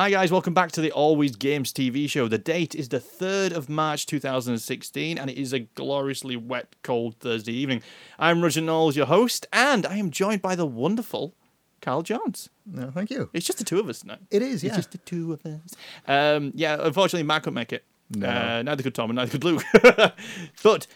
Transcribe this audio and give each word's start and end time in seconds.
Hi, 0.00 0.08
guys, 0.08 0.32
welcome 0.32 0.54
back 0.54 0.72
to 0.72 0.80
the 0.80 0.90
AlwayzGamez 0.96 1.74
TV 1.74 2.08
show. 2.08 2.26
The 2.26 2.38
date 2.38 2.74
is 2.74 2.88
the 2.88 3.00
3rd 3.00 3.52
of 3.52 3.68
March 3.68 4.06
2016, 4.06 5.18
and 5.18 5.28
it 5.28 5.36
is 5.36 5.52
a 5.52 5.58
gloriously 5.58 6.36
wet, 6.36 6.74
cold 6.82 7.16
Thursday 7.20 7.52
evening. 7.52 7.82
I'm 8.18 8.40
Roger 8.40 8.62
Knowles, 8.62 8.96
your 8.96 9.04
host, 9.04 9.46
and 9.52 9.84
I 9.84 9.98
am 9.98 10.10
joined 10.10 10.40
by 10.40 10.54
the 10.54 10.64
wonderful 10.64 11.34
Karl 11.82 12.00
Jones. 12.00 12.48
No, 12.64 12.90
thank 12.90 13.10
you. 13.10 13.28
It's 13.34 13.44
just 13.44 13.58
the 13.58 13.64
two 13.64 13.78
of 13.78 13.90
us 13.90 14.02
now. 14.02 14.16
It 14.30 14.40
is, 14.40 14.64
yeah. 14.64 14.68
It's 14.68 14.78
just 14.78 14.92
the 14.92 14.98
two 15.04 15.34
of 15.34 15.44
us. 15.44 15.74
Um, 16.08 16.52
yeah, 16.54 16.78
unfortunately, 16.80 17.24
Matt 17.24 17.42
couldn't 17.42 17.56
make 17.56 17.74
it. 17.74 17.84
No. 18.08 18.26
Uh, 18.26 18.62
neither 18.62 18.82
could 18.82 18.94
Tom, 18.94 19.10
and 19.10 19.18
neither 19.18 19.32
could 19.32 19.44
Luke. 19.44 19.62
but 20.62 20.86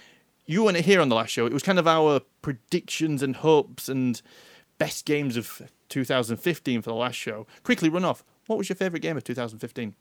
you 0.46 0.64
weren't 0.64 0.78
here 0.78 1.02
on 1.02 1.10
the 1.10 1.14
last 1.14 1.28
show. 1.28 1.44
It 1.44 1.52
was 1.52 1.62
kind 1.62 1.78
of 1.78 1.86
our 1.86 2.20
predictions 2.41 3.22
and 3.22 3.36
hopes 3.36 3.91
and 3.91 4.22
best 4.78 5.05
games 5.05 5.36
of 5.36 5.60
2015 5.91 6.80
for 6.80 6.88
the 6.88 6.96
last 6.96 7.16
show. 7.16 7.46
Quickly 7.64 7.91
run 7.91 8.06
off. 8.06 8.24
What 8.46 8.58
was 8.58 8.68
your 8.68 8.76
favourite 8.76 9.02
game 9.02 9.16
of 9.16 9.24
2015? 9.24 9.94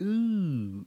Ooh. 0.00 0.86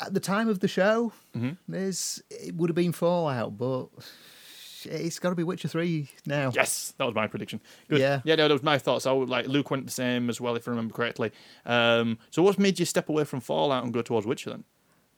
At 0.00 0.14
the 0.14 0.20
time 0.20 0.48
of 0.48 0.60
the 0.60 0.68
show, 0.68 1.12
Mhm. 1.34 1.56
there's 1.66 2.22
it 2.30 2.54
would 2.54 2.70
have 2.70 2.76
been 2.76 2.92
Fallout, 2.92 3.58
but 3.58 3.88
it's 4.84 5.18
got 5.18 5.30
to 5.30 5.34
be 5.34 5.42
Witcher 5.42 5.66
Three 5.66 6.10
now. 6.24 6.52
Yes, 6.54 6.94
that 6.98 7.04
was 7.04 7.14
my 7.16 7.26
prediction. 7.26 7.60
Good. 7.88 7.98
Yeah. 7.98 8.20
yeah, 8.24 8.36
no, 8.36 8.46
that 8.46 8.54
was 8.54 8.62
my 8.62 8.78
thoughts. 8.78 9.06
I 9.06 9.12
would, 9.12 9.28
like 9.28 9.48
Luke 9.48 9.72
went 9.72 9.86
the 9.86 9.90
same 9.92 10.30
as 10.30 10.40
well, 10.40 10.54
if 10.54 10.68
I 10.68 10.70
remember 10.70 10.94
correctly. 10.94 11.32
Um, 11.66 12.18
so, 12.30 12.42
what's 12.42 12.58
made 12.58 12.78
you 12.78 12.86
step 12.86 13.08
away 13.08 13.24
from 13.24 13.40
Fallout 13.40 13.82
and 13.82 13.92
go 13.92 14.02
towards 14.02 14.24
Witcher 14.26 14.50
then? 14.50 14.64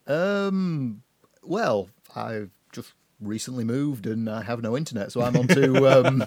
Um. 0.07 1.03
Well, 1.43 1.89
I've 2.15 2.49
just 2.73 2.93
recently 3.19 3.63
moved 3.63 4.07
and 4.07 4.27
I 4.27 4.41
have 4.41 4.63
no 4.63 4.75
internet, 4.75 5.11
so 5.11 5.21
I'm 5.21 5.37
onto 5.37 5.85
um. 5.87 6.23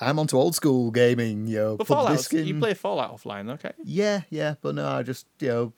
I'm 0.00 0.18
onto 0.18 0.36
old 0.36 0.54
school 0.54 0.90
gaming. 0.90 1.46
You 1.46 1.56
know, 1.56 1.76
But 1.76 1.86
Fallout, 1.86 2.32
you 2.32 2.58
play 2.58 2.74
Fallout 2.74 3.16
offline, 3.16 3.50
okay? 3.52 3.72
Yeah, 3.82 4.22
yeah, 4.30 4.54
but 4.60 4.74
no, 4.74 4.86
I 4.88 5.02
just 5.02 5.26
you 5.40 5.48
know 5.48 5.72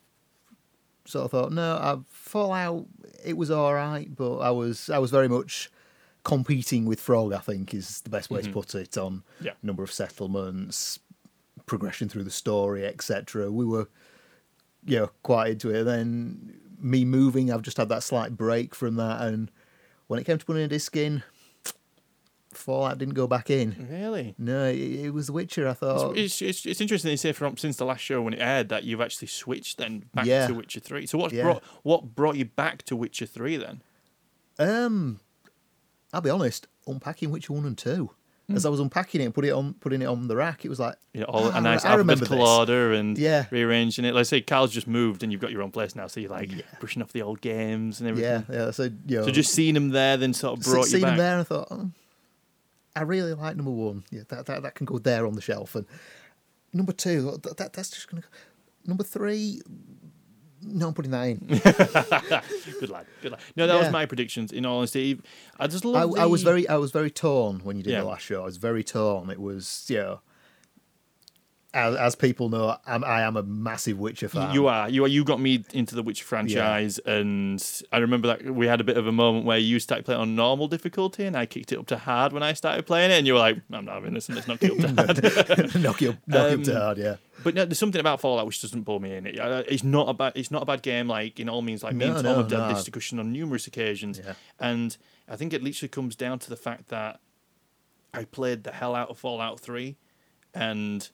sort 1.07 1.25
of 1.25 1.31
thought 1.31 1.53
no, 1.53 1.75
I, 1.77 1.99
Fallout 2.09 2.87
it 3.25 3.37
was 3.37 3.51
all 3.51 3.75
right, 3.75 4.15
but 4.15 4.39
I 4.39 4.51
was 4.51 4.91
I 4.91 4.99
was 4.99 5.11
very 5.11 5.29
much 5.29 5.71
competing 6.25 6.85
with 6.85 7.01
Frog. 7.01 7.33
I 7.33 7.39
think 7.39 7.75
is 7.75 8.01
the 8.03 8.11
best 8.11 8.31
way 8.31 8.41
to 8.41 8.49
mm-hmm. 8.49 8.59
put 8.59 8.75
it 8.75 8.97
on 8.97 9.23
Yeah. 9.41 9.53
number 9.63 9.83
of 9.83 9.93
settlements, 9.93 10.99
progression 11.67 12.09
through 12.09 12.25
the 12.25 12.31
story, 12.31 12.87
etc. 12.87 13.51
We 13.51 13.65
were 13.65 13.89
you 14.85 14.99
know 14.99 15.11
quite 15.23 15.53
into 15.53 15.71
it. 15.71 15.85
then 15.85 16.57
me 16.79 17.05
moving, 17.05 17.53
I've 17.53 17.63
just 17.63 17.77
had 17.77 17.89
that 17.91 18.03
slight 18.03 18.37
break 18.37 18.75
from 18.75 18.97
that, 18.97 19.23
and 19.23 19.51
when 20.07 20.21
it 20.21 20.25
came 20.25 20.39
to 20.39 20.45
putting 20.45 20.63
a 20.63 20.69
disc 20.69 20.97
in. 20.97 21.23
Fallout 22.61 22.99
didn't 22.99 23.15
go 23.15 23.27
back 23.27 23.51
in. 23.51 23.89
Really? 23.91 24.35
No, 24.39 24.67
it, 24.67 24.77
it 24.77 25.11
was 25.15 25.27
The 25.27 25.33
Witcher. 25.33 25.67
I 25.69 25.73
thought. 25.73 26.17
It's, 26.17 26.41
it's, 26.41 26.65
it's 26.67 26.81
interesting 26.81 27.11
to 27.11 27.17
say 27.17 27.33
from 27.33 27.57
since 27.57 27.77
the 27.77 27.85
last 27.85 28.01
show 28.01 28.23
when 28.23 28.35
it 28.35 28.41
aired 28.41 28.69
that 28.69 28.85
you've 28.85 29.01
actually 29.01 29.29
switched 29.29 29.79
then 29.79 30.05
back 30.15 30.27
Yeah. 30.27 30.47
to 30.47 30.55
Witcher 30.55 30.81
Three. 30.81 31.07
So 31.07 31.19
what 31.19 31.33
Yeah. 31.33 31.43
brought 31.45 31.63
what 31.83 32.15
brought 32.15 32.37
you 32.37 32.45
back 32.45 32.83
to 32.85 32.95
Witcher 32.97 33.27
Three 33.27 33.57
then? 33.57 33.83
Um, 34.59 35.21
I'll 36.13 36.21
be 36.21 36.31
honest. 36.31 36.67
Unpacking 36.87 37.31
Witcher 37.31 37.53
one 37.53 37.65
and 37.67 37.77
two, 37.79 38.11
as 38.53 38.67
I 38.67 38.69
was 38.69 38.81
unpacking 38.81 39.21
it 39.21 39.25
and 39.27 39.35
put 39.35 39.45
it 39.45 39.51
on, 39.51 39.75
putting 39.75 40.03
it 40.03 40.07
on 40.07 40.27
the 40.27 40.35
rack, 40.35 40.65
it 40.65 40.69
was 40.69 40.81
like, 40.81 40.97
You 41.15 41.21
know, 41.21 41.27
all, 41.27 41.53
"Ah, 41.53 41.59
a 41.59 41.61
nice 41.61 41.85
I 41.85 41.91
remember 41.95 42.25
alphabetical 42.25 42.39
this." 42.39 42.49
order 42.49 42.93
and 42.95 43.17
Yeah. 43.17 43.45
rearranging 43.53 44.05
it. 44.05 44.13
Like 44.15 44.27
say 44.27 44.41
Karl's 44.41 44.73
just 44.73 44.89
moved 44.89 45.23
and 45.23 45.31
you've 45.31 45.41
got 45.41 45.53
your 45.53 45.63
own 45.63 45.71
place 45.71 45.95
now, 45.95 46.09
so 46.09 46.19
you're 46.19 46.31
like 46.31 46.51
brushing 46.81 47.01
off 47.01 47.13
the 47.13 47.23
old 47.23 47.41
games 47.43 48.01
and 48.01 48.09
everything. 48.09 48.45
Yeah, 48.49 48.57
yeah. 48.67 48.71
So 48.73 48.85
you 49.07 49.19
know, 49.19 49.25
So 49.27 49.31
just 49.31 49.53
seeing 49.53 49.75
them 49.75 49.91
there 49.91 50.17
then 50.17 50.33
sort 50.35 50.59
of 50.59 50.65
brought 50.65 50.87
you 50.87 50.93
seen 50.93 51.03
back. 51.03 51.11
them 51.11 51.19
there 51.19 51.39
I 51.39 51.43
thought, 51.45 51.69
oh, 51.71 51.91
I 52.97 53.03
really 53.03 53.35
like 53.35 53.57
number 53.57 53.71
one. 53.71 54.05
Yeah, 54.11 54.23
that, 54.29 54.47
that 54.47 54.63
that 54.63 54.75
can 54.75 54.85
go 54.87 54.99
there 54.99 55.27
on 55.27 55.35
the 55.35 55.41
shelf. 55.41 55.75
And 55.75 55.87
number 56.73 56.93
two, 56.93 57.31
oh, 57.33 57.37
that, 57.39 57.57
that 57.57 57.73
that's 57.73 57.91
just 57.91 58.09
gonna. 58.11 58.23
Go 58.23 58.29
number 58.87 59.05
three, 59.05 59.61
no, 60.63 60.89
I'm 60.89 60.95
putting 60.95 61.11
that 61.13 61.25
in. 61.29 61.39
good 62.81 62.91
lad, 62.91 63.07
good 63.23 63.33
lad. 63.33 63.41
No, 63.57 63.67
that 63.67 63.79
was 63.79 63.91
my 63.91 64.07
predictions. 64.07 64.53
In 64.53 64.67
all 64.67 64.79
honesty, 64.79 65.21
I 65.59 65.67
just 65.67 65.85
I, 65.85 65.89
love. 65.89 66.19
I 66.19 66.27
was 66.27 66.43
very, 66.43 66.69
I 66.69 66.77
was 66.77 66.91
very 66.91 67.11
torn 67.11 67.61
when 67.61 67.77
you 67.77 67.83
did 67.83 67.93
Yeah. 67.93 68.01
the 68.01 68.07
last 68.07 68.23
show. 68.23 68.43
I 68.43 68.45
was 68.47 68.57
very 68.57 68.85
torn. 68.85 69.31
It 69.31 69.41
was, 69.41 69.87
you 69.89 69.97
know, 69.99 70.21
as, 71.73 71.95
as 71.97 72.15
people 72.17 72.49
know, 72.49 72.77
I'm, 72.87 73.05
I 73.05 73.23
am 73.23 73.37
a 73.37 73.43
massive 73.43 73.99
Witcher 73.99 74.29
fan. 74.29 74.53
You 74.55 74.67
are. 74.67 74.89
You 74.89 75.05
are. 75.05 75.09
You 75.09 75.23
got 75.25 75.41
me 75.41 75.65
into 75.73 75.95
the 75.95 76.03
Witcher 76.03 76.25
franchise, 76.25 76.99
and 76.99 77.63
I 77.93 77.99
remember 77.99 78.29
that 78.29 78.45
we 78.55 78.67
had 78.67 78.81
a 78.81 78.85
bit 78.85 78.97
of 78.97 79.07
a 79.07 79.13
moment 79.13 79.47
where 79.47 79.59
you 79.59 79.79
started 79.79 80.05
playing 80.05 80.21
on 80.21 80.35
normal 80.35 80.67
difficulty, 80.69 81.25
and 81.25 81.37
I 81.37 81.47
kicked 81.47 81.71
it 81.73 81.79
up 81.79 81.87
to 81.89 81.97
hard 81.99 82.33
when 82.33 82.43
I 82.43 82.55
started 82.55 82.87
playing 82.87 83.13
it, 83.13 83.19
and 83.19 83.27
you 83.27 83.35
were 83.35 83.39
like, 83.39 83.57
"I'm 83.73 83.85
not 83.85 83.95
having 83.95 84.15
this, 84.15 84.29
and 84.29 84.37
let's 84.37 84.47
kick 84.49 84.63
it 84.65 84.85
up 84.85 84.95
to 84.95 85.47
hard." 85.57 85.75
knock 85.83 86.01
you, 86.01 86.17
knock 86.27 86.51
you 86.51 86.59
up 86.59 86.63
to 86.65 86.75
Um, 86.75 86.81
hard, 86.83 86.99
yeah. 86.99 87.17
but 87.45 87.55
no, 87.55 87.65
there's 87.65 87.79
something 87.79 88.01
about 88.01 88.21
Fallout 88.21 88.47
which 88.47 88.61
doesn't 88.61 88.85
pull 88.85 88.99
me 88.99 89.15
in. 89.15 89.27
It, 89.27 89.39
uh, 89.39 89.63
it's 89.69 89.85
not 89.85 90.09
a 90.09 90.15
bad. 90.15 90.33
It's 90.35 90.51
not 90.51 90.63
a 90.63 90.67
bad 90.67 90.83
game. 90.83 91.07
Like 91.07 91.39
in 91.39 91.49
all 91.49 91.63
means, 91.63 91.83
like 91.85 91.95
me 91.95 92.07
and 92.07 92.15
Tom 92.17 92.25
no, 92.25 92.37
have 92.39 92.49
done 92.49 92.69
no. 92.69 92.75
this 92.75 92.85
discussion 92.85 93.19
on 93.21 93.33
numerous 93.33 93.67
occasions, 93.67 94.21
Yeah. 94.25 94.33
and 94.59 94.97
I 95.29 95.37
think 95.37 95.53
it 95.53 95.63
literally 95.63 95.89
comes 95.89 96.17
down 96.17 96.41
to 96.41 96.51
the 96.51 96.57
fact 96.57 96.89
that 96.89 97.21
I 98.13 98.25
played 98.25 98.65
the 98.65 98.73
hell 98.73 98.97
out 98.97 99.09
of 99.11 99.19
Fallout 99.19 99.61
Three, 99.61 99.97
and 100.53 101.09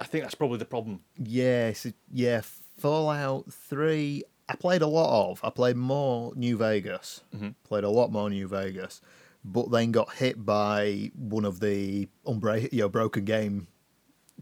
I 0.00 0.04
think 0.04 0.24
that's 0.24 0.34
probably 0.34 0.58
the 0.58 0.64
problem. 0.64 1.00
Yes, 1.16 1.86
yeah. 2.12 2.42
Fallout 2.78 3.52
Three. 3.52 4.24
I 4.48 4.56
played 4.56 4.82
a 4.82 4.86
lot 4.86 5.30
of. 5.30 5.40
I 5.44 5.50
played 5.50 5.76
more 5.76 6.32
New 6.34 6.56
Vegas. 6.56 7.20
Mhm. 7.36 7.54
Played 7.64 7.84
a 7.84 7.90
lot 7.90 8.10
more 8.12 8.30
New 8.30 8.48
Vegas, 8.48 9.00
but 9.44 9.70
then 9.70 9.92
got 9.92 10.14
hit 10.14 10.44
by 10.46 11.10
one 11.14 11.44
of 11.44 11.60
the 11.60 12.08
unbra- 12.26 12.72
you 12.72 12.80
know, 12.80 12.88
broken 12.88 13.24
game 13.24 13.66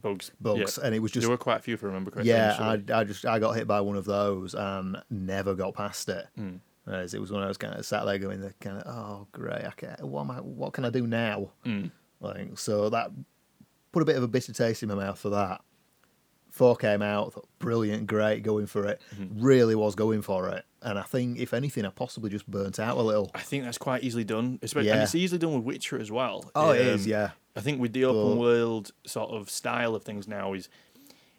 Bugs. 0.00 0.30
bugs, 0.40 0.78
Yeah. 0.78 0.86
and 0.86 0.94
it 0.94 1.00
was 1.00 1.10
just 1.10 1.22
there 1.22 1.30
were 1.30 1.36
quite 1.38 1.56
a 1.56 1.62
few, 1.62 1.74
if 1.74 1.82
I 1.82 1.86
remember 1.86 2.10
correctly. 2.12 2.30
yeah. 2.32 2.56
I. 2.60 3.00
I 3.00 3.04
just 3.04 3.24
I 3.24 3.38
got 3.38 3.52
hit 3.56 3.66
by 3.66 3.80
one 3.80 3.96
of 3.96 4.04
those 4.04 4.54
and 4.54 5.02
never 5.10 5.54
got 5.54 5.74
past 5.74 6.08
it. 6.08 6.26
Mm. 6.38 6.60
Whereas 6.84 7.14
it 7.14 7.20
was 7.20 7.32
when 7.32 7.42
I 7.42 7.48
was 7.48 7.56
kind 7.56 7.74
of 7.74 7.84
sat 7.84 8.04
there 8.04 8.18
going, 8.18 8.40
the 8.40 8.52
kind 8.60 8.76
of 8.80 8.86
oh 8.86 9.26
great, 9.32 9.64
I 9.64 9.72
can, 9.76 9.96
what 10.02 10.20
am 10.20 10.30
I, 10.30 10.36
what 10.36 10.72
can 10.72 10.84
I 10.84 10.90
do 10.90 11.04
now? 11.06 11.50
Mm. 11.64 11.90
Like 12.20 12.58
so 12.58 12.90
that 12.90 13.10
put 13.96 14.02
a 14.02 14.04
bit 14.04 14.16
of 14.16 14.22
a 14.22 14.28
bitter 14.28 14.52
taste 14.52 14.82
in 14.82 14.90
my 14.90 14.94
mouth 14.94 15.18
for 15.18 15.30
that. 15.30 15.62
Four 16.50 16.76
came 16.76 17.00
out, 17.00 17.32
thought, 17.32 17.48
brilliant, 17.58 18.06
great, 18.06 18.42
going 18.42 18.66
for 18.66 18.84
it. 18.84 19.00
Mm-hmm. 19.14 19.42
Really 19.42 19.74
was 19.74 19.94
going 19.94 20.20
for 20.20 20.50
it, 20.50 20.66
and 20.82 20.98
I 20.98 21.02
think 21.02 21.38
if 21.38 21.54
anything, 21.54 21.86
I 21.86 21.88
possibly 21.88 22.28
just 22.28 22.46
burnt 22.46 22.78
out 22.78 22.98
a 22.98 23.00
little. 23.02 23.30
I 23.34 23.40
think 23.40 23.64
that's 23.64 23.78
quite 23.78 24.04
easily 24.04 24.24
done, 24.24 24.58
especially 24.60 24.90
and 24.90 24.98
Yeah. 24.98 25.04
it's 25.04 25.14
easily 25.14 25.38
done 25.38 25.54
with 25.54 25.64
Witcher 25.64 25.98
as 25.98 26.10
well. 26.10 26.50
Oh, 26.54 26.72
it 26.72 26.82
is, 26.82 27.06
Um, 27.06 27.10
yeah, 27.10 27.30
I 27.56 27.60
think 27.62 27.80
with 27.80 27.94
the 27.94 28.04
open 28.04 28.32
But- 28.34 28.40
world 28.40 28.90
sort 29.06 29.30
of 29.30 29.48
style 29.48 29.94
of 29.94 30.02
things 30.02 30.28
now 30.28 30.52
is 30.52 30.68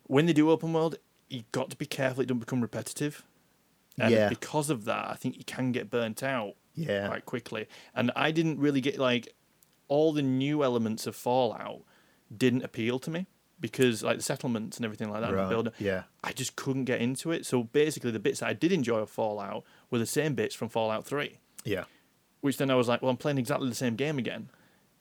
when 0.08 0.26
they 0.26 0.34
do 0.34 0.50
open 0.50 0.74
world, 0.74 0.96
you've 1.30 1.52
got 1.52 1.70
to 1.70 1.76
be 1.76 1.86
careful 1.86 2.24
it 2.24 2.26
don't 2.26 2.40
become 2.40 2.62
repetitive. 2.62 3.24
And 4.00 4.12
Yeah. 4.14 4.30
because 4.30 4.72
of 4.72 4.86
that, 4.86 5.10
I 5.10 5.14
think 5.16 5.38
you 5.38 5.44
can 5.44 5.72
get 5.72 5.92
burnt 5.92 6.24
out 6.24 6.54
yeah, 6.76 7.08
quite 7.08 7.26
quickly. 7.26 7.68
And 7.96 8.12
I 8.16 8.32
didn't 8.32 8.60
really 8.60 8.82
get 8.82 8.98
like 9.00 9.34
all 9.90 10.14
the 10.14 10.22
new 10.22 10.64
elements 10.64 11.08
of 11.08 11.16
Fallout 11.16 11.82
didn't 12.36 12.64
appeal 12.64 13.00
to 13.00 13.12
me 13.12 13.28
because 13.60 14.04
like 14.04 14.18
the 14.18 14.24
settlements 14.24 14.78
and 14.78 14.86
everything 14.86 15.10
like 15.10 15.22
that, 15.22 15.34
right, 15.34 15.50
building, 15.50 15.74
yeah, 15.80 16.04
I 16.24 16.32
just 16.32 16.56
couldn't 16.56 16.86
get 16.86 17.02
into 17.02 17.32
it. 17.32 17.46
So 17.46 17.64
basically, 17.64 18.12
the 18.12 18.20
bits 18.20 18.40
that 18.40 18.50
I 18.50 18.54
did 18.54 18.72
enjoy 18.72 19.00
of 19.00 19.10
Fallout 19.10 19.64
were 19.90 20.00
the 20.00 20.06
same 20.06 20.36
bits 20.36 20.54
from 20.56 20.70
Fallout 20.70 21.06
Three 21.06 21.40
yeah, 21.66 21.84
which 22.42 22.58
then 22.58 22.72
I 22.72 22.76
was 22.76 22.88
like, 22.88 23.02
well, 23.02 23.12
I'm 23.12 23.18
playing 23.18 23.38
exactly 23.38 23.68
the 23.68 23.76
same 23.76 23.96
game 23.96 24.18
again. 24.18 24.50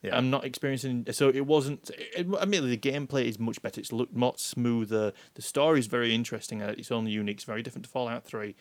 yeah. 0.02 0.16
I'm 0.16 0.30
not 0.30 0.44
experiencing. 0.44 1.06
So 1.12 1.28
it 1.28 1.46
wasn't. 1.46 1.90
It, 2.16 2.26
admittedly, 2.40 2.76
the 2.76 2.90
gameplay 2.90 3.24
is 3.26 3.38
much 3.38 3.62
better. 3.62 3.80
It's 3.80 3.92
looked 3.92 4.14
much 4.14 4.40
smoother. 4.40 5.12
The 5.34 5.42
story 5.42 5.78
is 5.78 5.86
very 5.86 6.14
interesting. 6.14 6.60
It's 6.60 6.90
only 6.90 7.12
unique. 7.12 7.36
It's 7.36 7.44
very 7.44 7.62
different 7.62 7.84
to 7.84 7.90
Fallout 7.90 8.24
Three, 8.24 8.56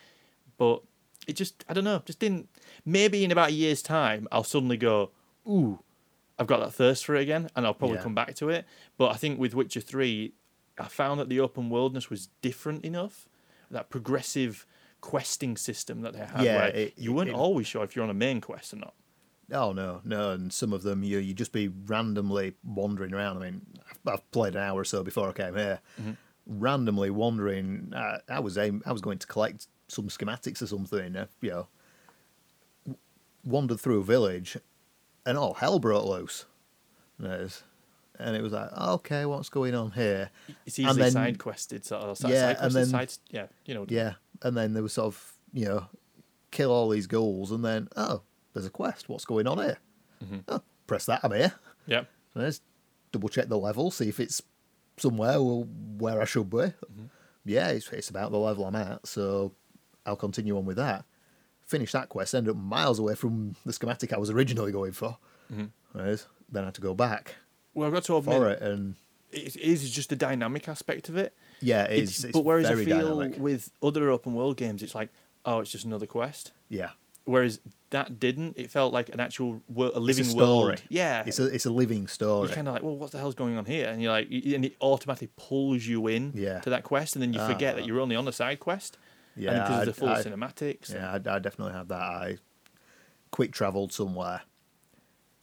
but 0.57 0.81
it 1.27 1.33
just 1.33 1.65
I 1.67 1.73
don't 1.73 1.83
know. 1.83 2.01
Just 2.05 2.19
didn't. 2.19 2.49
Maybe 2.85 3.23
in 3.23 3.31
about 3.31 3.49
a 3.49 3.53
year's 3.53 3.81
time, 3.81 4.27
I'll 4.31 4.43
suddenly 4.43 4.77
go, 4.77 5.11
ooh, 5.47 5.79
I've 6.37 6.47
got 6.47 6.59
that 6.59 6.73
thirst 6.73 7.05
for 7.05 7.15
it 7.15 7.21
again, 7.21 7.49
and 7.55 7.65
I'll 7.65 7.73
probably 7.73 7.97
Yeah. 7.97 8.03
come 8.03 8.15
back 8.15 8.35
to 8.35 8.49
it. 8.49 8.65
But 8.97 9.11
I 9.11 9.15
think 9.15 9.39
with 9.39 9.53
Witcher 9.55 9.79
Three, 9.81 10.33
I 10.77 10.87
found 10.87 11.19
that 11.19 11.29
the 11.29 11.39
open 11.39 11.69
worldness 11.69 12.09
was 12.09 12.27
different 12.41 12.83
enough. 12.83 13.27
That 13.71 13.89
progressive 13.89 14.65
questing 15.01 15.55
system 15.55 16.01
that 16.01 16.13
they 16.13 16.19
had, 16.19 16.43
Yeah, 16.43 16.55
where 16.57 16.67
it- 16.75 16.97
you 16.97 17.13
weren't 17.13 17.29
it- 17.29 17.35
always 17.35 17.67
sure 17.67 17.83
if 17.83 17.95
you're 17.95 18.03
on 18.03 18.09
a 18.09 18.13
main 18.13 18.41
quest 18.41 18.73
or 18.73 18.77
not. 18.77 18.93
Oh 19.51 19.71
no, 19.73 20.01
no, 20.03 20.31
and 20.31 20.51
some 20.51 20.73
of 20.73 20.81
them 20.81 21.03
you 21.03 21.19
you 21.19 21.33
just 21.35 21.51
be 21.51 21.67
randomly 21.67 22.55
wandering 22.63 23.13
around. 23.13 23.37
I 23.37 23.51
mean, 23.51 23.61
I've, 24.05 24.29
played 24.31 24.55
an 24.55 24.61
hour 24.63 24.81
or 24.81 24.83
so 24.85 25.03
before 25.03 25.29
I 25.29 25.33
came 25.33 25.55
here, 25.55 25.81
randomly 26.47 27.11
wandering. 27.11 27.93
Uh, 27.93 28.17
I 28.27 28.39
was 28.39 28.57
aim, 28.57 28.81
I 28.87 28.91
was 28.91 29.01
going 29.01 29.19
to 29.19 29.27
collect 29.27 29.67
some 29.87 30.07
schematics 30.09 30.61
or 30.63 30.67
something. 30.67 31.15
Uh, 31.15 31.27
you 31.41 31.51
know, 31.51 31.67
wandered 33.43 33.79
through 33.79 33.99
a 33.99 34.03
village, 34.03 34.57
and 35.25 35.37
all 35.37 35.53
hell 35.55 35.79
broke 35.79 36.05
loose. 36.05 36.45
There's, 37.19 37.63
and 38.19 38.35
it 38.35 38.41
was 38.41 38.53
like, 38.53 38.71
okay, 38.77 39.25
what's 39.25 39.49
going 39.49 39.73
on 39.75 39.91
here? 39.91 40.29
It's 40.65 40.77
And 40.77 40.87
easily 40.87 41.03
then- 41.03 41.11
side 41.11 41.39
quested, 41.39 41.85
sort 41.85 42.03
of 42.03 42.17
side, 42.17 42.31
Yeah, 42.31 42.39
side 42.41 42.49
and 42.49 42.57
quested, 42.59 42.75
then- 42.81 42.87
side, 42.89 43.11
yeah, 43.29 43.45
you 43.65 43.73
know, 43.73 43.85
Yeah, 43.87 44.13
and 44.41 44.55
then 44.57 44.73
there 44.73 44.83
was 44.83 44.93
sort 44.93 45.07
of 45.07 45.31
you 45.53 45.65
know, 45.65 45.85
kill 46.51 46.71
all 46.71 46.89
these 46.89 47.07
ghouls, 47.07 47.51
and 47.51 47.63
then 47.63 47.87
oh, 47.95 48.21
there's 48.53 48.65
a 48.65 48.69
quest. 48.69 49.07
What's 49.07 49.23
going 49.25 49.47
on 49.47 49.57
here? 49.59 49.77
Mm-hmm. 50.23 50.39
Oh, 50.49 50.61
press 50.87 51.05
that. 51.05 51.21
I'm 51.23 51.31
here. 51.31 51.53
yeah, 51.87 52.03
Let's 52.33 52.61
double 53.13 53.29
check 53.29 53.47
the 53.47 53.57
level, 53.57 53.89
see 53.91 54.09
if 54.09 54.19
it's 54.19 54.41
somewhere 54.97 55.37
where 55.39 56.21
I 56.21 56.25
should 56.25 56.49
be. 56.49 56.73
Yeah, 57.45 57.69
it's, 57.69 57.87
it's 57.89 58.09
about 58.09 58.31
the 58.31 58.37
level 58.39 58.65
I'm 58.65 58.75
at, 58.75 59.05
so 59.07 59.53
I'll 60.05 60.15
continue 60.17 60.57
on 60.57 60.65
with 60.65 60.77
that. 60.77 61.05
Finish 61.65 61.91
that 61.93 62.09
quest, 62.09 62.35
end 62.35 62.47
up 62.47 62.55
miles 62.55 62.99
away 62.99 63.15
from 63.15 63.55
the 63.65 63.73
schematic 63.73 64.13
I 64.13 64.17
was 64.17 64.29
originally 64.29 64.71
going 64.71 64.91
for. 64.91 65.17
Right? 65.93 66.25
Then 66.51 66.63
I 66.63 66.65
had 66.67 66.75
to 66.75 66.81
go 66.81 66.93
back 66.93 67.35
Well, 67.73 67.87
I've 67.87 67.93
got 67.93 68.03
to 68.05 68.17
admit, 68.17 68.35
for 68.35 68.49
it, 68.49 68.61
and 68.61 68.95
it 69.31 69.55
is 69.55 69.89
just 69.89 70.09
the 70.09 70.15
dynamic 70.15 70.67
aspect 70.69 71.09
of 71.09 71.17
it. 71.17 71.33
yeah, 71.61 71.83
it 71.85 71.99
It's, 72.03 72.19
is. 72.19 72.25
It's, 72.25 72.33
but 72.33 72.41
whereas 72.45 72.67
I 72.67 72.75
feel 72.75 73.15
dynamic. 73.15 73.39
with 73.39 73.71
other 73.81 74.09
open 74.09 74.33
world 74.33 74.57
games, 74.57 74.83
it's 74.83 74.93
like, 74.95 75.09
oh, 75.45 75.59
it's 75.59 75.71
just 75.71 75.85
another 75.85 76.05
quest. 76.05 76.51
Yeah, 76.69 76.89
Whereas 77.27 77.59
that 77.89 78.19
didn't. 78.19 78.55
It 78.55 78.69
felt 78.69 78.93
like 78.93 79.09
an 79.09 79.19
actual 79.19 79.63
wor- 79.67 79.87
a 79.87 79.89
it's 79.89 79.97
living 79.97 80.25
a 80.25 80.29
story. 80.29 80.45
world. 80.67 80.83
Yeah, 80.89 81.23
it's 81.25 81.39
a 81.39 81.45
it's 81.47 81.65
a 81.65 81.71
living 81.71 82.05
story. 82.05 82.47
you're 82.47 82.55
kind 82.55 82.67
of 82.67 82.75
like, 82.75 82.83
well, 82.83 82.95
what 82.95 83.09
the 83.11 83.17
hell's 83.17 83.33
going 83.33 83.57
on 83.57 83.65
here? 83.65 83.87
And 83.89 83.99
you're 83.99 84.11
like, 84.11 84.27
and 84.29 84.63
it 84.63 84.75
automatically 84.79 85.29
pulls 85.35 85.87
you 85.87 86.05
in 86.05 86.33
Yeah. 86.35 86.59
to 86.59 86.69
that 86.69 86.83
quest, 86.83 87.15
and 87.15 87.23
then 87.23 87.33
you 87.33 87.39
forget 87.47 87.73
Ah. 87.73 87.77
that 87.77 87.87
you're 87.87 87.99
only 87.99 88.15
on 88.15 88.27
a 88.27 88.31
side 88.31 88.59
quest. 88.59 88.99
Yeah, 89.35 89.51
and 89.51 89.63
because 89.63 89.87
of 89.87 89.95
the 89.95 89.99
full 89.99 90.09
I- 90.09 90.23
cinematics. 90.23 90.93
Yeah, 90.93 91.11
I, 91.11 91.15
I 91.15 91.39
definitely 91.39 91.73
had 91.73 91.89
that. 91.89 92.01
I 92.01 92.37
quick 93.31 93.51
travelled 93.51 93.91
somewhere, 93.91 94.41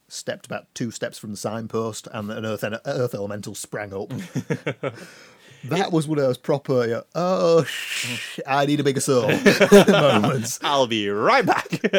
stepped 0.07 0.45
about 0.45 0.73
two 0.73 0.91
steps 0.91 1.17
from 1.17 1.31
the 1.31 1.37
signpost, 1.37 2.07
and 2.11 2.31
an 2.31 2.45
earth, 2.45 2.63
earth 2.85 3.13
elemental 3.13 3.53
sprang 3.55 3.93
up. 3.93 4.09
that 5.65 5.91
was 5.91 6.07
one 6.07 6.17
of 6.17 6.25
those 6.25 6.37
proper, 6.37 6.83
you 6.85 6.91
know, 6.91 7.03
oh, 7.15 7.63
sh- 7.63 8.39
I 8.47 8.65
need 8.65 8.79
a 8.79 8.83
bigger 8.83 8.99
sword 8.99 9.39
moments. 9.87 10.59
I'll 10.63 10.87
be 10.87 11.07
right 11.09 11.45
back. 11.45 11.67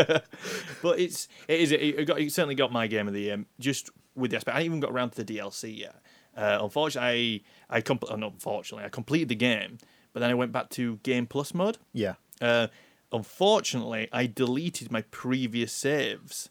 but 0.83 0.99
it's 0.99 1.29
it 1.49 1.61
is 1.61 1.73
it, 1.73 2.07
got, 2.07 2.21
it 2.21 2.33
certainly 2.33 2.55
got 2.55 2.73
my 2.73 2.87
game 2.87 3.09
of 3.09 3.15
the 3.15 3.21
year 3.21 3.45
just 3.59 3.91
with 4.15 4.31
the 4.33 4.37
aspect. 4.37 4.57
I 4.57 4.63
even 4.63 4.81
got 4.81 4.91
around 4.91 5.11
to 5.11 5.25
the 5.25 5.37
DLC 5.39 5.79
yet. 5.79 5.97
Uh, 6.37 6.59
unfortunately, 6.61 7.45
I 7.71 7.77
I 7.79 7.81
compl- 7.81 8.09
oh, 8.11 8.17
not 8.17 8.33
unfortunately 8.33 8.85
I 8.85 8.89
completed 8.89 9.29
the 9.29 9.37
game, 9.37 9.79
but 10.15 10.21
then 10.21 10.31
I 10.31 10.35
went 10.35 10.53
back 10.53 10.71
to 10.71 10.97
Game 11.03 11.27
Plus 11.27 11.53
mode. 11.53 11.77
Yeah, 11.93 12.15
Uh, 12.41 12.69
unfortunately, 13.13 14.09
I 14.13 14.27
deleted 14.27 14.91
my 14.91 15.03
previous 15.03 15.73
saves. 15.73 16.51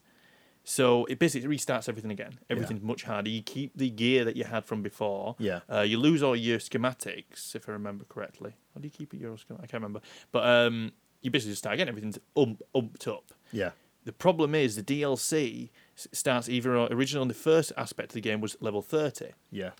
So 0.66 1.04
it 1.06 1.18
basically 1.18 1.54
restarts 1.54 1.88
everything 1.90 2.10
again. 2.10 2.38
Everything's 2.48 2.80
much 2.82 3.02
harder. 3.02 3.28
You 3.28 3.42
keep 3.42 3.76
the 3.76 3.90
gear 3.90 4.24
that 4.24 4.34
you 4.34 4.44
had 4.44 4.64
from 4.64 4.80
before. 4.82 5.36
Yeah. 5.38 5.60
Uh, 5.70 5.80
you 5.82 5.98
lose 5.98 6.22
all 6.22 6.34
your 6.34 6.58
schematics, 6.58 7.54
if 7.54 7.68
I 7.68 7.72
remember 7.72 8.04
correctly. 8.08 8.54
How 8.74 8.80
do 8.80 8.86
you 8.86 8.90
keep 8.90 9.12
it? 9.12 9.20
Your 9.20 9.36
schematic? 9.36 9.64
I 9.64 9.66
can't 9.66 9.82
remember. 9.82 10.00
But 10.32 10.46
um, 10.46 10.92
you 11.20 11.30
basically 11.30 11.52
just 11.52 11.58
start 11.62 11.74
again. 11.74 11.88
Everything's 11.88 12.18
um, 12.34 12.56
umped 12.74 13.06
up. 13.06 13.32
yeah, 13.52 13.72
The 14.06 14.12
problem 14.12 14.54
is 14.54 14.74
the 14.76 14.82
DLC 14.82 15.68
starts 15.96 16.48
either 16.48 16.74
originally 16.76 17.20
on 17.22 17.28
the 17.28 17.34
first 17.34 17.70
aspect 17.76 18.10
of 18.10 18.14
the 18.14 18.20
game 18.22 18.40
was 18.40 18.56
level 18.60 18.80
30, 18.80 19.32
yeah, 19.50 19.70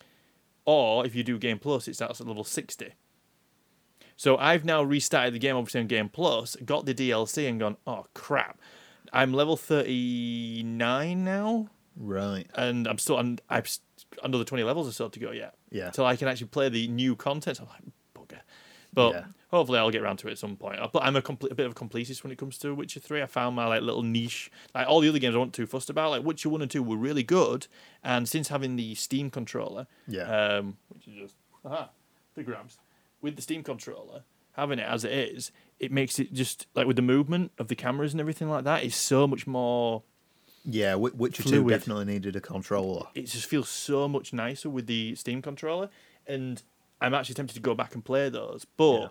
or 0.66 1.04
if 1.06 1.14
you 1.14 1.24
do 1.24 1.38
Game 1.38 1.58
Plus, 1.58 1.88
it 1.88 1.94
starts 1.94 2.20
at 2.20 2.26
level 2.26 2.44
60. 2.44 2.92
So 4.16 4.36
I've 4.36 4.64
now 4.64 4.82
restarted 4.82 5.34
the 5.34 5.38
game, 5.38 5.56
obviously 5.56 5.80
on 5.80 5.86
Game 5.88 6.08
Plus, 6.08 6.56
got 6.64 6.86
the 6.86 6.94
DLC, 6.94 7.48
and 7.48 7.58
gone, 7.58 7.76
oh 7.86 8.06
crap, 8.14 8.58
I'm 9.12 9.32
level 9.32 9.56
39 9.56 11.24
now, 11.24 11.68
right. 11.96 12.46
and 12.54 12.86
I'm 12.86 12.98
still, 12.98 13.18
and 13.18 13.40
I've 13.48 13.64
s- 13.66 13.80
another 14.22 14.44
20 14.44 14.62
levels 14.64 14.88
or 14.88 14.92
so 14.92 15.08
to 15.08 15.18
go 15.18 15.30
yet. 15.32 15.54
Yeah. 15.70 15.90
Till 15.90 16.06
I 16.06 16.16
can 16.16 16.28
actually 16.28 16.48
play 16.48 16.68
the 16.68 16.86
new 16.88 17.16
content. 17.16 17.56
So 17.56 17.64
I'm 17.64 17.68
like, 17.70 18.28
bugger. 18.28 18.40
But 18.92 19.12
Yeah. 19.14 19.24
hopefully 19.50 19.78
I'll 19.80 19.90
get 19.90 20.02
around 20.02 20.18
to 20.18 20.28
it 20.28 20.32
at 20.32 20.38
some 20.38 20.56
point. 20.56 20.78
But 20.92 21.02
I'm 21.02 21.16
a, 21.16 21.22
complete, 21.22 21.50
a 21.50 21.54
bit 21.56 21.66
of 21.66 21.72
a 21.72 21.74
completist 21.74 22.22
when 22.22 22.30
it 22.30 22.38
comes 22.38 22.56
to 22.58 22.72
Witcher 22.74 23.00
3. 23.00 23.22
I 23.22 23.26
found 23.26 23.56
my 23.56 23.66
like 23.66 23.82
little 23.82 24.02
niche. 24.02 24.50
Like 24.74 24.86
all 24.88 25.00
the 25.00 25.08
other 25.08 25.18
games 25.18 25.34
I 25.34 25.38
wasn't 25.38 25.54
too 25.54 25.66
fussed 25.66 25.90
about. 25.90 26.10
Like 26.10 26.22
Witcher 26.24 26.48
1 26.48 26.62
and 26.62 26.70
2 26.70 26.82
were 26.82 26.96
really 26.96 27.24
good. 27.24 27.66
And 28.04 28.28
since 28.28 28.48
having 28.48 28.76
the 28.76 28.94
Steam 28.94 29.30
controller, 29.30 29.88
Yeah. 30.06 30.22
um, 30.58 30.76
which 30.90 31.08
is 31.08 31.14
just, 31.14 31.34
aha, 31.64 31.90
the 32.36 32.44
grabs, 32.44 32.78
with 33.24 33.36
the 33.36 33.42
Steam 33.42 33.62
controller, 33.64 34.22
having 34.52 34.78
it 34.78 34.86
as 34.86 35.04
it 35.04 35.12
is, 35.12 35.50
it 35.80 35.90
makes 35.90 36.18
it 36.20 36.32
just, 36.32 36.66
like 36.74 36.86
with 36.86 36.96
the 36.96 37.02
movement 37.02 37.50
of 37.58 37.66
the 37.68 37.74
cameras 37.74 38.12
and 38.12 38.20
everything 38.20 38.48
like 38.48 38.64
that, 38.64 38.84
is 38.84 38.94
so 38.94 39.26
much 39.26 39.46
more 39.46 40.02
Yeah, 40.64 40.92
Wi- 40.92 41.14
Witcher 41.16 41.42
2 41.42 41.68
definitely 41.68 42.04
needed 42.04 42.36
a 42.36 42.40
controller. 42.40 43.06
it 43.14 43.22
just 43.26 43.46
feels 43.46 43.68
so 43.68 44.06
much 44.08 44.32
nicer 44.32 44.70
with 44.70 44.86
the 44.86 45.14
Steam 45.16 45.42
controller, 45.42 45.88
and 46.26 46.62
I'm 47.00 47.12
actually 47.14 47.34
tempted 47.34 47.54
to 47.54 47.60
go 47.60 47.74
back 47.74 47.94
and 47.94 48.04
play 48.04 48.28
those. 48.28 48.64
But 48.76 49.00
Yeah. 49.00 49.08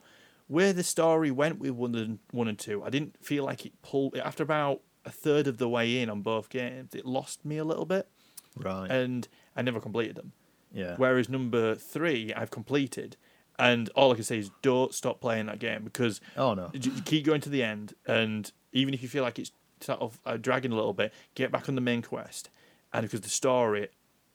where 0.48 0.74
the 0.74 0.84
story 0.84 1.30
went 1.32 1.60
with 1.60 1.72
one 1.72 1.96
and 1.96 2.20
one 2.32 2.48
and 2.48 2.58
two, 2.58 2.82
I 2.84 2.90
didn't 2.90 3.18
feel 3.24 3.44
like 3.44 3.66
it 3.66 3.74
pulled. 3.82 4.16
After 4.18 4.44
about 4.44 4.82
a 5.06 5.12
third 5.12 5.48
of 5.48 5.58
the 5.58 5.68
way 5.68 6.00
in 6.02 6.10
on 6.10 6.22
both 6.22 6.50
games, 6.50 6.96
it 6.96 7.06
lost 7.06 7.44
me 7.44 7.58
a 7.58 7.66
little 7.66 7.86
bit, 7.86 8.08
Right. 8.56 8.90
and 8.90 9.28
I 9.56 9.62
never 9.64 9.80
completed 9.82 10.16
them. 10.16 10.32
yeah. 10.72 10.96
Whereas 10.98 11.28
number 11.30 11.76
three, 11.76 12.34
I've 12.34 12.50
completed, 12.52 13.16
and 13.60 13.90
all 13.90 14.12
I 14.12 14.16
can 14.16 14.24
say 14.24 14.38
is 14.40 14.52
don't 14.62 14.94
stop 14.94 15.22
playing 15.22 15.46
that 15.48 15.60
game 15.60 15.84
because 15.84 16.20
oh, 16.38 16.54
no. 16.54 16.70
you 16.74 16.92
keep 17.06 17.26
going 17.26 17.42
to 17.42 17.50
the 17.50 17.64
end, 17.64 17.94
and 18.08 18.52
even 18.72 18.94
if 18.94 19.02
you 19.04 19.10
feel 19.10 19.24
like 19.24 19.40
it's 19.40 19.52
sort 19.82 20.00
of 20.02 20.20
uh, 20.26 20.38
dragging 20.38 20.72
a 20.72 20.76
little 20.76 20.94
bit, 20.94 21.14
get 21.36 21.52
back 21.52 21.68
on 21.70 21.76
the 21.76 21.82
main 21.82 22.02
quest, 22.02 22.50
and 22.94 23.04
because 23.04 23.22
the 23.22 23.30
story 23.30 23.90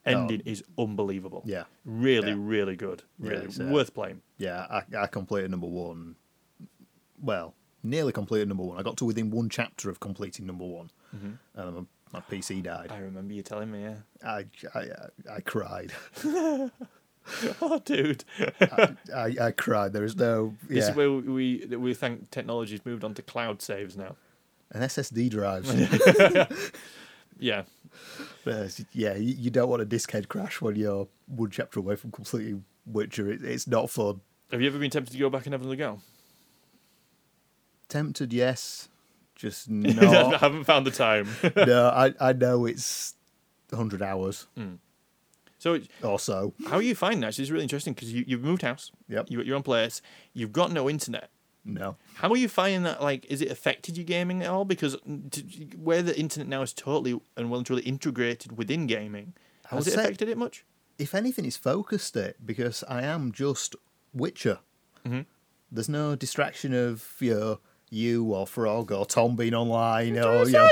ending 0.07 0.41
is 0.45 0.63
unbelievable. 0.79 1.43
Yeah. 1.45 1.65
really, 1.85 2.29
Yeah. 2.31 2.37
really 2.39 2.77
good. 2.77 3.03
Really 3.19 3.47
it's, 3.47 3.61
uh, 3.61 3.65
worth 3.65 3.93
playing. 3.93 4.23
Yeah, 4.39 4.67
I, 4.71 4.83
I 4.97 5.07
completed 5.07 5.51
number 5.51 5.67
one. 5.67 6.17
Well, 7.21 7.55
nearly 7.83 8.13
completed 8.13 8.49
number 8.49 8.63
one. 8.63 8.79
I 8.79 8.83
got 8.83 8.97
to 8.99 9.05
within 9.05 9.31
one 9.31 9.49
chapter 9.49 9.91
of 9.91 10.01
completing 10.01 10.47
number 10.47 10.65
one, 10.65 10.91
Mm-hmm. 11.15 11.33
and 11.61 11.75
my, 11.77 11.83
my 12.13 12.21
PC 12.21 12.63
died. 12.63 12.91
I 12.93 12.99
remember 12.99 13.33
you 13.35 13.43
telling 13.43 13.71
me, 13.73 13.83
yeah. 13.83 13.97
I, 14.25 14.45
I, 14.75 14.87
I 15.37 15.41
cried. 15.41 15.93
oh, 17.63 17.81
dude, 17.85 18.25
I, 19.15 19.37
I 19.41 19.51
cried. 19.53 19.93
There 19.93 20.05
is 20.05 20.17
no 20.17 20.55
this 20.69 20.89
is 20.89 20.97
where 20.97 21.11
we 21.11 21.67
we 21.67 21.95
think 21.95 22.31
technology's 22.31 22.85
moved 22.87 23.05
on 23.05 23.15
to 23.15 23.23
cloud 23.23 23.61
saves 23.63 23.97
now. 23.97 24.17
an 24.73 24.83
SSD 24.83 25.31
drive. 25.31 25.67
Yeah, 27.41 27.63
There's- 28.45 28.85
yeah, 28.93 29.15
you, 29.15 29.33
you 29.39 29.51
don't 29.51 29.69
want 29.69 29.81
a 29.81 29.85
disk 29.85 30.11
head 30.11 30.29
crash 30.29 30.61
when 30.61 30.75
you're 30.75 31.07
one 31.29 31.51
chapter 31.51 31.79
away 31.79 31.95
from 31.95 32.11
completing 32.11 32.65
Witcher. 32.85 33.31
It, 33.31 33.45
it's 33.45 33.69
not 33.69 33.91
fun. 33.91 34.23
have 34.51 34.61
you 34.61 34.67
ever 34.67 34.79
been 34.81 34.91
tempted 34.91 35.13
to 35.13 35.19
go 35.19 35.31
back 35.31 35.47
and 35.47 35.53
have 35.53 35.61
another 35.61 35.77
go? 35.77 36.01
Tempted, 37.89 38.33
yes. 38.33 38.89
Just 39.37 39.71
no. 39.71 40.33
I 40.35 40.39
haven't 40.39 40.65
found 40.65 40.85
the 40.85 40.91
time. 40.91 41.29
no, 41.57 41.89
I, 41.89 42.13
I 42.21 42.33
know 42.33 42.67
it's 42.67 43.15
100 43.71 44.03
hours 44.03 44.47
hmm. 44.57 44.75
So, 45.59 45.75
it- 45.75 45.89
or 46.03 46.19
so. 46.19 46.55
how 46.69 46.77
are 46.77 46.83
you 46.83 46.95
finding 46.95 47.21
that? 47.21 47.39
It's 47.39 47.51
really 47.51 47.63
interesting 47.65 47.93
because 47.95 48.13
you, 48.13 48.25
you've 48.27 48.43
moved 48.43 48.63
house. 48.63 48.91
Yep. 49.09 49.27
You 49.31 49.39
got 49.39 49.47
your 49.47 49.57
own 49.57 49.63
place. 49.63 50.01
You've 50.33 50.53
got 50.53 50.73
no 50.73 50.89
internet. 50.89 51.31
No. 51.65 51.97
How 52.15 52.31
are 52.31 52.37
you 52.37 52.49
finding 52.49 52.85
that? 52.85 53.03
Like, 53.03 53.27
is 53.27 53.43
it 53.43 53.51
affected 53.51 53.97
your 53.99 54.05
gaming 54.05 54.43
at 54.43 54.49
all? 54.49 54.65
Because 54.65 54.97
t- 55.31 55.69
where 55.77 56.01
the 56.03 56.19
internet 56.19 56.49
now 56.49 56.63
is 56.63 56.73
totally 56.73 57.21
and 57.37 57.51
well 57.51 57.59
and 57.59 57.67
truly 57.67 57.83
integrated 57.83 58.57
within 58.57 58.87
gaming, 58.87 59.35
has 59.67 59.87
it 59.87 59.95
affected 59.95 60.29
it 60.29 60.39
much? 60.39 60.65
if 60.99 61.15
anything, 61.15 61.45
it's 61.45 61.57
focused 61.57 62.17
it 62.17 62.37
because 62.45 62.83
I 62.89 63.03
am 63.03 63.31
just 63.33 63.77
Witcher. 64.15 64.59
Mm-hmm. 65.07 65.21
There's 65.71 65.89
no 65.89 66.17
distraction 66.17 66.73
of 66.75 67.07
you, 67.21 67.35
know, 67.35 67.61
you 67.91 68.25
or 68.33 68.47
Frog 68.47 68.91
or 68.91 69.05
Tom 69.07 69.37
being 69.37 69.55
online 69.55 70.19
or 70.19 70.45
you 70.47 70.53
know! 70.53 70.69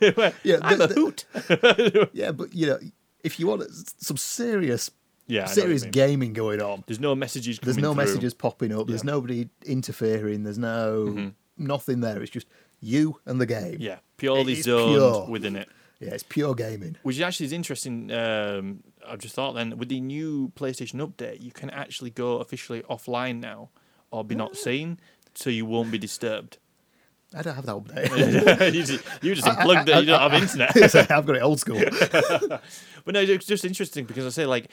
Yeah, 0.42 0.58
I'm 0.62 0.78
the- 0.78 0.84
a 0.84 0.94
hoot. 0.94 2.10
yeah, 2.14 2.32
but 2.32 2.54
you 2.54 2.66
know, 2.66 2.78
if 3.24 3.38
you 3.40 3.46
want 3.46 3.62
some 3.98 4.16
serious, 4.16 4.90
Yeah, 5.26 5.40
I 5.40 5.44
know 5.44 5.48
what 5.48 5.56
you 5.56 5.62
serious 5.62 5.82
gaming 5.84 6.32
going 6.32 6.60
on, 6.62 6.84
There's 6.86 7.00
no 7.00 7.14
messages. 7.14 7.58
there's 7.62 7.76
no 7.78 7.92
through. 7.94 8.04
messages 8.04 8.34
popping 8.34 8.72
up. 8.72 8.86
There's 8.86 9.00
Yeah. 9.00 9.10
Mm-hmm. 9.10 9.16
nobody 9.16 9.48
interfering. 9.66 10.44
There's 10.44 10.58
no 10.58 11.32
nothing 11.56 12.00
there. 12.00 12.22
It's 12.22 12.30
just 12.30 12.46
you 12.80 13.18
and 13.26 13.40
the 13.40 13.46
game. 13.46 13.76
Yeah, 13.80 13.98
purely 14.16 14.54
zoned 14.54 14.94
pure. 14.94 15.26
within 15.28 15.56
it. 15.56 15.68
yeah, 16.00 16.10
it's 16.10 16.22
pure 16.22 16.54
gaming. 16.54 16.96
Which 17.02 17.20
actually 17.20 17.46
is 17.46 17.52
interesting. 17.52 18.12
Um, 18.12 18.84
I've 19.06 19.18
just 19.18 19.34
thought 19.34 19.54
then 19.54 19.76
with 19.78 19.88
the 19.88 20.00
new 20.00 20.52
PlayStation 20.54 21.00
update, 21.06 21.42
you 21.42 21.50
can 21.50 21.70
actually 21.70 22.10
go 22.10 22.38
officially 22.38 22.82
offline 22.82 23.40
now 23.40 23.70
or 24.12 24.22
be 24.24 24.34
not 24.36 24.56
seen, 24.56 25.00
so 25.34 25.50
you 25.50 25.66
won't 25.66 25.90
be 25.90 25.98
disturbed. 25.98 26.58
I 27.34 27.42
don't 27.42 27.54
have 27.54 27.66
that 27.66 27.76
update. 27.76 28.72
you 28.74 28.82
just, 28.84 29.04
you 29.22 29.34
just 29.34 29.46
unplugged 29.46 29.88
it. 29.88 29.96
You 30.00 30.06
don't 30.06 30.30
have 30.30 30.34
internet. 30.42 30.74
I've 31.10 31.26
got 31.26 31.36
it 31.36 31.42
old 31.42 31.60
school. 31.60 31.80
But 33.04 33.14
no, 33.14 33.20
it's 33.20 33.46
just 33.46 33.64
interesting 33.64 34.04
because 34.04 34.26
I 34.26 34.28
say 34.30 34.44
like 34.46 34.68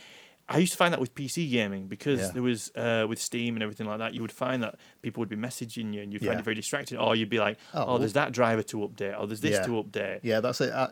I 0.49 0.57
used 0.57 0.73
to 0.73 0.77
find 0.77 0.91
that 0.93 0.99
with 0.99 1.15
PC 1.15 1.49
gaming 1.49 1.87
because 1.87 2.19
Yeah. 2.19 2.31
there 2.33 2.41
was 2.43 2.69
uh, 2.75 3.05
with 3.07 3.19
Steam 3.21 3.55
and 3.55 3.63
everything 3.63 3.87
like 3.87 3.99
that. 3.99 4.13
You 4.13 4.21
would 4.21 4.31
find 4.31 4.61
that 4.63 4.75
people 5.01 5.21
would 5.21 5.29
be 5.29 5.35
messaging 5.37 5.93
you 5.93 6.01
and 6.01 6.11
you'd 6.13 6.25
find 6.25 6.37
it 6.39 6.43
very 6.43 6.55
distracting, 6.55 6.97
or 6.97 7.15
you'd 7.15 7.29
be 7.29 7.39
like, 7.39 7.57
Oh, 7.73 7.85
"Oh, 7.87 7.97
there's 7.97 8.13
that 8.13 8.31
driver 8.33 8.61
to 8.63 8.77
update, 8.79 9.17
or 9.19 9.25
there's 9.27 9.41
this 9.41 9.53
Yeah. 9.53 9.65
to 9.65 9.71
update." 9.83 10.19
Yeah, 10.23 10.41
that's 10.41 10.59
it. 10.61 10.71
I, 10.73 10.89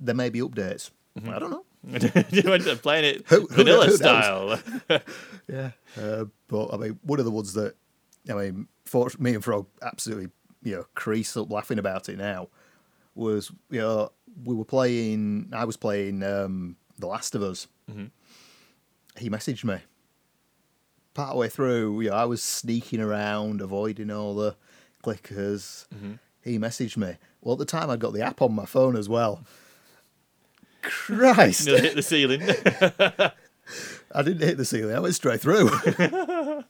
there 0.00 0.14
may 0.14 0.28
be 0.30 0.40
updates. 0.40 0.90
I 1.26 1.38
don't 1.40 1.50
know. 1.50 1.64
you 2.30 2.52
end 2.52 2.66
up 2.68 2.82
playing 2.82 3.04
it 3.04 3.26
Who- 3.28 3.46
who 3.46 3.54
vanilla 3.64 3.90
style. 3.90 4.60
Yeah. 5.48 5.70
Uh, 6.00 6.24
but 6.48 6.68
I 6.72 6.76
mean, 6.76 6.98
one 7.02 7.18
of 7.18 7.24
the 7.24 7.30
ones 7.32 7.54
that 7.54 7.74
I 8.30 8.34
mean, 8.34 8.68
for 8.84 9.08
me 9.18 9.34
and 9.34 9.42
Frog 9.42 9.66
absolutely, 9.82 10.28
you 10.62 10.74
know, 10.76 10.84
crease 10.94 11.36
up 11.36 11.50
laughing 11.50 11.78
about 11.78 12.08
it 12.08 12.18
now 12.18 12.48
was 13.14 13.50
you 13.70 13.80
know 13.80 14.12
we 14.44 14.54
were 14.54 14.64
playing. 14.64 15.50
I 15.52 15.64
was 15.64 15.76
playing 15.76 16.22
um, 16.22 16.76
The 16.98 17.06
Last 17.08 17.34
of 17.34 17.42
Us, 17.42 17.66
he 19.16 19.28
messaged 19.28 19.64
me. 19.64 19.78
Part 21.14 21.36
way 21.36 21.48
through, 21.48 22.00
you 22.02 22.10
know, 22.10 22.16
I 22.16 22.24
was 22.26 22.40
sneaking 22.42 23.00
around, 23.00 23.60
avoiding 23.60 24.10
all 24.10 24.34
the 24.36 24.54
clickers. 25.02 25.86
He 26.44 26.58
messaged 26.58 26.96
me. 26.96 27.16
Well, 27.40 27.54
at 27.54 27.58
the 27.58 27.64
time, 27.64 27.90
I'd 27.90 27.98
got 27.98 28.12
the 28.12 28.22
app 28.22 28.40
on 28.40 28.54
my 28.54 28.64
phone 28.66 28.96
as 28.96 29.08
well. 29.08 29.42
Christ! 30.82 31.66
Nearly 31.66 31.80
hit 31.80 31.96
the 31.96 32.02
ceiling. 32.02 32.42
I 34.14 34.22
didn't 34.22 34.46
hit 34.46 34.56
the 34.56 34.64
ceiling. 34.64 34.94
I 34.94 35.00
went 35.00 35.14
straight 35.16 35.40
through. 35.40 35.70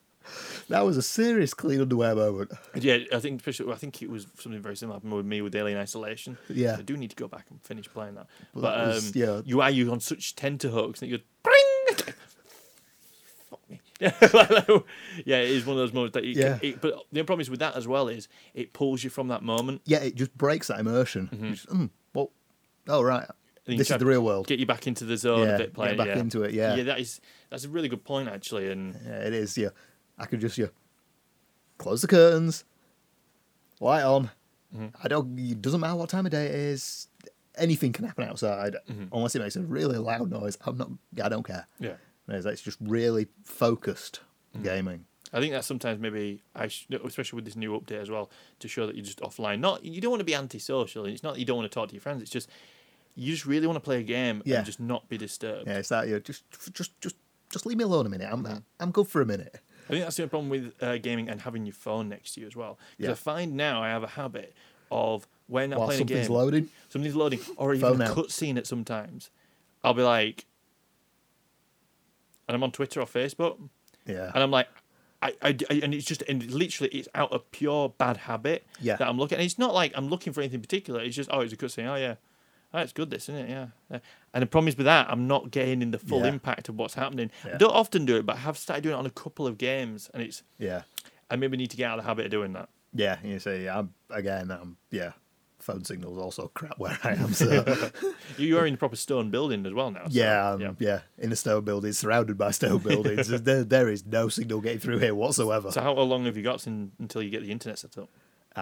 that 0.68 0.84
was 0.84 0.96
a 0.96 1.02
serious 1.02 1.54
clean 1.54 1.80
underwear 1.80 2.14
moment. 2.14 2.52
yeah, 2.74 2.98
I 3.12 3.18
think 3.20 3.40
especially, 3.40 3.72
I 3.72 3.76
think 3.76 4.02
it 4.02 4.10
was 4.10 4.26
something 4.38 4.60
very 4.60 4.76
similar 4.76 4.96
happened 4.96 5.12
with 5.14 5.26
me 5.26 5.40
with 5.40 5.54
Alien 5.54 5.78
Isolation. 5.78 6.38
Yeah. 6.48 6.76
I 6.78 6.82
do 6.82 6.96
need 6.96 7.10
to 7.10 7.16
go 7.16 7.28
back 7.28 7.46
and 7.50 7.60
finish 7.62 7.88
playing 7.88 8.14
that. 8.16 8.26
But 8.54 8.78
um, 8.80 8.88
was- 8.88 9.16
yeah. 9.16 9.40
you 9.44 9.60
are 9.60 9.70
you 9.70 9.90
on 9.92 10.00
such 10.00 10.34
tenterhooks 10.36 11.00
that 11.00 11.06
you're 11.08 11.20
bring. 11.42 11.54
Fuck 13.50 13.60
me. 13.70 13.80
yeah, 14.00 15.38
it 15.38 15.50
is 15.50 15.64
one 15.64 15.76
of 15.76 15.80
those 15.80 15.92
moments 15.92 16.14
that 16.14 16.24
you 16.24 16.34
Yeah. 16.34 16.58
can, 16.58 16.68
it, 16.68 16.80
but 16.80 16.94
the 17.12 17.22
problem 17.24 17.40
is 17.40 17.50
with 17.50 17.60
that 17.60 17.74
as 17.76 17.88
well 17.88 18.08
is 18.08 18.28
it 18.54 18.72
pulls 18.72 19.02
you 19.02 19.10
from 19.10 19.28
that 19.28 19.42
moment. 19.42 19.82
Yeah, 19.86 19.98
it 19.98 20.14
just 20.16 20.36
breaks 20.36 20.68
that 20.68 20.78
immersion. 20.80 21.28
You 21.32 21.50
just, 21.52 21.66
mm, 21.68 21.90
well, 22.14 22.30
oh 22.88 23.02
right, 23.02 23.26
this 23.66 23.90
is 23.90 23.96
the 23.98 24.06
real 24.06 24.22
world. 24.22 24.46
Get 24.46 24.58
you 24.58 24.66
back 24.66 24.86
into 24.86 25.04
the 25.04 25.16
zone 25.16 25.46
Yeah, 25.46 25.54
of 25.54 25.60
it 25.60 25.74
get 25.74 25.96
back 25.96 26.06
yeah. 26.08 26.18
into 26.18 26.42
it, 26.42 26.52
yeah. 26.52 26.74
yeah, 26.76 26.82
that 26.84 27.00
is 27.00 27.20
that's 27.50 27.64
a 27.64 27.68
really 27.68 27.88
good 27.88 28.04
point 28.04 28.28
actually, 28.28 28.70
and 28.70 28.94
Yeah, 29.04 29.26
it 29.26 29.32
is. 29.32 29.56
Yeah, 29.58 29.70
I 30.18 30.26
could 30.26 30.40
just 30.40 30.58
yeah, 30.58 30.66
close 31.78 32.02
the 32.02 32.08
curtains, 32.08 32.64
light 33.80 34.02
on. 34.02 34.30
Mm-hmm. 34.74 34.86
I 35.02 35.08
don't. 35.08 35.38
It 35.38 35.62
doesn't 35.62 35.80
matter 35.80 35.96
what 35.96 36.08
time 36.10 36.26
of 36.26 36.32
day 36.32 36.46
it 36.46 36.54
is. 36.54 37.08
Anything 37.56 37.92
can 37.92 38.04
happen 38.04 38.24
outside, 38.28 38.76
Mm-hmm. 38.90 39.14
unless 39.14 39.34
it 39.34 39.40
makes 39.40 39.56
a 39.56 39.62
really 39.62 39.98
loud 39.98 40.30
noise. 40.30 40.58
I'm 40.64 40.76
not. 40.78 40.90
I 41.22 41.28
don't 41.28 41.46
care. 41.46 41.66
yeah. 41.78 41.94
It's 42.30 42.60
just 42.62 42.78
really 42.80 43.26
focused 43.44 44.20
Mm-hmm. 44.54 44.64
gaming. 44.64 45.04
I 45.32 45.40
think 45.40 45.52
that 45.52 45.62
sometimes 45.64 46.00
maybe 46.00 46.42
I, 46.54 46.68
sh- 46.68 46.86
especially 47.04 47.36
with 47.36 47.44
this 47.44 47.54
new 47.56 47.78
update 47.78 48.00
as 48.00 48.08
well, 48.08 48.30
to 48.60 48.68
show 48.68 48.86
that 48.86 48.96
you're 48.96 49.04
just 49.04 49.20
offline. 49.20 49.60
Not 49.60 49.84
you 49.84 50.00
don't 50.00 50.10
want 50.10 50.20
to 50.20 50.24
be 50.24 50.34
antisocial. 50.34 51.04
It's 51.04 51.22
not 51.22 51.34
that 51.34 51.40
you 51.40 51.44
don't 51.44 51.58
want 51.58 51.70
to 51.70 51.74
talk 51.74 51.88
to 51.90 51.94
your 51.94 52.00
friends. 52.00 52.22
It's 52.22 52.30
just 52.30 52.48
you 53.14 53.30
just 53.32 53.44
really 53.44 53.66
want 53.66 53.76
to 53.76 53.80
play 53.80 53.98
a 54.00 54.02
game 54.02 54.42
Yeah. 54.46 54.56
and 54.58 54.66
just 54.66 54.80
not 54.80 55.06
be 55.08 55.18
disturbed. 55.18 55.66
Yeah, 55.66 55.78
it's 55.78 55.88
that. 55.90 56.08
You 56.08 56.20
just, 56.20 56.44
just, 56.72 56.98
just, 57.02 57.16
just 57.50 57.66
leave 57.66 57.76
me 57.76 57.84
alone 57.84 58.06
a 58.06 58.08
minute. 58.08 58.28
I'm, 58.30 58.42
Mm-hmm. 58.44 58.56
I'm 58.80 58.90
good 58.90 59.08
for 59.08 59.20
a 59.20 59.26
minute. 59.26 59.60
I 59.88 59.92
think 59.92 60.04
that's 60.04 60.16
the 60.16 60.22
only 60.24 60.30
problem 60.30 60.50
with 60.50 60.74
uh, 60.82 60.98
gaming 60.98 61.28
and 61.28 61.40
having 61.40 61.64
your 61.66 61.74
phone 61.74 62.08
next 62.08 62.34
to 62.34 62.40
you 62.42 62.46
as 62.46 62.54
well. 62.54 62.78
Because 62.96 63.08
Yeah. 63.08 63.12
I 63.12 63.14
find 63.14 63.54
now 63.56 63.82
I 63.82 63.88
have 63.88 64.02
a 64.02 64.08
habit 64.08 64.54
of 64.90 65.26
when 65.46 65.72
I'm 65.72 65.78
While 65.78 65.88
playing 65.88 66.02
a 66.02 66.04
game, 66.04 66.16
something's 66.24 66.30
loading. 66.30 66.68
something's 66.90 67.16
loading, 67.16 67.40
or 67.56 67.74
even 67.74 67.88
Phone 67.92 68.00
a 68.02 68.04
out. 68.04 68.16
cutscene 68.16 68.56
at 68.58 68.66
sometimes, 68.66 69.30
I'll 69.82 69.94
be 69.94 70.02
like, 70.02 70.44
and 72.46 72.54
I'm 72.54 72.62
on 72.62 72.72
Twitter 72.72 73.00
or 73.00 73.06
Facebook, 73.06 73.58
Yeah. 74.06 74.30
and 74.34 74.42
I'm 74.42 74.50
like, 74.50 74.68
I, 75.20 75.34
I, 75.42 75.56
I- 75.70 75.80
and 75.82 75.92
it's 75.94 76.04
just 76.06 76.22
and 76.28 76.48
literally 76.52 76.90
it's 76.94 77.08
out 77.14 77.32
of 77.32 77.50
pure 77.50 77.88
bad 77.98 78.16
habit 78.18 78.64
Yeah. 78.80 78.96
that 78.96 79.08
I'm 79.08 79.18
looking. 79.18 79.36
And 79.38 79.44
it's 79.44 79.58
not 79.58 79.74
like 79.74 79.92
I'm 79.96 80.08
looking 80.08 80.32
for 80.32 80.40
anything 80.40 80.60
particular. 80.60 81.00
It's 81.02 81.16
just 81.16 81.28
oh, 81.32 81.40
it's 81.40 81.52
a 81.52 81.56
cutscene. 81.56 81.86
Oh 81.88 81.96
yeah, 81.96 82.14
oh, 82.74 82.78
it's 82.80 82.92
good, 82.92 83.10
this 83.10 83.24
isn't 83.28 83.36
it? 83.36 83.50
Yeah. 83.50 83.66
yeah. 83.90 83.98
And 84.34 84.42
the 84.42 84.46
problem 84.46 84.68
is 84.68 84.76
with 84.76 84.86
that, 84.86 85.10
I'm 85.10 85.26
not 85.26 85.50
getting 85.50 85.82
in 85.82 85.90
the 85.90 85.98
full 85.98 86.20
Yeah. 86.20 86.28
impact 86.28 86.68
of 86.68 86.76
what's 86.76 86.94
happening. 86.94 87.30
I 87.44 87.56
don't 87.56 87.74
often 87.74 88.04
do 88.06 88.16
it, 88.16 88.26
but 88.26 88.36
I 88.36 88.40
have 88.40 88.58
started 88.58 88.82
doing 88.82 88.94
it 88.94 88.98
on 88.98 89.06
a 89.06 89.10
couple 89.10 89.46
of 89.46 89.58
games, 89.58 90.10
and 90.14 90.22
it's 90.22 90.42
Yeah. 90.58 90.82
I 91.30 91.36
maybe 91.36 91.56
need 91.56 91.70
to 91.70 91.76
get 91.76 91.90
out 91.90 91.98
of 91.98 92.04
the 92.04 92.08
habit 92.08 92.26
of 92.26 92.30
doing 92.30 92.52
that. 92.54 92.68
Yeah. 92.94 93.18
You 93.22 93.38
see, 93.38 93.68
I'm 93.68 93.94
again. 94.10 94.50
I'm 94.50 94.76
yeah. 94.90 95.12
Phone 95.60 95.84
signal's 95.84 96.16
also 96.18 96.48
crap 96.54 96.78
where 96.78 96.96
I 97.02 97.14
am. 97.14 97.32
So 97.34 97.64
You 98.38 98.58
are 98.58 98.64
in 98.66 98.74
the 98.74 98.78
proper 98.78 98.94
stone 98.94 99.30
building 99.30 99.66
as 99.66 99.74
well 99.74 99.90
now. 99.90 100.04
so, 100.04 100.10
yeah, 100.12 100.50
um, 100.52 100.76
yeah, 100.78 101.00
In 101.18 101.32
a 101.32 101.36
stone 101.36 101.64
building, 101.64 101.92
surrounded 101.92 102.38
by 102.38 102.52
stone 102.52 102.78
buildings. 102.78 103.26
there, 103.42 103.64
there 103.64 103.88
is 103.88 104.06
no 104.06 104.28
signal 104.28 104.60
getting 104.60 104.78
through 104.78 104.98
here 104.98 105.16
whatsoever. 105.16 105.72
So 105.72 105.82
how 105.82 105.94
long 105.94 106.26
have 106.26 106.36
you 106.36 106.44
got 106.44 106.60
sin, 106.60 106.92
until 107.00 107.22
you 107.24 107.28
get 107.30 107.42
the 107.42 107.50
internet 107.50 107.78
set 107.80 107.98
up? 107.98 108.08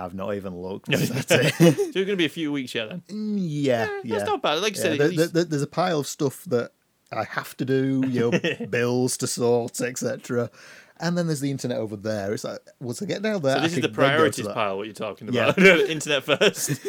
I've 0.05 0.15
not 0.15 0.35
even 0.35 0.57
looked. 0.61 0.89
So 0.97 1.37
it's 1.41 1.93
going 1.95 2.07
to 2.07 2.17
be 2.17 2.27
a 2.27 2.29
few 2.31 2.53
weeks 2.53 2.75
yet 2.75 2.89
then. 2.91 3.03
Mm, 3.09 3.37
yeah, 3.41 3.89
yeah. 4.05 4.19
That's 4.19 4.29
not 4.31 4.43
bad. 4.43 4.55
Like 4.63 4.75
I 4.75 4.77
Yeah, 4.77 4.83
said, 4.83 4.99
there- 4.99 5.09
least- 5.09 5.35
there- 5.35 5.45
there's 5.45 5.63
a 5.63 5.67
pile 5.67 6.01
of 6.01 6.07
stuff 6.07 6.45
that 6.47 6.73
I 7.13 7.25
have 7.25 7.57
to 7.59 7.65
do, 7.65 8.03
you 8.09 8.31
know, 8.31 8.67
bills 8.71 9.17
to 9.19 9.27
sort, 9.27 9.81
etc. 9.81 10.51
And 10.99 11.17
then 11.17 11.27
there's 11.27 11.41
the 11.41 11.51
internet 11.51 11.77
over 11.79 11.95
there. 11.97 12.33
It's 12.33 12.43
like, 12.45 12.59
once 12.81 13.03
I 13.03 13.05
get 13.07 13.21
down 13.23 13.43
there, 13.43 13.57
so 13.57 13.59
I 13.61 13.63
this 13.63 13.75
is 13.77 13.83
the 13.83 13.89
priorities 13.91 14.49
pile. 14.49 14.77
What 14.79 14.87
you're 14.87 14.95
talking 14.95 15.29
about? 15.29 15.59
Yeah. 15.59 15.77
internet 15.77 16.25
first. 16.25 16.81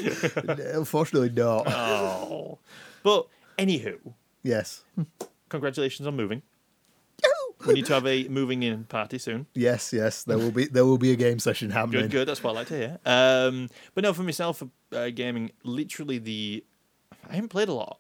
Unfortunately, 0.58 1.30
not. 1.30 1.68
oh, 1.68 2.58
but 3.04 3.28
anywho, 3.58 3.98
yes, 4.44 4.84
congratulations 5.50 6.08
on 6.08 6.16
moving. 6.16 6.42
We 7.66 7.74
need 7.74 7.86
to 7.88 7.94
have 7.94 8.06
a 8.06 8.28
moving 8.28 8.62
in 8.64 8.84
party 8.86 9.18
soon. 9.18 9.48
yes, 9.56 9.92
yes. 9.94 10.24
There 10.24 10.38
will 10.38 10.52
be 10.52 10.66
there 10.68 10.86
will 10.86 10.98
be 11.00 11.12
a 11.12 11.16
game 11.16 11.40
session 11.40 11.72
happening. 11.72 12.02
Good, 12.04 12.12
good. 12.12 12.28
That's 12.28 12.44
what 12.44 12.52
I 12.52 12.54
like 12.54 12.68
to 12.68 12.76
hear. 12.78 13.00
Um, 13.06 13.70
but 13.96 14.04
no, 14.04 14.14
for 14.14 14.24
myself, 14.24 14.62
uh, 14.92 15.10
gaming, 15.10 15.52
literally 15.64 16.18
the 16.20 16.64
I 17.30 17.36
haven't 17.36 17.50
played 17.50 17.70
a 17.70 17.74
lot 17.74 18.00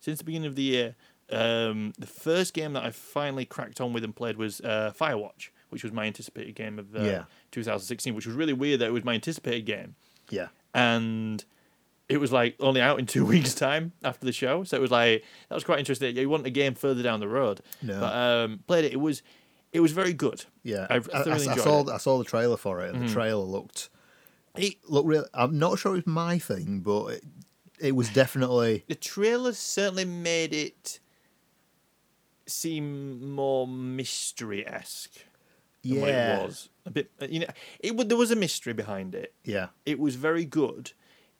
since 0.00 0.18
the 0.18 0.24
beginning 0.24 0.48
of 0.48 0.56
the 0.56 0.62
year. 0.62 0.94
Um, 1.30 1.92
the 1.98 2.06
first 2.06 2.54
game 2.54 2.72
that 2.74 2.84
I 2.84 2.90
finally 2.90 3.44
cracked 3.44 3.80
on 3.80 3.92
with 3.92 4.02
and 4.04 4.14
played 4.16 4.36
was 4.36 4.60
uh, 4.62 4.92
Firewatch, 4.98 5.50
which 5.70 5.82
was 5.82 5.92
my 5.92 6.04
anticipated 6.06 6.54
game 6.54 6.78
of 6.78 6.94
uh, 6.96 7.00
Yeah. 7.02 7.22
2016, 7.50 8.14
which 8.14 8.26
was 8.26 8.34
really 8.34 8.52
weird 8.54 8.80
that 8.80 8.86
it 8.86 8.92
was 8.92 9.04
my 9.04 9.14
anticipated 9.14 9.66
game, 9.66 9.94
Yeah, 10.30 10.48
and 10.74 11.44
it 12.08 12.18
was 12.18 12.32
like 12.32 12.56
only 12.60 12.80
out 12.80 12.98
in 12.98 13.06
two 13.06 13.24
weeks' 13.32 13.54
time 13.54 13.92
after 14.02 14.24
the 14.26 14.32
show. 14.32 14.64
So 14.64 14.76
it 14.76 14.80
was 14.80 14.90
like 14.90 15.24
that 15.48 15.54
was 15.54 15.64
quite 15.64 15.78
interesting. 15.78 16.16
You 16.16 16.28
want 16.28 16.46
a 16.46 16.50
game 16.50 16.74
further 16.74 17.02
down 17.02 17.20
the 17.20 17.28
road, 17.28 17.60
No. 17.82 18.00
but 18.00 18.14
um, 18.16 18.60
played 18.66 18.84
it. 18.84 18.92
It 18.92 19.00
was 19.00 19.22
it 19.72 19.80
was 19.80 19.92
very 19.92 20.12
good. 20.14 20.44
yeah. 20.62 20.86
I 20.88 20.96
I, 20.96 20.98
I- 20.98 21.22
I 21.22 21.36
enjoyed 21.36 21.58
saw 21.60 21.80
it. 21.80 21.86
Mm-hmm. 21.86 21.94
I 21.94 21.98
saw 21.98 22.18
the 22.18 22.24
trailer 22.24 22.56
for 22.56 22.80
it, 22.82 22.94
and 22.94 23.08
the 23.08 23.12
trailer 23.12 23.44
looked 23.44 23.90
It, 24.56 24.76
looked 24.88 25.06
real. 25.08 25.26
I'm 25.34 25.58
not 25.58 25.78
sure 25.78 25.92
it 25.92 26.06
was 26.06 26.06
my 26.06 26.38
thing, 26.38 26.80
but 26.80 27.06
it, 27.08 27.24
it 27.78 27.94
was 27.94 28.08
definitely 28.08 28.84
the 28.88 28.94
trailer 28.94 29.52
certainly 29.52 30.04
made 30.06 30.54
it 30.54 31.00
seem 32.46 33.32
more 33.34 33.66
mystery 33.66 34.66
esque 34.66 35.12
yeah, 35.82 36.40
it 36.40 36.42
was. 36.46 36.68
A 36.86 36.90
bit, 36.90 37.10
you 37.28 37.40
know, 37.40 37.46
it 37.80 38.08
there 38.08 38.18
was 38.18 38.30
a 38.30 38.36
mystery 38.36 38.72
behind 38.72 39.14
it. 39.14 39.32
yeah. 39.44 39.68
It 39.86 39.98
was 39.98 40.16
very 40.16 40.44
good. 40.44 40.92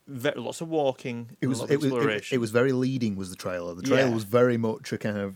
Lots 0.09 0.61
of 0.61 0.69
walking. 0.69 1.37
It 1.41 1.47
was 1.47 1.59
it 1.61 1.71
of 1.71 1.81
was 1.81 1.85
it, 1.85 1.87
exploration. 1.95 2.35
it 2.35 2.39
was 2.39 2.51
very 2.51 2.71
leading. 2.71 3.15
Was 3.15 3.29
the 3.29 3.35
trailer? 3.35 3.73
The 3.75 3.83
trailer 3.83 4.07
Yeah. 4.09 4.13
was 4.13 4.23
very 4.23 4.57
much 4.57 4.91
a 4.91 4.97
kind 4.97 5.17
of 5.17 5.35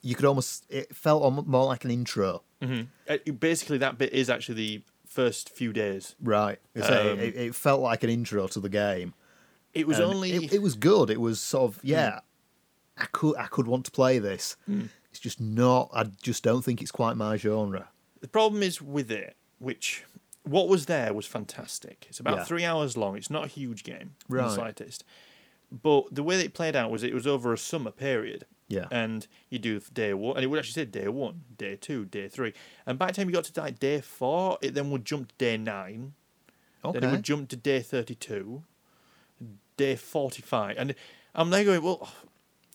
you 0.00 0.14
could 0.16 0.24
almost 0.24 0.66
it 0.68 0.94
felt 0.94 1.46
more 1.46 1.64
like 1.66 1.84
an 1.84 1.90
intro. 1.92 2.42
Mhm. 2.60 2.88
Uh, 3.08 3.18
it- 3.24 3.38
basically 3.38 3.78
that 3.78 3.98
bit 3.98 4.12
is 4.12 4.28
actually 4.28 4.54
the 4.56 4.82
first 5.06 5.48
few 5.50 5.72
days. 5.72 6.16
Right. 6.20 6.58
Um, 6.74 6.82
it, 7.20 7.36
it 7.36 7.54
felt 7.54 7.80
like 7.80 8.02
an 8.02 8.10
intro 8.10 8.46
to 8.48 8.58
the 8.60 8.68
game. 8.68 9.14
It 9.74 9.86
was 9.86 9.98
And 9.98 10.06
only 10.08 10.32
It, 10.32 10.54
it 10.54 10.62
was 10.62 10.74
good. 10.74 11.08
It 11.10 11.20
was 11.20 11.40
sort 11.40 11.72
of 11.74 11.80
yeah. 11.84 12.20
I 12.98 13.06
could 13.12 13.36
I 13.36 13.46
could 13.46 13.66
want 13.66 13.84
to 13.86 13.90
play 13.90 14.18
this. 14.18 14.56
It's 15.10 15.20
just 15.20 15.40
not. 15.40 15.90
I 15.92 16.04
just 16.22 16.42
don't 16.42 16.62
think 16.62 16.80
it's 16.82 16.90
quite 16.90 17.16
my 17.16 17.36
genre. 17.36 17.88
The 18.20 18.28
problem 18.28 18.62
is 18.62 18.80
with 18.82 19.10
it, 19.10 19.36
which 19.58 20.04
what 20.44 20.68
was 20.68 20.86
there 20.86 21.12
was 21.12 21.26
fantastic. 21.26 22.06
It's 22.08 22.20
about 22.20 22.38
Yeah. 22.38 22.44
three 22.44 22.64
hours 22.64 22.96
long. 22.96 23.16
It's 23.16 23.30
not 23.30 23.44
a 23.44 23.48
huge 23.48 23.84
game, 23.84 24.14
in 24.28 24.36
the 24.36 24.50
slightest. 24.50 25.04
But 25.70 26.14
the 26.14 26.22
way 26.22 26.36
that 26.36 26.44
it 26.44 26.54
played 26.54 26.76
out 26.76 26.90
was 26.90 27.02
it 27.02 27.14
was 27.14 27.26
over 27.26 27.52
a 27.52 27.58
summer 27.58 27.90
period. 27.90 28.44
Yeah. 28.68 28.86
And 28.90 29.26
you 29.50 29.58
do 29.58 29.78
day 29.80 30.14
one, 30.14 30.36
and 30.36 30.44
it 30.44 30.48
would 30.48 30.58
actually 30.58 30.72
say 30.72 30.84
day 30.86 31.08
one, 31.08 31.42
day 31.58 31.76
two, 31.76 32.04
day 32.06 32.28
three. 32.28 32.52
And 32.86 32.98
by 32.98 33.06
the 33.08 33.12
time 33.12 33.28
you 33.28 33.34
got 33.34 33.44
to 33.44 33.60
like 33.60 33.78
day 33.78 34.00
four, 34.00 34.58
it 34.62 34.74
then 34.74 34.90
would 34.90 35.04
jump 35.04 35.28
to 35.28 35.34
day 35.36 35.56
nine. 35.56 36.14
Okay. 36.84 36.98
Then 36.98 37.08
it 37.08 37.12
would 37.12 37.22
jump 37.22 37.48
to 37.50 37.56
day 37.56 37.80
32, 37.80 38.62
day 39.76 39.94
45. 39.96 40.76
And 40.78 40.94
I'm 41.34 41.50
there 41.50 41.64
going, 41.64 41.82
well, 41.82 42.10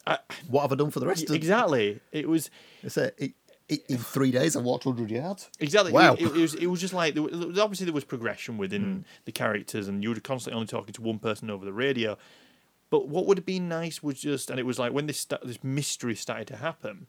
I, 0.05 0.19
what 0.47 0.61
have 0.61 0.71
I 0.71 0.75
done 0.75 0.91
for 0.91 0.99
the 0.99 1.07
rest 1.07 1.23
of? 1.25 1.31
It? 1.31 1.35
Exactly. 1.35 1.99
It 2.11 2.29
was 2.29 2.49
It's 2.83 2.95
a, 2.97 3.11
it, 3.21 3.33
in 3.69 3.97
three 3.97 4.31
days, 4.31 4.55
I 4.55 4.61
walked 4.61 4.85
hundred 4.85 5.11
yards. 5.11 5.49
Exactly. 5.59 5.91
Wow. 5.91 6.13
It, 6.13 6.21
it, 6.21 6.31
was. 6.33 6.53
It 6.55 6.67
was 6.67 6.79
just 6.79 6.93
like 6.93 7.13
there 7.15 7.23
was, 7.23 7.59
obviously 7.59 7.85
there 7.85 7.93
was 7.93 8.05
progression 8.05 8.57
within 8.57 8.83
Hmm. 8.83 8.99
the 9.25 9.31
characters, 9.31 9.87
and 9.87 10.01
you 10.03 10.09
were 10.09 10.19
constantly 10.19 10.55
only 10.55 10.67
talking 10.67 10.93
to 10.93 11.01
one 11.01 11.19
person 11.19 11.49
over 11.49 11.65
the 11.65 11.73
radio. 11.73 12.17
But 12.89 13.09
what 13.09 13.25
would 13.25 13.37
have 13.37 13.45
been 13.45 13.67
nice 13.67 14.01
was 14.01 14.21
just, 14.21 14.49
and 14.49 14.59
it 14.59 14.65
was 14.65 14.79
like 14.79 14.93
when 14.93 15.07
this 15.07 15.25
this 15.43 15.61
mystery 15.63 16.15
started 16.15 16.47
to 16.47 16.55
happen, 16.55 17.07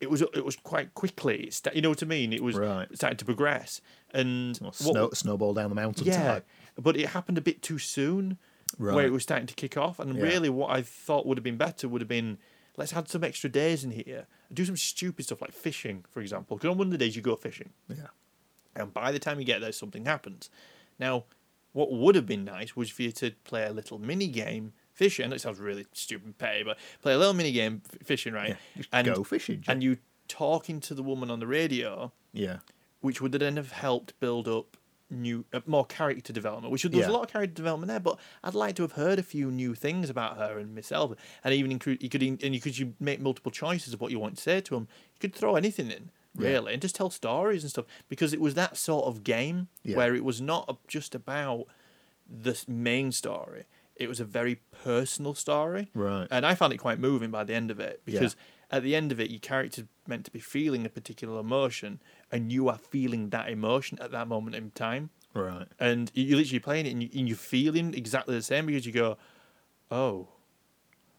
it 0.00 0.08
was 0.08 0.22
it 0.22 0.44
was 0.44 0.54
quite 0.54 0.94
quickly. 0.94 1.44
It 1.48 1.54
sta- 1.54 1.72
you 1.74 1.82
know 1.82 1.88
what 1.88 2.02
I 2.02 2.06
mean? 2.06 2.32
It 2.32 2.42
was 2.44 2.54
Right. 2.56 2.88
it 2.88 2.96
started 2.96 3.18
to 3.18 3.24
progress, 3.24 3.80
and 4.12 4.56
Well, 4.62 4.72
what- 5.06 5.16
snowball 5.16 5.54
down 5.54 5.68
the 5.70 5.74
mountain. 5.74 6.06
yeah, 6.06 6.22
type. 6.34 6.46
but 6.80 6.96
it 6.96 7.08
happened 7.08 7.38
a 7.38 7.40
bit 7.40 7.60
too 7.62 7.78
soon, 7.78 8.38
where 8.78 9.04
it 9.04 9.10
was 9.10 9.24
starting 9.24 9.48
to 9.48 9.54
kick 9.54 9.76
off. 9.76 9.98
And 9.98 10.14
Yeah. 10.16 10.22
really, 10.22 10.48
what 10.48 10.70
I 10.70 10.82
thought 10.82 11.26
would 11.26 11.36
have 11.38 11.44
been 11.44 11.56
better 11.56 11.88
would 11.88 12.00
have 12.00 12.08
been 12.08 12.38
let's 12.76 12.92
add 12.92 13.08
some 13.08 13.24
extra 13.24 13.50
days 13.50 13.84
in 13.84 13.90
here, 13.90 14.26
do 14.52 14.64
some 14.64 14.76
stupid 14.76 15.24
stuff 15.24 15.40
like 15.42 15.52
fishing, 15.52 16.04
for 16.10 16.20
example. 16.20 16.56
Because 16.56 16.70
on 16.70 16.78
one 16.78 16.86
of 16.88 16.92
the 16.92 16.98
days 16.98 17.14
you 17.16 17.22
go 17.22 17.36
fishing 17.36 17.70
yeah. 17.88 18.08
and 18.76 18.92
by 18.92 19.12
the 19.12 19.18
time 19.18 19.38
you 19.38 19.44
get 19.46 19.60
there, 19.60 19.72
something 19.72 20.04
happens. 20.06 20.50
Now, 20.98 21.24
what 21.72 21.90
would 21.92 22.14
have 22.14 22.26
been 22.26 22.44
nice 22.44 22.76
was 22.76 22.90
for 22.90 23.02
you 23.02 23.12
to 23.12 23.30
play 23.44 23.64
a 23.64 23.72
little 23.72 23.98
mini 23.98 24.28
game 24.28 24.72
fishing. 24.92 25.32
It 25.32 25.40
sounds 25.40 25.58
really 25.58 25.86
stupid, 25.92 26.26
and 26.26 26.38
petty, 26.38 26.62
but 26.64 26.78
play 27.00 27.14
a 27.14 27.18
little 27.18 27.32
mini 27.34 27.52
game 27.52 27.82
f- 27.92 28.06
fishing, 28.06 28.34
right? 28.34 28.50
Yeah, 28.50 28.56
just 28.76 28.88
and 28.92 29.06
go 29.06 29.24
fishing, 29.24 29.62
Jack. 29.62 29.72
and 29.72 29.82
you 29.82 29.96
talking 30.28 30.80
to 30.80 30.94
the 30.94 31.02
woman 31.02 31.30
on 31.30 31.40
the 31.40 31.46
radio, 31.46 32.12
Yeah. 32.32 32.58
which 33.00 33.20
would 33.20 33.32
then 33.32 33.56
have 33.56 33.72
helped 33.72 34.18
build 34.20 34.46
up 34.48 34.76
new 35.12 35.44
uh, 35.52 35.60
more 35.66 35.84
character 35.86 36.32
development. 36.32 36.72
Which 36.72 36.82
there's 36.82 36.94
Yeah. 37.06 37.10
a 37.10 37.12
lot 37.12 37.24
of 37.24 37.30
character 37.30 37.54
development 37.54 37.88
there, 37.88 38.00
but 38.00 38.18
I'd 38.42 38.54
like 38.54 38.74
to 38.76 38.82
have 38.82 38.92
heard 38.92 39.18
a 39.18 39.22
few 39.22 39.50
new 39.50 39.74
things 39.74 40.10
about 40.10 40.36
her 40.38 40.58
and 40.58 40.74
Miss 40.74 40.90
Elva, 40.90 41.16
and 41.44 41.54
even 41.54 41.70
include 41.70 42.02
you 42.02 42.08
could 42.08 42.22
and 42.22 42.54
you 42.54 42.60
could 42.60 42.78
you 42.78 42.94
make 42.98 43.20
multiple 43.20 43.52
choices 43.52 43.92
of 43.94 44.00
what 44.00 44.10
you 44.10 44.18
want 44.18 44.36
to 44.36 44.42
say 44.42 44.60
to 44.60 44.74
them. 44.74 44.88
You 45.14 45.20
could 45.20 45.34
throw 45.34 45.56
anything 45.56 45.90
in 45.90 46.10
Yeah. 46.38 46.48
really 46.48 46.72
and 46.72 46.80
just 46.82 46.94
tell 46.96 47.10
stories 47.10 47.62
and 47.62 47.70
stuff 47.70 47.84
because 48.08 48.32
it 48.32 48.40
was 48.40 48.54
that 48.54 48.76
sort 48.76 49.04
of 49.06 49.22
game 49.22 49.68
Yeah. 49.84 49.96
where 49.96 50.14
it 50.14 50.24
was 50.24 50.40
not 50.40 50.78
just 50.88 51.14
about 51.14 51.66
the 52.28 52.58
main 52.66 53.12
story. 53.12 53.64
It 53.96 54.08
was 54.08 54.20
a 54.20 54.24
very 54.24 54.56
personal 54.82 55.34
story, 55.34 55.88
Right. 55.94 56.26
and 56.30 56.46
I 56.46 56.54
found 56.54 56.72
it 56.72 56.78
quite 56.78 56.98
moving 56.98 57.30
by 57.30 57.44
the 57.44 57.52
end 57.54 57.70
of 57.70 57.78
it 57.78 58.00
Yeah. 58.06 58.20
At 58.72 58.82
the 58.82 58.96
end 58.96 59.12
of 59.12 59.20
it, 59.20 59.30
your 59.30 59.40
character's 59.40 59.84
meant 60.06 60.24
to 60.24 60.30
be 60.30 60.40
feeling 60.40 60.84
a 60.86 60.88
particular 60.88 61.38
emotion, 61.38 62.00
and 62.30 62.50
you 62.50 62.68
are 62.68 62.78
feeling 62.78 63.28
that 63.30 63.48
emotion 63.50 63.98
at 64.00 64.10
that 64.12 64.26
moment 64.26 64.56
in 64.56 64.70
time. 64.72 65.10
Right. 65.34 65.66
And 65.78 66.10
you- 66.14 66.24
you're 66.24 66.38
literally 66.38 66.58
playing 66.58 66.86
it, 66.86 66.90
and, 66.92 67.02
you, 67.02 67.10
and 67.14 67.28
you're 67.28 67.36
feeling 67.36 67.94
exactly 67.94 68.34
the 68.34 68.42
same 68.42 68.66
because 68.66 68.84
you 68.86 68.92
go, 68.92 69.16
"Oh, 69.90 70.28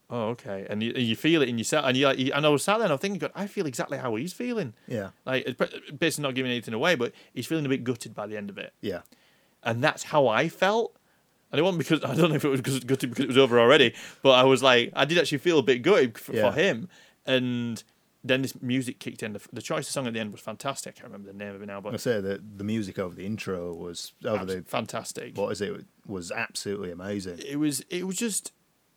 oh, 0.10 0.30
okay," 0.30 0.66
and 0.70 0.84
you, 0.84 0.92
and 0.96 1.04
you 1.04 1.16
feel 1.16 1.42
it 1.42 1.50
in 1.50 1.58
yourself, 1.58 1.86
and 1.86 1.96
you 1.98 2.06
like, 2.08 2.20
and 2.20 2.46
I 2.46 2.50
was 2.50 2.64
sat 2.64 2.78
there, 2.78 2.86
and 2.86 2.92
I'm 2.94 3.00
thinking, 3.00 3.20
God, 3.20 3.32
I 3.36 3.48
feel 3.48 3.66
exactly 3.66 3.98
how 3.98 4.16
he's 4.16 4.34
feeling. 4.34 4.74
Yeah. 4.88 5.12
Like, 5.26 5.58
basically 5.98 6.24
not 6.24 6.36
giving 6.36 6.52
anything 6.52 6.74
away, 6.74 6.96
but 6.96 7.14
he's 7.34 7.48
feeling 7.48 7.66
a 7.66 7.70
bit 7.70 7.84
gutted 7.84 8.14
by 8.14 8.28
the 8.28 8.38
end 8.38 8.50
of 8.50 8.58
it 8.58 8.74
Yeah. 8.82 9.02
and 9.64 9.84
that's 9.84 10.04
how 10.04 10.28
I 10.28 10.50
felt. 10.50 10.96
And 11.52 11.60
it 11.60 11.62
wasn't 11.64 11.80
because 11.80 12.04
I 12.04 12.16
don't 12.16 12.30
know 12.32 12.36
if 12.36 12.44
it 12.46 12.50
was 12.50 12.62
gutted 12.62 13.10
because 13.12 13.24
it 13.26 13.28
was 13.28 13.38
over 13.38 13.60
already, 13.60 13.94
but 14.24 14.32
I 14.32 14.44
was 14.44 14.62
like, 14.64 14.92
I 14.96 15.06
did 15.06 15.18
actually 15.20 15.38
feel 15.38 15.60
a 15.60 15.64
bit 15.64 15.82
gutted 15.84 16.18
for, 16.18 16.34
Yeah. 16.36 16.52
for 16.52 16.60
him. 16.60 16.90
And 17.26 17.84
then 18.24 18.42
this 18.42 18.62
music 18.62 19.00
kicked 19.00 19.22
in. 19.24 19.34
The, 19.34 19.42
the 19.52 19.62
choice 19.62 19.88
of 19.88 19.92
song 19.94 20.08
at 20.08 20.14
the 20.14 20.20
end 20.20 20.32
was 20.32 20.42
fantastic. 20.42 20.96
I 20.98 21.02
can't 21.02 21.12
remember 21.12 21.32
the 21.32 21.38
name 21.38 21.56
of 21.56 21.62
it 21.62 21.66
now, 21.66 21.78
I 21.78 21.82
but 21.82 22.00
say 22.02 22.22
that 22.22 22.58
the 22.58 22.64
music 22.64 22.98
over 23.00 23.14
the 23.16 23.26
intro 23.26 23.74
was 23.74 24.14
over 24.26 24.46
the 24.46 24.64
fantastic. 24.66 25.38
what 25.38 25.52
is 25.52 25.62
it 25.62 25.86
was 26.06 26.32
absolutely 26.32 26.92
amazing. 26.92 27.40
It 27.46 27.58
was. 27.58 27.84
It 27.90 28.06
was 28.08 28.16
just. 28.18 28.52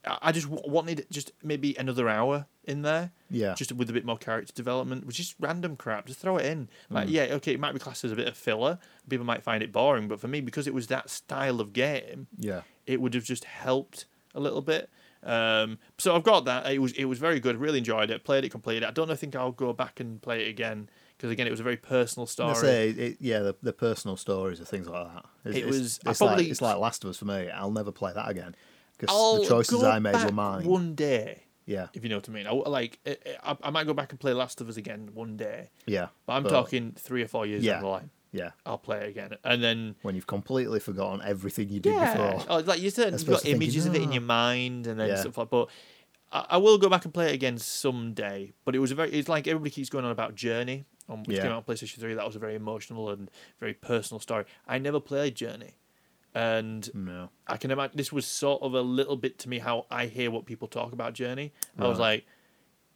I 0.07 0.19
I 0.23 0.33
just 0.33 0.47
wanted 0.49 1.07
just 1.11 1.33
maybe 1.43 1.75
another 1.77 2.09
hour 2.09 2.47
in 2.65 2.83
there. 2.83 3.11
Yeah. 3.29 3.55
Just 3.55 3.73
with 3.73 3.91
a 3.91 3.93
bit 3.93 4.05
more 4.05 4.17
character 4.17 4.53
development, 4.53 5.05
which 5.07 5.19
is 5.19 5.35
random 5.41 5.75
crap. 5.77 6.07
Just 6.07 6.21
throw 6.21 6.37
it 6.37 6.47
in. 6.47 6.69
Mm. 6.93 7.07
Yeah, 7.09 7.23
okay, 7.33 7.53
it 7.53 7.61
might 7.61 7.73
be 7.73 7.81
classed 7.81 8.05
as 8.05 8.13
a 8.13 8.17
bit 8.17 8.29
of 8.29 8.37
filler. 8.37 8.79
People 9.09 9.27
might 9.27 9.43
find 9.43 9.63
it 9.65 9.73
boring, 9.73 10.07
but 10.07 10.21
for 10.21 10.29
me, 10.29 10.41
because 10.41 10.69
it 10.69 10.75
was 10.75 10.87
that 10.89 11.11
style 11.11 11.61
of 11.61 11.73
game, 11.73 12.29
Yeah. 12.39 12.61
it 12.87 13.01
would 13.01 13.15
have 13.15 13.25
just 13.25 13.45
helped 13.45 14.07
a 14.35 14.39
little 14.41 14.63
bit. 14.63 14.89
Um, 15.23 15.79
so 15.99 16.15
I've 16.15 16.23
got 16.23 16.45
that. 16.45 16.71
It 16.73 16.79
was 16.79 16.93
it 16.93 17.05
was 17.07 17.19
very 17.19 17.41
good. 17.41 17.57
Really 17.59 17.79
enjoyed 17.79 18.11
it. 18.11 18.25
Played 18.25 18.45
it, 18.45 18.51
completed 18.51 18.83
it. 18.85 18.87
I 18.87 18.91
don't 18.93 19.09
know, 19.09 19.15
think 19.15 19.35
I'll 19.35 19.53
go 19.53 19.73
back 19.73 20.01
and 20.01 20.21
play 20.23 20.45
it 20.47 20.49
again 20.49 20.89
because 21.17 21.31
again, 21.31 21.47
it 21.47 21.51
was 21.51 21.61
a 21.61 21.65
very 21.65 21.77
personal 21.79 22.25
I 22.27 22.31
story. 22.31 22.55
say 22.55 22.91
it, 22.91 23.17
yeah, 23.21 23.39
the, 23.41 23.57
the 23.63 23.73
personal 23.73 24.17
stories 24.17 24.59
and 24.59 24.69
things 24.69 24.87
like 24.89 25.07
that. 25.15 25.25
It's, 25.47 25.57
It 25.57 25.67
was- 25.67 25.97
It's, 25.99 26.05
like, 26.07 26.17
probably- 26.19 26.51
it's 26.51 26.61
like 26.61 26.77
Last 26.77 27.05
of 27.05 27.11
Us 27.11 27.17
for 27.17 27.25
me. 27.25 27.49
I'll 27.51 27.71
never 27.71 27.91
play 27.91 28.13
that 28.13 28.29
again 28.29 28.55
because 28.99 29.41
the 29.41 29.49
choices 29.49 29.83
I 29.83 29.99
made 29.99 30.23
were 30.23 30.31
mine. 30.33 30.65
One 30.67 30.95
day, 30.95 31.45
Yeah. 31.65 31.89
if 31.95 32.03
you 32.03 32.11
know 32.11 32.17
what 32.17 32.29
I 32.29 32.33
mean. 32.33 32.47
I, 32.47 32.51
like 32.53 32.99
I, 33.43 33.57
I, 33.63 33.71
might 33.71 33.87
go 33.87 33.95
back 33.95 34.13
and 34.13 34.21
play 34.21 34.35
Last 34.35 34.61
of 34.61 34.69
Us 34.69 34.77
again 34.77 35.11
one 35.15 35.37
day, 35.39 35.71
Yeah. 35.87 36.09
but 36.27 36.35
I'm 36.35 36.45
talking 36.45 36.93
three 36.99 37.23
or 37.23 37.29
four 37.29 37.47
years 37.47 37.65
Yeah. 37.65 37.75
down 37.75 37.83
the 37.83 37.89
line. 37.89 38.11
Yeah. 38.37 38.51
I'll 38.67 38.79
play 38.79 38.99
it 39.05 39.09
again, 39.09 39.37
and 39.45 39.63
then 39.63 39.95
When 40.03 40.15
you've 40.15 40.27
completely 40.27 40.81
forgotten 40.81 41.21
everything 41.25 41.69
you 41.71 41.81
did 41.81 41.95
yeah, 41.95 42.13
before. 42.35 42.45
oh, 42.51 42.59
like 42.61 42.81
you 42.81 42.91
said, 42.91 43.13
you've 43.13 43.27
got 43.27 43.41
thinking, 43.43 43.63
images 43.63 43.87
of 43.87 43.95
it 43.95 44.03
in 44.03 44.11
"Ah." 44.11 44.13
your 44.13 44.23
mind, 44.23 44.87
and 44.87 44.99
then 45.01 45.09
Yeah. 45.09 45.17
stuff 45.17 45.39
like. 45.39 45.51
But 45.51 45.69
I, 46.33 46.47
I 46.51 46.57
will 46.59 46.79
go 46.79 46.89
back 46.89 47.05
and 47.05 47.15
play 47.15 47.29
it 47.31 47.35
again 47.35 47.57
someday. 47.59 48.53
But 48.65 48.75
it 48.75 48.79
was 48.81 48.91
a 48.91 48.95
very, 48.95 49.11
it's 49.13 49.29
like 49.29 49.47
everybody 49.49 49.71
keeps 49.71 49.89
going 49.89 50.05
on 50.05 50.11
about 50.11 50.35
Journey, 50.35 50.85
on 51.09 51.23
which 51.25 51.37
Yeah. 51.37 51.43
came 51.45 51.53
out 51.53 51.59
on 51.59 51.63
PlayStation 51.65 51.99
Three. 52.01 52.15
That 52.15 52.27
was 52.27 52.37
a 52.37 52.41
very 52.41 52.55
emotional 52.57 53.09
and 53.11 53.31
very 53.61 53.75
personal 53.75 54.21
story. 54.21 54.45
I 54.67 54.79
never 54.79 55.01
played 55.01 55.35
Journey, 55.35 55.75
and 56.35 56.91
No. 56.95 57.31
I 57.47 57.57
can 57.57 57.71
imagine 57.71 57.97
this 57.97 58.13
was 58.13 58.27
sort 58.27 58.63
of 58.63 58.75
a 58.75 58.83
little 58.83 59.17
bit 59.17 59.39
to 59.41 59.49
me 59.49 59.59
how 59.61 59.87
I 59.91 60.07
hear 60.07 60.31
what 60.31 60.45
people 60.47 60.69
talk 60.69 60.93
about 60.93 61.15
Journey. 61.15 61.53
I 61.79 61.87
was 61.89 61.99
like, 61.99 62.27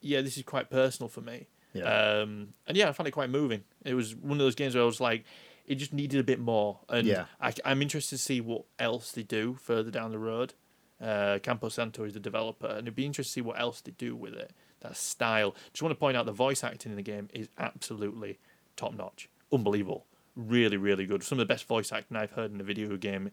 yeah, 0.03 0.21
this 0.23 0.37
is 0.37 0.43
quite 0.43 0.71
personal 0.71 1.09
for 1.09 1.21
me. 1.23 1.47
Yeah. 1.73 1.85
Um, 1.85 2.55
and 2.67 2.77
yeah, 2.77 2.89
I 2.89 2.93
found 2.93 3.09
it 3.09 3.13
quite 3.13 3.31
moving. 3.31 3.63
It 3.85 3.95
was 3.95 4.15
one 4.15 4.33
of 4.33 4.39
those 4.39 4.55
games 4.55 4.75
where 4.75 4.83
I 4.83 4.87
was 4.87 5.01
like, 5.01 5.25
it 5.67 5.77
just 5.77 5.93
needed 5.93 6.19
a 6.19 6.25
bit 6.25 6.41
more. 6.41 6.81
And 6.89 7.07
Yeah. 7.07 7.27
I, 7.41 7.53
am 7.65 7.81
interested 7.83 8.17
to 8.17 8.23
see 8.23 8.41
what 8.41 8.65
else 8.79 9.13
they 9.13 9.23
do 9.23 9.55
further 9.55 9.91
down 9.91 10.11
the 10.11 10.19
road. 10.19 10.55
Uh, 11.01 11.39
Campo 11.43 11.69
Santo 11.69 12.05
is 12.05 12.13
the 12.13 12.21
developer, 12.21 12.67
and 12.67 12.81
it'd 12.81 12.95
be 12.97 13.07
interesting 13.07 13.31
to 13.31 13.35
see 13.35 13.41
what 13.41 13.59
else 13.61 13.81
they 13.81 13.93
do 13.93 14.15
with 14.15 14.35
it. 14.35 14.53
That 14.81 14.97
style. 14.97 15.55
Just 15.73 15.83
want 15.83 15.93
to 15.93 15.99
point 15.99 16.17
out 16.17 16.27
the 16.27 16.33
voice 16.33 16.63
acting 16.65 16.91
in 16.93 16.97
the 16.97 17.03
game 17.03 17.29
is 17.33 17.49
absolutely 17.59 18.39
top 18.77 18.95
notch, 18.95 19.29
unbelievable, 19.53 20.07
really, 20.37 20.77
really 20.77 21.07
good. 21.07 21.23
Some 21.23 21.39
of 21.39 21.47
the 21.47 21.53
best 21.53 21.67
voice 21.67 21.93
acting 21.93 22.17
I've 22.17 22.33
heard 22.33 22.53
in 22.53 22.61
a 22.61 22.65
video 22.65 22.97
game 22.97 23.31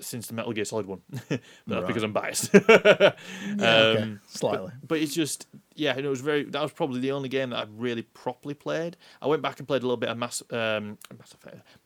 since 0.00 0.26
the 0.26 0.34
Metal 0.34 0.52
Gear 0.52 0.64
Solid 0.64 0.86
one. 0.86 1.00
but 1.28 1.40
that's 1.66 1.86
because 1.86 2.02
I'm 2.02 2.12
biased. 2.12 2.50
Yeah, 2.54 3.12
okay. 3.56 3.96
Um, 4.02 4.20
Slightly. 4.28 4.72
but 4.86 4.98
it's 4.98 5.14
just 5.14 5.46
yeah, 5.78 5.94
and 5.96 6.04
it 6.04 6.08
was 6.08 6.20
very. 6.20 6.44
That 6.44 6.60
was 6.60 6.72
probably 6.72 7.00
the 7.00 7.12
only 7.12 7.28
game 7.28 7.50
that 7.50 7.60
I've 7.60 7.78
really 7.78 8.02
properly 8.02 8.54
played. 8.54 8.96
I 9.22 9.28
went 9.28 9.42
back 9.42 9.58
and 9.60 9.68
played 9.68 9.82
a 9.82 9.86
little 9.86 9.96
bit 9.96 10.08
of 10.08 10.18
Mass, 10.18 10.42
um, 10.50 10.98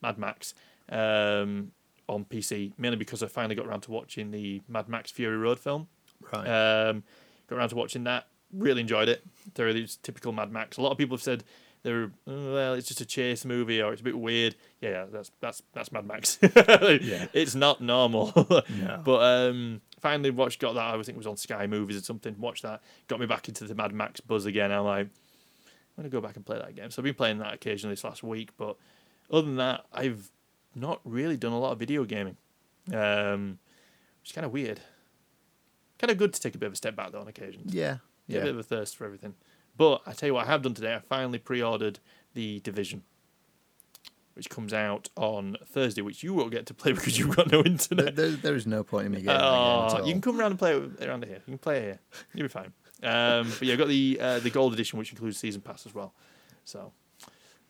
Mad 0.01 0.17
Max, 0.17 0.55
um, 0.89 1.71
on 2.09 2.25
PC 2.25 2.73
mainly 2.77 2.97
because 2.97 3.21
I 3.21 3.27
finally 3.27 3.55
got 3.55 3.67
around 3.67 3.81
to 3.81 3.91
watching 3.91 4.31
the 4.31 4.61
Mad 4.67 4.89
Max 4.89 5.11
Fury 5.11 5.37
Road 5.37 5.59
film. 5.59 5.87
Right. 6.33 6.47
Um, 6.47 7.03
got 7.47 7.57
around 7.57 7.69
to 7.69 7.75
watching 7.75 8.03
that. 8.05 8.27
Really 8.51 8.81
enjoyed 8.81 9.09
it. 9.09 9.23
Thoroughly, 9.53 9.83
it's 9.83 9.97
typical 9.97 10.31
Mad 10.31 10.51
Max. 10.51 10.77
A 10.77 10.81
lot 10.81 10.91
of 10.91 10.97
people 10.97 11.15
have 11.15 11.23
said 11.23 11.43
they're 11.83 12.11
"Oh, 12.27 12.53
well, 12.53 12.73
it's 12.73 12.87
just 12.87 13.01
a 13.01 13.05
chase 13.05 13.45
movie 13.45 13.81
or 13.81 13.91
it's 13.91 14.01
a 14.01 14.03
bit 14.05 14.17
weird. 14.17 14.55
Yeah, 14.81 14.89
yeah 14.89 15.05
that's 15.11 15.31
that's 15.39 15.61
that's 15.73 15.91
Mad 15.91 16.05
Max. 16.07 16.39
Yeah. 16.41 17.27
It's 17.33 17.55
not 17.55 17.81
normal. 17.81 18.31
No. 18.35 19.01
But 19.03 19.19
um, 19.49 19.81
finally 19.99 20.31
watched 20.31 20.59
got 20.59 20.73
that. 20.75 20.83
I 20.85 20.93
think 20.93 21.09
it 21.09 21.17
was 21.17 21.27
on 21.27 21.37
Sky 21.37 21.67
Movies 21.67 21.97
or 21.97 22.01
something. 22.01 22.35
Watched 22.39 22.63
that. 22.63 22.81
Got 23.07 23.19
me 23.19 23.25
back 23.25 23.47
into 23.49 23.65
the 23.65 23.75
Mad 23.75 23.93
Max 23.93 24.19
buzz 24.21 24.45
again. 24.45 24.71
I'm 24.71 24.85
like, 24.85 25.07
I'm 25.07 25.11
gonna 25.97 26.09
go 26.09 26.21
back 26.21 26.35
and 26.37 26.45
play 26.45 26.57
that 26.57 26.75
game. 26.75 26.89
So 26.89 27.01
I've 27.01 27.05
been 27.05 27.13
playing 27.15 27.39
that 27.39 27.53
occasionally 27.53 27.93
this 27.93 28.03
last 28.03 28.23
week. 28.23 28.51
But 28.57 28.77
other 29.31 29.45
than 29.45 29.57
that, 29.57 29.85
I've 29.91 30.31
not 30.75 31.01
really 31.03 31.37
done 31.37 31.51
a 31.51 31.59
lot 31.59 31.71
of 31.73 31.79
video 31.79 32.03
gaming, 32.05 32.37
um, 32.93 33.59
which 34.21 34.29
is 34.29 34.33
kind 34.33 34.45
of 34.45 34.51
weird. 34.51 34.79
Kind 35.99 36.11
of 36.11 36.17
good 36.17 36.33
to 36.33 36.41
take 36.41 36.55
a 36.55 36.57
bit 36.57 36.67
of 36.67 36.73
a 36.73 36.77
step 36.77 36.95
back 36.95 37.11
though 37.11 37.19
on 37.21 37.27
occasions. 37.27 37.73
yeah. 37.73 37.97
A 38.29 38.33
Yeah. 38.33 38.39
bit 38.41 38.49
of 38.51 38.57
a 38.59 38.63
thirst 38.63 38.95
for 38.95 39.05
everything. 39.05 39.35
But 39.75 40.01
I 40.05 40.13
tell 40.13 40.27
you 40.27 40.33
what, 40.35 40.45
I 40.45 40.51
have 40.51 40.61
done 40.61 40.73
today. 40.73 40.93
I 40.95 40.99
finally 40.99 41.39
pre-ordered 41.39 41.99
the 42.33 42.59
Division, 42.59 43.03
which 44.33 44.49
comes 44.49 44.73
out 44.73 45.09
on 45.15 45.57
Thursday, 45.65 46.01
which 46.01 46.23
you 46.23 46.33
won't 46.33 46.51
get 46.51 46.65
to 46.67 46.73
play 46.73 46.91
because 46.93 47.17
you've 47.17 47.35
got 47.35 47.51
no 47.51 47.61
internet. 47.63 48.15
there, 48.15 48.29
there 48.31 48.55
is 48.55 48.67
no 48.67 48.83
point 48.83 49.07
in 49.07 49.11
me 49.13 49.17
getting 49.21 49.27
that 49.29 49.39
game 49.41 49.41
at 49.97 50.01
all. 50.01 50.07
you 50.07 50.13
can 50.13 50.21
come 50.21 50.39
around 50.39 50.51
and 50.51 50.59
play 50.59 50.75
it 50.75 51.07
around 51.07 51.25
here. 51.25 51.35
You 51.47 51.51
can 51.53 51.57
play 51.57 51.77
it 51.77 51.81
here. 51.83 51.99
You'll 52.35 52.45
be 52.47 52.49
fine. 52.51 52.73
Um, 53.01 53.49
but 53.49 53.63
yeah, 53.63 53.73
I 53.73 53.77
got 53.77 53.87
the 53.89 54.17
uh, 54.21 54.39
the 54.39 54.49
gold 54.49 54.73
edition, 54.73 54.97
which 54.99 55.11
includes 55.11 55.37
season 55.37 55.61
pass 55.61 55.85
as 55.85 55.93
well. 55.93 56.13
So 56.63 56.93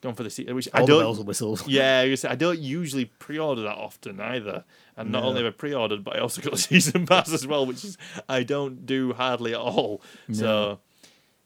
going 0.01 0.13
for 0.13 0.23
the 0.23 0.29
season, 0.29 0.53
which 0.53 0.67
all 0.73 0.81
I 0.83 0.85
the 0.85 0.87
bells 0.99 1.17
don't. 1.17 1.21
and 1.21 1.27
whistles. 1.27 1.65
Yeah, 1.67 1.99
I, 1.99 2.03
was 2.03 2.07
gonna 2.09 2.17
say, 2.17 2.29
I 2.29 2.35
don't 2.35 2.59
usually 2.59 3.05
pre-order 3.05 3.61
that 3.63 3.77
often 3.77 4.19
either. 4.19 4.63
And 4.97 5.11
not 5.11 5.23
No. 5.23 5.29
only 5.29 5.43
have 5.43 5.53
I 5.53 5.55
pre-ordered, 5.57 6.03
but 6.03 6.17
I 6.17 6.19
also 6.19 6.41
got 6.41 6.53
a 6.53 6.57
season 6.69 7.07
pass 7.07 7.31
as 7.33 7.47
well, 7.47 7.65
which 7.65 7.83
is 7.85 7.97
I 8.29 8.43
don't 8.43 8.85
do 8.85 9.13
hardly 9.13 9.53
at 9.53 9.59
all. 9.61 10.01
So 10.31 10.79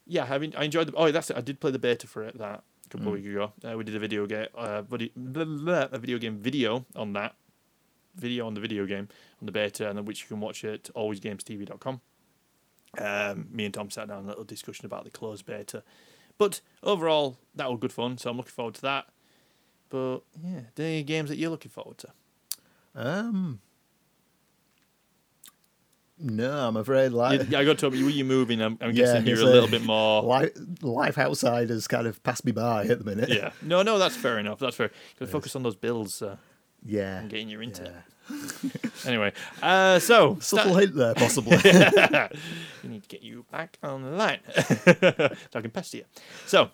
yeah, 0.07 0.27
I 0.29 0.37
mean, 0.37 0.53
I 0.57 0.63
enjoyed 0.63 0.87
the. 0.87 0.93
Oh, 0.95 1.11
that's 1.11 1.29
it. 1.29 1.37
I 1.37 1.41
did 1.41 1.59
play 1.59 1.71
the 1.71 1.79
beta 1.79 2.07
for 2.07 2.23
it 2.23 2.37
that 2.37 2.63
a 2.85 2.89
couple 2.89 3.07
of 3.07 3.13
weeks 3.13 3.27
ago. 3.27 3.51
Uh, 3.63 3.77
we 3.77 3.83
did 3.83 3.95
a 3.95 3.99
video 3.99 4.25
game, 4.25 4.47
uh, 4.55 4.81
video, 4.81 5.09
blah, 5.15 5.45
blah, 5.45 5.87
a 5.91 5.97
video 5.97 6.17
game 6.17 6.37
video 6.37 6.85
on 6.95 7.13
that. 7.13 7.35
Video 8.15 8.47
on 8.47 8.55
the 8.55 8.61
video 8.61 8.85
game 8.85 9.07
on 9.39 9.45
the 9.45 9.51
beta, 9.51 9.87
and 9.87 9.97
then 9.97 10.05
which 10.05 10.21
you 10.21 10.27
can 10.27 10.39
watch 10.39 10.63
at 10.65 10.85
alwayzgamestv.com. 10.95 12.01
Um, 12.97 13.47
me 13.51 13.65
and 13.65 13.73
Tom 13.73 13.91
sat 13.91 14.07
down 14.07 14.23
a 14.23 14.27
little 14.27 14.43
discussion 14.43 14.87
about 14.87 15.03
the 15.03 15.11
closed 15.11 15.45
beta, 15.45 15.83
but 16.39 16.61
overall 16.81 17.37
that 17.53 17.69
was 17.69 17.79
good 17.79 17.93
fun. 17.93 18.17
So 18.17 18.31
I'm 18.31 18.37
looking 18.37 18.51
forward 18.51 18.73
to 18.75 18.81
that. 18.81 19.05
But 19.89 20.21
yeah, 20.43 20.61
any 20.79 21.03
games 21.03 21.29
that 21.29 21.37
you're 21.37 21.51
looking 21.51 21.71
forward 21.71 21.99
to? 21.99 22.09
Um. 22.95 23.59
No, 26.19 26.67
I'm 26.67 26.77
afraid. 26.77 27.09
Like, 27.11 27.49
You, 27.51 27.57
I 27.57 27.63
got 27.65 27.77
to 27.79 27.89
you. 27.95 28.05
Were 28.05 28.09
you 28.11 28.25
moving? 28.25 28.61
I'm, 28.61 28.77
I'm 28.81 28.89
Yeah, 28.95 29.05
guessing 29.05 29.27
you're 29.27 29.39
a 29.39 29.43
a- 29.43 29.45
little 29.45 29.69
bit 29.69 29.83
more. 29.83 30.23
life, 30.23 30.51
life 30.81 31.17
outside 31.17 31.69
has 31.69 31.87
kind 31.87 32.07
of 32.07 32.21
passed 32.23 32.43
me 32.45 32.51
by 32.51 32.85
at 32.85 32.97
the 32.99 33.05
minute. 33.05 33.29
Yeah. 33.29 33.51
No, 33.61 33.83
no, 33.83 33.99
that's 33.99 34.15
fair 34.15 34.39
enough. 34.39 34.59
That's 34.59 34.75
fair. 34.75 34.89
Got 35.19 35.25
to 35.27 35.31
focus 35.31 35.55
on 35.55 35.63
those 35.63 35.75
bills 35.75 36.21
uh, 36.23 36.37
Yeah. 36.83 37.19
and 37.19 37.29
getting 37.29 37.49
your 37.49 37.61
internet. 37.61 37.93
yeah. 37.93 38.01
Anyway, 39.05 39.31
uh, 39.61 39.99
so 39.99 40.37
Subtle 40.41 40.75
hint 40.75 40.95
there, 40.95 41.13
possibly. 41.13 41.55
we 41.63 42.89
need 42.89 43.03
to 43.03 43.07
get 43.09 43.21
you 43.21 43.45
back 43.51 43.77
on 43.83 44.01
the 44.03 44.09
line 44.11 44.39
so 44.55 45.29
I 45.55 45.61
can 45.61 45.71
pester 45.71 45.97
you. 45.97 46.03
So, 46.45 46.71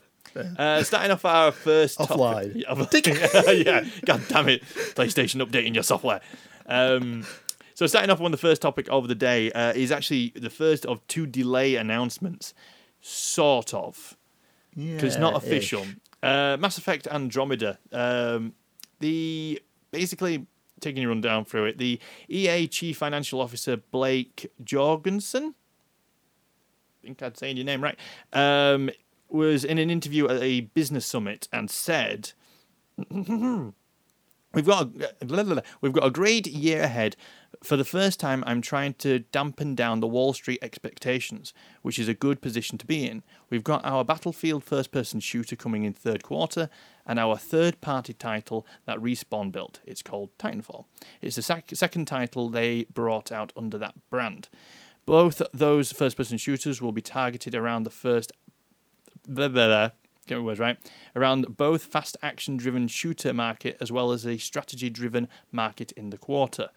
uh, 0.58 0.82
starting 0.84 1.12
off 1.12 1.26
our 1.26 1.52
first 1.52 2.00
Offline. 2.00 2.66
topic. 2.66 3.06
Yeah, 3.08 3.52
yeah, 3.52 3.86
god 4.06 4.22
damn 4.30 4.50
it, 4.50 4.64
PlayStation 4.96 5.46
updating 5.46 5.74
your 5.76 5.84
software. 5.84 6.22
Um, 6.66 7.26
so, 7.74 7.88
starting 7.88 8.10
off 8.10 8.22
on 8.22 8.32
the 8.32 8.38
first 8.38 8.62
topic 8.62 8.88
of 8.90 9.08
the 9.08 9.16
day 9.16 9.52
uh, 9.52 9.74
is 9.74 9.92
actually 9.92 10.34
the 10.36 10.50
first 10.50 10.86
of 10.86 11.06
two 11.08 11.26
delay 11.26 11.76
announcements, 11.76 12.54
sort 13.02 13.74
of. 13.74 14.18
because 14.76 15.04
it's 15.04 15.18
not 15.18 15.36
official. 15.36 15.86
Uh, 16.22 16.58
Mass 16.60 16.78
Effect 16.78 17.08
Andromeda. 17.08 17.78
Um, 17.92 18.54
the 19.00 19.62
basically 19.92 20.46
taking 20.80 21.02
you 21.02 21.10
run 21.10 21.22
down 21.22 21.46
through 21.46 21.66
it. 21.66 21.78
The 21.78 22.00
EA 22.30 22.68
Chief 22.68 22.98
Financial 22.98 23.42
Officer 23.42 23.78
Blake 23.78 24.52
Jorgensen. 24.64 25.56
I 27.02 27.08
think 27.08 27.22
I'd 27.22 27.38
saying 27.38 27.58
your 27.58 27.66
name 27.66 27.84
right. 27.84 27.98
Um, 28.32 28.90
was 29.30 29.66
in 29.66 29.78
an 29.78 29.90
interview 29.90 30.28
at 30.28 30.42
a 30.42 30.62
business 30.62 31.06
summit 31.06 31.48
and 31.52 31.70
said. 31.70 32.32
We've 34.54 34.66
got 34.68 34.84
a, 34.84 35.26
blah, 35.26 35.42
blah, 35.44 35.54
blah. 35.56 35.62
we've 35.82 35.94
got 35.94 36.06
a 36.06 36.12
great 36.12 36.46
year 36.46 36.84
ahead. 36.84 37.16
For 37.64 37.78
the 37.78 37.86
first 37.86 38.20
time, 38.20 38.44
I'm 38.46 38.62
trying 38.62 38.96
to 38.96 39.20
dampen 39.20 39.74
down 39.74 40.02
the 40.02 40.08
Wall 40.08 40.34
Street 40.34 40.60
expectations, 40.62 41.54
which 41.82 41.98
is 41.98 42.10
a 42.10 42.14
good 42.14 42.42
position 42.42 42.78
to 42.78 42.86
be 42.86 43.08
in. 43.08 43.24
We've 43.50 43.64
got 43.64 43.86
our 43.86 44.04
Battlefield 44.04 44.66
first-person 44.66 45.22
shooter 45.22 45.56
coming 45.56 45.86
in 45.86 45.94
third 45.94 46.24
quarter, 46.24 46.70
and 47.06 47.18
our 47.18 47.38
third-party 47.38 48.16
title 48.16 48.68
that 48.86 48.98
Respawn 48.98 49.54
built. 49.54 49.80
It's 49.86 50.02
called 50.02 50.38
Titanfall. 50.38 50.84
It's 51.22 51.38
the 51.38 51.42
sec- 51.42 51.74
second 51.74 52.06
title 52.06 52.50
they 52.50 52.84
brought 52.94 53.32
out 53.32 53.54
under 53.56 53.78
that 53.78 53.96
brand. 54.10 54.50
Both 55.06 55.42
those 55.54 55.94
first-person 55.94 56.40
shooters 56.40 56.82
will 56.82 56.92
be 56.92 57.02
targeted 57.02 57.56
around 57.56 57.84
the 57.84 57.90
first 57.90 58.34
blah, 59.26 59.48
blah, 59.48 59.68
blah, 59.68 59.90
get 60.28 60.38
my 60.38 60.44
words 60.44 60.60
right, 60.60 60.78
around 61.16 61.56
both 61.56 61.86
fast 61.86 62.18
action 62.22 62.58
driven 62.58 62.90
shooter 62.90 63.34
market 63.34 63.78
as 63.80 63.90
well 63.90 64.12
as 64.12 64.26
a 64.26 64.38
strategy 64.38 64.90
driven 64.90 65.30
market 65.50 65.94
in 65.94 66.10
the 66.10 66.18
quarter. 66.18 66.68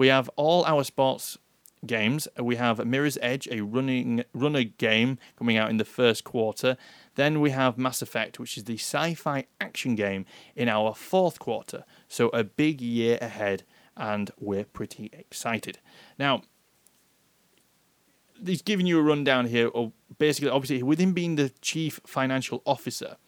We 0.00 0.08
have 0.08 0.30
all 0.36 0.64
our 0.64 0.82
sports 0.82 1.36
games. 1.84 2.26
We 2.38 2.56
have 2.56 2.82
Mirror's 2.86 3.18
Edge, 3.20 3.46
a 3.50 3.60
running 3.60 4.24
runner 4.32 4.62
game 4.64 5.18
coming 5.36 5.58
out 5.58 5.68
in 5.68 5.76
the 5.76 5.84
first 5.84 6.24
quarter. 6.24 6.78
Then 7.16 7.38
we 7.38 7.50
have 7.50 7.76
Mass 7.76 8.00
Effect, 8.00 8.40
which 8.40 8.56
is 8.56 8.64
the 8.64 8.78
sci-fi 8.78 9.44
action 9.60 9.96
game 9.96 10.24
in 10.56 10.70
our 10.70 10.94
fourth 10.94 11.38
quarter. 11.38 11.84
So 12.08 12.30
a 12.30 12.44
big 12.44 12.80
year 12.80 13.18
ahead 13.20 13.64
and 13.94 14.30
we're 14.40 14.64
pretty 14.64 15.10
excited. 15.12 15.80
Now, 16.18 16.44
he's 18.42 18.62
giving 18.62 18.86
you 18.86 18.98
a 18.98 19.02
rundown 19.02 19.48
here 19.48 19.68
of 19.68 19.92
basically 20.16 20.48
obviously 20.48 20.82
with 20.82 20.98
him 20.98 21.12
being 21.12 21.36
the 21.36 21.52
chief 21.60 22.00
financial 22.06 22.62
officer 22.64 23.18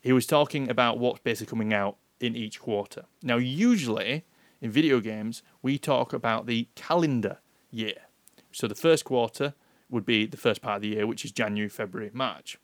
he 0.00 0.10
was 0.10 0.26
talking 0.26 0.70
about 0.70 0.98
what's 0.98 1.20
basically 1.20 1.50
coming 1.50 1.74
out 1.74 1.98
in 2.18 2.34
each 2.34 2.58
quarter 2.58 3.04
now 3.22 3.36
usually 3.36 4.24
in 4.62 4.70
video 4.70 5.00
games 5.00 5.42
we 5.60 5.76
talk 5.76 6.14
about 6.14 6.46
the 6.46 6.66
calendar 6.74 7.38
year 7.70 8.06
so 8.50 8.66
the 8.66 8.74
first 8.74 9.04
quarter 9.04 9.52
would 9.90 10.06
be 10.06 10.24
the 10.24 10.38
first 10.38 10.62
part 10.62 10.76
of 10.76 10.82
the 10.82 10.88
year 10.88 11.06
which 11.06 11.24
is 11.24 11.32
january 11.32 11.68
february 11.68 12.10
march 12.14 12.56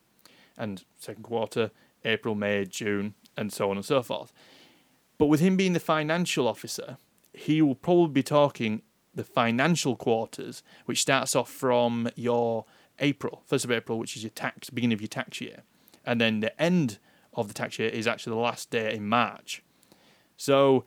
and 0.56 0.84
second 0.96 1.22
quarter 1.22 1.70
april 2.06 2.34
may 2.34 2.64
june 2.64 3.14
and 3.36 3.52
so 3.52 3.70
on 3.70 3.76
and 3.76 3.84
so 3.84 4.02
forth 4.02 4.32
but 5.18 5.26
with 5.26 5.40
him 5.40 5.56
being 5.56 5.74
the 5.74 5.80
financial 5.80 6.48
officer 6.48 6.96
he 7.34 7.60
will 7.60 7.74
probably 7.74 8.12
be 8.12 8.22
talking 8.22 8.82
the 9.18 9.24
financial 9.24 9.96
quarters, 9.96 10.62
which 10.86 11.02
starts 11.02 11.36
off 11.36 11.50
from 11.50 12.08
your 12.14 12.64
April, 13.00 13.42
1st 13.50 13.64
of 13.64 13.72
April, 13.72 13.98
which 13.98 14.16
is 14.16 14.22
your 14.22 14.30
tax, 14.30 14.70
beginning 14.70 14.94
of 14.94 15.00
your 15.00 15.08
tax 15.08 15.40
year. 15.40 15.62
And 16.06 16.20
then 16.20 16.40
the 16.40 16.60
end 16.60 16.98
of 17.34 17.48
the 17.48 17.54
tax 17.54 17.78
year 17.78 17.88
is 17.88 18.06
actually 18.06 18.32
the 18.32 18.40
last 18.40 18.70
day 18.70 18.94
in 18.94 19.08
March. 19.08 19.62
So, 20.36 20.84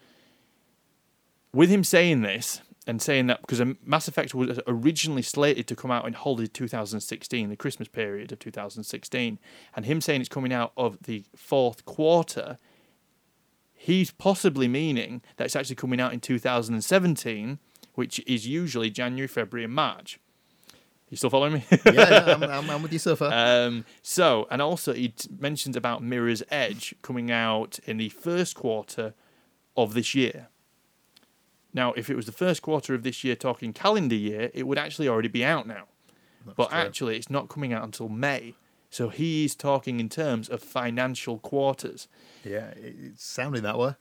with 1.53 1.69
him 1.69 1.83
saying 1.83 2.21
this 2.21 2.61
and 2.87 3.01
saying 3.01 3.27
that, 3.27 3.41
because 3.41 3.61
Mass 3.85 4.07
Effect 4.07 4.33
was 4.33 4.59
originally 4.67 5.21
slated 5.21 5.67
to 5.67 5.75
come 5.75 5.91
out 5.91 6.05
in 6.07 6.13
holiday 6.13 6.47
2016, 6.47 7.49
the 7.49 7.55
Christmas 7.55 7.87
period 7.87 8.31
of 8.31 8.39
2016, 8.39 9.39
and 9.75 9.85
him 9.85 10.01
saying 10.01 10.21
it's 10.21 10.29
coming 10.29 10.53
out 10.53 10.73
of 10.75 10.97
the 11.03 11.23
fourth 11.35 11.85
quarter, 11.85 12.57
he's 13.73 14.11
possibly 14.11 14.67
meaning 14.67 15.21
that 15.37 15.45
it's 15.45 15.55
actually 15.55 15.75
coming 15.75 16.01
out 16.01 16.13
in 16.13 16.19
2017 16.19 17.59
which 17.95 18.19
is 18.25 18.47
usually 18.47 18.89
January, 18.89 19.27
February, 19.27 19.65
and 19.65 19.73
March. 19.73 20.19
You 21.09 21.17
still 21.17 21.29
following 21.29 21.53
me? 21.53 21.65
yeah, 21.71 21.91
yeah 21.93 22.23
I'm, 22.27 22.43
I'm, 22.43 22.69
I'm 22.69 22.81
with 22.81 22.93
you 22.93 22.99
so 22.99 23.15
far. 23.15 23.31
um, 23.33 23.85
so, 24.01 24.47
and 24.49 24.61
also 24.61 24.93
he 24.93 25.13
mentions 25.39 25.75
about 25.75 26.01
Mirror's 26.01 26.41
Edge 26.49 26.95
coming 27.01 27.29
out 27.29 27.79
in 27.85 27.97
the 27.97 28.09
first 28.09 28.55
quarter 28.55 29.13
of 29.75 29.93
this 29.93 30.15
year. 30.15 30.47
Now, 31.73 31.93
if 31.93 32.09
it 32.09 32.15
was 32.15 32.25
the 32.25 32.31
first 32.31 32.61
quarter 32.61 32.93
of 32.93 33.03
this 33.03 33.23
year, 33.23 33.35
talking 33.35 33.73
calendar 33.73 34.15
year, 34.15 34.51
it 34.53 34.67
would 34.67 34.77
actually 34.77 35.07
already 35.07 35.29
be 35.29 35.43
out 35.43 35.67
now. 35.67 35.85
but 36.55 36.69
true. 36.69 36.77
actually, 36.77 37.17
it's 37.17 37.29
not 37.29 37.49
coming 37.49 37.71
out 37.73 37.83
until 37.83 38.09
May. 38.09 38.55
So 38.89 39.07
he's 39.07 39.55
talking 39.55 39.99
in 39.99 40.09
terms 40.09 40.49
of 40.49 40.61
financial 40.61 41.39
quarters. 41.39 42.09
yeah, 42.43 42.71
it's 42.75 43.23
sounding 43.23 43.63
that 43.63 43.77
way. 43.77 43.95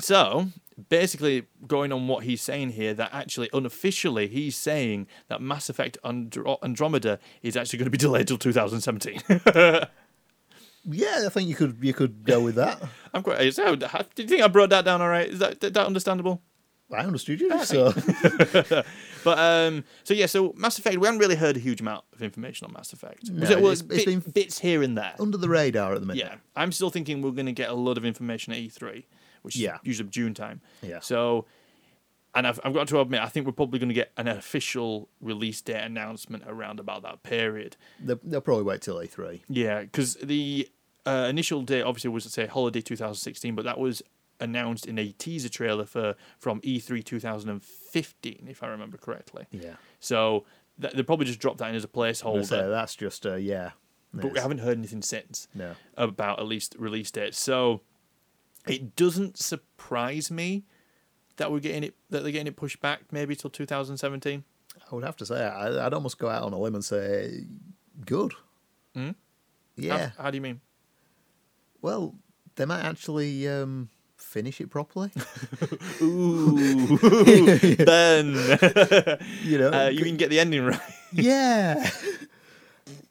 So 0.00 0.48
basically, 0.88 1.44
going 1.66 1.92
on 1.92 2.08
what 2.08 2.24
he's 2.24 2.42
saying 2.42 2.70
here, 2.70 2.92
that 2.94 3.14
actually 3.14 3.48
unofficially 3.52 4.26
he's 4.26 4.56
saying 4.56 5.06
that 5.28 5.40
Mass 5.40 5.68
Effect 5.70 5.96
Andro- 6.04 6.58
Andromeda 6.62 7.18
is 7.42 7.56
actually 7.56 7.78
going 7.78 7.86
to 7.86 7.90
be 7.90 7.98
delayed 7.98 8.26
till 8.26 8.36
2017. 8.36 9.20
Yeah, 10.88 11.24
I 11.26 11.28
think 11.30 11.48
you 11.48 11.56
could 11.56 11.78
you 11.80 11.92
could 11.92 12.24
go 12.24 12.40
with 12.40 12.54
that. 12.54 12.80
I'm 13.14 13.22
quite. 13.22 13.38
Do 13.38 13.44
you 13.44 14.28
think 14.28 14.42
I 14.42 14.48
brought 14.48 14.70
that 14.70 14.84
down 14.84 15.02
all 15.02 15.08
right? 15.08 15.28
Is 15.28 15.40
that, 15.40 15.60
that 15.60 15.76
understandable? 15.76 16.42
I 16.92 16.98
understood 17.04 17.40
you. 17.40 17.64
So 17.64 17.92
But 19.24 19.38
um, 19.40 19.84
so 20.04 20.14
yeah, 20.14 20.26
so 20.26 20.54
Mass 20.56 20.78
Effect, 20.78 20.98
we 20.98 21.06
haven't 21.06 21.18
really 21.18 21.34
heard 21.34 21.56
a 21.56 21.60
huge 21.60 21.80
amount 21.80 22.04
of 22.12 22.22
information 22.22 22.64
on 22.66 22.72
Mass 22.72 22.92
Effect. 22.92 23.22
Was 23.22 23.30
No, 23.30 23.56
it, 23.56 23.60
well, 23.62 23.72
it's- 23.72 23.82
bit- 23.82 24.06
been- 24.06 24.20
bits 24.32 24.60
here 24.60 24.82
and 24.82 24.96
there. 24.96 25.14
under 25.18 25.36
the 25.36 25.48
radar 25.48 25.94
at 25.94 26.00
the 26.00 26.06
minute. 26.06 26.24
Yeah, 26.24 26.36
I'm 26.54 26.70
still 26.70 26.90
thinking 26.90 27.22
we're 27.22 27.32
going 27.32 27.46
to 27.46 27.52
get 27.52 27.70
a 27.70 27.74
lot 27.74 27.98
of 27.98 28.04
information 28.04 28.52
at 28.52 28.60
E3, 28.60 29.02
which 29.42 29.56
is 29.56 29.68
usually 29.82 30.08
June 30.10 30.32
time. 30.32 30.60
Yeah. 30.80 31.00
So, 31.00 31.46
and 32.36 32.46
I've, 32.46 32.60
I've 32.62 32.72
got 32.74 32.86
to 32.88 33.00
admit, 33.00 33.20
I 33.20 33.26
think 33.28 33.46
we're 33.46 33.52
probably 33.52 33.80
going 33.80 33.88
to 33.88 33.94
get 33.94 34.12
an 34.16 34.28
official 34.28 35.08
release 35.20 35.60
date 35.62 35.82
announcement 35.82 36.44
around 36.46 36.78
about 36.78 37.02
that 37.02 37.24
period. 37.24 37.76
They'll, 37.98 38.20
they'll 38.22 38.40
probably 38.40 38.62
wait 38.64 38.82
till 38.82 38.96
E3. 38.96 39.40
Yeah, 39.48 39.80
because 39.80 40.14
the 40.22 40.68
uh, 41.04 41.26
initial 41.28 41.62
date 41.62 41.82
obviously 41.82 42.10
was 42.10 42.22
to 42.24 42.30
say 42.30 42.46
holiday 42.46 42.80
2016, 42.80 43.56
but 43.56 43.64
that 43.64 43.78
was 43.78 44.02
announced 44.40 44.86
in 44.86 44.98
a 44.98 45.12
teaser 45.12 45.48
trailer 45.48 45.84
for 45.86 46.14
from 46.38 46.60
E 46.62 46.78
E3 46.78 47.04
2015, 47.04 48.46
if 48.48 48.62
I 48.62 48.68
remember 48.68 48.96
correctly. 48.96 49.46
Yeah. 49.50 49.74
So 50.00 50.44
th- 50.80 50.94
they 50.94 51.02
probably 51.02 51.26
just 51.26 51.38
dropped 51.38 51.58
that 51.58 51.68
in 51.70 51.74
as 51.74 51.84
a 51.84 51.88
placeholder. 51.88 52.44
So 52.46 52.70
that's 52.70 52.94
just 52.96 53.24
a 53.26 53.40
yeah. 53.40 53.70
but 54.12 54.32
we 54.32 54.38
haven't 54.40 54.58
heard 54.58 54.78
anything 54.78 55.02
since 55.02 55.48
No. 55.54 55.72
about 55.96 56.38
at 56.38 56.46
least 56.46 56.76
release 56.78 57.10
date. 57.10 57.34
So 57.34 57.80
it 58.66 58.96
doesn't 58.96 59.38
surprise 59.38 60.30
me 60.30 60.64
that 61.36 61.52
we're 61.52 61.60
getting 61.60 61.84
it 61.84 61.94
that 62.10 62.22
they're 62.22 62.32
getting 62.32 62.46
it 62.46 62.56
pushed 62.56 62.80
back 62.80 63.02
maybe 63.12 63.36
till 63.36 63.50
2017. 63.50 64.44
I 64.90 64.94
would 64.94 65.04
have 65.04 65.16
to 65.16 65.26
say 65.26 65.44
I, 65.44 65.86
I'd 65.86 65.94
almost 65.94 66.18
go 66.18 66.28
out 66.28 66.42
on 66.42 66.52
a 66.52 66.58
limb 66.58 66.74
and 66.74 66.84
say 66.84 67.44
good. 68.04 68.34
Hmm? 68.94 69.10
Yeah. 69.76 70.10
How, 70.16 70.24
how 70.24 70.30
do 70.30 70.36
you 70.36 70.42
mean? 70.42 70.60
Well, 71.82 72.14
they 72.56 72.64
might 72.64 72.82
actually 72.82 73.46
um, 73.48 73.90
finish 74.16 74.60
it 74.60 74.70
properly. 74.70 75.10
Ooh, 76.02 76.98
Ben. 77.76 78.34
you 79.42 79.58
know. 79.58 79.70
uh, 79.72 79.88
you 79.88 80.04
can 80.04 80.16
get 80.16 80.30
the 80.30 80.40
ending 80.40 80.64
right. 80.64 80.80
yeah. 81.12 81.90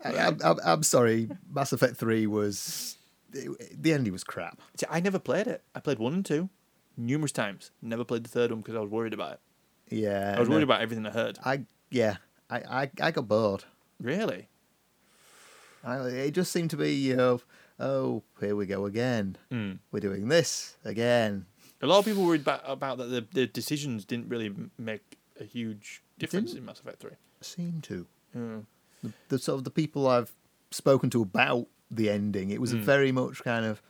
I, 0.03 0.17
I'm, 0.17 0.39
I'm, 0.43 0.57
I'm 0.63 0.83
sorry. 0.83 1.29
Mass 1.51 1.73
Effect 1.73 1.97
Three 1.97 2.27
was 2.27 2.97
it, 3.33 3.81
the 3.81 3.93
ending 3.93 4.13
was 4.13 4.23
crap. 4.23 4.59
See, 4.77 4.85
I 4.89 4.99
never 4.99 5.19
played 5.19 5.47
it. 5.47 5.63
I 5.73 5.79
played 5.79 5.99
one 5.99 6.13
and 6.13 6.25
two 6.25 6.49
numerous 6.97 7.31
times. 7.31 7.71
Never 7.81 8.03
played 8.03 8.23
the 8.23 8.29
third 8.29 8.51
one 8.51 8.61
because 8.61 8.75
I 8.75 8.79
was 8.79 8.89
worried 8.89 9.13
about 9.13 9.33
it. 9.33 9.39
Yeah. 9.89 10.33
I 10.35 10.39
was 10.39 10.49
no. 10.49 10.55
worried 10.55 10.63
about 10.63 10.81
everything 10.81 11.05
I 11.05 11.11
heard. 11.11 11.39
I 11.43 11.65
yeah. 11.89 12.17
I, 12.49 12.57
I, 12.57 12.91
I 13.01 13.11
got 13.11 13.27
bored. 13.27 13.63
Really? 13.99 14.49
I, 15.83 15.97
it 16.07 16.31
just 16.31 16.51
seemed 16.51 16.71
to 16.71 16.77
be 16.77 16.93
you 16.93 17.15
know 17.15 17.41
oh 17.79 18.23
here 18.39 18.55
we 18.55 18.65
go 18.65 18.85
again. 18.85 19.37
Mm. 19.51 19.79
We're 19.91 19.99
doing 19.99 20.27
this 20.27 20.77
again. 20.83 21.45
A 21.81 21.87
lot 21.87 21.99
of 21.99 22.05
people 22.05 22.25
worried 22.25 22.41
about, 22.41 22.61
about 22.65 22.97
that 22.97 23.05
the, 23.05 23.25
the 23.33 23.47
decisions 23.47 24.05
didn't 24.05 24.29
really 24.29 24.53
make 24.77 25.17
a 25.39 25.43
huge 25.43 26.01
difference 26.17 26.53
in 26.53 26.65
Mass 26.65 26.79
Effect 26.79 27.01
3. 27.01 27.11
Seem 27.41 27.81
to. 27.83 28.07
Yeah. 28.33 28.57
the, 29.03 29.11
the 29.29 29.39
sort 29.39 29.59
of 29.59 29.63
the 29.65 29.69
people 29.71 30.07
I've 30.07 30.33
spoken 30.71 31.09
to 31.11 31.21
about 31.21 31.67
the 31.91 32.09
ending, 32.09 32.49
it 32.49 32.59
was 32.59 32.73
a 32.73 32.77
very 32.77 33.11
much 33.11 33.43
kind 33.43 33.65
of 33.65 33.81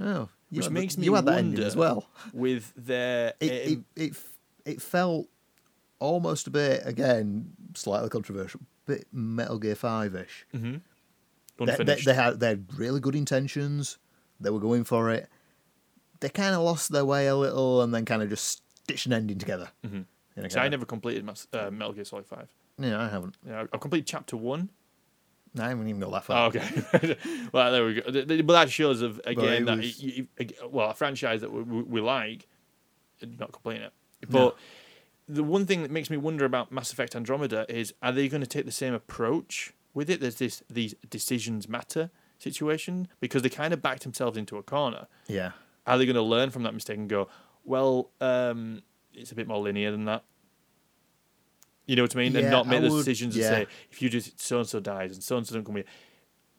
oh, 0.00 0.28
you. 0.50 0.58
Which 0.58 0.64
had, 0.66 0.72
makes 0.72 0.94
the, 0.94 1.00
me 1.00 1.06
you 1.06 1.14
had 1.14 1.26
that 1.26 1.38
ending 1.38 1.54
wonder- 1.54 1.66
as 1.66 1.76
well. 1.76 2.08
With 2.32 2.72
their. 2.76 3.34
It 3.40 3.52
it, 3.52 3.78
it 3.96 4.16
it 4.64 4.82
felt 4.82 5.28
almost 5.98 6.46
a 6.46 6.50
bit 6.50 6.82
again 6.84 7.50
slightly 7.74 8.08
controversial, 8.08 8.60
bit 8.86 9.06
Metal 9.12 9.58
Gear 9.58 9.74
Five 9.74 10.14
ish. 10.14 10.46
Mm-hmm. 10.54 10.76
Mhm. 11.58 11.76
They, 11.76 11.84
they, 11.84 12.00
they 12.02 12.14
had 12.14 12.40
they 12.40 12.48
had 12.48 12.66
really 12.78 13.00
good 13.00 13.14
intentions. 13.14 13.98
They 14.40 14.50
were 14.50 14.60
going 14.60 14.84
for 14.84 15.10
it. 15.10 15.28
They 16.20 16.28
kind 16.28 16.54
of 16.54 16.62
lost 16.62 16.90
their 16.92 17.04
way 17.04 17.26
a 17.26 17.36
little, 17.36 17.82
and 17.82 17.92
then 17.94 18.04
kind 18.04 18.22
of 18.22 18.28
just 18.28 18.62
stitched 18.82 19.06
an 19.06 19.12
ending 19.12 19.38
together. 19.38 19.68
Mhm. 19.86 20.04
See, 20.50 20.58
I 20.58 20.68
never 20.68 20.84
completed 20.86 21.24
Mass, 21.24 21.48
uh, 21.52 21.68
Metal 21.70 21.92
Gear 21.92 22.04
Solid 22.04 22.24
5. 22.26 22.48
Yeah, 22.78 23.02
I 23.02 23.08
haven't. 23.08 23.36
Yeah, 23.44 23.64
I've 23.72 23.80
completed 23.80 24.06
chapter 24.06 24.36
1, 24.36 24.68
No, 25.54 25.64
I 25.64 25.68
haven't 25.70 25.88
even 25.88 26.00
got 26.00 26.12
that 26.12 26.18
Oh, 26.18 26.20
far. 26.20 26.46
okay. 26.46 27.16
well, 27.52 27.72
there 27.72 27.84
we 27.84 27.94
go. 27.94 28.02
But 28.42 28.52
that 28.52 28.70
shows 28.70 29.02
of 29.02 29.20
again 29.24 29.64
that 29.64 29.78
was- 29.78 30.00
you, 30.00 30.28
you- 30.38 30.48
well, 30.70 30.90
a 30.90 30.94
franchise 30.94 31.40
that 31.40 31.50
we, 31.52 31.62
we 31.62 31.82
we 31.82 32.00
like, 32.00 32.46
not 33.20 33.50
complaining 33.50 33.82
it. 33.84 33.92
But 34.30 34.56
the 35.28 35.42
one 35.42 35.66
thing 35.66 35.82
that 35.82 35.90
makes 35.90 36.08
me 36.08 36.16
wonder 36.16 36.44
about 36.44 36.70
Mass 36.70 36.92
Effect 36.92 37.16
Andromeda 37.16 37.66
is: 37.68 37.92
are 38.00 38.12
they 38.12 38.28
going 38.28 38.40
to 38.40 38.46
take 38.46 38.64
the 38.64 38.70
same 38.72 38.94
approach 38.94 39.72
with 39.98 40.08
it? 40.08 40.20
There's 40.20 40.36
this 40.36 40.62
these 40.70 40.94
decisions 41.10 41.68
matter 41.68 42.10
situation 42.38 43.08
because 43.20 43.42
they 43.42 43.48
kind 43.48 43.74
of 43.74 43.82
backed 43.82 44.04
themselves 44.04 44.38
into 44.38 44.56
a 44.56 44.62
corner. 44.62 45.06
Yeah. 45.26 45.50
Are 45.86 45.98
they 45.98 46.06
going 46.06 46.16
to 46.16 46.22
learn 46.22 46.50
from 46.50 46.62
that 46.62 46.72
mistake 46.72 46.96
and 46.98 47.08
go, 47.08 47.28
well, 47.64 48.10
um, 48.20 48.82
it's 49.12 49.32
a 49.32 49.34
bit 49.34 49.48
more 49.48 49.58
linear 49.58 49.90
than 49.90 50.04
that? 50.04 50.22
You 51.86 51.96
know 51.96 52.02
what 52.02 52.14
I 52.14 52.18
mean? 52.18 52.36
and 52.36 52.50
not 52.50 52.66
make 52.66 52.78
I 52.78 52.82
those 52.82 52.92
would- 52.92 52.98
decisions 53.04 53.34
and 53.36 53.44
say, 53.44 53.66
if 53.90 54.00
you 54.00 54.08
just 54.08 54.40
so 54.40 54.58
and 54.58 54.68
so 54.68 54.78
dies 54.80 55.12
and 55.12 55.22
so 55.22 55.36
and 55.36 55.46
so 55.46 55.54
don't 55.54 55.64
come 55.64 55.76
here. 55.76 55.84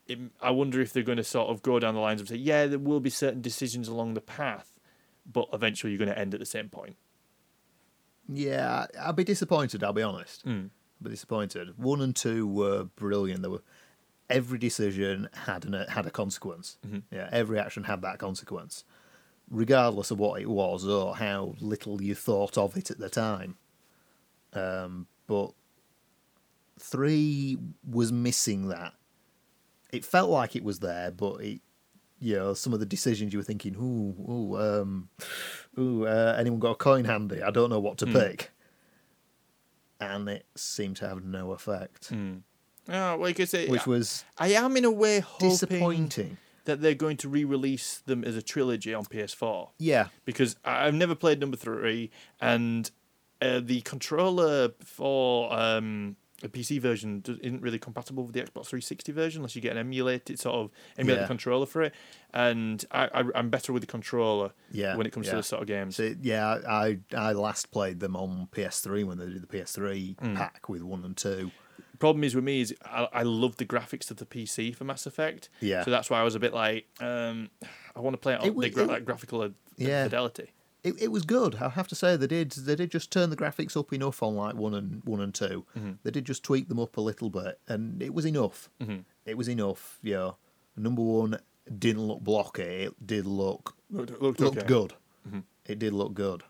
It, 0.07 0.19
I 0.41 0.49
wonder 0.51 0.81
if 0.81 0.91
they're 0.91 1.03
going 1.03 1.19
to 1.19 1.23
sort 1.23 1.49
of 1.49 1.61
go 1.61 1.79
down 1.79 1.93
the 1.93 1.99
lines 2.01 2.19
and 2.19 2.27
say, 2.27 2.35
yeah, 2.35 2.65
there 2.65 2.79
will 2.79 2.99
be 2.99 3.11
certain 3.11 3.41
decisions 3.41 3.87
along 3.87 4.15
the 4.15 4.21
path, 4.21 4.73
but 5.31 5.47
eventually 5.53 5.91
you're 5.93 5.99
going 5.99 6.09
to 6.09 6.17
end 6.17 6.33
at 6.33 6.39
the 6.39 6.47
same 6.47 6.67
point. 6.67 6.95
Yeah, 8.27 8.87
I'll 8.99 9.13
be 9.13 9.23
disappointed. 9.23 9.83
I'll 9.83 9.93
be 9.93 10.01
honest. 10.01 10.45
Mm. 10.47 10.71
I'll 11.03 11.09
disappointed. 11.09 11.77
One 11.77 12.01
and 12.01 12.15
two 12.15 12.45
were 12.47 12.83
brilliant. 12.83 13.41
There 13.41 13.51
were 13.51 13.61
every 14.29 14.59
decision 14.59 15.29
had 15.45 15.65
an, 15.65 15.73
had 15.89 16.05
a 16.05 16.11
consequence. 16.11 16.77
Mm-hmm. 16.85 17.15
Yeah, 17.15 17.29
every 17.31 17.57
action 17.59 17.85
had 17.85 18.01
that 18.03 18.19
consequence, 18.19 18.83
regardless 19.49 20.11
of 20.11 20.19
what 20.19 20.41
it 20.41 20.49
was 20.49 20.85
or 20.87 21.15
how 21.15 21.55
little 21.59 22.01
you 22.01 22.15
thought 22.15 22.57
of 22.57 22.77
it 22.77 22.91
at 22.91 22.99
the 22.99 23.09
time. 23.09 23.57
Um, 24.53 25.07
but 25.27 25.51
three 26.79 27.57
was 27.87 28.11
missing 28.11 28.67
that. 28.69 28.93
It 29.91 30.05
felt 30.05 30.29
like 30.29 30.55
it 30.55 30.63
was 30.63 30.79
there, 30.79 31.11
but 31.11 31.41
it, 31.41 31.61
you 32.19 32.35
know, 32.35 32.53
some 32.53 32.73
of 32.73 32.79
the 32.79 32.85
decisions 32.85 33.33
you 33.33 33.39
were 33.39 33.43
thinking, 33.43 33.75
ooh, 33.75 34.31
ooh, 34.31 34.57
um, 34.59 35.09
ooh, 35.79 36.05
uh, 36.05 36.35
anyone 36.37 36.59
got 36.59 36.71
a 36.71 36.75
coin 36.75 37.05
handy? 37.05 37.41
I 37.41 37.49
don't 37.49 37.69
know 37.69 37.79
what 37.79 37.97
to 37.99 38.05
Hmm. 38.05 38.13
pick. 38.13 38.51
And 39.99 40.29
it 40.29 40.45
seemed 40.55 40.97
to 40.97 41.07
have 41.09 41.23
no 41.23 41.51
effect, 41.51 42.11
Oh, 42.91 43.17
like 43.19 43.39
I 43.39 43.45
say, 43.45 43.67
which 43.67 43.85
was 43.85 44.23
I 44.37 44.47
am 44.53 44.75
in 44.77 44.85
a 44.85 44.89
way 44.91 45.19
hoping 45.19 45.49
disappointing. 45.49 46.37
that 46.65 46.81
they're 46.81 46.95
going 46.95 47.17
to 47.17 47.29
re-release 47.29 47.99
them 48.05 48.23
as 48.23 48.35
a 48.35 48.41
trilogy 48.41 48.93
on 48.93 49.05
PS4. 49.05 49.69
Yeah, 49.77 50.07
because 50.25 50.55
I've 50.65 50.93
never 50.95 51.13
played 51.15 51.39
number 51.39 51.57
three, 51.57 52.09
and 52.41 52.89
uh, 53.41 53.59
the 53.63 53.81
controller 53.81 54.69
for 54.83 55.53
um, 55.53 56.15
the 56.41 56.49
PC 56.49 56.79
version 56.79 57.23
isn't 57.41 57.61
really 57.61 57.79
compatible 57.79 58.23
with 58.23 58.33
the 58.33 58.39
Xbox 58.41 58.67
360 58.67 59.11
version 59.11 59.39
unless 59.41 59.55
you 59.55 59.61
get 59.61 59.73
an 59.73 59.77
emulated 59.77 60.39
sort 60.39 60.55
of 60.55 60.71
emulated 60.97 61.23
Yeah. 61.23 61.27
controller 61.27 61.65
for 61.65 61.81
it. 61.83 61.93
And 62.33 62.83
I, 62.91 63.05
I, 63.13 63.23
I'm 63.35 63.49
better 63.49 63.73
with 63.73 63.81
the 63.83 63.87
controller 63.87 64.51
Yeah, 64.71 64.95
when 64.95 65.05
it 65.05 65.11
comes 65.11 65.27
to 65.27 65.31
yeah. 65.33 65.37
this 65.37 65.47
sort 65.47 65.61
of 65.61 65.67
games. 65.67 65.95
so 65.97 66.13
yeah, 66.21 66.59
I 66.67 66.99
I 67.15 67.33
last 67.33 67.71
played 67.71 67.99
them 67.99 68.15
on 68.15 68.47
PS3 68.51 69.03
when 69.05 69.17
they 69.17 69.25
did 69.25 69.41
the 69.41 69.47
PS3 69.47 70.19
Hmm. 70.19 70.35
pack 70.35 70.69
with 70.69 70.81
one 70.83 71.03
and 71.03 71.17
two. 71.17 71.51
Problem 71.99 72.23
is 72.23 72.33
with 72.33 72.45
me 72.45 72.61
is 72.61 72.73
I, 72.85 73.07
I 73.11 73.23
love 73.23 73.57
the 73.57 73.65
graphics 73.65 74.09
of 74.09 74.17
the 74.17 74.25
PC 74.25 74.73
for 74.73 74.85
Mass 74.85 75.05
Effect. 75.05 75.49
Yeah. 75.59 75.83
So 75.83 75.91
that's 75.91 76.09
why 76.09 76.21
I 76.21 76.23
was 76.23 76.33
a 76.35 76.39
bit 76.39 76.53
like, 76.53 76.85
um, 77.01 77.49
I 77.93 77.99
want 77.99 78.13
to 78.13 78.17
play 78.17 78.35
it 78.35 78.39
on 78.39 78.47
It 78.47 78.57
the 78.57 78.69
gra- 78.69 78.83
it- 78.85 78.87
like 78.89 79.03
graphical 79.05 79.41
uh, 79.41 79.49
Yeah. 79.75 80.05
fidelity. 80.05 80.51
It, 80.83 81.01
it 81.01 81.07
was 81.09 81.23
good. 81.23 81.55
I 81.55 81.69
have 81.69 81.87
to 81.89 81.95
say 81.95 82.15
they 82.15 82.27
did 82.27 82.51
they 82.51 82.75
did 82.75 82.91
just 82.91 83.11
turn 83.11 83.29
the 83.29 83.35
graphics 83.35 83.75
up 83.75 83.91
enough 83.91 84.23
on 84.23 84.35
like 84.35 84.55
one 84.55 84.73
and 84.73 85.01
one 85.03 85.19
and 85.19 85.33
2 85.33 85.65
Mm-hmm. 85.77 85.91
They 86.03 86.11
did 86.11 86.25
just 86.25 86.43
tweak 86.43 86.69
them 86.69 86.79
up 86.79 86.95
a 86.97 87.01
little 87.01 87.29
bit, 87.29 87.59
and 87.67 88.01
it 88.01 88.13
was 88.13 88.25
enough. 88.25 88.69
Mm-hmm. 88.81 88.99
It 89.25 89.37
was 89.37 89.49
enough. 89.49 89.99
Yeah. 90.01 90.31
Number 90.77 91.01
one 91.01 91.39
didn't 91.77 92.03
look 92.07 92.21
blocky. 92.21 92.63
It 92.63 93.05
did 93.05 93.25
look 93.25 93.75
Looked, 93.91 94.21
looked 94.21 94.39
looked 94.39 94.57
okay. 94.59 94.67
good. 94.67 94.93
Mm-hmm. 95.27 95.39
It 95.65 95.79
did 95.79 95.93
look 95.93 96.13
good. 96.13 96.43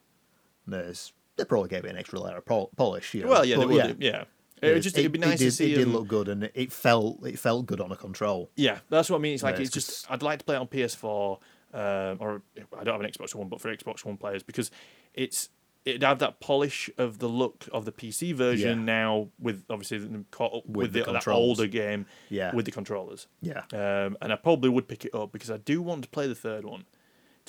There's 0.67 1.13
they 1.35 1.45
probably 1.45 1.69
gave 1.69 1.85
it 1.85 1.89
an 1.89 1.97
extra 1.97 2.19
layer 2.19 2.37
of 2.37 2.45
pol- 2.45 2.69
polish. 2.75 3.13
You 3.13 3.23
know, 3.23 3.29
Well, 3.29 3.45
yeah, 3.45 3.55
they 3.55 3.61
but 3.63 3.69
will 3.69 3.87
do. 3.87 3.95
Yeah. 3.99 4.25
It 4.61 4.73
would 4.73 4.83
just 4.83 4.97
it'd 4.97 5.11
be 5.13 5.19
nice 5.19 5.39
did, 5.39 5.45
to 5.45 5.51
see 5.51 5.73
It 5.73 5.77
did 5.77 5.87
look 5.87 6.07
good, 6.07 6.27
and 6.27 6.51
it 6.53 6.71
felt 6.73 7.25
it 7.25 7.39
felt 7.39 7.65
good 7.65 7.79
on 7.79 7.91
a 7.93 7.95
control. 7.95 8.51
Yeah, 8.57 8.79
that's 8.89 9.09
what 9.09 9.17
I 9.17 9.19
mean. 9.21 9.33
It's 9.35 9.43
like 9.43 9.55
Yeah, 9.55 9.61
it's 9.61 9.75
it's 9.75 9.87
just 9.87 10.11
I'd 10.11 10.21
like 10.21 10.39
to 10.39 10.45
play 10.45 10.55
it 10.55 10.59
on 10.59 10.67
PS4, 10.67 11.39
um, 11.73 12.17
or 12.19 12.41
I 12.77 12.83
don't 12.83 12.93
have 12.93 13.01
an 13.01 13.09
Xbox 13.11 13.33
One, 13.35 13.47
but 13.49 13.61
for 13.61 13.75
Xbox 13.75 14.03
One 14.05 14.17
players 14.17 14.43
because 14.43 14.71
it's 15.13 15.49
it'd 15.85 16.03
have 16.03 16.19
that 16.19 16.39
polish 16.41 16.89
of 16.97 17.19
the 17.19 17.27
look 17.29 17.67
of 17.71 17.85
the 17.85 17.91
PC 17.91 18.33
version 18.35 18.79
Yeah. 18.79 18.85
now 18.85 19.29
with 19.39 19.63
obviously 19.69 20.25
caught 20.29 20.53
up 20.53 20.65
with, 20.65 20.93
With 20.93 21.05
the 21.05 21.11
that 21.11 21.27
older 21.27 21.67
game 21.67 22.05
Yeah. 22.29 22.53
with 22.53 22.65
the 22.65 22.71
controllers. 22.71 23.27
Yeah. 23.41 23.63
Um, 23.71 24.17
and 24.21 24.33
I 24.33 24.35
probably 24.35 24.69
would 24.69 24.87
pick 24.89 25.05
it 25.05 25.15
up 25.15 25.31
because 25.31 25.49
I 25.49 25.57
do 25.57 25.81
want 25.81 26.03
to 26.03 26.09
play 26.09 26.27
the 26.27 26.35
third 26.35 26.65
one 26.65 26.85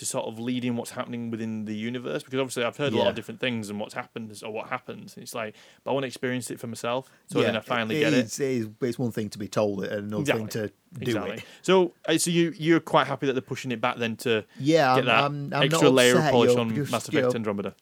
to 0.00 0.06
sort 0.06 0.24
of 0.26 0.38
lead 0.38 0.64
in 0.64 0.76
what's 0.76 0.90
happening 0.92 1.30
within 1.30 1.66
the 1.66 1.74
universe 1.74 2.22
because 2.22 2.40
obviously 2.40 2.64
I've 2.64 2.76
heard 2.76 2.92
a 2.92 2.96
lot 2.96 3.08
of 3.08 3.14
different 3.14 3.38
things 3.38 3.68
and 3.68 3.78
what's 3.78 3.92
happened 3.94 4.34
or 4.42 4.50
what 4.50 4.68
happens. 4.68 5.14
And 5.14 5.22
it's 5.22 5.34
like, 5.34 5.54
but 5.84 5.90
I 5.90 5.94
want 5.94 6.04
to 6.04 6.06
experience 6.08 6.50
it 6.50 6.58
for 6.58 6.66
myself. 6.68 7.10
So 7.26 7.40
yeah, 7.40 7.46
then 7.46 7.56
I 7.56 7.60
finally 7.60 7.96
it 7.96 8.00
get 8.00 8.12
it. 8.14 8.24
is- 8.24 8.40
it 8.40 8.50
is- 8.50 8.68
It's 8.80 8.98
one 8.98 9.12
thing 9.12 9.28
to 9.30 9.38
be 9.38 9.46
told 9.46 9.84
it, 9.84 9.92
and 9.92 10.08
another 10.08 10.20
Exactly. 10.22 10.40
thing 10.46 10.48
to 10.48 10.68
do 11.04 11.10
Exactly. 11.10 11.36
it. 11.36 11.44
So, 11.62 11.92
uh, 12.08 12.16
so 12.18 12.30
you 12.30 12.54
you're 12.56 12.80
quite 12.80 13.06
happy 13.06 13.26
that 13.26 13.34
they're 13.34 13.42
pushing 13.42 13.72
it 13.72 13.80
back 13.80 13.98
then 13.98 14.16
to 14.24 14.44
Yeah, 14.58 14.94
get 14.94 15.00
I'm, 15.08 15.50
that 15.50 15.56
I'm, 15.56 15.62
I'm 15.62 15.62
extra 15.64 15.90
layer 15.90 16.16
of 16.18 16.30
polish 16.30 16.56
on 16.56 16.68
because, 16.70 16.90
Mass 16.90 17.12
you 17.12 17.18
Effect 17.18 17.34
know, 17.34 17.38
Andromeda. 17.38 17.74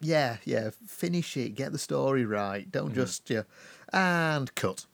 Yeah, 0.00 0.36
yeah. 0.44 0.70
Finish 0.86 1.36
it. 1.36 1.56
Get 1.56 1.72
the 1.72 1.78
story 1.78 2.24
right. 2.24 2.62
Mm-hmm. 2.62 2.70
Don't 2.70 2.94
just 2.94 3.28
yeah, 3.28 3.42
and 3.92 4.54
cut. 4.54 4.86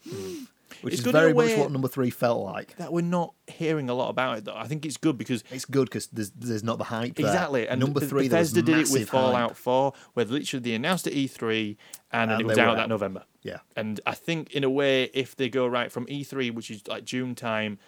Which 0.83 0.95
It's 0.95 1.07
is 1.07 1.13
very 1.13 1.33
much 1.33 1.57
what 1.57 1.71
number 1.71 1.89
three 1.89 2.11
felt 2.11 2.45
like. 2.45 2.77
That 2.77 2.93
we're 2.93 3.01
not 3.03 3.35
hearing 3.47 3.89
a 3.89 3.95
lot 3.95 4.09
about 4.11 4.39
it 4.39 4.45
though. 4.45 4.57
I 4.57 4.67
think 4.67 4.85
it's 4.85 4.97
good 4.97 5.17
because 5.17 5.45
It's 5.51 5.65
good 5.65 5.85
because 5.89 6.09
there's 6.09 6.31
there's 6.31 6.65
not 6.65 6.79
the 6.79 6.85
hype. 6.85 7.15
there. 7.15 7.27
exactly. 7.27 7.69
And 7.69 7.81
number 7.81 8.01
three, 8.01 8.25
Bethesda 8.29 8.63
did 8.63 8.79
it 8.79 8.91
with 8.91 9.09
Fallout 9.09 9.51
hype. 9.51 9.57
4, 9.57 9.93
where 10.15 10.25
literally 10.27 10.63
they 10.63 10.75
announced 10.75 11.07
at 11.07 11.13
E3 11.13 11.77
and, 12.13 12.31
And 12.33 12.41
it 12.41 12.45
was 12.47 12.57
they 12.57 12.63
out 12.63 12.75
that 12.77 12.83
out. 12.85 12.89
November. 12.89 13.25
Yeah, 13.43 13.59
And 13.77 14.01
I 14.07 14.15
think 14.15 14.51
in 14.53 14.65
a 14.65 14.71
way, 14.71 15.05
if 15.15 15.37
they 15.37 15.49
go 15.49 15.67
right 15.69 15.93
from 15.93 16.07
E3, 16.07 16.53
which 16.53 16.69
is 16.71 16.87
like 16.89 17.05
June 17.05 17.35
time, 17.37 17.79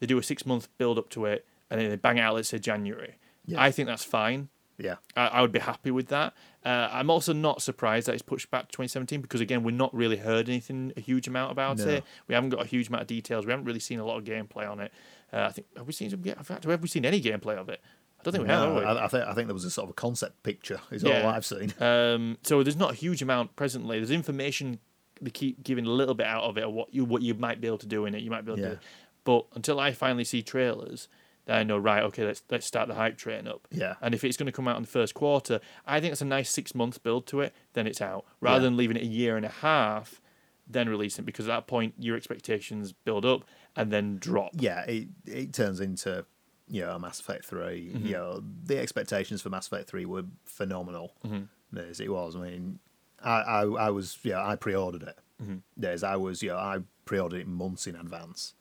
they 0.00 0.06
do 0.06 0.18
a 0.18 0.22
six 0.22 0.44
month 0.44 0.68
build 0.76 0.98
up 0.98 1.08
to 1.10 1.24
it, 1.24 1.46
and 1.70 1.80
then 1.80 1.88
they 1.88 1.96
bang 1.96 2.18
it 2.18 2.20
out, 2.20 2.34
let's 2.34 2.50
say 2.50 2.58
January. 2.58 3.16
Yeah. 3.46 3.62
I 3.62 3.70
think 3.70 3.88
that's 3.88 4.04
fine. 4.04 4.50
yeah, 4.76 4.96
I, 5.16 5.28
I 5.28 5.40
would 5.40 5.50
be 5.52 5.58
happy 5.60 5.90
with 5.90 6.08
that. 6.08 6.34
Uh, 6.68 6.88
I'm 6.92 7.08
also 7.08 7.32
not 7.32 7.62
surprised 7.62 8.08
that 8.08 8.12
it's 8.12 8.22
pushed 8.22 8.50
back 8.50 8.62
to 8.68 8.72
2017 8.72 9.22
because 9.22 9.40
again, 9.40 9.62
we've 9.62 9.74
not 9.74 9.94
really 9.94 10.18
heard 10.18 10.48
anything 10.48 10.92
a 10.96 11.00
huge 11.00 11.26
amount 11.26 11.50
about 11.52 11.78
No. 11.78 11.86
it. 11.88 12.04
We 12.26 12.34
haven't 12.34 12.50
got 12.50 12.62
a 12.62 12.66
huge 12.68 12.88
amount 12.88 13.02
of 13.02 13.06
details. 13.08 13.46
We 13.46 13.52
haven't 13.52 13.64
really 13.64 13.80
seen 13.80 14.00
a 14.00 14.04
lot 14.04 14.18
of 14.18 14.24
gameplay 14.24 14.70
on 14.70 14.80
it. 14.80 14.92
Uh, 15.32 15.46
I 15.48 15.52
think 15.52 15.66
have 15.76 15.86
we 15.86 15.92
seen 15.94 16.10
some? 16.10 16.22
In 16.24 16.34
fact, 16.44 16.64
have 16.64 16.82
we 16.82 16.88
seen 16.88 17.06
any 17.06 17.20
gameplay 17.22 17.56
of 17.56 17.68
it? 17.70 17.80
I 18.20 18.22
don't 18.24 18.32
think 18.32 18.44
we 18.44 18.50
have. 18.50 18.68
No, 18.68 18.74
have 18.74 18.82
we? 18.82 19.00
I, 19.00 19.04
I 19.04 19.08
think 19.08 19.24
I 19.24 19.32
think 19.34 19.46
there 19.48 19.54
was 19.54 19.64
a 19.64 19.70
sort 19.70 19.84
of 19.84 19.90
a 19.90 19.94
concept 19.94 20.42
picture. 20.42 20.80
Is 20.90 21.02
Yeah. 21.02 21.22
all 21.22 21.28
I've 21.30 21.46
seen. 21.46 21.72
Um, 21.80 22.36
so 22.42 22.62
there's 22.62 22.76
not 22.76 22.90
a 22.92 22.94
huge 22.94 23.22
amount 23.22 23.56
presently. 23.56 23.98
There's 23.98 24.10
information 24.10 24.78
they 25.22 25.30
keep 25.30 25.62
giving 25.62 25.86
a 25.86 25.90
little 25.90 26.14
bit 26.14 26.26
out 26.26 26.44
of 26.44 26.58
it, 26.58 26.64
of 26.64 26.72
what 26.72 26.92
you 26.92 27.04
what 27.04 27.22
you 27.22 27.32
might 27.34 27.60
be 27.60 27.66
able 27.66 27.78
to 27.78 27.86
do 27.86 28.04
in 28.06 28.14
it. 28.14 28.22
You 28.22 28.30
might 28.30 28.44
be 28.44 28.52
able 28.52 28.60
Yeah. 28.62 28.68
to, 28.70 28.80
but 29.24 29.46
until 29.54 29.80
I 29.80 29.92
finally 29.92 30.24
see 30.24 30.42
trailers, 30.42 31.08
then 31.48 31.56
I 31.56 31.62
know 31.64 31.78
right. 31.78 32.02
Okay, 32.04 32.24
let's 32.24 32.42
let's 32.50 32.66
start 32.66 32.86
the 32.88 32.94
hype 32.94 33.16
train 33.16 33.48
up. 33.48 33.66
Yeah. 33.72 33.94
And 34.02 34.14
if 34.14 34.22
it's 34.22 34.36
going 34.36 34.46
to 34.46 34.52
come 34.52 34.68
out 34.68 34.76
in 34.76 34.82
the 34.82 34.88
first 34.88 35.14
quarter, 35.14 35.60
I 35.86 35.98
think 35.98 36.12
it's 36.12 36.20
a 36.20 36.26
nice 36.26 36.50
six 36.50 36.74
month 36.74 37.02
build 37.02 37.26
to 37.28 37.40
it. 37.40 37.52
Then 37.72 37.86
it's 37.86 38.00
out 38.02 38.24
rather 38.40 38.58
Yeah. 38.60 38.64
than 38.64 38.76
leaving 38.76 38.96
it 38.98 39.02
a 39.02 39.06
year 39.06 39.36
and 39.36 39.46
a 39.46 39.48
half, 39.48 40.20
then 40.68 40.88
releasing 40.88 41.22
it 41.22 41.26
because 41.26 41.48
at 41.48 41.52
that 41.52 41.66
point 41.66 41.94
your 41.98 42.16
expectations 42.16 42.92
build 42.92 43.24
up 43.24 43.44
and 43.74 43.90
then 43.90 44.18
drop. 44.18 44.50
Yeah, 44.54 44.82
it 44.84 45.08
it 45.26 45.52
turns 45.54 45.80
into 45.80 46.26
you 46.68 46.82
know 46.82 46.98
Mass 46.98 47.18
Effect 47.18 47.46
3 47.46 47.58
Mm-hmm. 47.94 48.06
You 48.06 48.12
know 48.12 48.42
the 48.64 48.78
expectations 48.78 49.40
for 49.40 49.48
Mass 49.48 49.66
Effect 49.68 49.88
Three 49.88 50.04
were 50.04 50.24
phenomenal. 50.44 51.14
Mm-hmm. 51.26 51.78
As 51.78 51.98
it 52.00 52.10
was. 52.12 52.36
I 52.36 52.40
mean, 52.40 52.78
I 53.24 53.40
I, 53.40 53.62
I 53.62 53.90
was 53.90 54.18
yeah 54.22 54.46
I 54.46 54.54
pre-ordered 54.56 55.02
it. 55.02 55.18
Mm-hmm. 55.42 55.56
There's 55.78 56.02
I 56.02 56.16
was 56.16 56.42
you 56.42 56.50
know 56.50 56.56
I 56.58 56.80
pre-ordered 57.06 57.40
it 57.40 57.46
months 57.48 57.86
in 57.86 57.96
advance. 57.96 58.52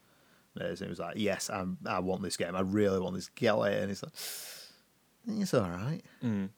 There's, 0.58 0.82
it 0.82 0.90
was 0.90 1.00
like 1.00 1.18
yes 1.18 1.50
I'm 1.50 1.78
I 1.86 2.00
want 2.00 2.22
this 2.22 2.38
game. 2.38 2.56
I 2.56 2.62
really 2.62 3.00
want 3.00 3.16
this. 3.16 3.30
Get 3.30 3.56
it, 3.56 3.82
and 3.82 3.92
it's 3.92 4.04
like 4.04 4.14
it's 5.42 5.54
all 5.54 5.70
right. 5.70 6.02
Mm. 6.24 6.50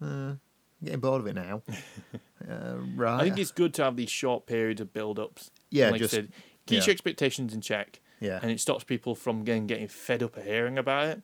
Uh, 0.00 0.06
I'm 0.06 0.40
getting 0.82 1.00
bored 1.00 1.20
of 1.20 1.26
it 1.26 1.34
now. 1.34 1.62
uh, 2.48 2.76
right. 2.94 3.20
I 3.20 3.24
think 3.24 3.38
it's 3.38 3.50
good 3.50 3.74
to 3.74 3.84
have 3.84 3.96
these 3.96 4.10
short 4.10 4.46
periods 4.46 4.80
of 4.80 4.92
build 4.92 5.18
ups. 5.18 5.50
Yeah, 5.70 5.90
like 5.90 6.00
just- 6.00 6.14
I 6.14 6.18
said, 6.18 6.32
keeps 6.66 6.86
yeah. 6.86 6.90
your 6.90 6.92
expectations 6.92 7.54
in 7.54 7.60
check. 7.60 8.00
Yeah. 8.20 8.38
and 8.40 8.50
it 8.50 8.58
stops 8.58 8.84
people 8.84 9.14
from 9.14 9.44
getting 9.44 9.66
getting 9.66 9.88
fed 9.88 10.22
up 10.22 10.36
of 10.36 10.44
hearing 10.44 10.78
about 10.78 11.08
it. 11.08 11.22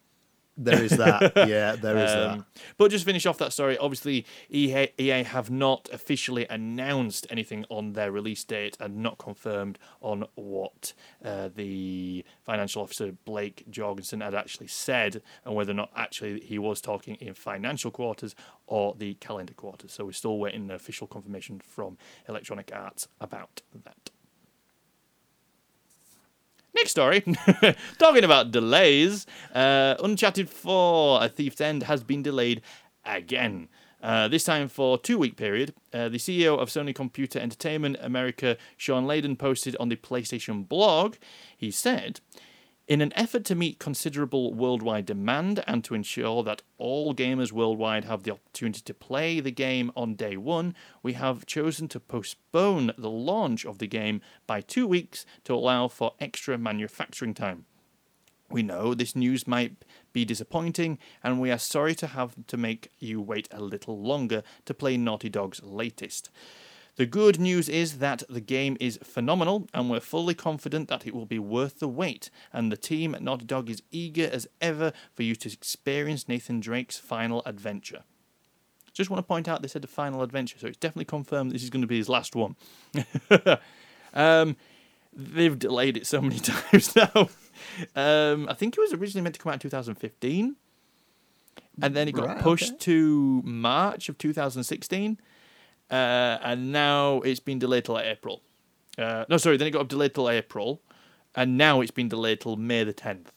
There 0.57 0.83
is 0.83 0.91
that. 0.93 1.33
Yeah, 1.49 1.77
there 1.77 1.97
is 1.97 2.13
that. 2.13 2.31
Um, 2.31 2.47
But 2.77 2.91
just 2.91 3.05
finish 3.05 3.25
off 3.27 3.39
that 3.39 3.53
story. 3.53 3.79
Obviously, 3.79 4.27
EA, 4.51 4.89
EA 4.99 5.23
have 5.23 5.51
not 5.51 5.89
officially 5.93 6.47
announced 6.49 7.27
anything 7.31 7.65
on 7.69 7.95
their 7.95 8.13
release 8.13 8.45
date 8.45 8.77
and 8.81 8.99
not 8.99 9.19
confirmed 9.19 9.79
on 10.01 10.27
what 10.35 10.93
uh, 11.25 11.49
the 11.55 12.25
financial 12.45 12.83
officer 12.83 13.13
Blake 13.25 13.65
Jorgensen 13.71 14.21
had 14.21 14.35
actually 14.35 14.67
said 14.69 15.23
and 15.45 15.55
whether 15.55 15.73
or 15.73 15.75
not 15.75 15.91
actually 15.97 16.41
he 16.41 16.59
was 16.59 16.81
talking 16.81 17.15
in 17.17 17.35
financial 17.35 17.91
quarters 17.91 18.35
or 18.67 18.95
the 18.97 19.15
calendar 19.15 19.55
quarters. 19.55 19.93
So 19.93 20.05
we're 20.05 20.13
still 20.13 20.39
waiting 20.39 20.63
an 20.63 20.71
official 20.71 21.07
confirmation 21.07 21.61
from 21.61 21.97
Electronic 22.29 22.71
Arts 22.75 23.09
about 23.21 23.63
that. 23.85 24.11
Next 26.75 26.93
story, 26.93 27.21
talking 27.99 28.25
about 28.25 28.53
delays, 28.53 29.27
uh, 29.55 29.97
Uncharted 30.03 30.49
4: 30.49 31.25
A 31.25 31.29
Thief's 31.29 31.61
End 31.61 31.83
has 31.85 32.03
been 32.05 32.23
delayed 32.23 32.63
again. 33.05 33.69
Uh, 34.03 34.29
this 34.29 34.45
time 34.45 34.69
for 34.69 34.97
two 34.97 35.19
week 35.19 35.37
period. 35.37 35.75
Uh, 35.93 36.09
the 36.09 36.17
CEO 36.17 36.59
of 36.59 36.69
Sony 36.71 36.95
Computer 36.95 37.39
Entertainment 37.39 37.97
America, 38.01 38.57
Shawn 38.77 39.05
Layden, 39.05 39.37
posted 39.37 39.77
on 39.79 39.89
the 39.91 39.97
PlayStation 39.97 40.67
blog. 40.67 41.17
He 41.57 41.71
said, 41.71 42.21
in 42.91 43.01
an 43.01 43.13
effort 43.15 43.45
to 43.45 43.55
meet 43.55 43.79
considerable 43.79 44.53
worldwide 44.53 45.07
demand 45.07 45.63
and 45.69 45.85
to 45.85 45.95
ensure 45.95 46.43
that 46.43 46.61
all 46.77 47.15
gamers 47.15 47.53
worldwide 47.53 48.05
have 48.05 48.25
the 48.25 48.33
opportunity 48.33 48.81
to 48.81 48.93
play 48.93 49.39
the 49.39 49.53
game 49.53 49.93
on 49.95 50.17
day 50.17 50.37
one, 50.37 50.75
we 51.01 51.13
have 51.13 51.47
chosen 51.47 51.87
to 51.87 52.01
postpone 52.01 52.91
the 52.99 53.09
launch 53.09 53.65
of 53.65 53.79
the 53.79 53.87
game 53.87 54.21
by 54.45 54.61
two 54.61 54.89
weeks 54.89 55.25
to 55.45 55.55
allow 55.55 55.87
for 55.87 56.15
extra 56.19 56.59
manufacturing 56.59 57.33
time. 57.33 57.65
We 58.51 58.65
know 58.65 58.93
this 58.93 59.15
news 59.15 59.47
might 59.47 59.85
be 60.13 60.25
disappointing, 60.25 60.99
and 61.23 61.41
we 61.41 61.53
are 61.53 61.59
sorry 61.59 61.95
to 61.95 62.09
have 62.09 62.35
to 62.49 62.57
make 62.57 62.91
you 62.99 63.21
wait 63.21 63.47
a 63.53 63.63
little 63.63 64.03
longer 64.03 64.43
to 64.65 64.75
play 64.75 64.97
Naughty 64.97 65.29
Dog's 65.29 65.63
latest. 65.63 66.29
The 67.01 67.07
good 67.07 67.41
news 67.41 67.71
is 67.71 67.97
that 68.01 68.25
the 68.29 68.43
game 68.43 68.77
is 68.79 68.99
phenomenal, 69.03 69.67
and 69.73 69.89
we're 69.89 70.01
fully 70.01 70.35
confident 70.35 70.89
that 70.89 71.07
it 71.07 71.15
will 71.15 71.25
be 71.25 71.39
worth 71.39 71.79
the 71.79 71.89
wait. 71.89 72.29
And 72.53 72.71
the 72.71 72.77
team 72.77 73.15
at 73.15 73.23
Naughty 73.23 73.47
Dog 73.47 73.71
is 73.71 73.83
eager 73.91 74.29
as 74.31 74.47
ever 74.61 74.93
for 75.15 75.23
you 75.23 75.35
to 75.37 75.51
experience 75.51 76.29
Nathan 76.29 76.61
Drake's 76.61 76.99
final 76.99 77.41
adventure. 77.47 78.05
Just 78.93 79.09
want 79.09 79.17
to 79.19 79.27
point 79.27 79.49
out 79.49 79.63
they 79.63 79.69
said 79.69 79.81
the 79.81 79.89
final 79.89 80.21
adventure, 80.21 80.59
so 80.59 80.67
it's 80.67 80.77
definitely 80.77 81.07
confirmed 81.07 81.53
this 81.53 81.63
is 81.63 81.71
going 81.71 81.81
to 81.81 81.89
be 81.89 81.97
his 81.97 82.11
last 82.11 82.37
one. 82.37 82.55
um, 84.13 84.57
they've 85.11 85.59
delayed 85.59 85.97
it 85.97 86.07
so 86.07 86.21
many 86.21 86.39
times 86.39 86.95
now. 86.95 87.31
Um, 87.97 88.47
I 88.47 88.53
think 88.53 88.77
it 88.77 88.81
was 88.83 88.93
originally 88.93 89.23
meant 89.23 89.37
to 89.37 89.41
come 89.41 89.49
out 89.49 89.55
in 89.55 89.61
2015, 89.61 90.55
and 91.81 91.97
then 91.97 92.09
it 92.09 92.13
got 92.13 92.27
Right, 92.27 92.43
pushed 92.43 92.73
okay. 92.73 92.79
to 92.81 93.41
March 93.43 94.11
of 94.11 94.19
2016, 94.19 95.19
uh, 95.91 96.39
and 96.43 96.73
now 96.73 97.21
it's 97.21 97.41
been 97.41 97.59
delayed 97.59 97.85
till 97.85 97.99
April. 97.99 98.43
Uh, 98.99 99.25
no, 99.29 99.37
sorry, 99.37 99.57
then 99.57 99.69
it 99.69 99.73
got 99.73 99.89
delayed 99.89 100.15
till 100.15 100.29
April, 100.29 100.81
and 101.35 101.57
now 101.57 101.81
it's 101.81 101.91
been 101.91 102.09
delayed 102.09 102.41
till 102.41 102.57
May 102.57 102.85
the 102.85 102.93
10th. 102.95 103.29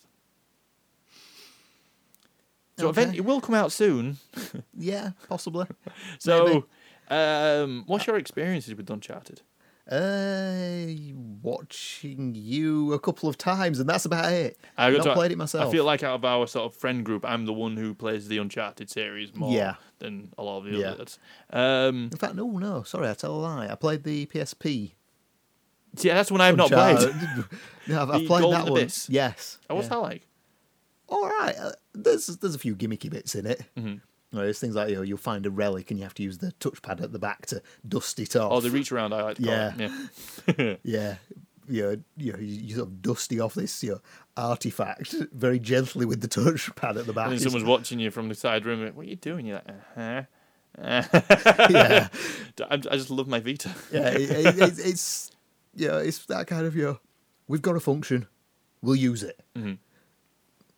So 2.77 2.87
Okay. 2.87 3.01
event- 3.03 3.17
it 3.17 3.21
will 3.21 3.41
come 3.41 3.55
out 3.55 3.71
soon. 3.71 4.17
Yeah, 4.77 5.11
possibly. 5.29 5.67
So, 6.19 6.65
um, 7.09 7.83
what's 7.87 8.07
your 8.07 8.17
experiences 8.17 8.73
with 8.75 8.89
Uncharted? 8.89 9.41
Uh, 9.89 10.85
watching 11.41 12.33
you 12.35 12.93
a 12.93 12.99
couple 12.99 13.27
of 13.29 13.37
times, 13.37 13.79
and 13.79 13.87
that's 13.89 14.05
about 14.05 14.31
it. 14.31 14.57
I 14.77 14.91
got 14.91 14.99
Not 14.99 15.03
to- 15.03 15.13
played 15.13 15.31
it 15.31 15.37
myself. 15.37 15.67
I 15.67 15.71
feel 15.71 15.83
like 15.85 16.03
out 16.03 16.15
of 16.15 16.25
our 16.25 16.47
sort 16.47 16.65
of 16.73 16.75
friend 16.79 17.03
group, 17.05 17.23
I'm 17.25 17.45
the 17.45 17.53
one 17.53 17.75
who 17.77 17.93
plays 17.93 18.27
the 18.27 18.37
Uncharted 18.37 18.89
series 18.89 19.35
more 19.35 19.53
Yeah. 19.53 19.75
Than 20.03 20.31
a 20.37 20.43
lot 20.43 20.59
of 20.59 20.65
the 20.65 20.77
Yeah. 20.77 20.91
others. 20.91 21.17
Um, 21.51 22.09
In 22.11 22.17
fact, 22.17 22.35
no, 22.35 22.45
no, 22.47 22.83
sorry, 22.83 23.09
I 23.09 23.13
tell 23.15 23.33
a 23.35 23.41
lie. 23.41 23.67
I 23.67 23.75
played 23.75 24.03
the 24.03 24.25
PSP. 24.27 24.91
see, 25.95 26.09
that's 26.09 26.29
one 26.31 26.41
I've 26.41 26.55
not 26.57 26.69
played. 26.71 26.99
No, 27.87 28.01
I've, 28.01 28.09
I've 28.11 28.27
played 28.27 28.41
Golden 28.43 28.65
that 28.65 28.71
one. 28.71 28.87
Yes. 29.09 29.57
Oh, 29.69 29.75
what's 29.75 29.87
yeah. 29.87 29.95
that 29.95 29.99
like? 30.01 30.27
All 31.09 31.27
right. 31.27 31.53
Uh, 31.57 31.71
there's 31.93 32.27
there's 32.27 32.55
a 32.55 32.59
few 32.59 32.75
gimmicky 32.77 33.09
bits 33.09 33.35
in 33.35 33.45
it. 33.45 33.61
Mhm. 33.77 33.99
Well, 34.31 34.43
There's 34.43 34.57
things 34.59 34.73
like 34.73 34.89
you 34.89 34.95
know, 34.95 35.01
you'll 35.01 35.17
find 35.17 35.45
a 35.45 35.51
relic 35.51 35.91
and 35.91 35.99
you 35.99 36.03
have 36.05 36.13
to 36.15 36.23
use 36.23 36.37
the 36.37 36.53
touchpad 36.59 37.01
at 37.01 37.11
the 37.11 37.19
back 37.19 37.45
to 37.47 37.61
dust 37.87 38.19
it 38.19 38.35
off. 38.37 38.51
Oh, 38.53 38.61
the 38.61 38.71
reach 38.71 38.91
around. 38.91 39.13
I 39.13 39.21
like 39.23 39.37
Yeah. 39.39 39.73
Yeah. 40.57 40.75
yeah. 40.83 41.15
You 41.67 41.81
know, 41.83 41.97
you, 42.17 42.33
know, 42.33 42.39
you 42.39 42.75
sort 42.75 42.87
of 42.87 43.01
dusty 43.01 43.39
off 43.39 43.53
this 43.53 43.83
you 43.83 43.91
know, 43.91 44.01
artifact 44.35 45.15
very 45.33 45.59
gently 45.59 46.05
with 46.05 46.21
the 46.21 46.27
touchpad 46.27 46.97
at 46.97 47.05
the 47.05 47.13
back. 47.13 47.27
and 47.27 47.33
then 47.33 47.39
someone's 47.39 47.65
watching 47.65 47.99
you 47.99 48.11
from 48.11 48.29
the 48.29 48.35
side 48.35 48.65
room. 48.65 48.85
What 48.95 49.05
are 49.05 49.09
you 49.09 49.15
doing? 49.15 49.45
You're 49.45 49.61
like, 49.65 49.69
uh-huh. 49.69 50.21
yeah, 51.69 52.07
I, 52.69 52.73
I 52.73 52.77
just 52.77 53.09
love 53.11 53.27
my 53.27 53.39
Vita. 53.39 53.69
yeah. 53.91 54.09
It, 54.09 54.29
it, 54.31 54.59
it's, 54.59 54.79
it's 54.79 55.31
you 55.75 55.87
know, 55.87 55.97
it's 55.97 56.25
that 56.25 56.47
kind 56.47 56.65
of 56.65 56.75
you 56.75 56.83
know, 56.83 56.99
we've 57.47 57.61
got 57.61 57.75
a 57.75 57.79
function, 57.79 58.27
we'll 58.81 58.95
use 58.95 59.23
it. 59.23 59.39
Mhm. 59.55 59.77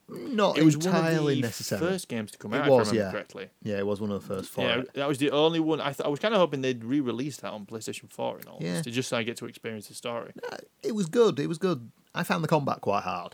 Not 0.07 0.57
It 0.59 0.63
was 0.63 0.77
one 0.77 0.87
of 0.87 0.95
entirely 0.95 1.35
the 1.35 1.41
necessary. 1.41 1.79
first 1.81 2.07
games 2.07 2.31
to 2.31 2.37
come 2.37 2.53
It 2.53 2.57
out. 2.61 2.69
was, 2.69 2.87
if 2.89 2.93
I 2.93 2.97
remember 2.97 3.05
yeah. 3.07 3.11
correctly. 3.11 3.49
Yeah, 3.63 3.77
it 3.79 3.87
was 3.87 3.99
one 3.99 4.11
of 4.11 4.21
the 4.21 4.35
first 4.35 4.51
four. 4.51 4.63
Yeah, 4.63 4.83
that 4.93 5.07
was 5.07 5.17
the 5.17 5.31
only 5.31 5.59
one. 5.59 5.81
I, 5.81 5.93
th- 5.93 6.01
I 6.05 6.09
was 6.09 6.19
kind 6.19 6.33
of 6.35 6.39
hoping 6.39 6.61
they'd 6.61 6.83
re-release 6.83 7.37
that 7.37 7.51
on 7.51 7.65
PlayStation 7.65 8.11
Four 8.11 8.37
and 8.37 8.45
all 8.47 8.59
Yeah. 8.61 8.81
to 8.83 8.91
just 8.91 9.09
so 9.09 9.17
I 9.17 9.23
get 9.23 9.37
to 9.37 9.45
experience 9.47 9.87
the 9.87 9.95
story. 9.95 10.31
Uh, 10.51 10.57
it 10.83 10.93
was 10.93 11.07
good. 11.07 11.39
It 11.39 11.47
was 11.47 11.57
good. 11.57 11.89
I 12.13 12.21
found 12.23 12.43
the 12.43 12.47
combat 12.47 12.81
quite 12.81 13.01
hard. 13.03 13.33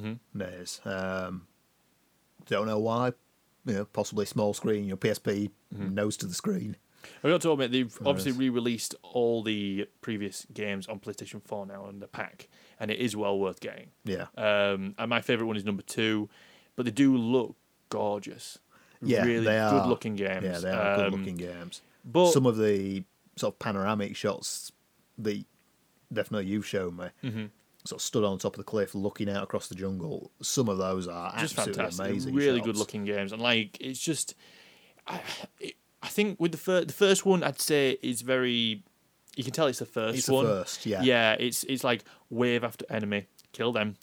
Mhm. 0.00 0.18
Days. 0.36 0.80
Um, 0.86 1.46
don't 2.46 2.66
know 2.66 2.78
why. 2.78 3.12
You 3.66 3.74
know, 3.74 3.84
possibly 3.84 4.24
small 4.26 4.54
screen. 4.54 4.86
Your 4.86 4.96
PSP 4.96 5.50
Mm-hmm. 5.74 5.94
nose 5.94 6.16
to 6.18 6.26
the 6.26 6.34
screen. 6.34 6.76
I 7.24 7.28
got 7.28 7.40
to 7.42 7.52
admit 7.52 7.72
they've 7.72 7.98
obviously 8.04 8.32
re-released 8.32 8.94
all 9.02 9.42
the 9.42 9.88
previous 10.00 10.46
games 10.52 10.86
on 10.88 11.00
PlayStation 11.00 11.42
Four 11.42 11.66
now 11.66 11.88
in 11.88 12.00
the 12.00 12.06
pack, 12.06 12.48
and 12.80 12.90
it 12.90 12.98
is 12.98 13.16
well 13.16 13.38
worth 13.38 13.60
getting. 13.60 13.88
Yeah, 14.04 14.26
Um, 14.36 14.94
and 14.98 15.08
my 15.10 15.20
favorite 15.20 15.46
one 15.46 15.56
is 15.56 15.64
number 15.64 15.82
two, 15.82 16.28
but 16.76 16.84
they 16.84 16.92
do 16.92 17.16
look 17.16 17.56
gorgeous. 17.88 18.58
yeah, 19.02 19.22
really 19.24 19.44
they 19.44 19.58
are 19.58 19.80
good-looking 19.80 20.16
games. 20.16 20.44
Yeah, 20.44 20.58
they 20.58 20.70
are 20.70 20.94
Um, 20.94 21.10
good-looking 21.10 21.36
games. 21.36 21.82
But 22.04 22.30
Some 22.32 22.46
of 22.46 22.56
the 22.56 23.04
sort 23.36 23.54
of 23.54 23.58
panoramic 23.58 24.16
shots 24.16 24.72
that 25.18 25.44
definitely 26.12 26.46
you've 26.46 26.66
shown 26.66 26.96
me. 26.96 27.06
Mhm. 27.22 27.50
Sort 27.84 28.00
of 28.00 28.04
stood 28.04 28.24
on 28.24 28.38
top 28.38 28.54
of 28.54 28.58
the 28.58 28.64
cliff, 28.64 28.94
looking 28.94 29.28
out 29.28 29.42
across 29.44 29.68
the 29.68 29.74
jungle. 29.74 30.30
Some 30.42 30.68
of 30.68 30.78
those 30.78 31.06
are 31.08 31.30
just 31.38 31.56
absolutely 31.58 31.74
fantastic, 31.74 32.06
amazing. 32.06 32.34
really 32.34 32.58
shots. 32.58 32.66
good 32.66 32.76
looking 32.76 33.04
games, 33.04 33.32
and 33.32 33.40
like 33.42 33.76
it's 33.80 34.00
just, 34.00 34.34
I, 35.06 35.20
it, 35.60 35.74
I 36.06 36.08
think 36.08 36.38
with 36.40 36.52
the 36.52 36.58
first, 36.58 36.86
the 36.86 36.94
first 36.94 37.26
one, 37.26 37.42
I'd 37.42 37.60
say 37.60 37.98
is 38.00 38.22
very, 38.22 38.84
you 39.36 39.42
can 39.44 39.52
tell 39.52 39.66
it's 39.66 39.80
the 39.80 39.86
first 39.86 40.18
It's 40.18 40.26
the 40.26 40.40
first, 40.42 40.86
yeah. 40.86 41.02
yeah, 41.02 41.32
it's 41.38 41.64
it's 41.64 41.82
like 41.82 42.04
wave 42.30 42.62
after 42.62 42.84
enemy, 42.88 43.26
kill 43.52 43.72
them. 43.72 43.96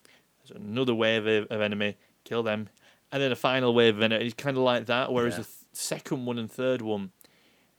There's 0.46 0.60
another 0.60 0.94
wave 0.94 1.26
of, 1.26 1.48
of 1.50 1.62
enemy, 1.62 1.96
kill 2.26 2.44
them, 2.44 2.68
and 3.12 3.22
then 3.24 3.32
a 3.32 3.36
final 3.38 3.74
wave 3.74 3.96
of 3.96 4.02
enemy. 4.02 4.26
It's 4.26 4.34
kind 4.34 4.58
of 4.58 4.64
like 4.64 4.86
that. 4.88 5.14
Whereas 5.14 5.34
Yeah. 5.34 5.38
the 5.40 5.44
th- 5.46 5.56
second 5.72 6.26
one 6.26 6.38
and 6.38 6.52
third 6.52 6.82
one 6.82 7.12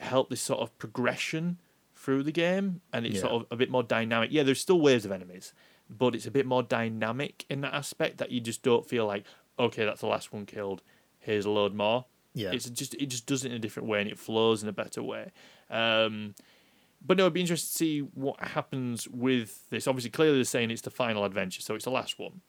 help 0.00 0.30
this 0.30 0.40
sort 0.40 0.60
of 0.60 0.76
progression 0.78 1.58
through 1.94 2.22
the 2.22 2.32
game, 2.32 2.80
and 2.94 3.04
it's 3.04 3.16
Yeah. 3.16 3.20
sort 3.22 3.32
of 3.34 3.46
a 3.50 3.56
bit 3.56 3.70
more 3.70 3.82
dynamic. 3.82 4.30
Yeah, 4.32 4.42
there's 4.42 4.60
still 4.60 4.80
waves 4.80 5.04
of 5.04 5.12
enemies, 5.12 5.52
but 5.90 6.14
it's 6.14 6.26
a 6.26 6.30
bit 6.30 6.46
more 6.46 6.62
dynamic 6.62 7.44
in 7.50 7.60
that 7.60 7.74
aspect 7.74 8.16
that 8.18 8.30
you 8.30 8.40
just 8.40 8.62
don't 8.62 8.88
feel 8.88 9.04
like, 9.06 9.24
okay, 9.58 9.84
that's 9.84 10.00
the 10.00 10.06
last 10.06 10.32
one 10.32 10.46
killed. 10.46 10.82
Here's 11.18 11.44
a 11.44 11.50
load 11.50 11.74
more. 11.74 12.06
Yeah. 12.34 12.50
It's 12.52 12.68
just 12.68 12.94
it 12.94 13.06
just 13.06 13.26
does 13.26 13.44
it 13.44 13.50
in 13.50 13.56
a 13.56 13.60
different 13.60 13.88
way 13.88 14.00
and 14.00 14.10
it 14.10 14.18
flows 14.18 14.62
in 14.62 14.68
a 14.68 14.72
better 14.72 15.02
way. 15.02 15.30
Um, 15.70 16.34
but 17.06 17.16
no, 17.16 17.24
it'd 17.24 17.34
be 17.34 17.40
interesting 17.40 17.68
to 17.70 17.76
see 17.76 17.98
what 18.14 18.40
happens 18.40 19.06
with 19.08 19.68
this. 19.70 19.86
Obviously, 19.86 20.10
clearly 20.10 20.38
they're 20.38 20.44
saying 20.44 20.70
it's 20.70 20.82
the 20.82 20.90
final 20.90 21.24
adventure, 21.24 21.60
so 21.60 21.74
it's 21.74 21.84
the 21.84 21.90
last 21.90 22.18
one. 22.18 22.40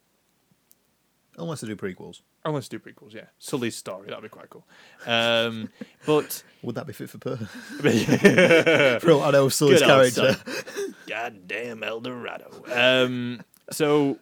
Unless 1.38 1.62
they 1.62 1.68
do 1.68 1.76
prequels. 1.76 2.22
Unless 2.46 2.70
they 2.70 2.78
do 2.78 2.84
prequels, 2.84 3.14
yeah. 3.14 3.26
Sully's 3.40 3.76
story, 3.76 4.08
that'd 4.08 4.24
be 4.24 4.30
quite 4.30 4.50
cool. 4.50 4.66
Um, 5.06 5.70
but 6.06 6.44
Would 6.62 6.76
that 6.76 6.88
be 6.88 6.94
fit 6.94 7.10
for 7.10 7.18
purpose? 7.18 7.50
For 9.04 9.12
all 9.12 9.24
I 9.24 9.32
know, 9.32 9.50
Sully's 9.50 9.82
character. 9.82 10.38
goddamn 11.08 11.84
El 11.84 12.00
Dorado. 12.00 12.64
Um, 12.74 13.42
so 13.72 14.20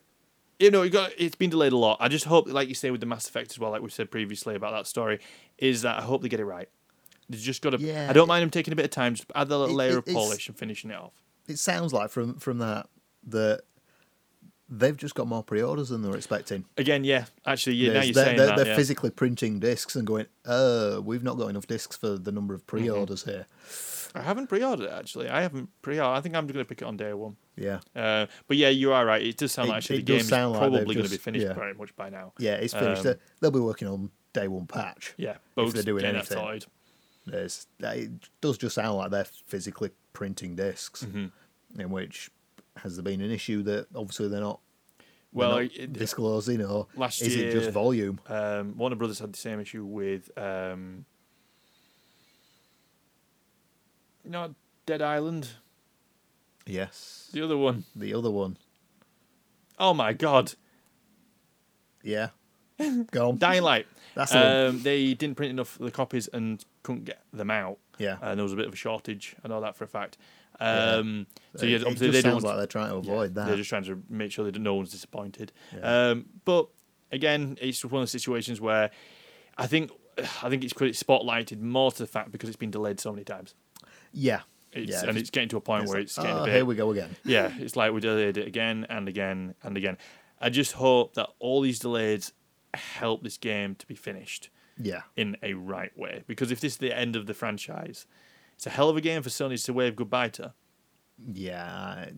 you 0.60 0.72
know, 0.72 0.82
you 0.84 0.89
got 0.89 1.12
it's 1.18 1.36
been 1.36 1.49
delayed 1.49 1.74
a 1.74 1.78
lot. 1.78 1.97
I 1.99 2.08
just 2.08 2.26
hope, 2.26 2.47
like 2.47 2.68
you 2.70 2.76
say 2.76 2.91
with 2.91 2.99
the 3.01 3.06
Mass 3.08 3.28
Effect 3.28 3.51
as 3.51 3.60
well, 3.60 3.72
like 3.72 3.82
we 3.82 3.89
said 3.89 4.12
previously 4.12 4.56
about 4.56 4.72
that 4.74 4.88
story, 4.88 5.20
is 5.58 5.82
that 5.82 5.97
I 5.99 6.01
hope 6.01 6.22
they 6.22 6.30
get 6.30 6.39
it 6.39 6.45
right. 6.45 6.70
They 7.30 7.38
just 7.38 7.62
got 7.62 7.72
to. 7.72 7.78
Yeah. 7.80 8.08
I 8.10 8.14
don't 8.14 8.28
mind 8.28 8.43
them 8.43 8.49
taking 8.49 8.72
a 8.74 8.76
bit 8.76 8.86
of 8.86 8.91
time, 8.91 9.16
just 9.16 9.30
add 9.36 9.47
a 9.47 9.58
little 9.58 9.68
It- 9.68 9.78
layer 9.78 9.91
it- 9.93 9.97
of 9.99 10.06
polish 10.06 10.47
and 10.47 10.58
finishing 10.58 10.91
it 10.91 10.95
off. 10.97 11.14
It 11.47 11.58
sounds 11.60 11.91
like 11.93 12.10
from 12.10 12.36
from 12.39 12.60
that 12.60 12.88
that 13.28 13.64
they've 14.70 14.97
just 14.97 15.14
got 15.16 15.28
more 15.28 15.43
pre-orders 15.43 15.89
than 15.89 16.01
they 16.01 16.10
were 16.10 16.16
expecting. 16.18 16.66
Again, 16.78 17.04
yeah, 17.04 17.26
actually, 17.45 17.76
yeah, 17.76 17.93
now 17.93 18.01
you're 18.01 18.14
they're 18.14 18.26
saying 18.26 18.38
they're, 18.38 18.47
that. 18.47 18.58
they're 18.58 18.66
yeah. 18.68 18.76
physically 18.76 19.10
printing 19.12 19.60
discs 19.60 19.95
and 19.95 20.08
going, 20.08 20.26
"Uh, 20.45 20.99
we've 21.04 21.24
not 21.24 21.38
got 21.38 21.47
enough 21.49 21.68
discs 21.68 21.95
for 21.97 22.18
the 22.18 22.32
number 22.32 22.54
Mm-hmm. 22.56 22.62
of 22.62 22.68
pre-orders 22.68 23.24
here." 23.26 23.45
I 24.16 24.22
haven't 24.22 24.47
pre-ordered 24.47 24.86
it 24.86 24.91
actually. 24.91 25.30
I 25.30 25.41
haven't 25.41 25.70
pre-ordered. 25.82 26.18
I 26.18 26.22
think 26.22 26.36
I'm 26.36 26.45
going 26.45 26.59
to 26.59 26.66
pick 26.66 26.82
it 26.82 26.86
on 26.86 26.97
day 26.97 27.14
one. 27.14 27.36
Yeah, 27.55 27.80
Uh, 27.95 28.26
but 28.47 28.57
yeah, 28.57 28.70
you 28.70 28.91
are 28.93 29.05
right. 29.05 29.22
It 29.22 29.38
does 29.38 29.51
sound 29.51 29.68
It- 29.68 29.72
like 29.72 29.78
actually 29.78 29.97
the 29.97 30.03
game 30.03 30.18
is 30.18 30.32
like 30.32 30.53
probably 30.57 30.95
going 30.95 31.05
to 31.05 31.11
be 31.11 31.18
finished 31.18 31.45
yeah. 31.45 31.53
very 31.53 31.74
much 31.74 31.95
by 31.95 32.09
now. 32.09 32.34
yeah, 32.39 32.55
it's 32.55 32.74
finished. 32.74 33.05
Um, 33.05 33.14
They- 33.14 33.20
They'll 33.39 33.51
be 33.51 33.59
working 33.59 33.88
on 33.88 34.09
day 34.34 34.47
one 34.47 34.66
patch. 34.68 35.14
Yeah, 35.18 35.38
If 35.57 35.74
they're 35.74 35.84
doing 35.84 36.05
anything. 36.05 36.61
There's, 37.26 37.68
it 37.80 38.11
does 38.41 38.57
just 38.57 38.76
sound 38.76 38.97
like 38.97 39.11
they're 39.11 39.24
physically 39.47 39.91
printing 40.14 40.55
discs, 40.55 41.05
Mm-hmm. 41.05 41.80
in 41.80 41.89
which 41.89 42.30
has 42.78 42.95
there 42.97 43.03
been 43.03 43.22
an 43.22 43.32
issue 43.32 43.64
that 43.64 43.88
obviously 43.95 44.28
they're 44.28 44.41
not, 44.41 44.59
they're 44.97 45.05
Well, 45.32 45.51
not 45.51 45.61
it- 45.76 45.93
disclosing, 45.93 46.61
or 46.64 46.88
last 46.95 47.22
is 47.22 47.36
it 47.36 47.51
just 47.51 47.70
volume? 47.72 48.20
Um, 48.28 48.76
Warner 48.78 48.95
Brothers 48.97 49.20
had 49.20 49.32
the 49.34 49.38
same 49.38 49.59
issue 49.59 49.86
with, 49.86 50.30
um, 50.38 51.05
you 54.24 54.32
know, 54.32 54.55
Dead 54.86 55.01
Island, 55.01 55.49
Yes, 56.65 57.30
the 57.34 57.43
other 57.43 57.57
one. 57.57 57.84
the 57.95 58.13
other 58.13 58.32
one. 58.32 58.57
Oh 59.80 59.93
my 59.93 60.13
god, 60.13 60.53
Yeah. 62.01 62.30
Go 63.11 63.30
on. 63.30 63.38
Dying 63.38 63.61
Light. 63.63 63.86
That's 64.15 64.32
the 64.32 64.69
um, 64.69 64.82
they 64.82 65.13
didn't 65.13 65.36
print 65.38 65.51
enough 65.51 65.80
of 65.80 65.86
the 65.86 65.91
copies 65.91 66.28
and 66.28 66.63
couldn't 66.84 67.05
get 67.05 67.21
them 67.32 67.51
out. 67.51 67.78
Yeah. 67.99 68.17
and 68.21 68.38
there 68.39 68.43
was 68.43 68.53
a 68.53 68.55
bit 68.55 68.65
of 68.67 68.74
a 68.74 68.76
shortage. 68.78 69.36
I 69.43 69.47
know 69.47 69.61
that 69.61 69.76
for 69.76 69.84
a 69.84 69.88
fact. 69.88 70.17
Yeah. 70.59 70.95
Um, 70.95 71.28
So 71.55 71.65
yeah, 71.65 71.78
it, 71.78 71.82
obviously 71.84 72.07
just 72.09 72.24
they 72.24 72.30
don't 72.30 72.34
sounds 72.41 72.43
like 72.43 72.57
they're 72.57 72.65
trying 72.67 72.89
to 72.89 72.95
avoid 72.95 73.36
that. 73.36 73.47
They're 73.47 73.57
just 73.57 73.69
trying 73.69 73.84
to 73.86 74.01
make 74.09 74.32
sure 74.32 74.45
that 74.45 74.59
no 74.59 74.74
one's 74.76 74.91
disappointed. 74.91 75.51
Yeah. 75.76 76.09
Um, 76.09 76.26
but 76.45 76.67
again, 77.11 77.57
it's 77.61 77.80
just 77.82 77.91
one 77.91 78.01
of 78.01 78.07
the 78.07 78.11
situations 78.11 78.59
where 78.59 78.89
I 79.57 79.67
think 79.67 79.91
I 80.17 80.49
think 80.49 80.63
it's 80.63 80.74
it's 80.82 81.01
spotlighted 81.01 81.59
more 81.61 81.91
to 81.91 81.97
the 81.99 82.07
fact 82.07 82.32
because 82.32 82.49
it's 82.49 82.57
been 82.57 82.71
delayed 82.71 82.99
so 82.99 83.11
many 83.11 83.24
times. 83.24 83.53
Yeah. 84.14 84.41
It's, 84.72 84.91
yeah. 84.91 85.07
and 85.09 85.18
it's 85.18 85.30
getting 85.30 85.49
to 85.49 85.57
a 85.57 85.61
point 85.61 85.88
where 85.88 85.99
it's 85.99 86.16
getting 86.16 86.32
oh, 86.32 86.41
a 86.43 86.45
bit. 86.45 86.53
here 86.55 86.66
we 86.66 86.76
go 86.76 86.89
again. 86.91 87.16
yeah, 87.24 87.51
it's 87.59 87.76
like 87.76 87.91
we 87.93 87.99
delayed 87.99 88.38
it 88.38 88.47
again 88.47 88.88
and 88.89 89.07
again 89.07 89.53
and 89.61 89.78
again. 89.78 89.97
I 90.41 90.49
just 90.49 90.72
hope 90.74 91.14
that 91.14 91.30
all 91.39 91.61
these 91.61 91.78
delays 91.80 92.34
help 92.74 93.24
this 93.24 93.38
game 93.38 93.76
to 93.76 93.86
be 93.86 93.93
finished 93.93 94.49
Yeah. 94.82 95.01
in 95.16 95.38
a 95.43 95.53
right 95.53 95.95
way. 95.97 96.24
Because 96.26 96.49
if 96.51 96.59
this 96.59 96.74
is 96.74 96.78
the 96.80 96.95
end 96.97 97.16
of 97.16 97.28
the 97.28 97.36
franchise, 97.36 98.07
it's 98.55 98.66
a 98.66 98.72
hell 98.72 98.89
of 98.89 98.97
a 98.97 99.01
game 99.01 99.22
for 99.22 99.30
Sony 99.30 99.64
to 99.64 99.74
wave 99.74 99.95
goodbye 99.95 100.30
to. 100.30 100.53
Yeah. 101.32 102.09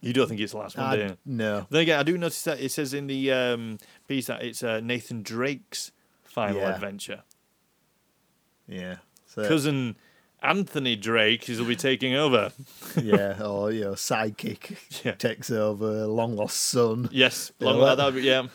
You 0.00 0.12
don't 0.12 0.28
think 0.28 0.40
it's 0.40 0.52
the 0.52 0.58
last 0.58 0.76
one, 0.76 0.86
I, 0.86 0.96
do 0.96 1.02
you? 1.02 1.16
no. 1.24 1.66
Then 1.70 1.80
again, 1.82 1.98
I 1.98 2.04
do 2.04 2.16
notice 2.16 2.42
that 2.42 2.60
it 2.60 2.70
says 2.70 2.94
in 2.94 3.08
the 3.08 3.32
um, 3.32 3.78
piece 4.06 4.26
that 4.28 4.42
it's 4.44 4.62
uh, 4.62 4.78
Nathan 4.80 5.22
Drake's 5.22 5.90
final 6.22 6.58
Yeah. 6.60 6.74
adventure. 6.74 7.22
Yeah. 8.68 8.96
So, 9.26 9.46
Cousin 9.48 9.96
Anthony 10.46 10.96
Drake 10.96 11.48
is 11.48 11.58
will 11.60 11.66
be 11.66 11.76
taking 11.76 12.14
over. 12.14 12.52
yeah. 13.02 13.42
Or, 13.42 13.70
you 13.72 13.82
know, 13.84 13.92
sidekick 13.92 14.76
Yeah. 15.04 15.12
takes 15.12 15.50
over, 15.50 16.06
long 16.06 16.36
lost 16.36 16.58
son. 16.58 17.08
Yes, 17.12 17.52
Yeah, 17.58 17.70
long, 17.70 18.12
be, 18.14 18.22
yeah. 18.22 18.46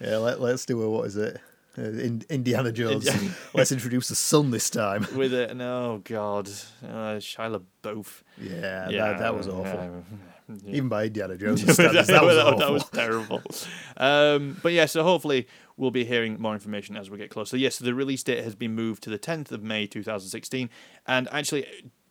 Yeah, 0.00 0.18
let, 0.18 0.40
let's 0.40 0.64
do 0.66 0.80
a, 0.82 0.88
what 0.90 1.06
is 1.06 1.16
it? 1.16 1.40
Uh, 1.76 1.82
in, 1.82 2.22
Indiana 2.28 2.72
Jones. 2.72 3.08
Let's 3.54 3.70
introduce 3.70 4.08
the 4.08 4.16
son 4.16 4.50
this 4.50 4.68
time. 4.68 5.06
With 5.14 5.32
it, 5.32 5.50
oh 5.60 6.00
God, 6.02 6.48
uh, 6.82 7.18
Shia 7.20 7.60
LaBeouf. 7.84 8.22
Yeah, 8.36 8.88
That, 8.90 9.18
that 9.20 9.34
was 9.36 9.46
awful. 9.46 9.64
yeah. 9.64 9.90
Even 10.66 10.88
by 10.88 11.04
Indiana 11.04 11.36
Jones 11.38 11.62
that, 11.76 12.06
that 12.06 12.24
was 12.24 12.36
awful. 12.36 12.58
that 12.58 12.70
was 12.70 12.84
terrible. 12.88 13.42
Um, 13.96 14.58
but 14.62 14.72
yeah, 14.72 14.86
so 14.86 15.02
hopefully 15.02 15.46
we'll 15.76 15.90
be 15.90 16.04
hearing 16.04 16.40
more 16.40 16.54
information 16.54 16.96
as 16.96 17.10
we 17.10 17.18
get 17.18 17.30
closer. 17.30 17.56
Yes, 17.56 17.76
so 17.76 17.84
the 17.84 17.94
release 17.94 18.22
date 18.22 18.42
has 18.44 18.54
been 18.54 18.74
moved 18.74 19.02
to 19.04 19.10
the 19.10 19.18
10th 19.18 19.52
of 19.52 19.62
May 19.62 19.86
2016. 19.86 20.70
And 21.06 21.28
actually, 21.30 21.66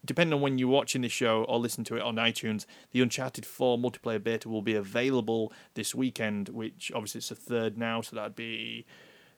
depending 0.06 0.34
on 0.34 0.42
when 0.42 0.58
you're 0.58 0.70
watching 0.70 1.02
this 1.02 1.12
show 1.12 1.44
or 1.46 1.60
listen 1.60 1.84
to 1.86 1.96
it 1.98 2.02
on 2.02 2.16
iTunes, 2.16 2.66
the 2.92 3.02
Uncharted 3.02 3.46
4 3.46 3.78
multiplayer 3.78 4.24
beta 4.24 4.50
will 4.50 4.62
be 4.62 4.76
available 4.76 5.52
this 5.74 5.94
weekend, 5.96 6.50
which 6.50 6.92
obviously 6.94 7.20
it's 7.20 7.30
the 7.30 7.36
third 7.36 7.78
now, 7.78 8.02
so 8.02 8.16
that'd 8.16 8.36
be 8.36 8.86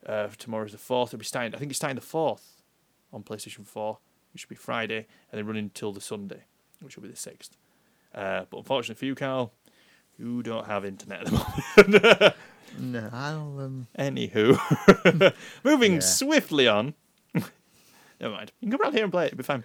uh, 0.05 0.27
tomorrow's 0.37 0.71
the 0.71 0.77
fourth. 0.77 1.09
It'll 1.09 1.19
be 1.19 1.25
starting. 1.25 1.53
I 1.55 1.57
think 1.57 1.71
it's 1.71 1.77
starting 1.77 1.95
the 1.95 2.01
fourth 2.01 2.63
on 3.11 3.23
PlayStation 3.23 3.65
4, 3.65 3.97
which 4.33 4.45
will 4.45 4.55
be 4.55 4.55
Friday, 4.55 5.07
and 5.31 5.39
then 5.39 5.45
running 5.45 5.65
until 5.65 5.91
the 5.91 6.01
Sunday, 6.01 6.43
which 6.81 6.95
will 6.95 7.03
be 7.03 7.09
the 7.09 7.15
sixth. 7.17 7.57
Uh, 8.13 8.45
but 8.49 8.57
unfortunately 8.57 8.99
for 8.99 9.05
you, 9.05 9.15
Karl, 9.15 9.53
you 10.17 10.41
don't 10.43 10.65
have 10.65 10.83
internet 10.85 11.21
at 11.21 11.25
the 11.27 11.93
moment. 11.99 12.33
No, 12.77 13.09
I'll, 13.11 13.59
um, 13.61 13.87
Anywho, 13.97 15.33
moving 15.63 15.93
Yeah. 15.95 15.99
swiftly 16.01 16.67
on. 16.67 16.93
Never 17.33 18.33
mind. 18.35 18.51
You 18.59 18.67
can 18.69 18.71
come 18.77 18.81
around 18.81 18.93
here 18.93 19.03
and 19.03 19.11
play 19.11 19.23
it. 19.25 19.27
It'll 19.29 19.37
be 19.37 19.43
fine. 19.43 19.63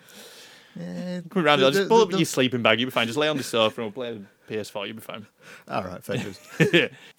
yeah, 0.75 1.21
Come 1.29 1.45
around. 1.45 1.61
the- 1.61 1.71
Just 1.71 1.83
the- 1.83 1.89
pull 1.89 2.01
up 2.01 2.11
the- 2.11 2.17
your 2.17 2.25
sleeping 2.25 2.63
bag. 2.63 2.81
You'll 2.81 2.87
be 2.87 2.93
fine. 2.93 3.07
Just 3.07 3.19
lay 3.19 3.29
on 3.29 3.37
the 3.37 3.43
sofa 3.43 3.83
and 3.83 3.95
we'll 3.95 4.15
play 4.15 4.21
PS4. 4.49 4.87
You'll 4.87 4.97
be 4.97 5.03
fine. 5.03 5.27
All 5.69 5.85
right, 5.85 6.03
fair 6.03 6.17
dues. 6.17 6.39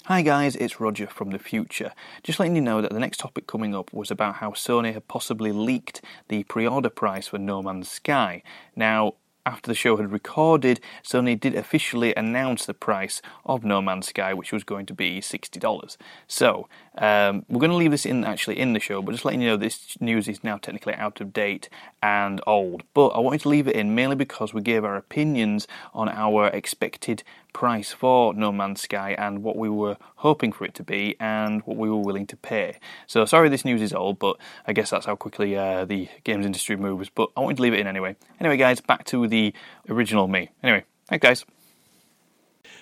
Hi 0.06 0.24
guys, 0.24 0.56
it's 0.56 0.80
Roger 0.80 1.06
from 1.06 1.30
the 1.30 1.40
future. 1.40 1.92
Just 2.24 2.40
letting 2.40 2.56
you 2.56 2.62
know 2.64 2.82
that 2.82 2.92
the 2.92 3.00
next 3.00 3.20
topic 3.20 3.46
coming 3.46 3.76
up 3.76 3.94
was 3.94 4.10
about 4.10 4.36
how 4.38 4.52
Sony 4.52 4.92
had 4.94 5.08
possibly 5.08 5.52
leaked 5.52 6.02
the 6.30 6.44
pre 6.46 6.66
order 6.68 6.90
price 6.90 7.28
for 7.28 7.38
No 7.38 7.62
Man's 7.62 7.90
Sky. 7.90 8.42
Now, 8.76 9.14
after 9.46 9.70
the 9.70 9.76
show 9.76 9.98
had 9.98 10.12
recorded, 10.12 10.80
Sony 11.04 11.40
did 11.40 11.56
officially 11.56 12.14
announce 12.16 12.66
the 12.66 12.74
price 12.74 13.22
of 13.46 13.64
No 13.64 13.82
Man's 13.82 14.08
Sky, 14.08 14.34
which 14.34 14.52
was 14.52 14.64
going 14.64 14.86
to 14.88 14.94
be 14.94 15.22
$60. 15.22 15.98
So, 16.28 16.68
um, 16.98 17.46
we're 17.48 17.60
going 17.60 17.72
to 17.72 17.78
leave 17.78 17.92
this 17.92 18.06
in 18.06 18.24
actually 18.24 18.60
in 18.60 18.74
the 18.74 18.80
show, 18.80 19.02
but 19.02 19.12
just 19.12 19.26
letting 19.26 19.42
you 19.42 19.50
know 19.50 19.58
this 19.58 19.98
news 20.00 20.28
is 20.28 20.44
now 20.44 20.58
technically 20.58 20.96
out 20.96 21.22
of 21.22 21.34
date 21.34 21.70
and 22.02 22.42
old. 22.48 22.84
But 22.94 23.10
I 23.10 23.20
wanted 23.20 23.42
to 23.42 23.50
leave 23.50 23.68
it 23.68 23.76
in 23.76 23.94
mainly 23.94 24.16
because 24.16 24.54
we 24.54 24.62
gave 24.62 24.84
our 24.84 24.96
opinions 24.96 25.68
on 25.94 26.10
our 26.10 26.48
expected 26.48 27.24
price 27.56 27.94
for 27.94 28.34
No 28.34 28.52
Man's 28.52 28.82
Sky 28.82 29.16
and 29.18 29.42
what 29.42 29.56
we 29.56 29.70
were 29.70 29.96
hoping 30.18 30.52
for 30.52 30.66
it 30.66 30.74
to 30.74 30.84
be 30.84 31.16
and 31.22 31.62
what 31.62 31.78
we 31.78 31.90
were 31.90 32.02
willing 32.02 32.28
to 32.28 32.36
pay. 32.36 32.80
So 33.08 33.24
sorry 33.24 33.48
this 33.48 33.64
news 33.64 33.82
is 33.82 33.94
old, 33.94 34.20
but 34.20 34.36
I 34.68 34.74
guess 34.74 34.90
that's 34.90 35.06
how 35.06 35.16
quickly 35.16 35.56
uh, 35.56 35.86
the 35.86 36.10
games 36.26 36.46
industry 36.46 36.76
moves. 36.76 37.10
But 37.10 37.30
I 37.38 37.40
wanted 37.40 37.56
to 37.56 37.64
leave 37.64 37.74
it 37.74 37.80
in 37.80 37.88
anyway. 37.88 38.18
Anyway, 38.42 38.58
guys, 38.58 38.82
back 38.82 39.06
to 39.06 39.26
the 39.26 39.54
original 39.88 40.28
me. 40.28 40.50
Anyway, 40.64 40.84
thanks, 41.08 41.24
guys. 41.24 41.46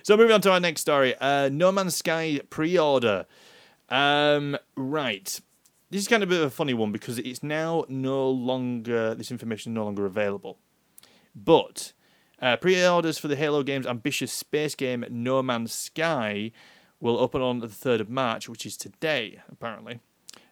So 0.02 0.18
moving 0.18 0.34
on 0.34 0.42
to 0.42 0.52
our 0.52 0.60
next 0.60 0.82
story, 0.82 1.14
uh, 1.22 1.50
No 1.50 1.72
Man's 1.72 1.96
Sky 1.96 2.42
pre-order. 2.50 3.28
Um, 3.90 4.58
right, 4.76 5.40
this 5.92 6.02
is 6.02 6.08
kind 6.08 6.24
of 6.24 6.30
a 6.30 6.32
bit 6.32 6.42
of 6.42 6.48
a 6.48 6.50
funny 6.50 6.74
one 6.74 6.92
because 6.92 7.20
it's 7.20 7.44
now 7.44 7.86
no 7.90 8.28
longer 8.28 9.14
this 9.14 9.30
information 9.30 9.72
is 9.72 9.76
no 9.76 9.86
longer 9.86 10.08
available. 10.08 10.58
But 11.36 11.94
uh, 12.44 12.58
pre-orders 12.58 13.18
for 13.18 13.30
the 13.30 13.38
Hello 13.38 13.64
Games' 13.64 13.88
ambitious 13.88 14.32
space 14.32 14.76
game 14.76 15.06
No 15.10 15.42
Man's 15.42 15.72
Sky 15.72 16.52
will 17.00 17.18
open 17.18 17.42
on 17.42 17.60
the 17.60 17.70
third 17.70 18.02
of 18.02 18.10
March, 18.10 18.50
which 18.50 18.66
is 18.66 18.76
today, 18.76 19.42
apparently, 19.50 20.02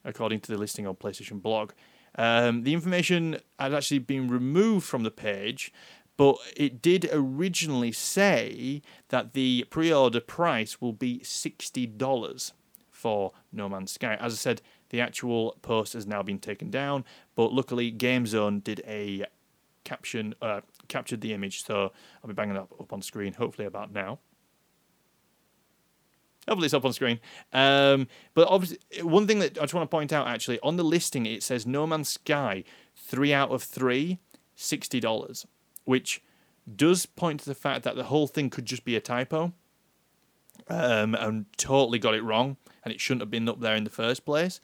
according 0.05 0.39
to 0.39 0.51
the 0.51 0.57
listing 0.57 0.87
on 0.87 0.95
PlayStation 0.95 1.41
Blog. 1.41 1.73
Um, 2.15 2.63
the 2.63 2.73
information 2.73 3.41
had 3.59 3.73
actually 3.73 3.99
been 3.99 4.29
removed 4.29 4.85
from 4.85 5.03
the 5.03 5.11
page, 5.11 5.73
but 6.15 6.37
it 6.55 6.81
did 6.81 7.09
originally 7.11 7.91
say 7.91 8.81
that 9.09 9.33
the 9.33 9.65
pre-order 9.69 10.21
price 10.21 10.79
will 10.79 10.93
be 10.93 11.21
sixty 11.23 11.85
dollars 11.85 12.53
for 12.89 13.33
No 13.51 13.67
Man's 13.67 13.91
Sky. 13.91 14.15
As 14.15 14.33
I 14.33 14.37
said, 14.37 14.61
the 14.91 15.01
actual 15.01 15.57
post 15.61 15.91
has 15.93 16.07
now 16.07 16.23
been 16.23 16.39
taken 16.39 16.69
down, 16.69 17.03
but 17.35 17.51
luckily 17.51 17.91
GameZone 17.91 18.63
did 18.63 18.81
a 18.87 19.25
caption, 19.83 20.35
uh, 20.41 20.61
captured 20.91 21.21
the 21.21 21.33
image, 21.33 21.63
so 21.63 21.91
I'll 22.21 22.27
be 22.27 22.33
banging 22.33 22.55
that 22.55 22.67
up 22.79 22.93
on 22.93 23.01
screen 23.01 23.33
hopefully 23.33 23.65
about 23.65 23.91
now. 23.91 24.19
Hopefully 26.47 26.65
it's 26.65 26.73
up 26.73 26.85
on 26.85 26.93
screen. 26.93 27.19
Um, 27.53 28.07
but 28.33 28.47
obviously, 28.47 28.79
one 29.03 29.27
thing 29.27 29.39
that 29.39 29.57
I 29.57 29.61
just 29.61 29.73
want 29.73 29.89
to 29.89 29.95
point 29.95 30.11
out 30.11 30.27
actually 30.27 30.59
on 30.61 30.75
the 30.75 30.83
listing 30.83 31.25
it 31.25 31.43
says 31.43 31.65
No 31.65 31.85
Man's 31.85 32.09
Sky, 32.09 32.63
three 32.95 33.31
out 33.33 33.51
of 33.51 33.63
three, 33.63 34.19
sixty 34.55 34.99
dollars, 34.99 35.45
which 35.85 36.21
does 36.75 37.05
point 37.05 37.41
to 37.41 37.45
the 37.45 37.55
fact 37.55 37.83
that 37.83 37.95
the 37.95 38.05
whole 38.05 38.27
thing 38.27 38.49
could 38.49 38.65
just 38.65 38.83
be 38.83 38.95
a 38.95 39.01
typo, 39.01 39.53
um, 40.67 41.15
and 41.15 41.45
totally 41.57 41.99
got 41.99 42.15
it 42.15 42.23
wrong, 42.23 42.57
and 42.83 42.93
it 42.93 42.99
shouldn't 42.99 43.21
have 43.21 43.31
been 43.31 43.47
up 43.47 43.59
there 43.59 43.75
in 43.75 43.83
the 43.83 43.89
first 43.89 44.25
place. 44.25 44.59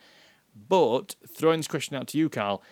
But 0.68 1.16
throwing 1.28 1.60
this 1.60 1.68
question 1.68 1.96
out 1.96 2.08
to 2.10 2.18
you, 2.18 2.30
Karl. 2.30 2.64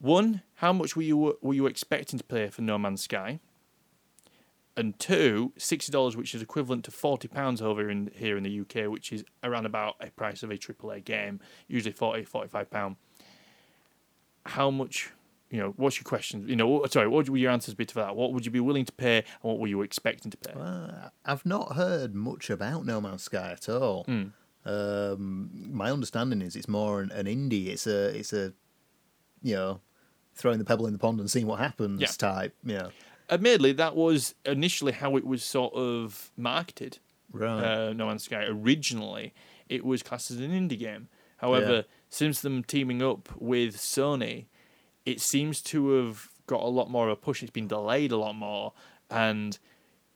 One, 0.00 0.42
how 0.56 0.72
much 0.72 0.94
were 0.94 1.02
you 1.02 1.38
were 1.40 1.54
you 1.54 1.66
expecting 1.66 2.18
to 2.18 2.24
pay 2.24 2.48
for 2.48 2.62
No 2.62 2.78
Man's 2.78 3.02
Sky? 3.02 3.40
and 4.78 4.96
two, 5.00 5.52
sixty 5.58 5.90
dollars, 5.90 6.16
which 6.16 6.34
is 6.34 6.40
equivalent 6.40 6.84
to 6.84 6.90
forty 6.90 7.26
pounds 7.28 7.60
over 7.60 7.90
in 7.90 8.10
here 8.14 8.36
in 8.36 8.44
the 8.44 8.60
UK, 8.60 8.88
which 8.88 9.12
is 9.12 9.24
around 9.42 9.66
about 9.66 9.96
a 10.00 10.10
price 10.12 10.42
of 10.42 10.50
a 10.50 10.56
AAA 10.56 11.04
game, 11.04 11.40
usually 11.66 11.92
40 11.92 12.22
45 12.22 12.70
pound. 12.70 12.96
How 14.46 14.70
much? 14.70 15.10
You 15.50 15.58
know, 15.60 15.74
what's 15.76 15.96
your 15.96 16.04
question? 16.04 16.46
You 16.46 16.56
know, 16.56 16.84
sorry, 16.90 17.08
what 17.08 17.28
would 17.28 17.40
your 17.40 17.50
answers 17.50 17.74
be 17.74 17.86
to 17.86 17.94
that? 17.96 18.14
What 18.14 18.32
would 18.34 18.44
you 18.44 18.52
be 18.52 18.60
willing 18.60 18.84
to 18.84 18.92
pay, 18.92 19.18
and 19.18 19.24
what 19.42 19.58
were 19.58 19.66
you 19.66 19.82
expecting 19.82 20.30
to 20.30 20.36
pay? 20.36 20.52
Uh, 20.52 21.08
I've 21.24 21.44
not 21.44 21.74
heard 21.74 22.14
much 22.14 22.48
about 22.48 22.86
No 22.86 23.00
Man's 23.00 23.24
Sky 23.24 23.52
at 23.52 23.68
all. 23.68 24.04
Hmm. 24.04 24.24
Um, 24.64 25.50
my 25.72 25.90
understanding 25.90 26.42
is 26.42 26.54
it's 26.54 26.68
more 26.68 27.00
an, 27.00 27.10
an 27.10 27.26
indie. 27.26 27.68
It's 27.68 27.86
a 27.86 28.16
it's 28.16 28.32
a 28.32 28.52
you 29.42 29.56
know 29.56 29.80
throwing 30.38 30.58
the 30.58 30.64
pebble 30.64 30.86
in 30.86 30.92
the 30.94 30.98
pond 30.98 31.20
and 31.20 31.30
seeing 31.30 31.46
what 31.46 31.58
happens 31.58 32.00
Yeah. 32.00 32.06
type. 32.08 32.54
Yeah. 32.64 32.88
Admittedly, 33.30 33.72
that 33.72 33.94
was 33.94 34.34
initially 34.46 34.92
how 34.92 35.16
it 35.16 35.26
was 35.26 35.42
sort 35.42 35.74
of 35.74 36.30
marketed. 36.36 36.98
right? 37.30 37.62
uh, 37.62 37.92
No 37.92 38.06
Man's 38.06 38.22
Sky. 38.22 38.44
Originally, 38.46 39.34
it 39.68 39.84
was 39.84 40.02
classed 40.02 40.30
as 40.30 40.38
an 40.40 40.50
indie 40.50 40.78
game. 40.78 41.08
However, 41.38 41.72
Yeah. 41.74 41.82
since 42.08 42.40
them 42.40 42.64
teaming 42.64 43.02
up 43.02 43.28
with 43.38 43.76
Sony, 43.76 44.46
it 45.04 45.20
seems 45.20 45.60
to 45.64 45.90
have 45.90 46.30
got 46.46 46.62
a 46.62 46.68
lot 46.68 46.88
more 46.90 47.08
of 47.08 47.12
a 47.12 47.16
push. 47.20 47.42
It's 47.42 47.50
been 47.50 47.68
delayed 47.68 48.12
a 48.12 48.16
lot 48.16 48.34
more, 48.34 48.72
and 49.10 49.58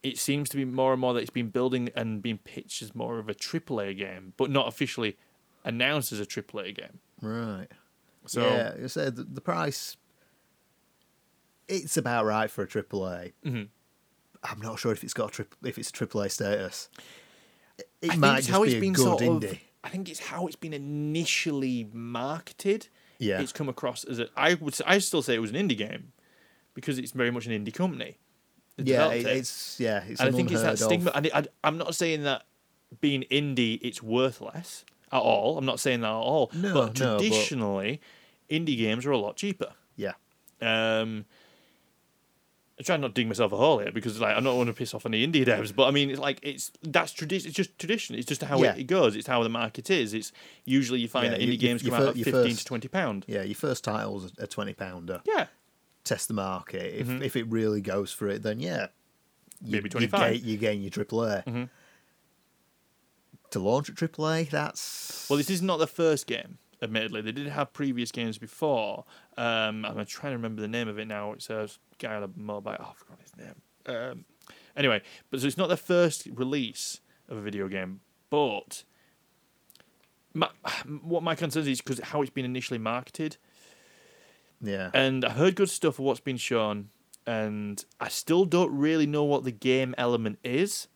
it 0.02 0.18
seems 0.18 0.48
to 0.48 0.56
be 0.56 0.64
more 0.64 0.92
and 0.92 1.00
more 1.02 1.12
that 1.12 1.20
it's 1.20 1.30
been 1.30 1.50
building 1.50 1.90
and 1.94 2.22
being 2.22 2.38
pitched 2.38 2.80
as 2.80 2.94
more 2.94 3.18
of 3.18 3.28
a 3.28 3.34
AAA 3.34 3.92
game, 3.94 4.32
but 4.38 4.50
not 4.50 4.66
officially 4.66 5.18
announced 5.64 6.12
as 6.12 6.20
a 6.20 6.24
AAA 6.26 6.72
game. 6.74 7.00
right. 7.20 7.68
So 8.24 8.40
yeah, 8.46 8.76
you 8.80 8.86
said 8.88 9.16
the, 9.16 9.24
the 9.24 9.40
price. 9.40 9.96
It's 11.68 11.96
about 11.96 12.24
right 12.24 12.50
for 12.50 12.62
a 12.62 12.66
AAA. 12.66 13.32
Mhm. 13.44 13.68
I'm 14.42 14.60
not 14.60 14.78
sure 14.78 14.92
if 14.92 15.04
it's 15.04 15.14
got 15.14 15.28
a 15.30 15.32
triple, 15.32 15.58
if 15.66 15.78
it's 15.78 15.90
a 15.90 15.92
AAA 15.92 16.28
status. 16.30 16.88
it 18.00 18.12
I 18.12 18.16
might 18.16 18.26
think 18.28 18.38
it's 18.38 18.46
just 18.48 18.56
how 18.58 18.64
be 18.64 18.76
a 18.76 18.80
been 18.80 18.92
good 18.92 19.02
sort 19.04 19.20
indie. 19.22 19.52
of. 19.52 19.58
I 19.84 19.88
think 19.88 20.08
it's 20.08 20.20
how 20.20 20.46
it's 20.46 20.56
been 20.56 20.72
initially 20.72 21.88
marketed. 21.92 22.88
Yeah. 23.18 23.40
it's 23.40 23.52
come 23.52 23.68
across 23.68 24.02
as 24.04 24.18
a. 24.18 24.28
I 24.36 24.54
would. 24.54 24.76
I 24.84 24.98
still 24.98 25.22
say 25.22 25.34
it 25.34 25.38
was 25.40 25.50
an 25.50 25.56
indie 25.56 25.76
game 25.76 26.12
because 26.74 26.98
it's 26.98 27.12
very 27.12 27.30
much 27.30 27.46
an 27.46 27.52
indie 27.52 27.72
company. 27.72 28.18
yeah, 28.76 29.10
it, 29.12 29.26
it. 29.26 29.36
it's 29.36 29.78
yeah, 29.78 30.02
it's 30.08 30.20
and 30.20 30.28
I 30.28 30.32
think 30.32 30.50
it's 30.50 30.62
that 30.62 30.72
of- 30.74 30.78
stigma. 30.80 31.12
And 31.14 31.26
it, 31.26 31.34
I, 31.34 31.44
I'm 31.62 31.78
not 31.78 31.94
saying 31.94 32.24
that 32.24 32.42
being 33.00 33.22
indie 33.30 33.78
it's 33.82 34.02
worthless 34.02 34.84
at 35.12 35.18
all. 35.20 35.56
I'm 35.56 35.64
not 35.64 35.78
saying 35.78 36.00
that 36.00 36.08
at 36.08 36.12
all. 36.12 36.50
No, 36.52 36.74
but 36.74 36.98
no, 36.98 37.16
but- 37.16 37.20
traditionally, 37.22 38.00
indie 38.50 38.76
games 38.76 39.06
are 39.06 39.12
a 39.12 39.18
lot 39.18 39.36
cheaper. 39.36 39.72
Yeah, 39.94 40.12
Um, 40.60 41.24
I 42.80 42.82
try 42.82 42.96
not 42.96 43.08
to 43.08 43.12
dig 43.14 43.28
myself 43.28 43.52
a 43.52 43.56
hole 43.56 43.78
here 43.78 43.92
because 43.92 44.18
like 44.20 44.36
I'm 44.36 44.42
not 44.44 44.56
want 44.56 44.68
to 44.68 44.72
piss 44.72 44.94
off 44.94 45.04
any 45.06 45.26
indie 45.26 45.44
devs, 45.46 45.74
but 45.74 45.86
I 45.86 45.90
mean 45.90 46.10
it's 46.10 46.18
like 46.18 46.40
it's 46.42 46.72
that's 46.82 47.12
tradition. 47.12 47.48
It's 47.48 47.56
just 47.56 47.78
tradition. 47.78 48.16
It's 48.16 48.26
just 48.26 48.42
how 48.42 48.62
Yeah. 48.62 48.72
it, 48.72 48.78
it 48.80 48.84
goes. 48.84 49.14
It's 49.14 49.26
how 49.26 49.42
the 49.42 49.48
market 49.50 49.90
is. 49.90 50.14
It's 50.14 50.32
usually 50.64 50.98
you 51.00 51.08
find 51.08 51.26
Yeah, 51.26 51.32
that 51.32 51.40
indie 51.40 51.52
you- 51.52 51.58
games 51.58 51.82
you 51.84 51.90
come 51.90 52.02
out 52.02 52.08
at 52.08 52.14
fifteen 52.16 52.32
first- 52.32 52.58
to 52.60 52.64
twenty 52.64 52.88
pound. 52.88 53.24
yeah. 53.28 53.42
Your 53.42 53.54
first 53.54 53.84
title's 53.84 54.32
a 54.38 54.46
twenty 54.46 54.72
pounder. 54.72 55.20
Yeah, 55.26 55.46
Test 56.04 56.28
the 56.28 56.34
market. 56.34 56.94
If 56.98 57.06
Mhm. 57.06 57.22
if 57.22 57.36
it 57.36 57.44
really 57.48 57.80
goes 57.82 58.10
for 58.12 58.26
it, 58.28 58.42
then 58.42 58.58
yeah, 58.58 58.86
you, 59.62 59.72
Maybe 59.72 59.88
25. 59.88 60.32
gain, 60.32 60.44
you 60.48 60.56
gain 60.56 60.80
your 60.82 60.90
AAA. 60.90 61.44
Mhm. 61.46 61.68
To 63.50 63.58
launch 63.60 63.90
at 63.90 63.96
AAA, 63.96 64.44
that's 64.50 65.26
Well, 65.28 65.36
this 65.36 65.50
is 65.50 65.60
not 65.62 65.76
the 65.78 65.86
first 65.86 66.26
game. 66.26 66.58
Admittedly, 66.80 67.20
they 67.20 67.30
did 67.32 67.46
have 67.46 67.72
previous 67.72 68.10
games 68.10 68.38
before. 68.38 69.04
Um, 69.36 69.84
I'm 69.84 70.04
trying 70.06 70.32
to 70.32 70.36
remember 70.36 70.60
the 70.62 70.68
name 70.68 70.88
of 70.88 70.98
it 70.98 71.04
now. 71.04 71.32
It's 71.32 71.48
a 71.50 71.68
guy 72.02 72.14
on 72.14 72.22
a 72.22 72.30
mobile. 72.36 72.76
Oh, 72.78 72.90
I 72.90 72.94
forgot 72.94 73.18
his 73.20 73.36
name. 73.36 73.62
Um, 73.86 74.24
anyway, 74.76 75.02
but 75.30 75.40
so 75.40 75.46
it's 75.46 75.56
not 75.56 75.68
the 75.68 75.76
first 75.76 76.26
release 76.34 77.00
of 77.28 77.38
a 77.38 77.40
video 77.40 77.68
game, 77.68 78.00
but 78.30 78.84
my, 80.34 80.48
what 81.02 81.22
my 81.22 81.34
concern 81.34 81.66
is 81.66 81.80
because 81.80 82.00
how 82.00 82.20
it's 82.22 82.30
been 82.30 82.44
initially 82.44 82.78
marketed, 82.78 83.36
yeah. 84.60 84.90
and 84.94 85.24
I 85.24 85.30
heard 85.30 85.56
good 85.56 85.70
stuff 85.70 85.98
of 85.98 86.04
what's 86.04 86.20
been 86.20 86.36
shown, 86.36 86.90
and 87.26 87.84
I 88.00 88.08
still 88.08 88.44
don't 88.44 88.76
really 88.76 89.06
know 89.06 89.24
what 89.24 89.44
the 89.44 89.52
game 89.52 89.94
element 89.96 90.38
is. 90.44 90.88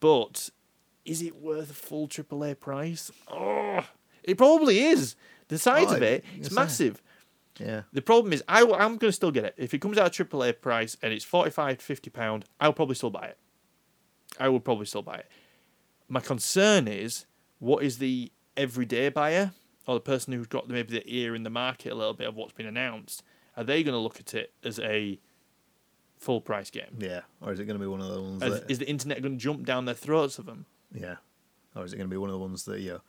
But 0.00 0.50
is 1.04 1.22
it 1.22 1.36
worth 1.36 1.70
a 1.70 1.74
full 1.74 2.08
AAA 2.08 2.60
price? 2.60 3.10
Oh, 3.32 3.80
it 4.22 4.36
probably 4.36 4.80
is. 4.80 5.16
The 5.48 5.58
size 5.58 5.86
Oh, 5.88 5.96
of 5.96 6.02
it, 6.02 6.24
it's 6.36 6.50
massive. 6.50 7.02
Yeah, 7.58 7.82
The 7.92 8.02
problem 8.02 8.32
is, 8.32 8.42
I, 8.48 8.60
am 8.62 8.96
going 8.96 8.98
to 8.98 9.12
still 9.12 9.30
get 9.30 9.44
it. 9.44 9.54
If 9.56 9.74
it 9.74 9.78
comes 9.80 9.98
out 9.98 10.06
at 10.18 10.28
AAA 10.28 10.60
price 10.60 10.96
and 11.02 11.12
it's 11.12 11.24
45 11.24 11.78
to 11.78 11.84
50 11.84 12.10
pound, 12.10 12.44
I'll 12.60 12.72
probably 12.72 12.94
still 12.94 13.10
buy 13.10 13.26
it. 13.26 13.38
I 14.38 14.48
will 14.48 14.60
probably 14.60 14.86
still 14.86 15.02
buy 15.02 15.16
it. 15.16 15.26
My 16.08 16.20
concern 16.20 16.86
is, 16.86 17.26
what 17.58 17.82
is 17.82 17.98
the 17.98 18.30
everyday 18.56 19.08
buyer 19.08 19.52
or 19.86 19.94
the 19.94 20.00
person 20.00 20.32
who's 20.32 20.46
got 20.46 20.68
maybe 20.68 20.92
the 20.92 21.02
ear 21.06 21.34
in 21.34 21.42
the 21.42 21.50
market 21.50 21.92
a 21.92 21.94
little 21.94 22.14
bit 22.14 22.28
of 22.28 22.36
what's 22.36 22.52
been 22.52 22.66
announced? 22.66 23.22
Are 23.56 23.64
they 23.64 23.82
going 23.82 23.94
to 23.94 23.98
look 23.98 24.20
at 24.20 24.34
it 24.34 24.52
as 24.62 24.78
a 24.78 25.18
full 26.18 26.40
price 26.40 26.70
game? 26.70 26.96
yeah. 26.98 27.20
Or 27.40 27.52
is 27.52 27.58
it 27.60 27.64
going 27.64 27.78
to 27.78 27.82
be 27.82 27.88
one 27.88 28.00
of 28.00 28.08
the 28.08 28.20
ones 28.20 28.42
Is, 28.42 28.60
that 28.60 28.70
is 28.70 28.78
the 28.78 28.88
internet 28.88 29.20
going 29.22 29.36
to 29.36 29.42
jump 29.42 29.64
down 29.66 29.84
their 29.84 29.94
throats 29.94 30.38
of 30.38 30.46
them? 30.46 30.66
yeah, 30.94 31.16
or 31.74 31.84
is 31.84 31.92
it 31.92 31.96
going 31.96 32.08
to 32.08 32.12
be 32.12 32.16
one 32.16 32.30
of 32.30 32.34
the 32.34 32.38
ones 32.38 32.64
that 32.64 32.80
you 32.80 32.92
know, 32.92 33.00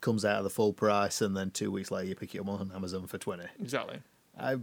comes 0.00 0.24
out 0.24 0.38
of 0.38 0.44
the 0.44 0.50
full 0.50 0.72
price 0.72 1.20
and 1.20 1.36
then 1.36 1.50
two 1.50 1.70
weeks 1.70 1.90
later 1.90 2.08
you 2.08 2.14
pick 2.14 2.34
it 2.34 2.40
up 2.40 2.48
on 2.48 2.70
Amazon 2.74 3.06
for 3.06 3.18
twenty? 3.18 3.44
Exactly. 3.60 4.00
I 4.38 4.58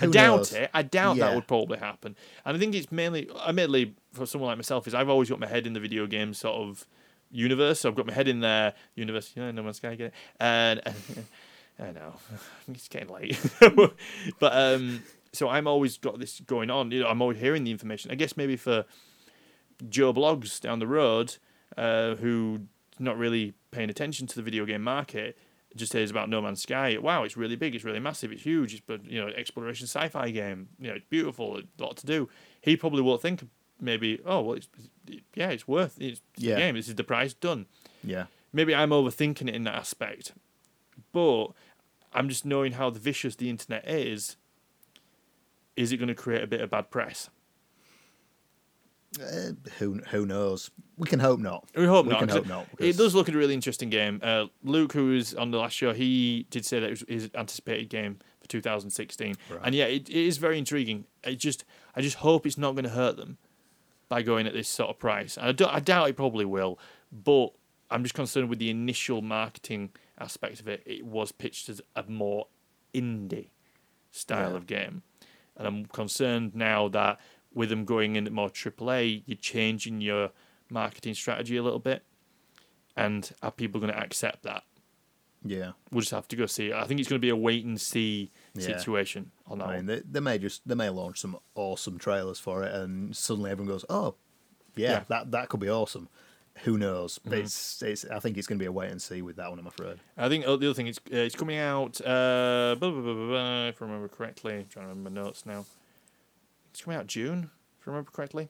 I 0.00 0.06
doubt 0.06 0.36
knows? 0.36 0.52
it. 0.52 0.70
I 0.72 0.82
doubt 0.82 1.16
that 1.16 1.34
would 1.34 1.46
probably 1.46 1.78
happen. 1.78 2.16
And 2.44 2.56
I 2.56 2.60
think 2.60 2.74
it's 2.74 2.92
mainly, 2.92 3.28
admittedly, 3.46 3.94
for 4.12 4.26
someone 4.26 4.48
like 4.48 4.58
myself, 4.58 4.86
is 4.86 4.94
I've 4.94 5.08
always 5.08 5.28
got 5.28 5.40
my 5.40 5.48
head 5.48 5.66
in 5.66 5.72
the 5.72 5.80
video 5.80 6.06
game 6.06 6.32
sort 6.32 6.54
of 6.56 6.86
universe. 7.30 7.80
So 7.80 7.88
I've 7.88 7.96
got 7.96 8.06
my 8.06 8.12
head 8.12 8.28
in 8.28 8.40
there, 8.40 8.74
universe. 8.94 9.32
Yeah, 9.34 9.50
No 9.50 9.62
Man's 9.62 9.78
Sky, 9.78 9.94
get 9.96 10.06
it? 10.08 10.14
And 10.38 10.80
I 11.80 11.92
know 11.92 12.14
it's 12.68 12.88
getting 12.88 13.08
late, 13.08 13.38
but 14.38 14.52
um, 14.56 15.02
so 15.32 15.48
I'm 15.48 15.66
always 15.66 15.96
got 15.98 16.18
this 16.18 16.40
going 16.40 16.70
on. 16.70 16.90
You 16.90 17.00
know, 17.00 17.08
I'm 17.08 17.22
always 17.22 17.38
hearing 17.38 17.64
the 17.64 17.70
information. 17.70 18.10
I 18.10 18.14
guess 18.14 18.36
maybe 18.36 18.56
for 18.56 18.84
Joe 19.88 20.12
Bloggs 20.12 20.60
down 20.60 20.78
the 20.78 20.86
road, 20.86 21.36
uh, 21.76 22.16
who 22.16 22.62
not 23.00 23.16
really 23.18 23.54
paying 23.70 23.90
attention 23.90 24.26
to 24.28 24.36
the 24.36 24.42
video 24.42 24.64
game 24.66 24.82
market, 24.82 25.36
just 25.76 25.92
hears 25.92 26.10
about 26.10 26.28
No 26.28 26.42
Man's 26.42 26.62
Sky. 26.62 26.98
Wow, 26.98 27.22
it's 27.24 27.36
really 27.36 27.56
big, 27.56 27.74
it's 27.74 27.84
really 27.84 28.00
massive, 28.00 28.32
it's 28.32 28.42
huge. 28.42 28.72
It's 28.74 28.82
but 28.86 29.04
you 29.04 29.20
know, 29.20 29.28
exploration 29.28 29.86
sci-fi 29.86 30.30
game. 30.30 30.68
You 30.78 30.88
know, 30.88 30.94
it's 30.94 31.06
beautiful, 31.08 31.58
a 31.58 31.82
lot 31.82 31.96
to 31.98 32.06
do. 32.06 32.28
He 32.60 32.76
probably 32.76 33.02
won't 33.02 33.22
think 33.22 33.48
maybe, 33.80 34.20
oh 34.26 34.40
well, 34.42 34.56
it's, 34.56 34.68
yeah, 35.34 35.50
it's 35.50 35.66
worth 35.68 35.96
it's, 36.00 36.20
Yeah. 36.36 36.56
game. 36.58 36.74
This 36.74 36.88
is 36.88 36.94
the 36.96 37.04
price 37.04 37.32
done. 37.34 37.66
Yeah, 38.02 38.26
Maybe 38.52 38.74
I'm 38.74 38.90
overthinking 38.90 39.48
it 39.48 39.54
in 39.54 39.62
that 39.64 39.74
aspect, 39.76 40.32
but 41.12 41.48
I'm 42.12 42.28
just 42.28 42.44
knowing 42.44 42.72
how 42.72 42.90
vicious 42.90 43.36
the 43.36 43.48
internet 43.48 43.88
is. 43.88 44.36
Is 45.76 45.92
it 45.92 45.98
going 45.98 46.08
to 46.08 46.14
create 46.14 46.42
a 46.42 46.46
bit 46.48 46.60
of 46.60 46.70
bad 46.70 46.90
press? 46.90 47.30
Uh, 49.20 49.52
who 49.78 49.94
who 50.10 50.26
knows? 50.26 50.70
We 50.96 51.06
can 51.08 51.18
hope 51.18 51.40
not. 51.40 51.66
We 51.74 51.86
hope 51.86 52.06
We 52.06 52.12
not. 52.12 52.20
can 52.20 52.28
hope 52.28 52.46
not, 52.46 52.66
It 52.78 52.96
does 52.96 53.14
look 53.14 53.28
a 53.28 53.32
really 53.32 53.54
interesting 53.54 53.88
game. 53.90 54.20
Uh, 54.22 54.46
Luke, 54.62 54.92
who 54.92 55.06
was 55.06 55.34
on 55.34 55.50
the 55.50 55.58
last 55.58 55.72
show, 55.74 55.92
he 55.94 56.46
did 56.50 56.64
say 56.66 56.78
that 56.80 56.86
it 56.86 56.90
was 56.90 57.04
his 57.08 57.30
anticipated 57.34 57.88
game 57.88 58.18
for 58.40 58.46
2016, 58.48 59.34
Right. 59.50 59.60
and 59.64 59.74
yeah, 59.74 59.86
it, 59.86 60.08
it 60.08 60.14
is 60.16 60.36
very 60.36 60.58
intriguing. 60.58 61.06
I 61.24 61.34
just, 61.34 61.64
I 61.96 62.02
just 62.02 62.16
hope 62.18 62.46
it's 62.46 62.58
not 62.58 62.72
going 62.72 62.84
to 62.84 62.90
hurt 62.90 63.16
them 63.16 63.38
by 64.08 64.22
going 64.22 64.46
at 64.46 64.52
this 64.52 64.68
sort 64.68 64.90
of 64.90 64.98
price. 64.98 65.36
And 65.36 65.46
I, 65.46 65.52
do, 65.52 65.66
I 65.66 65.80
doubt 65.80 66.08
it 66.10 66.16
probably 66.16 66.44
will, 66.44 66.78
but 67.10 67.48
I'm 67.90 68.02
just 68.02 68.14
concerned 68.14 68.48
with 68.50 68.58
the 68.58 68.70
initial 68.70 69.22
marketing 69.22 69.90
aspect 70.18 70.60
of 70.60 70.68
it. 70.68 70.82
It 70.86 71.04
was 71.06 71.32
pitched 71.32 71.68
as 71.70 71.80
a 71.96 72.04
more 72.06 72.46
indie 72.94 73.48
style 74.10 74.50
Yeah. 74.50 74.56
of 74.56 74.66
game, 74.66 75.02
and 75.56 75.66
I'm 75.66 75.86
concerned 75.86 76.54
now 76.54 76.88
that 76.88 77.18
with 77.52 77.68
them 77.70 77.84
going 77.84 78.16
in 78.16 78.26
at 78.26 78.32
more 78.32 78.48
AAA, 78.50 79.22
you're 79.26 79.36
changing 79.36 80.00
your 80.00 80.30
marketing 80.70 81.14
strategy 81.14 81.56
a 81.56 81.62
little 81.62 81.78
bit, 81.80 82.04
and 82.96 83.30
are 83.42 83.50
people 83.50 83.80
going 83.80 83.92
to 83.92 83.98
accept 83.98 84.42
that? 84.44 84.62
Yeah, 85.42 85.72
We'll 85.90 86.02
just 86.02 86.12
have 86.12 86.28
to 86.28 86.36
go 86.36 86.44
see. 86.44 86.70
I 86.72 86.84
think 86.84 87.00
it's 87.00 87.08
going 87.08 87.18
to 87.18 87.24
be 87.24 87.30
a 87.30 87.36
wait 87.36 87.64
and 87.64 87.80
see 87.80 88.30
Yeah. 88.54 88.66
situation 88.76 89.30
on 89.46 89.58
that 89.58 89.68
I 89.68 89.76
mean 89.76 89.86
they, 89.86 90.00
they 90.00 90.20
may 90.20 90.36
just 90.38 90.68
they 90.68 90.74
may 90.74 90.90
launch 90.90 91.18
some 91.18 91.38
awesome 91.54 91.96
trailers 91.98 92.38
for 92.38 92.62
it, 92.62 92.74
and 92.74 93.16
suddenly 93.16 93.50
everyone 93.50 93.72
goes, 93.72 93.84
"Oh, 93.88 94.16
yeah, 94.76 94.90
Yeah. 94.90 95.04
that 95.08 95.30
that 95.30 95.48
could 95.48 95.60
be 95.60 95.70
awesome." 95.70 96.08
Who 96.64 96.76
knows? 96.76 97.18
Mm-hmm. 97.20 97.32
It's 97.38 97.82
it's. 97.82 98.04
I 98.04 98.18
think 98.20 98.36
it's 98.36 98.46
going 98.46 98.58
to 98.58 98.62
be 98.62 98.66
a 98.66 98.72
wait 98.72 98.90
and 98.90 99.00
see 99.00 99.22
with 99.22 99.36
that 99.36 99.48
one. 99.48 99.58
I'm 99.58 99.66
afraid. 99.66 99.98
I 100.18 100.28
think 100.28 100.46
uh, 100.46 100.56
the 100.56 100.66
other 100.66 100.74
thing 100.74 100.88
is 100.88 100.98
uh, 101.10 101.16
it's 101.16 101.34
coming 101.36 101.56
out. 101.56 101.98
Uh, 102.02 102.76
blah, 102.78 102.90
blah, 102.90 103.00
blah, 103.00 103.14
blah, 103.14 103.26
blah, 103.28 103.66
if 103.68 103.80
I 103.80 103.84
remember 103.86 104.08
correctly, 104.08 104.56
I'm 104.56 104.66
trying 104.66 104.84
to 104.86 104.88
remember 104.90 105.08
my 105.10 105.22
notes 105.22 105.46
now. 105.46 105.64
It's 106.70 106.82
coming 106.82 106.98
out 106.98 107.06
June, 107.06 107.50
if 107.80 107.86
I 107.88 107.90
remember 107.90 108.10
correctly. 108.10 108.48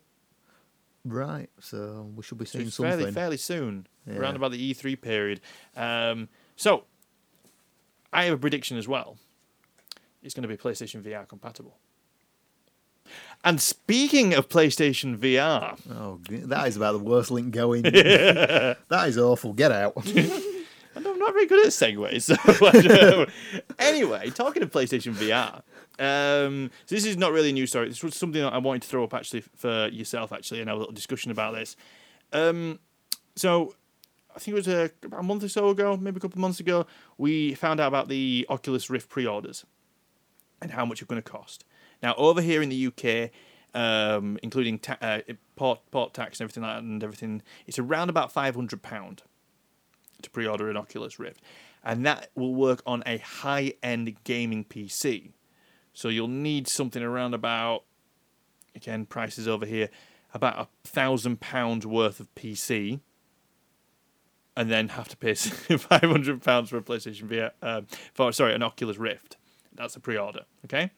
Right. 1.04 1.48
So 1.60 2.10
we 2.14 2.22
should 2.22 2.38
be 2.38 2.44
seeing 2.44 2.66
it's 2.66 2.76
something. 2.76 2.98
fairly 2.98 3.12
fairly 3.12 3.36
soon, 3.38 3.86
Yeah. 4.06 4.16
around 4.18 4.36
about 4.36 4.52
the 4.52 4.58
E3 4.74 5.00
period. 5.00 5.40
Um, 5.76 6.28
so 6.56 6.84
I 8.12 8.24
have 8.24 8.34
a 8.34 8.38
prediction 8.38 8.76
as 8.76 8.86
well. 8.86 9.16
It's 10.22 10.34
going 10.34 10.42
to 10.42 10.48
be 10.48 10.56
PlayStation 10.56 11.02
VR 11.02 11.26
compatible. 11.26 11.78
And 13.42 13.60
speaking 13.60 14.34
of 14.34 14.48
PlayStation 14.48 15.16
VR, 15.16 15.78
Oh, 15.90 16.20
that 16.28 16.68
is 16.68 16.76
about 16.76 16.92
the 16.92 16.98
worst 16.98 17.30
link 17.30 17.52
going. 17.52 17.82
that 17.82 18.76
is 19.06 19.16
awful. 19.16 19.52
Get 19.54 19.72
out. 19.72 19.94
And 20.92 21.06
I'm 21.06 21.20
not 21.20 21.32
very 21.32 21.46
good 21.46 21.64
at 21.64 21.70
segues. 21.72 22.24
So 22.24 23.26
anyway, 23.78 24.28
talking 24.30 24.60
of 24.64 24.72
PlayStation 24.72 25.14
VR, 25.14 25.62
um, 26.00 26.70
so 26.86 26.94
this 26.94 27.04
is 27.04 27.18
not 27.18 27.32
really 27.32 27.50
a 27.50 27.52
news 27.52 27.70
story. 27.70 27.88
This 27.88 28.02
was 28.02 28.16
something 28.16 28.40
that 28.40 28.52
I 28.52 28.58
wanted 28.58 28.82
to 28.82 28.88
throw 28.88 29.04
up 29.04 29.12
actually 29.12 29.42
for 29.42 29.88
yourself, 29.88 30.32
actually, 30.32 30.60
and 30.60 30.68
have 30.68 30.78
a 30.78 30.80
little 30.80 30.94
discussion 30.94 31.30
about 31.30 31.54
this. 31.54 31.76
Um, 32.32 32.78
so 33.36 33.74
I 34.34 34.38
think 34.38 34.54
it 34.54 34.58
was 34.58 34.68
a, 34.68 34.90
about 35.04 35.20
a 35.20 35.22
month 35.22 35.44
or 35.44 35.48
so 35.48 35.68
ago, 35.68 35.98
maybe 35.98 36.16
a 36.16 36.20
couple 36.20 36.38
of 36.38 36.40
months 36.40 36.58
ago, 36.58 36.86
we 37.18 37.54
found 37.54 37.80
out 37.80 37.88
about 37.88 38.08
the 38.08 38.46
Oculus 38.48 38.88
Rift 38.88 39.10
pre-orders 39.10 39.66
and 40.62 40.70
how 40.70 40.86
much 40.86 41.02
it's 41.02 41.08
going 41.08 41.20
to 41.22 41.30
cost. 41.30 41.64
Now, 42.02 42.14
over 42.16 42.40
here 42.40 42.62
in 42.62 42.70
the 42.70 42.86
UK, 42.86 43.30
um, 43.74 44.38
including 44.42 44.78
ta- 44.78 44.98
uh, 45.02 45.20
port, 45.56 45.80
port 45.90 46.14
tax 46.14 46.40
and 46.40 46.46
everything 46.46 46.62
like 46.62 46.76
that, 46.76 46.82
and 46.82 47.04
everything, 47.04 47.42
it's 47.66 47.78
around 47.78 48.08
about 48.08 48.32
five 48.32 48.54
hundred 48.54 48.82
pound 48.82 49.22
to 50.22 50.30
pre-order 50.30 50.70
an 50.70 50.76
Oculus 50.76 51.18
Rift, 51.18 51.42
and 51.84 52.06
that 52.06 52.30
will 52.34 52.54
work 52.54 52.82
on 52.86 53.02
a 53.04 53.18
high-end 53.18 54.16
gaming 54.24 54.64
PC. 54.64 55.32
So 55.92 56.08
you'll 56.08 56.28
need 56.28 56.68
something 56.68 57.02
around 57.02 57.34
about, 57.34 57.84
again, 58.74 59.06
prices 59.06 59.48
over 59.48 59.66
here, 59.66 59.88
about 60.32 60.58
a 60.58 60.88
thousand 60.88 61.40
pounds 61.40 61.86
worth 61.86 62.20
of 62.20 62.32
PC, 62.34 63.00
and 64.56 64.70
then 64.70 64.88
have 64.90 65.08
to 65.08 65.16
pay 65.16 65.34
five 65.34 66.02
hundred 66.02 66.42
pounds 66.42 66.70
for 66.70 66.76
a 66.76 66.82
PlayStation 66.82 67.28
VR. 67.28 67.50
Um, 67.62 67.86
for 68.14 68.32
sorry, 68.32 68.54
an 68.54 68.62
Oculus 68.62 68.98
Rift. 68.98 69.36
That's 69.74 69.96
a 69.96 70.00
pre-order. 70.00 70.44
Okay. 70.64 70.90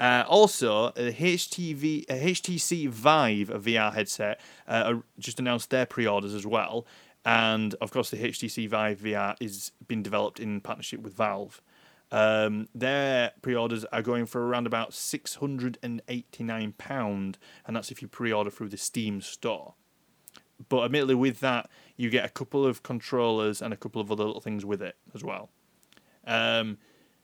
Uh, 0.00 0.24
also, 0.28 0.86
a 0.88 1.12
HTV, 1.12 2.04
a 2.08 2.30
HTC 2.30 2.88
Vive 2.88 3.50
a 3.50 3.58
VR 3.58 3.92
headset 3.92 4.40
uh, 4.68 4.94
just 5.18 5.40
announced 5.40 5.70
their 5.70 5.86
pre-orders 5.86 6.34
as 6.34 6.46
well, 6.46 6.86
and 7.24 7.74
of 7.80 7.90
course, 7.90 8.10
the 8.10 8.16
HTC 8.16 8.68
Vive 8.68 9.00
VR 9.00 9.34
is 9.40 9.72
being 9.88 10.02
developed 10.02 10.38
in 10.38 10.60
partnership 10.60 11.00
with 11.00 11.14
Valve. 11.14 11.60
Um, 12.10 12.68
their 12.74 13.32
pre-orders 13.42 13.84
are 13.86 14.02
going 14.02 14.26
for 14.26 14.46
around 14.46 14.66
about 14.66 14.94
six 14.94 15.36
hundred 15.36 15.78
and 15.82 16.00
eighty-nine 16.08 16.74
pound, 16.78 17.38
and 17.66 17.76
that's 17.76 17.90
if 17.90 18.00
you 18.00 18.08
pre-order 18.08 18.50
through 18.50 18.70
the 18.70 18.76
Steam 18.76 19.20
store. 19.20 19.74
But 20.68 20.84
admittedly, 20.84 21.14
with 21.14 21.40
that, 21.40 21.70
you 21.96 22.10
get 22.10 22.24
a 22.24 22.30
couple 22.30 22.66
of 22.66 22.82
controllers 22.82 23.62
and 23.62 23.72
a 23.72 23.76
couple 23.76 24.00
of 24.00 24.10
other 24.10 24.24
little 24.24 24.40
things 24.40 24.64
with 24.64 24.82
it 24.82 24.96
as 25.14 25.22
well. 25.22 25.50
Um, 26.26 26.78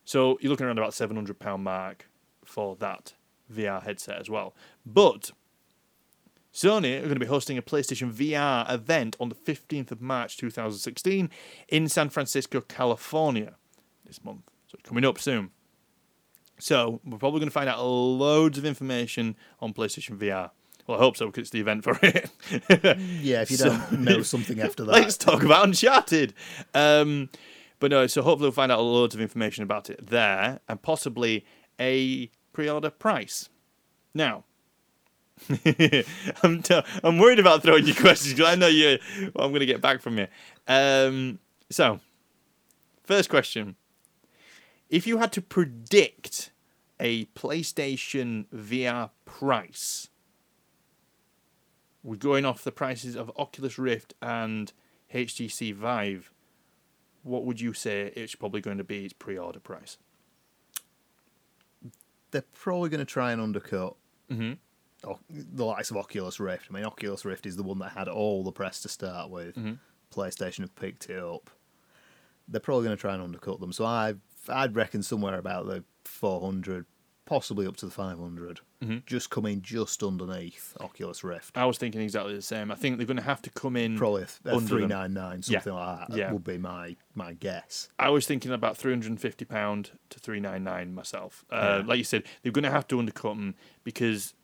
so 0.05 0.39
you're 0.41 0.51
looking 0.51 0.66
around 0.66 0.78
about 0.78 0.95
seven 0.95 1.16
hundred 1.16 1.39
pound 1.39 1.64
mark 1.64 2.09
for 2.45 2.76
that 2.76 3.14
VR 3.53 3.82
headset 3.82 4.20
as 4.20 4.28
well. 4.28 4.55
But 4.85 5.30
Sony 6.53 6.99
are 6.99 7.03
going 7.03 7.14
to 7.14 7.20
be 7.20 7.26
hosting 7.26 7.59
a 7.59 7.62
PlayStation 7.62 8.12
VR 8.12 8.70
event 8.72 9.16
on 9.18 9.28
the 9.28 9.35
15th 9.35 9.91
of 9.91 10.01
March 10.01 10.37
2016 10.37 11.28
in 11.68 11.89
San 11.89 12.09
Francisco, 12.11 12.61
California 12.61 13.55
this 14.07 14.22
month. 14.22 14.53
So 14.74 14.78
coming 14.88 15.04
up 15.04 15.18
soon. 15.18 15.50
So 16.58 17.00
we're 17.04 17.18
probably 17.18 17.40
going 17.40 17.48
to 17.48 17.52
find 17.54 17.68
out 17.68 17.82
loads 17.82 18.58
of 18.58 18.64
information 18.64 19.36
on 19.60 19.72
PlayStation 19.74 20.18
VR. 20.18 20.50
Well, 20.86 20.98
I 20.98 21.00
hope 21.00 21.16
so 21.16 21.26
because 21.26 21.42
it's 21.42 21.50
the 21.50 21.60
event 21.60 21.82
for 21.84 21.98
it. 22.02 22.30
Yeah, 23.22 23.42
if 23.42 23.50
you 23.50 23.56
So- 23.56 23.68
don't 23.70 24.00
know 24.00 24.22
something 24.22 24.60
after 24.60 24.84
that. 24.84 24.92
Let's 24.92 25.16
talk 25.16 25.42
about 25.42 25.64
Uncharted. 25.64 26.34
Um, 26.74 27.30
but 27.80 27.90
no, 27.90 28.06
so 28.06 28.22
hopefully 28.22 28.46
we'll 28.46 28.52
find 28.52 28.70
out 28.70 28.80
loads 28.80 29.14
of 29.14 29.20
information 29.20 29.64
about 29.64 29.90
it 29.90 30.06
there 30.06 30.60
and 30.68 30.80
possibly 30.80 31.44
a 31.80 32.30
pre-order 32.52 32.90
price. 32.90 33.48
Now, 34.14 34.44
I'm, 36.42 36.62
t- 36.62 36.82
I'm 37.02 37.18
worried 37.18 37.40
about 37.40 37.62
throwing 37.62 37.86
you 37.86 37.94
questions 37.94 38.34
because 38.34 38.52
I 38.52 38.54
know 38.54 38.68
you. 38.68 38.98
Well, 39.34 39.44
I'm 39.46 39.50
going 39.50 39.60
to 39.60 39.66
get 39.66 39.80
back 39.80 40.00
from 40.00 40.18
you. 40.18 40.28
Um, 40.68 41.40
so, 41.70 41.98
first 43.02 43.28
question: 43.28 43.74
If 44.91 45.07
you 45.07 45.18
had 45.18 45.32
to 45.32 45.43
predict 45.43 46.51
a 47.01 47.24
PlayStation 47.26 48.47
VR 48.55 49.11
price, 49.24 50.09
we're 52.03 52.16
going 52.16 52.45
off 52.45 52.62
the 52.62 52.72
prices 52.72 53.16
of 53.16 53.30
Oculus 53.37 53.78
Rift 53.78 54.14
and 54.20 54.72
HTC 55.12 55.74
Vive. 55.74 56.32
What 57.22 57.45
would 57.45 57.61
you 57.61 57.72
say 57.72 58.12
it's 58.14 58.35
probably 58.35 58.61
going 58.61 58.78
to 58.78 58.85
be 58.85 59.05
its 59.07 59.14
pre-order 59.14 59.61
price? 59.61 59.97
They're 62.30 62.43
probably 62.53 62.91
going 62.91 62.99
to 62.99 63.05
try 63.05 63.32
and 63.32 63.41
undercut 63.41 63.97
Mhm. 64.30 64.59
the 65.30 65.64
likes 65.64 65.91
of 65.91 65.97
Oculus 65.99 66.41
Rift. 66.41 66.66
I 66.70 66.72
mean, 66.74 66.85
Oculus 66.85 67.24
Rift 67.24 67.47
is 67.47 67.57
the 67.57 67.62
one 67.62 67.78
that 67.78 67.91
had 67.93 68.09
all 68.09 68.43
the 68.43 68.53
press 68.53 68.80
to 68.82 68.89
start 68.89 69.30
with. 69.30 69.55
Mhm. 69.57 69.78
PlayStation 70.11 70.61
have 70.61 70.74
picked 70.76 71.09
it 71.11 71.18
up. 71.22 71.51
They're 72.49 72.61
probably 72.61 72.85
going 72.85 72.97
to 72.97 73.01
try 73.01 73.14
and 73.14 73.22
undercut 73.22 73.61
them. 73.61 73.72
So 73.72 73.85
I, 73.85 74.14
I'd 74.49 74.74
reckon 74.76 75.03
somewhere 75.03 75.38
about 75.38 75.66
the 75.66 75.84
400, 76.05 76.86
possibly 77.24 77.66
up 77.66 77.76
to 77.76 77.86
the 77.86 77.92
500, 77.92 78.61
Mhm. 78.82 79.07
just 79.07 79.30
coming 79.30 79.62
just 79.62 80.03
underneath 80.03 80.76
Oculus 80.80 81.24
Rift. 81.24 81.57
I 81.57 81.64
was 81.64 81.78
thinking 81.78 82.01
exactly 82.03 82.34
the 82.34 82.42
same. 82.42 82.70
I 82.70 82.74
think 82.74 82.99
they're 82.99 83.07
going 83.07 83.16
to 83.16 83.22
have 83.22 83.40
to 83.42 83.51
come 83.51 83.76
in. 83.76 83.97
Probably 83.97 84.22
a, 84.22 84.26
a 84.51 84.57
under 84.57 84.61
them. 84.61 84.66
399, 84.88 85.42
Yeah. 85.47 85.59
something 85.61 85.72
like 85.74 86.09
that 86.09 86.16
Yeah. 86.18 86.32
would 86.32 86.45
be 86.45 86.59
my, 86.59 86.97
my 87.14 87.32
guess. 87.32 87.88
I 87.99 88.11
was 88.11 88.26
thinking 88.26 88.53
about 88.53 88.76
three 88.76 88.92
hundred 88.92 89.09
and 89.11 89.20
fifty 89.20 89.45
pound 89.47 89.92
to 90.11 90.18
three 90.20 90.40
nine 90.40 90.64
nine 90.64 90.95
myself. 90.95 91.45
Uh, 91.51 91.78
Yeah. 91.80 91.86
Like 91.88 91.99
you 91.99 92.05
said, 92.05 92.24
they're 92.42 92.53
going 92.53 92.64
to 92.64 92.70
have 92.70 92.86
to 92.88 92.99
undercut 92.99 93.36
them 93.36 93.55
because 93.84 94.34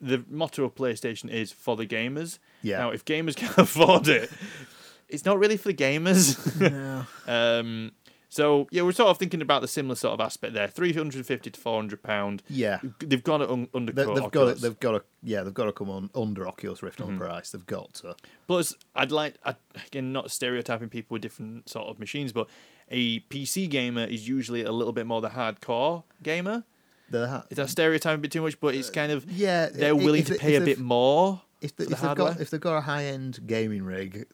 the 0.00 0.24
motto 0.28 0.64
of 0.64 0.74
PlayStation 0.74 1.30
is 1.30 1.52
for 1.52 1.76
the 1.76 1.86
gamers. 1.86 2.38
Yeah. 2.62 2.78
Now, 2.78 2.90
if 2.90 3.04
gamers 3.04 3.36
can't 3.36 3.56
afford 3.58 4.08
it, 4.08 4.30
it's 5.08 5.24
not 5.26 5.38
really 5.38 5.56
for 5.58 5.68
the 5.68 5.74
gamers. 5.74 6.36
No. 6.60 7.06
um, 7.26 7.92
so 8.28 8.66
yeah, 8.70 8.82
we're 8.82 8.92
sort 8.92 9.08
of 9.10 9.18
thinking 9.18 9.40
about 9.42 9.62
the 9.62 9.68
similar 9.68 9.94
sort 9.94 10.14
of 10.14 10.20
aspect 10.20 10.54
there. 10.54 10.68
Three 10.68 10.92
hundred 10.92 11.24
fifty 11.26 11.50
to 11.50 11.60
four 11.60 11.76
hundred 11.78 12.02
pound. 12.02 12.42
Yeah. 12.48 12.80
They've 13.00 13.22
got 13.22 13.38
to 13.38 13.50
un- 13.50 13.68
They, 13.72 13.78
undercut. 13.78 14.06
they've 14.06 14.14
got 14.16 14.24
Oculus. 14.24 14.56
to, 14.56 14.62
they've 14.62 14.80
got 14.80 14.92
to, 14.92 15.02
yeah, 15.22 15.42
they've 15.42 15.54
got 15.54 15.66
to 15.66 15.72
come 15.72 15.90
on 15.90 16.10
under 16.14 16.46
Oculus 16.48 16.82
Rift 16.82 16.98
Mm-hmm. 16.98 17.12
on 17.12 17.18
price. 17.18 17.50
They've 17.50 17.66
got 17.66 17.94
to. 17.94 18.16
Plus, 18.46 18.74
I'd 18.94 19.12
like 19.12 19.34
I, 19.44 19.54
again 19.86 20.12
not 20.12 20.30
stereotyping 20.30 20.88
people 20.88 21.14
with 21.14 21.22
different 21.22 21.68
sort 21.68 21.88
of 21.88 21.98
machines, 21.98 22.32
but 22.32 22.48
a 22.90 23.20
PC 23.20 23.68
gamer 23.68 24.04
is 24.04 24.28
usually 24.28 24.62
a 24.62 24.72
little 24.72 24.92
bit 24.92 25.06
more 25.06 25.20
the 25.20 25.30
hardcore 25.30 26.04
gamer. 26.22 26.64
They're 27.10 27.28
ha- 27.28 27.44
Is 27.50 27.56
that 27.58 27.70
stereotyping 27.70 28.18
a 28.18 28.22
bit 28.22 28.32
too 28.32 28.42
much? 28.42 28.58
But 28.60 28.74
it's 28.74 28.90
kind 28.90 29.12
of 29.12 29.30
yeah, 29.30 29.68
they're 29.68 29.94
willing 29.94 30.22
if 30.22 30.26
to 30.28 30.34
pay 30.34 30.54
if 30.56 30.62
a 30.62 30.64
bit 30.64 30.78
more. 30.80 31.42
If, 31.60 31.74
they, 31.76 31.84
the 31.84 31.92
if 31.92 31.98
they've 32.00 32.06
hardware. 32.08 32.32
got 32.32 32.40
if 32.40 32.50
they've 32.50 32.60
got 32.60 32.76
a 32.76 32.80
high 32.82 33.04
end 33.06 33.38
gaming 33.46 33.84
rig, 33.84 34.26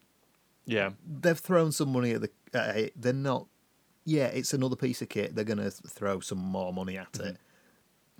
Yeah, 0.64 0.90
they've 1.20 1.38
thrown 1.38 1.72
some 1.72 1.92
money 1.92 2.12
at 2.12 2.20
the. 2.22 2.30
It. 2.54 2.92
They're 3.00 3.12
not. 3.12 3.46
Yeah, 4.04 4.26
it's 4.26 4.52
another 4.52 4.76
piece 4.76 5.00
of 5.02 5.08
kit. 5.08 5.34
They're 5.34 5.44
going 5.44 5.58
to 5.58 5.70
throw 5.70 6.20
some 6.20 6.38
more 6.38 6.72
money 6.72 6.98
at 6.98 7.18
it. 7.20 7.36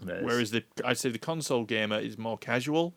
Mm-hmm. 0.00 0.24
Whereas 0.24 0.50
the 0.50 0.64
I'd 0.84 0.98
say 0.98 1.10
the 1.10 1.18
console 1.18 1.64
gamer 1.64 1.98
is 1.98 2.18
more 2.18 2.38
casual. 2.38 2.94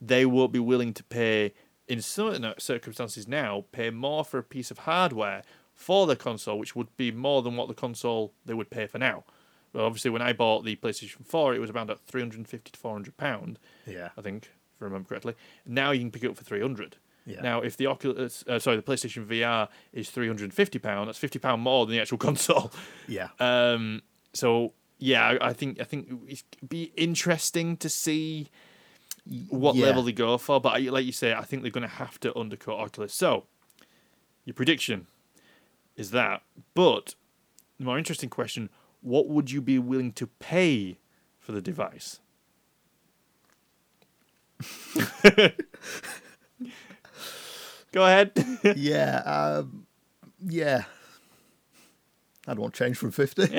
They 0.00 0.26
won't 0.26 0.52
be 0.52 0.58
willing 0.58 0.94
to 0.94 1.04
pay 1.04 1.52
in 1.86 2.00
certain 2.00 2.52
circumstances 2.58 3.26
now 3.26 3.64
pay 3.72 3.90
more 3.90 4.24
for 4.24 4.38
a 4.38 4.42
piece 4.42 4.70
of 4.70 4.78
hardware 4.78 5.42
for 5.74 6.06
the 6.06 6.16
console, 6.16 6.58
which 6.58 6.76
would 6.76 6.94
be 6.96 7.10
more 7.10 7.42
than 7.42 7.56
what 7.56 7.68
the 7.68 7.74
console 7.74 8.32
they 8.44 8.54
would 8.54 8.70
pay 8.70 8.86
for 8.86 8.98
now. 8.98 9.24
Well, 9.72 9.86
obviously, 9.86 10.10
when 10.10 10.22
I 10.22 10.32
bought 10.32 10.64
the 10.64 10.76
PlayStation 10.76 11.24
Four, 11.24 11.54
it 11.54 11.60
was 11.60 11.70
around 11.70 11.90
at 11.90 12.00
three 12.00 12.20
hundred 12.20 12.38
and 12.38 12.48
fifty 12.48 12.70
to 12.70 12.78
four 12.78 12.92
hundred 12.92 13.16
pound. 13.16 13.58
yeah, 13.86 14.10
I 14.16 14.20
think, 14.20 14.44
if 14.44 14.82
I 14.82 14.84
remember 14.84 15.08
correctly. 15.08 15.34
Now 15.66 15.90
you 15.90 16.00
can 16.00 16.10
pick 16.10 16.24
it 16.24 16.30
up 16.30 16.36
for 16.36 16.44
300. 16.44 16.96
Yeah. 17.26 17.40
Now, 17.42 17.60
if 17.60 17.76
the 17.76 17.86
Oculus, 17.86 18.44
uh, 18.48 18.58
sorry, 18.58 18.76
the 18.76 18.82
PlayStation 18.82 19.26
VR 19.26 19.68
is 19.92 20.10
350 20.10 20.78
pound, 20.78 21.08
that's 21.08 21.18
50 21.18 21.38
pound 21.38 21.62
more 21.62 21.86
than 21.86 21.94
the 21.94 22.00
actual 22.00 22.18
console. 22.28 22.72
yeah, 23.06 23.28
Um, 23.38 24.02
so 24.32 24.72
yeah, 24.98 25.26
I, 25.26 25.48
I 25.48 25.52
think 25.52 25.80
I 25.80 25.84
think 25.84 26.08
it'd 26.28 26.68
be 26.68 26.92
interesting 26.96 27.76
to 27.78 27.88
see 27.88 28.48
what 29.48 29.74
yeah. 29.74 29.86
level 29.86 30.02
they 30.02 30.12
go 30.12 30.36
for. 30.38 30.60
But 30.60 30.76
I, 30.76 30.78
like 30.90 31.04
you 31.04 31.12
say, 31.12 31.32
I 31.32 31.42
think 31.42 31.62
they're 31.62 31.70
going 31.70 31.82
to 31.82 31.88
have 31.88 32.18
to 32.20 32.36
undercut 32.38 32.76
Oculus. 32.78 33.14
So 33.14 33.44
your 34.44 34.54
prediction 34.54 35.06
is 35.96 36.10
that. 36.12 36.42
But 36.74 37.14
the 37.78 37.84
more 37.84 37.98
interesting 37.98 38.30
question: 38.30 38.70
What 39.00 39.28
would 39.28 39.50
you 39.50 39.60
be 39.60 39.78
willing 39.78 40.12
to 40.12 40.26
pay 40.26 40.98
for 41.38 41.52
the 41.52 41.62
device? 41.62 42.20
Go 47.92 48.04
ahead. 48.04 48.32
yeah, 48.76 49.16
um, 49.18 49.86
yeah. 50.46 50.84
I'd 52.46 52.58
want 52.58 52.74
change 52.74 52.96
from 52.96 53.10
fifty. 53.10 53.42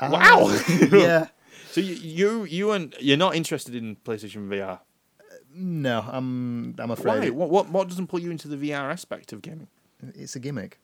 wow. 0.00 0.56
yeah. 0.90 1.26
so 1.70 1.80
you 1.80 1.94
you 1.94 2.44
you 2.44 2.72
and 2.72 2.94
you're 3.00 3.16
not 3.16 3.34
interested 3.34 3.74
in 3.74 3.96
PlayStation 3.96 4.48
VR. 4.48 4.80
No, 5.54 6.04
I'm. 6.08 6.74
I'm 6.78 6.90
afraid 6.90 7.20
Why? 7.20 7.30
What, 7.30 7.50
what 7.50 7.68
what 7.70 7.88
doesn't 7.88 8.06
pull 8.06 8.20
you 8.20 8.30
into 8.30 8.48
the 8.48 8.56
VR 8.56 8.90
aspect 8.90 9.32
of 9.32 9.42
gaming? 9.42 9.68
it's 10.14 10.34
a 10.34 10.40
gimmick. 10.40 10.78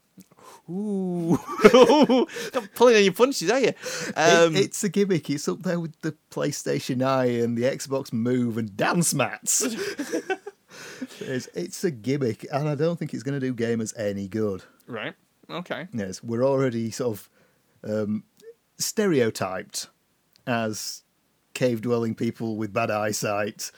Ooh, 0.71 1.39
not 2.55 2.69
pulling 2.75 3.05
your 3.05 3.13
punches, 3.13 3.51
are 3.51 3.61
you? 3.61 3.69
It- 3.69 4.17
Um, 4.17 4.57
it's 4.57 4.83
a 4.85 4.89
gimmick. 4.89 5.29
It's 5.31 5.49
up 5.49 5.63
there 5.63 5.81
with 5.81 5.99
the 6.01 6.15
PlayStation 6.31 7.03
Eye 7.05 7.27
and 7.43 7.57
the 7.57 7.63
Xbox 7.65 8.13
Move 8.13 8.59
and 8.59 8.77
dance 8.77 9.15
mats. 9.15 9.63
it's, 11.21 11.49
it's 11.55 11.85
a 11.85 11.91
gimmick, 11.91 12.47
and 12.53 12.69
I 12.69 12.75
don't 12.75 12.99
think 12.99 13.15
it's 13.15 13.23
going 13.23 13.39
to 13.41 13.47
do 13.47 13.55
gamers 13.55 13.93
any 13.99 14.29
good. 14.29 14.65
right. 14.87 15.15
Okay. 15.51 15.89
Yes, 15.95 16.23
we're 16.23 16.45
already 16.45 16.91
sort 16.91 17.17
of 17.19 17.31
um, 17.91 18.25
stereotyped 18.77 19.89
as 20.47 21.03
cave 21.55 21.81
dwelling 21.81 22.15
people 22.15 22.57
with 22.57 22.71
bad 22.73 22.91
eyesight. 22.91 23.71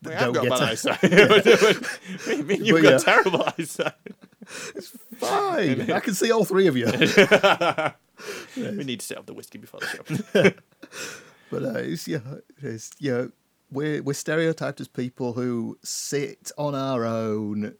that 0.00 0.08
We 0.10 0.14
have 0.14 0.32
got 0.34 0.42
get 0.44 0.50
bad 0.50 0.62
eyesight. 0.62 1.02
what 1.02 2.24
do 2.24 2.36
you 2.36 2.42
mean 2.44 2.64
you've 2.64 2.76
But 2.76 2.82
got 2.84 2.92
yeah. 2.92 2.98
terrible 2.98 3.44
eyesight? 3.58 3.92
It's 4.74 4.96
fine, 5.16 5.90
I 5.90 6.00
can 6.00 6.14
see 6.14 6.30
all 6.30 6.44
three 6.44 6.66
of 6.66 6.76
you. 6.76 6.86
We 8.56 8.84
need 8.84 9.00
to 9.00 9.06
set 9.06 9.18
up 9.18 9.26
the 9.26 9.34
whiskey 9.34 9.58
before 9.58 9.80
the 9.80 10.24
show. 10.32 10.50
But 11.50 11.64
uh, 11.64 11.78
it's, 11.78 12.06
yeah, 12.06 12.20
it's, 12.62 12.92
you 13.00 13.10
know, 13.10 13.30
we're, 13.72 14.04
we're 14.04 14.12
stereotyped 14.12 14.80
as 14.80 14.86
people 14.86 15.32
who 15.32 15.76
sit 15.82 16.52
on 16.56 16.76
our 16.76 17.04
own 17.04 17.74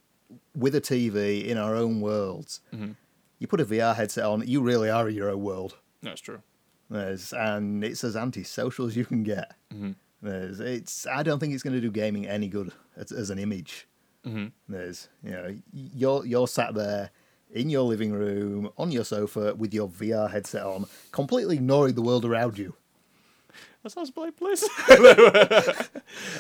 with 0.57 0.75
a 0.75 0.81
TV 0.81 1.47
in 1.47 1.57
our 1.57 1.77
own 1.77 2.01
worlds. 2.01 2.63
Mm-hmm. 2.75 2.93
You 3.39 3.47
put 3.47 3.61
a 3.61 3.65
VR 3.65 3.95
headset 3.95 4.25
on, 4.25 4.43
you 4.45 4.61
really 4.61 4.91
are 4.91 5.09
in 5.09 5.15
your 5.15 5.31
own 5.31 5.45
world. 5.45 5.77
That's 6.03 6.21
true. 6.21 6.43
There's, 6.91 7.33
and 7.33 7.85
it's 7.85 8.03
as 8.03 8.17
antisocial 8.17 8.87
as 8.87 8.97
you 8.97 9.05
can 9.05 9.23
get. 9.23 9.55
Mm-hmm. 9.73 9.93
There's, 10.21 10.59
it's, 10.59 11.07
I 11.07 11.23
don't 11.23 11.39
think 11.39 11.55
it's 11.55 11.63
going 11.63 11.77
to 11.77 11.81
do 11.81 11.93
gaming 11.93 12.27
any 12.27 12.49
good 12.49 12.73
as, 12.97 13.13
as 13.13 13.31
an 13.31 13.39
image. 13.39 13.87
Mm-hmm. 14.27 14.47
There's, 14.69 15.09
you 15.23 15.31
know, 15.31 15.57
you're 15.73 16.27
you're 16.27 16.49
sat 16.49 16.75
there 16.75 17.11
in 17.53 17.71
your 17.71 17.83
living 17.83 18.13
room 18.13 18.71
on 18.79 18.93
your 18.93 19.05
sofa 19.05 19.55
with 19.55 19.75
your 19.75 19.89
VR 19.89 20.31
headset 20.31 20.63
on, 20.63 20.87
completely 21.11 21.57
ignoring 21.57 21.95
the 21.95 22.03
world 22.03 22.25
around 22.25 22.59
you. 22.59 22.75
That 23.83 23.91
sounds 23.91 24.13
like 24.15 24.37
Bliss. 24.37 24.69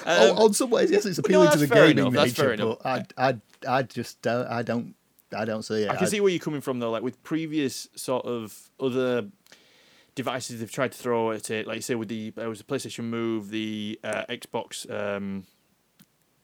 Oh, 0.07 0.45
on 0.45 0.53
some 0.53 0.71
ways, 0.71 0.91
yes, 0.91 1.07
it's 1.07 1.19
appealing 1.19 1.49
to 1.49 1.55
Um, 1.55 1.61
the 1.61 1.67
gaming 1.67 1.99
enough, 1.99 2.13
that's 2.13 2.33
fair 2.35 2.57
nature, 2.57 2.77
but 2.83 2.87
I, 3.17 3.31
I, 3.31 3.37
I 3.67 3.83
just 3.83 4.21
don't, 4.23 4.47
I 4.47 4.63
don't, 4.63 4.95
I 5.35 5.45
don't 5.45 5.63
see 5.63 5.85
it. 5.85 5.91
I 5.91 5.97
can 5.97 6.07
see 6.07 6.21
where 6.21 6.31
you're 6.31 6.41
coming 6.41 6.61
from 6.61 6.81
though. 6.81 6.91
Like 6.91 7.03
with 7.03 7.23
previous 7.23 7.89
sort 7.95 8.27
of 8.27 8.71
other 8.79 9.29
devices 10.15 10.61
they've 10.61 10.71
tried 10.71 10.93
to 10.93 10.99
throw 10.99 11.31
at 11.31 11.51
it, 11.51 11.67
like 11.67 11.77
you 11.77 11.83
say 11.83 11.95
with 11.95 12.09
the 12.09 12.31
there 12.31 12.49
was 12.49 12.59
the 12.59 12.65
PlayStation 12.65 13.05
Move, 13.05 13.51
the 13.51 13.99
uh, 14.05 14.25
Xbox 14.29 14.91
um, 14.91 15.45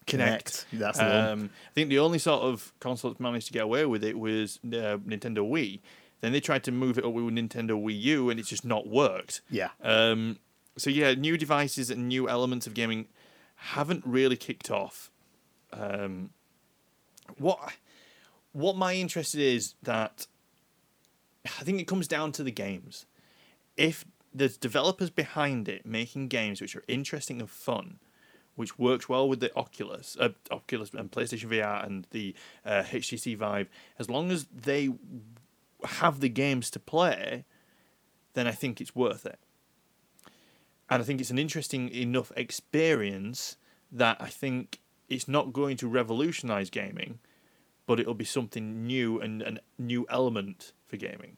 Connect. 0.06 0.66
Kinect, 0.70 0.78
that's 0.78 0.98
the 0.98 1.04
one. 1.04 1.14
Um, 1.14 1.50
I 1.70 1.72
think 1.74 1.88
the 1.88 1.98
only 1.98 2.18
sort 2.18 2.42
of 2.42 2.72
console 2.80 3.10
that 3.10 3.20
managed 3.20 3.48
to 3.48 3.52
get 3.52 3.62
away 3.62 3.86
with 3.86 4.04
it 4.04 4.18
was 4.18 4.60
uh, 4.64 4.98
Nintendo 4.98 5.38
Wii. 5.38 5.80
Then 6.20 6.32
they 6.32 6.40
tried 6.40 6.64
to 6.64 6.72
move 6.72 6.98
it 6.98 7.04
up 7.04 7.12
with 7.12 7.24
Nintendo 7.26 7.72
Wii 7.72 8.00
U, 8.00 8.30
and 8.30 8.40
it's 8.40 8.48
just 8.48 8.64
not 8.64 8.86
worked. 8.86 9.42
Yeah. 9.50 9.70
Um, 9.82 10.38
so 10.76 10.90
yeah, 10.90 11.14
new 11.14 11.36
devices 11.36 11.90
and 11.90 12.08
new 12.08 12.28
elements 12.28 12.66
of 12.66 12.74
gaming 12.74 13.06
haven't 13.56 14.04
really 14.06 14.36
kicked 14.36 14.70
off. 14.70 15.10
Um, 15.72 16.30
what 17.38 17.74
what 18.52 18.76
my 18.76 18.94
interest 18.94 19.34
is 19.34 19.74
that 19.82 20.26
I 21.44 21.64
think 21.64 21.80
it 21.80 21.86
comes 21.86 22.08
down 22.08 22.32
to 22.32 22.42
the 22.42 22.50
games. 22.50 23.06
If 23.76 24.04
there's 24.32 24.56
developers 24.56 25.10
behind 25.10 25.68
it 25.68 25.84
making 25.84 26.28
games 26.28 26.60
which 26.60 26.76
are 26.76 26.84
interesting 26.88 27.40
and 27.40 27.50
fun, 27.50 27.98
which 28.56 28.78
works 28.78 29.08
well 29.08 29.28
with 29.28 29.40
the 29.40 29.54
Oculus, 29.54 30.16
uh, 30.18 30.30
Oculus 30.50 30.90
and 30.94 31.10
PlayStation 31.10 31.48
VR 31.50 31.86
and 31.86 32.06
the 32.10 32.34
uh, 32.64 32.82
HTC 32.82 33.36
Vive, 33.36 33.68
as 33.98 34.10
long 34.10 34.30
as 34.30 34.46
they 34.46 34.90
have 35.84 36.20
the 36.20 36.28
games 36.28 36.70
to 36.70 36.80
play, 36.80 37.44
then 38.34 38.46
I 38.46 38.52
think 38.52 38.80
it's 38.80 38.94
worth 38.94 39.24
it. 39.26 39.38
And 40.88 41.02
I 41.02 41.04
think 41.04 41.20
it's 41.20 41.30
an 41.30 41.38
interesting 41.38 41.88
enough 41.90 42.32
experience 42.36 43.56
that 43.92 44.16
I 44.20 44.28
think 44.28 44.80
it's 45.08 45.28
not 45.28 45.52
going 45.52 45.76
to 45.78 45.88
revolutionize 45.88 46.70
gaming, 46.70 47.18
but 47.86 48.00
it'll 48.00 48.14
be 48.14 48.24
something 48.24 48.86
new 48.86 49.20
and 49.20 49.42
a 49.42 49.58
new 49.78 50.06
element 50.08 50.72
for 50.86 50.96
gaming. 50.96 51.36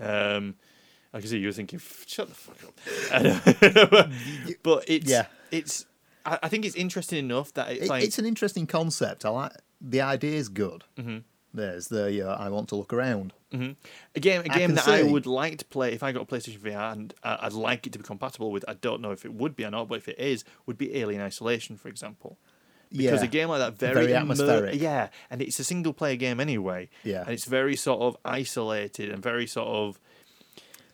Um, 0.00 0.54
I 1.12 1.18
can 1.18 1.28
see 1.28 1.38
you 1.38 1.48
were 1.48 1.52
thinking, 1.52 1.80
"Shut 2.06 2.28
the 2.28 2.34
fuck 2.34 2.62
up," 2.64 4.10
but 4.62 4.88
it's 4.88 5.10
Yeah. 5.10 5.26
it's. 5.50 5.86
I 6.24 6.38
I 6.44 6.48
think 6.48 6.64
it's 6.64 6.76
interesting 6.76 7.18
enough 7.18 7.52
that 7.54 7.70
it's 7.72 7.84
It- 7.84 7.88
like 7.88 8.04
it's 8.04 8.18
an 8.18 8.26
interesting 8.26 8.66
concept. 8.66 9.24
I 9.24 9.30
like 9.30 9.52
the 9.80 10.00
idea 10.00 10.36
is 10.36 10.48
good. 10.48 10.84
Mm-hmm. 10.98 11.18
There's 11.52 11.88
the 11.88 12.28
uh, 12.28 12.36
I 12.36 12.48
want 12.48 12.68
to 12.68 12.76
look 12.76 12.92
around. 12.92 13.32
a 13.52 13.56
game, 13.56 13.74
a 14.14 14.20
game 14.20 14.42
can 14.50 14.74
that 14.76 14.86
I 14.86 15.02
would 15.02 15.26
like 15.26 15.58
to 15.58 15.64
play 15.64 15.92
if 15.92 16.04
I 16.04 16.12
got 16.12 16.22
a 16.22 16.24
PlayStation 16.24 16.58
VR 16.60 16.92
and 16.92 17.12
uh, 17.24 17.38
I'd 17.40 17.52
like 17.52 17.84
it 17.88 17.92
to 17.94 17.98
be 17.98 18.04
compatible 18.04 18.52
with. 18.52 18.64
I 18.68 18.74
don't 18.74 19.00
know 19.02 19.10
if 19.10 19.24
it 19.24 19.34
would 19.34 19.56
be 19.56 19.64
or 19.64 19.70
not, 19.72 19.88
but 19.88 19.96
if 19.98 20.06
it 20.06 20.20
is, 20.20 20.44
would 20.66 20.78
be 20.78 20.96
Alien 20.96 21.20
Isolation, 21.20 21.76
for 21.76 21.88
example. 21.88 22.38
Because 22.92 23.20
yeah, 23.22 23.26
a 23.28 23.30
game 23.30 23.48
like 23.48 23.58
that 23.60 23.76
very, 23.78 23.94
Very 23.94 24.06
immer- 24.12 24.20
atmospheric. 24.20 24.80
yeah, 24.80 25.08
and 25.30 25.42
it's 25.42 25.58
a 25.58 25.64
single 25.64 25.92
player 25.92 26.14
game 26.16 26.38
anyway. 26.38 26.88
Yeah. 27.02 27.22
and 27.22 27.30
it's 27.30 27.44
very 27.46 27.74
sort 27.74 28.00
of 28.02 28.16
isolated 28.24 29.10
and 29.10 29.20
very 29.22 29.46
sort 29.48 29.66
of 29.68 29.98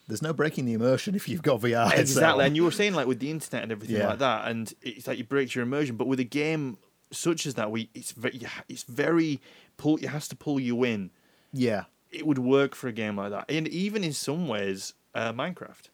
there's 0.09 0.23
no 0.23 0.33
breaking 0.33 0.65
the 0.67 0.73
immersion 0.73 1.15
if 1.15 1.29
you've 1.29 1.43
got 1.43 1.61
VR. 1.61 1.93
exactly. 1.99 2.43
on. 2.43 2.47
And 2.49 2.57
you 2.57 2.65
were 2.65 2.71
saying 2.71 2.95
like 2.95 3.07
with 3.07 3.19
the 3.19 3.31
internet 3.31 3.63
and 3.65 3.73
everything 3.73 3.97
Yeah. 3.97 4.09
like 4.09 4.19
that, 4.21 4.49
and 4.49 4.73
it's 4.83 5.07
like 5.07 5.19
it 5.19 5.29
breaks 5.29 5.55
your 5.55 5.63
immersion. 5.65 5.97
But 5.97 6.07
with 6.07 6.21
a 6.21 6.25
game 6.25 6.79
such 7.11 7.47
as 7.47 7.55
that, 7.55 7.71
we 7.71 7.91
it's 7.95 8.13
very 8.13 8.41
it's 8.69 8.83
very 8.85 9.41
pull. 9.77 9.97
It 9.97 10.07
has 10.09 10.29
to 10.29 10.37
pull 10.37 10.59
you 10.61 10.85
in. 10.85 11.11
yeah, 11.53 11.85
It 12.11 12.27
would 12.27 12.39
work 12.39 12.75
for 12.75 12.89
a 12.89 12.93
game 12.93 13.17
like 13.17 13.31
that, 13.31 13.51
and 13.51 13.67
even 13.69 14.05
in 14.05 14.13
some 14.13 14.47
ways, 14.49 14.95
uh, 15.15 15.33
Minecraft. 15.33 15.91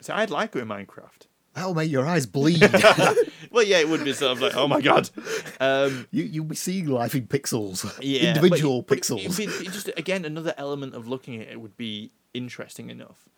So 0.00 0.14
I'd 0.14 0.30
like 0.30 0.56
it 0.56 0.60
in 0.60 0.68
Minecraft. 0.68 1.26
that'll 1.54 1.74
make 1.74 1.90
your 1.90 2.06
eyes 2.06 2.26
bleed. 2.26 2.62
Well, 3.52 3.64
yeah, 3.64 3.78
it 3.78 3.88
would 3.88 4.04
be 4.04 4.12
sort 4.12 4.32
of 4.32 4.40
like, 4.42 4.54
oh 4.54 4.68
my 4.68 4.80
god. 4.80 5.10
Um, 5.58 6.06
you 6.12 6.22
you'll 6.22 6.44
be 6.44 6.54
seeing 6.54 6.86
life 6.86 7.16
in 7.16 7.26
pixels, 7.26 7.82
yeah, 8.00 8.28
individual 8.36 8.82
but 8.82 8.98
pixels. 8.98 9.26
But 9.26 9.38
it, 9.40 9.66
it 9.66 9.72
just 9.72 9.88
again 9.96 10.24
another 10.24 10.54
element 10.56 10.94
of 10.94 11.08
looking 11.08 11.40
at 11.40 11.48
it 11.48 11.60
would 11.60 11.76
be 11.76 12.12
interesting 12.34 12.90
enough. 12.90 13.28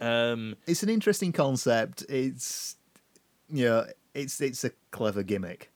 Um, 0.00 0.56
it's 0.66 0.82
an 0.82 0.88
interesting 0.88 1.32
concept. 1.32 2.04
It's 2.08 2.76
you 3.52 3.64
know, 3.66 3.86
it's 4.14 4.40
it's 4.40 4.64
a 4.64 4.70
clever 4.90 5.22
gimmick. 5.22 5.70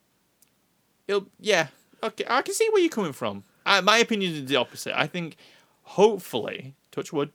it'll, 1.09 1.27
yeah, 1.41 1.69
okay, 2.03 2.25
I 2.29 2.43
can 2.43 2.55
see 2.55 2.69
where 2.71 2.81
you're 2.81 2.89
coming 2.91 3.13
from. 3.13 3.45
Uh, 3.67 3.83
my 3.83 3.99
opinion 3.99 4.33
is 4.35 4.45
the 4.47 4.57
opposite. 4.57 4.99
I 4.99 5.07
think, 5.07 5.37
hopefully, 5.83 6.75
touch 6.91 7.13
wood. 7.13 7.31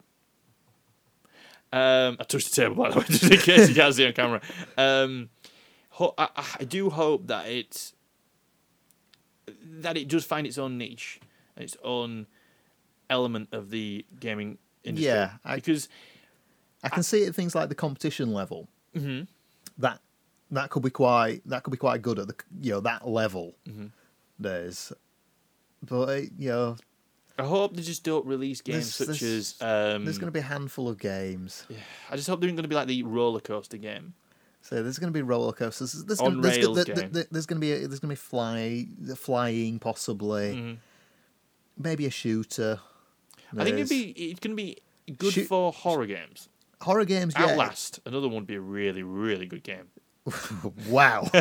Um, 1.71 2.17
I 2.19 2.23
touched 2.23 2.49
the 2.55 2.61
table 2.61 2.75
by 2.75 2.89
the 2.89 2.99
way, 2.99 3.05
just 3.09 3.23
in 3.31 3.37
case 3.37 3.69
you 3.69 3.75
can't 3.75 3.93
see 3.93 4.07
on 4.07 4.13
camera. 4.13 4.41
Um, 4.77 5.29
ho- 5.89 6.15
I, 6.17 6.29
I- 6.35 6.55
I 6.61 6.63
do 6.63 6.89
hope 6.89 7.27
that 7.27 7.47
it's 7.47 7.93
that 9.63 9.97
it 9.97 10.07
does 10.07 10.25
find 10.25 10.47
its 10.47 10.57
own 10.57 10.77
niche, 10.77 11.19
and 11.55 11.63
its 11.63 11.77
own 11.83 12.25
element 13.09 13.49
of 13.51 13.69
the 13.69 14.05
gaming 14.19 14.57
industry. 14.89 15.07
Yeah, 15.11 15.31
I- 15.45 15.55
because 15.55 15.87
I 16.83 16.89
can 16.89 17.03
see 17.03 17.23
it 17.23 17.29
at 17.29 17.35
things 17.35 17.55
like 17.55 17.69
the 17.69 17.75
competition 17.75 18.33
level. 18.33 18.67
Mm-hmm. 18.95 19.23
That 19.79 19.99
that 20.51 20.69
could 20.71 20.83
be 20.83 20.89
quite 20.89 21.41
that 21.47 21.63
could 21.63 21.71
be 21.71 21.77
quite 21.77 22.01
good 22.01 22.19
at 22.19 22.27
the 22.27 22.35
you 22.61 22.71
know 22.71 22.79
that 22.81 23.07
level. 23.07 23.55
Mm-hmm. 23.67 23.87
There's, 24.39 24.91
but 25.85 26.09
uh, 26.09 26.21
you 26.37 26.49
know, 26.49 26.75
I 27.37 27.43
hope 27.43 27.75
they 27.75 27.81
just 27.81 28.03
don't 28.03 28.25
release 28.25 28.61
games 28.61 28.97
There's- 28.97 29.09
such 29.17 29.19
there's- 29.21 29.55
as. 29.61 29.95
Um, 29.95 30.05
there's 30.05 30.17
going 30.17 30.27
to 30.27 30.31
be 30.31 30.39
a 30.39 30.43
handful 30.43 30.87
of 30.89 30.97
games. 30.97 31.65
I 32.09 32.15
just 32.15 32.27
hope 32.27 32.39
they're 32.41 32.49
going 32.49 32.57
to 32.63 32.67
be 32.67 32.75
like 32.75 32.87
the 32.87 33.03
roller 33.03 33.41
coaster 33.41 33.77
game. 33.77 34.13
So 34.61 34.83
there's 34.83 34.99
going 34.99 35.11
to 35.11 35.17
be 35.17 35.21
roller 35.21 35.53
coasters. 35.53 35.93
There's 36.03 36.19
On 36.19 36.41
there's, 36.41 36.57
rails 36.57 36.83
there- 36.85 36.95
game. 36.95 37.11
there's 37.31 37.45
going 37.45 37.59
to 37.61 37.65
be 37.65 37.71
a, 37.71 37.87
there's 37.87 37.99
going 37.99 38.15
to 38.15 38.15
be 38.15 38.15
fly 38.15 38.87
flying 39.15 39.79
possibly. 39.79 40.53
Mhm. 40.55 40.77
Maybe 41.77 42.05
a 42.05 42.09
shooter. 42.11 42.79
I 43.57 43.63
think 43.63 43.77
it'd 43.77 43.89
be 43.89 44.33
to 44.33 44.55
be 44.55 44.77
good 45.17 45.33
Shoot- 45.33 45.47
for 45.47 45.71
horror 45.71 46.05
games. 46.05 46.49
horror 46.81 47.05
games. 47.05 47.33
Yeah. 47.37 47.47
Outlast, 47.47 47.99
another 48.05 48.27
one 48.27 48.35
would 48.37 48.47
be 48.47 48.55
a 48.55 48.61
really 48.61 49.03
really 49.03 49.45
good 49.45 49.63
game. 49.63 49.87
wow. 50.87 51.27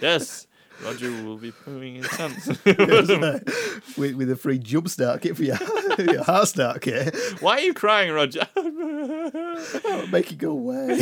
Yes, 0.00 0.46
Roger 0.84 1.10
will 1.24 1.38
be 1.38 1.50
pooing 1.52 1.96
his 1.96 2.08
pants. 2.08 2.46
with, 3.96 4.14
with 4.16 4.30
a 4.30 4.36
free 4.36 4.58
jump 4.58 4.88
start 4.88 5.22
kit 5.22 5.36
for 5.36 5.44
your, 5.44 5.56
your 5.98 6.24
heart 6.24 6.48
start 6.48 6.82
kit. 6.82 7.16
Why 7.40 7.58
are 7.58 7.60
you 7.60 7.72
crying, 7.72 8.12
Roger? 8.12 8.46
Oh, 8.56 10.08
make 10.10 10.30
it 10.32 10.38
go 10.38 10.50
away. 10.50 11.00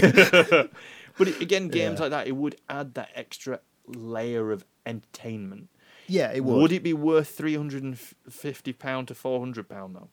but 1.19 1.29
it, 1.29 1.41
again, 1.41 1.69
games 1.69 1.99
like 2.01 2.11
that, 2.11 2.29
it 2.29 2.37
would 2.37 2.57
add 2.69 2.95
that 2.95 3.09
extra 3.15 3.61
layer 3.87 4.53
of 4.53 4.65
entertainment. 4.87 5.69
Yeah, 6.13 6.33
it 6.33 6.45
Would, 6.45 6.63
would. 6.63 6.73
it 6.73 6.83
be 6.83 6.93
worth 6.93 7.29
three 7.29 7.55
hundred 7.57 7.83
and 7.83 7.99
fifty 7.99 8.73
pound 8.73 9.09
to 9.09 9.15
four 9.15 9.41
hundred 9.41 9.69
pound 9.69 9.97
though? 9.97 10.09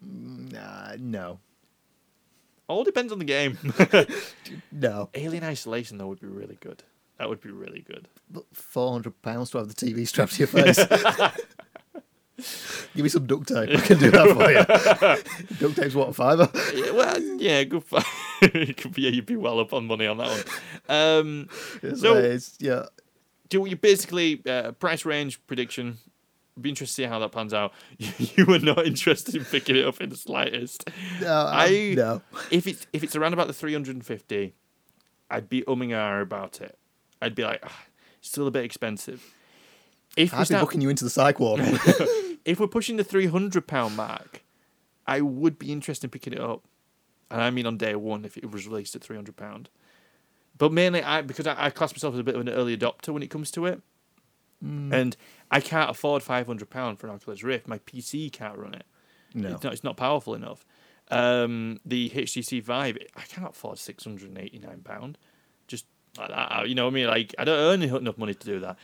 Nah, 0.00 0.96
no. 0.98 1.38
All 2.68 2.84
depends 2.84 3.12
on 3.12 3.18
the 3.18 3.24
game. 3.24 3.58
No. 4.72 5.10
Alien 5.14 5.44
Isolation 5.44 5.98
though 5.98 6.06
would 6.08 6.20
be 6.20 6.26
really 6.26 6.56
good. 6.60 6.82
That 7.18 7.28
would 7.28 7.40
be 7.40 7.50
really 7.50 7.80
good. 7.86 8.08
But 8.30 8.44
£400 8.54 9.50
to 9.52 9.58
have 9.58 9.68
the 9.68 9.74
TV 9.74 10.08
strapped 10.08 10.32
to 10.32 10.38
your 10.38 10.48
face. 10.48 10.78
Give 12.94 13.04
me 13.04 13.08
some 13.08 13.26
duct 13.26 13.46
tape. 13.48 13.70
I 13.70 13.76
can 13.80 13.98
do 13.98 14.10
that 14.10 14.34
for 14.34 14.50
you. 14.50 15.56
duct 15.58 15.76
tape's 15.76 15.94
what, 15.94 16.08
a 16.08 16.12
fiver? 16.12 16.48
Yeah, 16.74 16.90
well, 16.92 17.20
yeah, 17.38 17.62
good. 17.64 17.84
For, 17.84 18.00
you 18.54 18.74
could 18.74 18.94
be, 18.94 19.02
yeah, 19.02 19.10
you'd 19.10 19.26
be 19.26 19.36
well 19.36 19.60
up 19.60 19.72
on 19.72 19.86
money 19.86 20.06
on 20.06 20.16
that 20.16 20.28
one. 20.28 20.40
Um, 20.98 21.48
It's, 21.82 22.00
So- 22.00 22.16
it's, 22.16 22.56
yeah. 22.58 22.86
Do 23.60 23.66
you 23.66 23.76
basically 23.76 24.40
uh, 24.46 24.72
price 24.72 25.04
range 25.04 25.38
prediction? 25.46 25.98
Be 26.60 26.70
interested 26.70 27.02
to 27.02 27.06
see 27.06 27.08
how 27.08 27.18
that 27.18 27.32
pans 27.32 27.52
out. 27.54 27.72
You 28.36 28.46
were 28.46 28.58
not 28.58 28.86
interested 28.86 29.34
in 29.34 29.44
picking 29.44 29.76
it 29.76 29.84
up 29.86 30.00
in 30.00 30.08
the 30.08 30.16
slightest. 30.16 30.88
No, 31.20 31.28
I- 31.32 31.64
I, 31.66 31.94
no. 31.94 32.22
If 32.50 32.66
it's 32.66 32.86
if 32.92 33.02
it's 33.04 33.14
around 33.16 33.32
about 33.34 33.46
the 33.46 33.52
three 33.52 33.72
hundred 33.72 33.94
and 33.96 34.04
fifty, 34.04 34.54
I'd 35.30 35.48
be 35.48 35.62
umming 35.62 35.92
and 35.92 36.22
about 36.22 36.60
it. 36.60 36.78
I'd 37.20 37.34
be 37.34 37.42
like, 37.44 37.60
ah, 37.62 37.84
still 38.20 38.46
a 38.46 38.50
bit 38.50 38.64
expensive. 38.64 39.34
If 40.16 40.32
I'd 40.34 40.40
be 40.40 40.44
start, 40.46 40.62
booking 40.64 40.80
you 40.80 40.88
into 40.90 41.04
the 41.04 41.10
psych 41.10 41.38
ward. 41.40 41.60
if 42.44 42.58
we're 42.60 42.66
pushing 42.68 42.96
the 42.96 43.04
three 43.04 43.26
hundred 43.26 43.66
pound 43.66 43.96
mark, 43.96 44.42
I 45.06 45.20
would 45.20 45.58
be 45.58 45.72
interested 45.72 46.04
in 46.06 46.10
picking 46.10 46.32
it 46.32 46.40
up, 46.40 46.64
and 47.30 47.40
I 47.42 47.50
mean 47.50 47.66
on 47.66 47.76
day 47.78 47.94
one 47.96 48.24
if 48.24 48.36
it 48.36 48.50
was 48.50 48.66
released 48.66 48.94
at 48.96 49.02
three 49.02 49.16
hundred 49.16 49.36
pound. 49.36 49.68
But 50.62 50.70
mainly, 50.72 51.02
I 51.02 51.22
because 51.22 51.48
I, 51.48 51.56
I 51.58 51.70
class 51.70 51.92
myself 51.92 52.14
as 52.14 52.20
a 52.20 52.22
bit 52.22 52.36
of 52.36 52.40
an 52.40 52.48
early 52.48 52.76
adopter 52.76 53.08
when 53.08 53.20
it 53.24 53.30
comes 53.30 53.50
to 53.50 53.66
it, 53.66 53.80
and 54.60 55.16
I 55.50 55.58
can't 55.58 55.90
afford 55.90 56.22
five 56.22 56.46
hundred 56.46 56.70
pound 56.70 57.00
for 57.00 57.08
an 57.08 57.14
Oculus 57.14 57.42
Rift. 57.42 57.66
My 57.66 57.78
PC 57.78 58.30
can't 58.30 58.56
run 58.56 58.74
it. 58.74 58.84
no. 59.34 59.48
It's 59.54 59.64
not. 59.64 59.72
It's 59.72 59.82
not 59.82 59.96
powerful 59.96 60.34
enough. 60.36 60.64
Um, 61.10 61.80
the 61.84 62.10
HTC 62.10 62.62
Vive, 62.62 62.96
I 63.16 63.22
can't 63.22 63.50
afford 63.50 63.78
six 63.78 64.04
hundred 64.04 64.28
and 64.28 64.38
eighty 64.38 64.60
nine 64.60 64.82
pound. 64.84 65.18
Just 65.66 65.86
like 66.16 66.28
that, 66.28 66.68
you 66.68 66.76
know 66.76 66.84
what 66.84 66.92
I 66.92 66.94
mean? 66.94 67.06
Like 67.08 67.34
I 67.40 67.42
don't 67.44 67.58
earn 67.58 67.82
enough 67.82 68.16
money 68.16 68.34
to 68.34 68.46
do 68.46 68.60
that. 68.60 68.76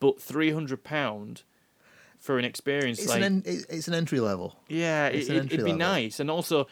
But 0.00 0.18
three 0.22 0.52
hundred 0.52 0.84
pound 0.84 1.42
for 2.18 2.38
an 2.38 2.46
experience 2.46 2.98
It's 2.98 3.10
like 3.10 3.18
an 3.22 3.42
en- 3.46 3.64
it's 3.68 3.88
an 3.88 3.92
entry 3.94 4.20
level. 4.20 4.56
yeah, 4.70 5.08
It's 5.08 5.28
it, 5.28 5.36
it'd 5.36 5.50
be 5.50 5.56
level. 5.58 5.76
nice, 5.76 6.18
and 6.18 6.30
also. 6.30 6.66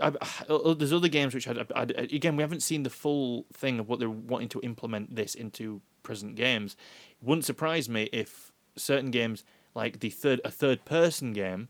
I, 0.00 0.12
I, 0.20 0.74
there's 0.74 0.92
other 0.92 1.08
games 1.08 1.34
which 1.34 1.48
I'd, 1.48 1.70
I'd, 1.74 1.90
again 1.90 2.36
we 2.36 2.42
haven't 2.42 2.62
seen 2.62 2.82
the 2.82 2.90
full 2.90 3.46
thing 3.52 3.78
of 3.78 3.88
what 3.88 3.98
they're 3.98 4.10
wanting 4.10 4.48
to 4.50 4.60
implement 4.60 5.14
this 5.14 5.34
into 5.34 5.80
present 6.02 6.34
games. 6.34 6.76
It 7.10 7.26
wouldn't 7.26 7.44
surprise 7.44 7.88
me 7.88 8.08
if 8.12 8.52
certain 8.76 9.10
games 9.10 9.44
like 9.74 10.00
the 10.00 10.10
third 10.10 10.40
a 10.44 10.50
third 10.50 10.84
person 10.84 11.32
game, 11.32 11.68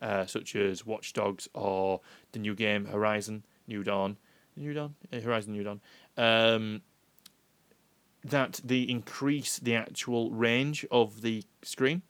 uh, 0.00 0.26
such 0.26 0.56
as 0.56 0.86
Watch 0.86 1.12
Dogs 1.12 1.48
or 1.54 2.00
the 2.32 2.38
new 2.38 2.54
game 2.54 2.86
Horizon 2.86 3.44
New 3.66 3.82
Dawn, 3.82 4.16
New 4.56 4.74
Dawn, 4.74 4.94
Eh, 5.12 5.20
Horizon 5.20 5.52
New 5.52 5.62
Dawn, 5.64 5.80
um, 6.16 6.82
that 8.24 8.60
they 8.64 8.80
increase 8.80 9.58
the 9.58 9.74
actual 9.74 10.30
range 10.30 10.86
of 10.90 11.22
the 11.22 11.44
screen. 11.62 12.02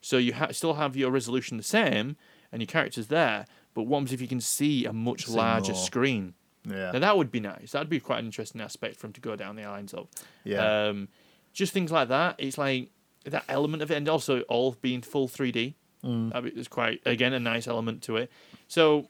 So 0.00 0.16
you 0.16 0.34
ha- 0.34 0.52
still 0.52 0.74
have 0.74 0.96
your 0.96 1.10
resolution 1.10 1.56
the 1.56 1.62
same 1.62 2.16
and 2.52 2.62
your 2.62 2.66
characters 2.66 3.08
there, 3.08 3.46
but 3.78 3.84
what 3.84 3.98
happens 3.98 4.12
if 4.12 4.20
you 4.20 4.26
can 4.28 4.40
see 4.40 4.84
a 4.86 4.92
much 4.92 5.26
See 5.26 5.32
larger 5.32 5.72
more. 5.72 5.80
screen? 5.82 6.34
Yeah. 6.68 6.90
Now 6.92 6.98
that 6.98 7.16
would 7.16 7.30
be 7.30 7.40
nice. 7.40 7.70
That'd 7.72 7.88
be 7.88 8.00
quite 8.00 8.18
an 8.18 8.26
interesting 8.26 8.60
aspect 8.60 8.96
for 8.96 9.06
him 9.06 9.12
to 9.14 9.20
go 9.20 9.36
down 9.36 9.54
the 9.56 9.62
lines 9.64 9.94
of. 9.94 10.08
Yeah. 10.44 10.86
Um, 10.88 11.08
just 11.52 11.72
things 11.72 11.92
like 11.92 12.08
that. 12.08 12.34
It's 12.38 12.58
like 12.58 12.90
that 13.24 13.44
element 13.48 13.82
of 13.82 13.90
it, 13.90 13.94
and 13.96 14.08
also 14.08 14.40
all 14.42 14.76
being 14.80 15.00
full 15.02 15.28
3D. 15.28 15.74
Mm. 16.04 16.32
That'd 16.32 16.58
it's 16.58 16.68
quite 16.68 17.00
again 17.06 17.32
a 17.32 17.40
nice 17.40 17.66
element 17.68 18.02
to 18.02 18.16
it. 18.16 18.30
So. 18.66 19.08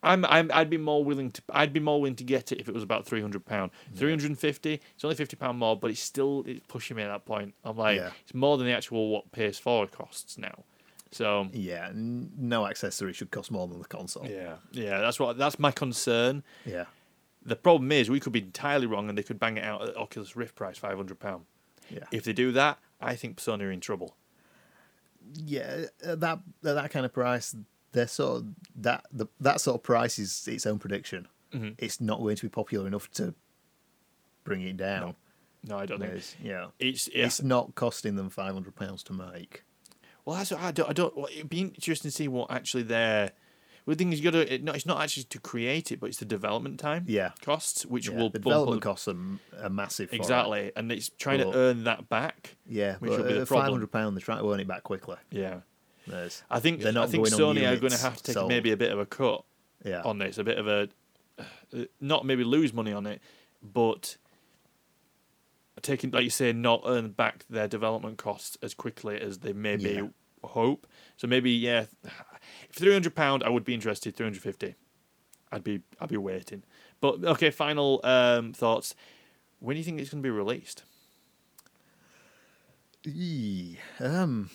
I'm, 0.00 0.24
I'm 0.26 0.48
I'd 0.54 0.70
be 0.70 0.76
more 0.76 1.02
willing 1.02 1.32
to 1.32 1.42
I'd 1.50 1.72
be 1.72 1.80
more 1.80 2.00
willing 2.00 2.14
to 2.14 2.24
get 2.24 2.52
it 2.52 2.60
if 2.60 2.68
it 2.68 2.72
was 2.72 2.84
about 2.84 3.04
three 3.04 3.20
hundred 3.20 3.44
pound. 3.44 3.72
Three 3.96 4.10
hundred 4.10 4.26
and 4.30 4.38
fifty. 4.38 4.80
It's 4.94 5.02
only 5.04 5.16
fifty 5.16 5.34
pound 5.34 5.58
more, 5.58 5.76
but 5.76 5.90
it's 5.90 5.98
still 6.00 6.44
it's 6.46 6.60
pushing 6.68 6.96
me 6.96 7.02
at 7.02 7.08
that 7.08 7.24
point. 7.24 7.52
I'm 7.64 7.76
like 7.76 7.96
Yeah. 7.96 8.10
it's 8.22 8.32
more 8.32 8.56
than 8.56 8.68
the 8.68 8.72
actual 8.74 9.08
what 9.10 9.32
PS4 9.32 9.90
costs 9.90 10.38
now. 10.38 10.62
So 11.10 11.48
yeah. 11.52 11.88
n- 11.88 12.30
No 12.36 12.66
accessory 12.66 13.12
should 13.12 13.30
cost 13.30 13.50
more 13.50 13.66
than 13.66 13.78
the 13.80 13.88
console. 13.88 14.26
yeah, 14.26 14.56
yeah, 14.72 15.00
that's 15.00 15.18
what 15.18 15.38
that's 15.38 15.58
my 15.58 15.70
concern. 15.70 16.42
Yeah. 16.66 16.84
The 17.44 17.56
problem 17.56 17.90
is 17.92 18.10
we 18.10 18.20
could 18.20 18.32
be 18.32 18.40
entirely 18.42 18.86
wrong, 18.86 19.08
and 19.08 19.16
they 19.16 19.22
could 19.22 19.38
bang 19.38 19.56
it 19.56 19.64
out 19.64 19.88
at 19.88 19.96
Oculus 19.96 20.36
Rift 20.36 20.54
price 20.54 20.76
five 20.78 20.96
hundred 20.96 21.18
pound. 21.18 21.44
Yeah. 21.88 22.04
If 22.12 22.24
they 22.24 22.32
do 22.34 22.52
that, 22.52 22.78
I 23.00 23.14
think 23.14 23.38
Sony 23.38 23.62
are 23.62 23.70
in 23.70 23.80
trouble. 23.80 24.16
yeah, 25.34 25.84
at 26.04 26.20
that 26.20 26.40
at 26.64 26.74
that 26.74 26.90
kind 26.90 27.06
of 27.06 27.12
price, 27.12 27.54
they're 27.92 28.06
sort 28.06 28.38
of 28.42 28.46
that 28.76 29.04
the, 29.12 29.26
that 29.40 29.60
sort 29.60 29.76
of 29.76 29.82
price 29.82 30.18
is 30.18 30.46
its 30.48 30.66
own 30.66 30.78
prediction. 30.78 31.26
Mhm. 31.54 31.74
It's 31.78 32.00
not 32.00 32.20
going 32.20 32.36
to 32.36 32.42
be 32.42 32.50
popular 32.50 32.86
enough 32.86 33.10
to 33.12 33.34
bring 34.44 34.60
it 34.62 34.76
down. 34.76 35.14
No, 35.64 35.78
I 35.78 35.86
don't 35.86 35.98
think 36.00 36.12
It's, 36.12 36.36
yeah, 36.42 36.66
it's 36.78 37.08
yeah. 37.14 37.24
it's 37.26 37.42
not 37.42 37.74
costing 37.74 38.16
them 38.16 38.28
five 38.30 38.52
hundred 38.52 38.76
pounds 38.76 39.02
to 39.04 39.12
make. 39.12 39.64
Well, 40.28 40.36
that's 40.36 40.50
what 40.50 40.60
I 40.60 40.72
don't. 40.72 40.90
I 40.90 40.92
don't. 40.92 41.16
Well, 41.16 41.26
it'd 41.34 41.48
be 41.48 41.60
interesting 41.60 42.10
to 42.10 42.14
see 42.14 42.28
what 42.28 42.50
actually 42.50 42.82
their. 42.82 43.30
Well, 43.86 43.94
the 43.94 43.98
thing 44.04 44.12
is, 44.12 44.20
you 44.20 44.30
got 44.30 44.36
to. 44.36 44.54
It, 44.54 44.62
no, 44.62 44.72
it's 44.72 44.84
not 44.84 45.00
actually 45.00 45.22
to 45.22 45.38
create 45.38 45.90
it, 45.90 46.00
but 46.00 46.10
it's 46.10 46.18
the 46.18 46.26
development 46.26 46.78
time. 46.78 47.06
Yeah. 47.08 47.30
Costs, 47.40 47.86
which 47.86 48.10
Yeah, 48.10 48.16
will 48.16 48.28
the 48.28 48.38
bump 48.38 48.44
development 48.44 48.76
up- 48.82 48.82
costs 48.82 49.08
are, 49.08 49.16
are 49.62 49.70
massive. 49.70 50.10
For 50.10 50.16
it. 50.16 50.18
exactly, 50.18 50.70
and 50.76 50.92
it's 50.92 51.08
trying 51.18 51.38
But- 51.42 51.52
to 51.52 51.58
earn 51.58 51.84
that 51.84 52.10
back. 52.10 52.56
Yeah, 52.66 52.96
Which 52.98 53.12
will 53.12 53.24
be 53.24 53.38
the 53.38 53.46
five 53.46 53.70
hundred 53.70 53.90
pound, 53.90 54.16
they're 54.18 54.20
trying 54.20 54.42
to 54.42 54.52
earn 54.52 54.60
it 54.60 54.68
back 54.68 54.82
quickly. 54.82 55.16
Yeah, 55.30 55.60
There's, 56.06 56.42
I 56.50 56.60
think 56.60 56.82
They're 56.82 56.92
not 56.92 57.08
I 57.08 57.10
think 57.10 57.26
Sony 57.28 57.66
are 57.66 57.76
going 57.80 57.92
to 57.92 57.98
have 58.02 58.18
to 58.18 58.22
take 58.24 58.34
sold. 58.34 58.50
maybe 58.50 58.70
a 58.70 58.76
bit 58.76 58.92
of 58.92 58.98
a 58.98 59.06
cut 59.06 59.44
yeah, 59.82 60.02
on 60.02 60.18
this, 60.18 60.36
a 60.36 60.44
bit 60.44 60.58
of 60.58 60.68
a, 60.68 60.90
uh, 61.38 61.84
not 62.02 62.26
maybe 62.26 62.44
lose 62.44 62.74
money 62.74 62.92
on 62.92 63.06
it, 63.06 63.22
but 63.62 64.18
taking 65.82 66.10
like 66.10 66.24
you 66.24 66.30
say, 66.30 66.52
not 66.52 66.82
earn 66.86 67.10
back 67.10 67.44
their 67.50 67.68
development 67.68 68.18
costs 68.18 68.56
as 68.62 68.74
quickly 68.74 69.20
as 69.20 69.38
they 69.38 69.52
maybe 69.52 69.90
Yeah. 69.90 70.08
hope. 70.44 70.86
So 71.16 71.26
maybe 71.26 71.50
yeah, 71.50 71.86
if 72.04 72.76
three 72.76 72.92
hundred 72.92 73.14
pound, 73.14 73.42
I 73.44 73.48
would 73.48 73.64
be 73.64 73.74
interested. 73.74 74.16
Three 74.16 74.26
hundred 74.26 74.42
fifty, 74.42 74.74
I'd 75.52 75.64
be 75.64 75.80
I'd 76.00 76.08
be 76.08 76.16
waiting. 76.16 76.62
But 77.00 77.24
okay, 77.24 77.50
final 77.50 78.00
um, 78.04 78.52
thoughts. 78.52 78.94
When 79.60 79.74
do 79.74 79.78
you 79.78 79.84
think 79.84 80.00
it's 80.00 80.10
going 80.10 80.22
to 80.22 80.26
be 80.26 80.30
released? 80.30 80.82
Um, 84.00 84.50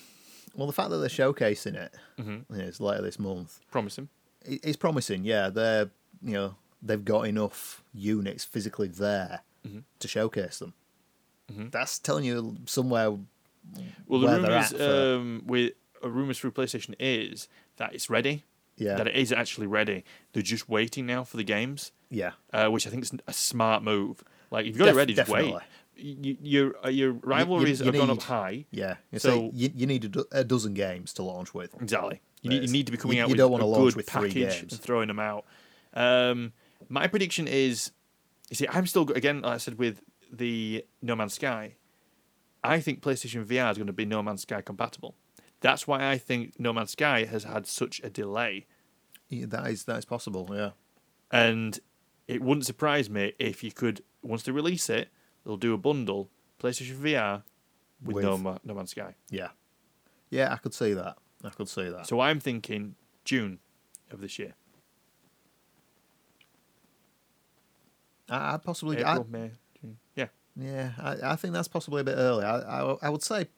well, 0.54 0.66
the 0.66 0.72
fact 0.72 0.90
that 0.90 0.98
they're 0.98 1.08
showcasing 1.08 1.74
it 1.74 1.94
Mm-hmm. 2.20 2.54
is 2.60 2.80
later 2.80 3.02
this 3.02 3.18
month. 3.18 3.60
Promising. 3.70 4.08
it's 4.44 4.76
promising. 4.76 5.24
Yeah, 5.24 5.48
they're 5.50 5.90
you 6.22 6.32
know 6.34 6.54
they've 6.82 7.04
got 7.04 7.22
enough 7.26 7.82
units 7.92 8.44
physically 8.44 8.88
there 8.88 9.40
Mhm. 9.66 9.82
to 9.98 10.08
showcase 10.08 10.58
them. 10.58 10.74
Mhm. 11.56 11.70
That's 11.70 11.98
telling 11.98 12.24
you 12.24 12.56
somewhere. 12.66 13.10
Well, 14.06 14.20
the 14.20 14.28
rumors 14.28 14.72
for- 14.72 15.14
um, 15.16 15.42
with 15.46 15.72
uh, 16.02 16.10
rumors 16.10 16.38
through 16.38 16.52
PlayStation 16.52 16.94
is 16.98 17.48
that 17.76 17.94
it's 17.94 18.10
ready. 18.10 18.44
Yeah, 18.76 18.96
That 18.96 19.06
it 19.06 19.14
is 19.14 19.32
actually 19.32 19.68
ready. 19.68 20.04
They're 20.32 20.42
just 20.42 20.68
waiting 20.68 21.06
now 21.06 21.22
for 21.22 21.36
the 21.36 21.44
games, 21.44 21.92
yeah, 22.10 22.32
uh, 22.52 22.66
which 22.68 22.88
I 22.88 22.90
think 22.90 23.04
is 23.04 23.12
a 23.28 23.32
smart 23.32 23.84
move. 23.84 24.24
Like 24.50 24.62
if 24.66 24.70
you've 24.70 24.78
got 24.78 24.88
it 24.88 24.94
ready, 24.96 25.14
just 25.14 25.30
wait. 25.30 25.42
definitely. 25.52 25.62
You, 25.96 26.36
your 26.42 26.74
uh, 26.84 26.88
your 26.88 27.12
rivalries 27.12 27.78
you 27.78 27.86
have 27.86 27.94
gone 27.94 28.10
up 28.10 28.22
high. 28.22 28.66
yeah. 28.72 28.96
So- 29.16 29.50
you, 29.54 29.70
you 29.76 29.86
need 29.86 30.04
a, 30.04 30.08
do- 30.08 30.26
a 30.32 30.42
dozen 30.42 30.74
games 30.74 31.12
to 31.14 31.22
launch 31.22 31.54
with. 31.54 31.72
Exactly. 31.80 32.20
You 32.42 32.50
need, 32.50 32.62
you 32.64 32.68
need 32.72 32.86
to 32.86 32.92
be 32.92 32.98
coming 32.98 33.16
You- 33.18 33.22
out 33.22 33.28
you 33.28 33.32
with 33.34 33.38
don't 33.38 33.52
wanna 33.52 33.64
a 33.64 33.66
launch 33.66 33.94
good 33.94 33.96
with 33.96 34.10
three 34.10 34.28
package 34.28 34.60
games. 34.60 34.72
and 34.72 34.80
throwing 34.82 35.06
them 35.06 35.20
out. 35.20 35.44
Um, 35.94 36.52
my 36.88 37.06
prediction 37.06 37.46
is, 37.46 37.92
you 38.50 38.56
see, 38.56 38.66
I'm 38.68 38.86
still 38.88 39.08
again, 39.12 39.42
like 39.42 39.54
I 39.54 39.58
said 39.58 39.78
with 39.78 40.00
the 40.32 40.84
No 41.02 41.14
Man's 41.16 41.34
Sky. 41.34 41.76
I 42.62 42.80
think 42.80 43.02
PlayStation 43.02 43.44
VR 43.44 43.70
is 43.70 43.76
going 43.76 43.86
to 43.88 43.92
be 43.92 44.04
No 44.06 44.22
Man's 44.22 44.42
Sky 44.42 44.60
compatible. 44.62 45.14
That's 45.60 45.86
why 45.86 46.10
I 46.10 46.18
think 46.18 46.58
No 46.58 46.72
Man's 46.72 46.92
Sky 46.92 47.24
has 47.24 47.44
had 47.44 47.66
such 47.66 48.00
a 48.04 48.10
delay, 48.10 48.66
Yeah, 49.28 49.46
that 49.48 49.66
is 49.70 49.84
that 49.84 49.98
is 49.98 50.04
possible. 50.04 50.48
Yeah, 50.52 50.70
and 51.30 51.78
it 52.28 52.42
wouldn't 52.42 52.66
surprise 52.66 53.08
me 53.10 53.32
if 53.38 53.62
you 53.64 53.72
could 53.72 54.02
once 54.22 54.42
they 54.42 54.52
release 54.52 54.88
it, 54.90 55.08
they'll 55.44 55.56
do 55.56 55.74
a 55.74 55.78
bundle 55.78 56.30
PlayStation 56.60 56.96
VR 56.96 57.42
with, 58.02 58.16
With- 58.16 58.24
No, 58.24 58.38
Ma- 58.38 58.58
no 58.64 58.74
Man's 58.74 58.90
Sky. 58.92 59.14
yeah, 59.30 59.48
yeah. 60.30 60.52
I 60.52 60.56
could 60.56 60.74
see 60.74 60.92
that. 60.94 61.16
I 61.42 61.50
could 61.50 61.68
see 61.68 61.88
that. 61.90 62.06
So 62.06 62.20
I'm 62.20 62.40
thinking 62.40 62.94
June 63.24 63.58
of 64.10 64.20
this 64.20 64.38
year, 64.38 64.54
I, 68.28 68.56
possibly. 68.58 68.98
April, 68.98 69.26
I, 69.28 69.32
May. 69.32 69.50
Yeah. 70.56 70.92
I, 70.98 71.32
I 71.32 71.36
think 71.36 71.54
that's 71.54 71.68
possibly 71.68 72.00
a 72.00 72.04
bit 72.04 72.16
early. 72.16 72.44
I, 72.44 72.58
I, 72.58 72.96
I 73.02 73.08
would 73.08 73.22
say 73.22 73.48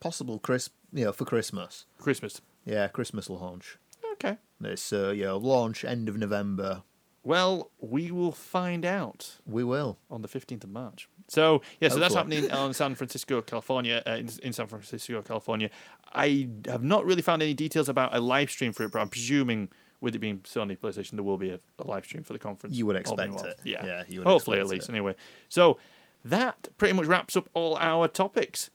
possible 0.00 0.38
Chris. 0.38 0.70
You 0.92 1.06
know, 1.06 1.12
for 1.12 1.24
Christmas. 1.24 1.86
Christmas. 1.98 2.40
Yeah, 2.64 2.86
Christmas 2.88 3.30
launch. 3.30 3.78
Okay. 4.14 4.36
It's 4.62 4.92
uh, 4.92 5.10
yeah, 5.10 5.32
launch 5.32 5.84
end 5.84 6.08
of 6.08 6.16
November. 6.16 6.82
Well, 7.24 7.70
we 7.80 8.10
will 8.10 8.32
find 8.32 8.84
out 8.84 9.36
We 9.46 9.62
will. 9.62 9.96
on 10.10 10.22
the 10.22 10.28
15th 10.28 10.64
of 10.64 10.70
March. 10.70 11.08
So, 11.28 11.62
yeah, 11.80 11.88
so 11.88 12.00
that's 12.00 12.14
happening 12.14 12.50
on 12.50 12.74
San 12.74 12.96
Francisco, 12.96 13.40
California, 13.42 14.02
uh, 14.04 14.10
in, 14.16 14.28
in 14.42 14.52
San 14.52 14.66
Francisco, 14.66 15.22
California. 15.22 15.70
I 16.12 16.48
have 16.66 16.82
not 16.82 17.06
really 17.06 17.22
found 17.22 17.40
any 17.40 17.54
details 17.54 17.88
about 17.88 18.14
a 18.14 18.20
live 18.20 18.50
stream 18.50 18.72
for 18.72 18.82
it, 18.82 18.90
but 18.92 18.98
I'm 18.98 19.08
presuming 19.08 19.68
with 20.00 20.16
it 20.16 20.18
being 20.18 20.40
Sony 20.40 20.76
PlayStation, 20.76 21.12
there 21.12 21.22
will 21.22 21.38
be 21.38 21.50
a, 21.50 21.60
a 21.78 21.86
live 21.86 22.04
stream 22.04 22.24
for 22.24 22.32
the 22.32 22.38
conference. 22.40 22.76
You 22.76 22.86
would 22.86 22.96
expect 22.96 23.40
it. 23.42 23.60
Yeah. 23.64 23.86
Yeah, 23.86 24.02
you 24.08 24.18
would 24.18 24.26
Hopefully, 24.26 24.58
at 24.58 24.66
least, 24.66 24.88
it. 24.88 24.92
anyway. 24.92 25.14
So, 25.48 25.78
that 26.24 26.68
pretty 26.78 26.94
much 26.94 27.06
wraps 27.06 27.36
up 27.36 27.48
all 27.54 27.76
our 27.78 28.08
topics. 28.08 28.70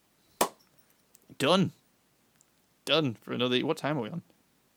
Done. 1.37 1.71
Done 2.85 3.17
for 3.21 3.33
another. 3.33 3.59
What 3.59 3.77
time 3.77 3.97
are 3.97 4.01
we 4.01 4.09
on? 4.09 4.21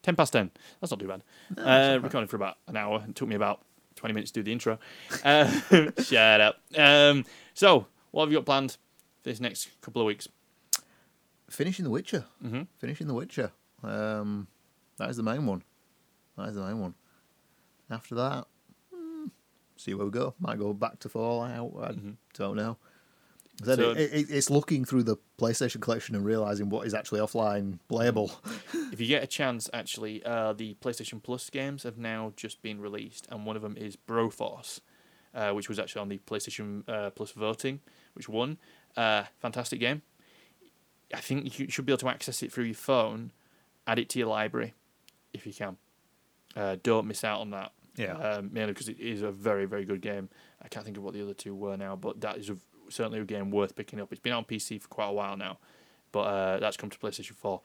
10 0.03 0.17
past 0.17 0.33
10. 0.33 0.51
That's 0.81 0.91
not 0.91 1.01
too 1.01 1.09
bad. 1.09 1.23
uh, 1.59 1.99
recording 2.01 2.29
for 2.29 2.37
about 2.37 2.57
an 2.67 2.77
hour. 2.77 3.05
It 3.09 3.15
took 3.15 3.29
me 3.29 3.35
about 3.35 3.61
20 3.97 4.15
minutes 4.15 4.31
to 4.33 4.41
do 4.41 4.45
the 4.45 4.53
intro. 4.53 4.79
Uh, 5.25 5.51
shut 6.03 6.41
up. 6.41 6.61
Um, 6.77 7.25
so, 7.55 7.87
what 8.11 8.25
have 8.25 8.33
you 8.33 8.39
got 8.39 8.47
planned 8.47 8.73
for 8.73 9.29
this 9.29 9.41
next 9.41 9.69
couple 9.83 10.01
of 10.03 10.07
weeks? 10.07 10.29
Finishing 11.49 11.85
The 11.85 11.91
Witcher. 11.91 12.25
Mhm. 12.45 12.67
Finishing 12.79 13.07
The 13.09 13.15
Witcher. 13.15 13.53
Um, 13.83 14.47
that 14.99 15.11
is 15.11 15.17
the 15.17 15.23
main 15.23 15.47
one. 15.47 15.63
That 16.37 16.49
is 16.49 16.55
the 16.55 16.63
main 16.65 16.81
one. 16.81 16.95
After 17.91 18.15
that, 18.15 18.47
see 19.81 19.95
where 19.95 20.05
we 20.07 20.13
go. 20.13 20.35
Might 20.39 20.59
go 20.59 20.73
back 20.73 20.99
to 21.01 21.09
Fallout. 21.09 21.73
I 21.83 21.95
don't 22.35 22.57
know. 22.57 22.77
Said 23.63 23.79
So- 23.79 23.91
it, 23.91 24.11
it, 24.13 24.27
it's 24.31 24.49
looking 24.49 24.85
through 24.85 25.03
the 25.03 25.17
PlayStation 25.39 25.81
collection 25.81 26.15
and 26.15 26.25
realizing 26.25 26.71
what 26.71 26.87
is 26.87 26.95
actually 26.95 27.21
offline 27.21 27.79
playable. 27.89 28.33
If 28.93 29.01
you 29.01 29.07
get 29.07 29.23
a 29.23 29.27
chance, 29.27 29.69
actually, 29.75 30.23
uh, 30.25 30.53
the 30.55 30.75
PlayStation 30.81 31.23
Plus 31.23 31.51
games 31.51 31.83
have 31.83 31.99
now 31.99 32.33
just 32.37 32.63
been 32.63 32.81
released, 32.81 33.27
and 33.31 33.45
one 33.45 33.57
of 33.57 33.63
them 33.63 33.77
is 33.77 33.97
Broforce, 33.97 34.81
uh, 35.35 35.51
which 35.53 35.69
was 35.69 35.79
actually 35.79 36.01
on 36.01 36.09
the 36.09 36.19
PlayStation 36.19 36.89
uh, 36.89 37.11
Plus 37.11 37.33
voting, 37.33 37.81
which 38.15 38.29
won. 38.29 38.57
Uh, 38.97 39.25
fantastic 39.41 39.79
game. 39.79 40.03
I 41.13 41.21
think 41.21 41.59
you 41.59 41.69
should 41.69 41.85
be 41.87 41.93
able 41.93 41.99
to 41.99 42.09
access 42.09 42.43
it 42.43 42.53
through 42.53 42.65
your 42.65 42.75
phone, 42.75 43.33
add 43.87 43.99
it 43.99 44.09
to 44.11 44.19
your 44.19 44.29
library, 44.29 44.75
if 45.35 45.47
you 45.47 45.53
can. 45.53 45.77
Uh, 46.57 46.77
don't 46.83 47.07
miss 47.07 47.25
out 47.25 47.41
on 47.41 47.51
that. 47.51 47.73
Yeah. 48.01 48.15
Um, 48.17 48.51
mainly 48.53 48.73
because 48.73 48.89
it 48.89 48.99
is 48.99 49.23
a 49.23 49.31
very, 49.31 49.67
very 49.67 49.85
good 49.85 50.01
game. 50.01 50.29
I 50.63 50.69
can't 50.69 50.85
think 50.85 50.97
of 50.97 51.03
what 51.03 51.15
the 51.15 51.23
other 51.23 51.35
two 51.35 51.55
were 51.55 51.77
now, 51.77 51.97
but 51.97 52.21
that 52.23 52.37
is 52.39 52.51
a, 52.51 52.57
certainly 52.89 53.19
a 53.21 53.25
game 53.25 53.51
worth 53.51 53.75
picking 53.77 54.01
up. 54.01 54.11
It's 54.13 54.21
been 54.21 54.33
on 54.33 54.45
PC 54.45 54.81
for 54.81 54.89
quite 54.89 55.09
a 55.09 55.13
while 55.13 55.37
now, 55.37 55.59
but 56.13 56.21
uh, 56.21 56.59
that's 56.61 56.77
come 56.77 56.91
to 56.91 56.99
PlayStation 56.99 57.33
Four. 57.35 57.61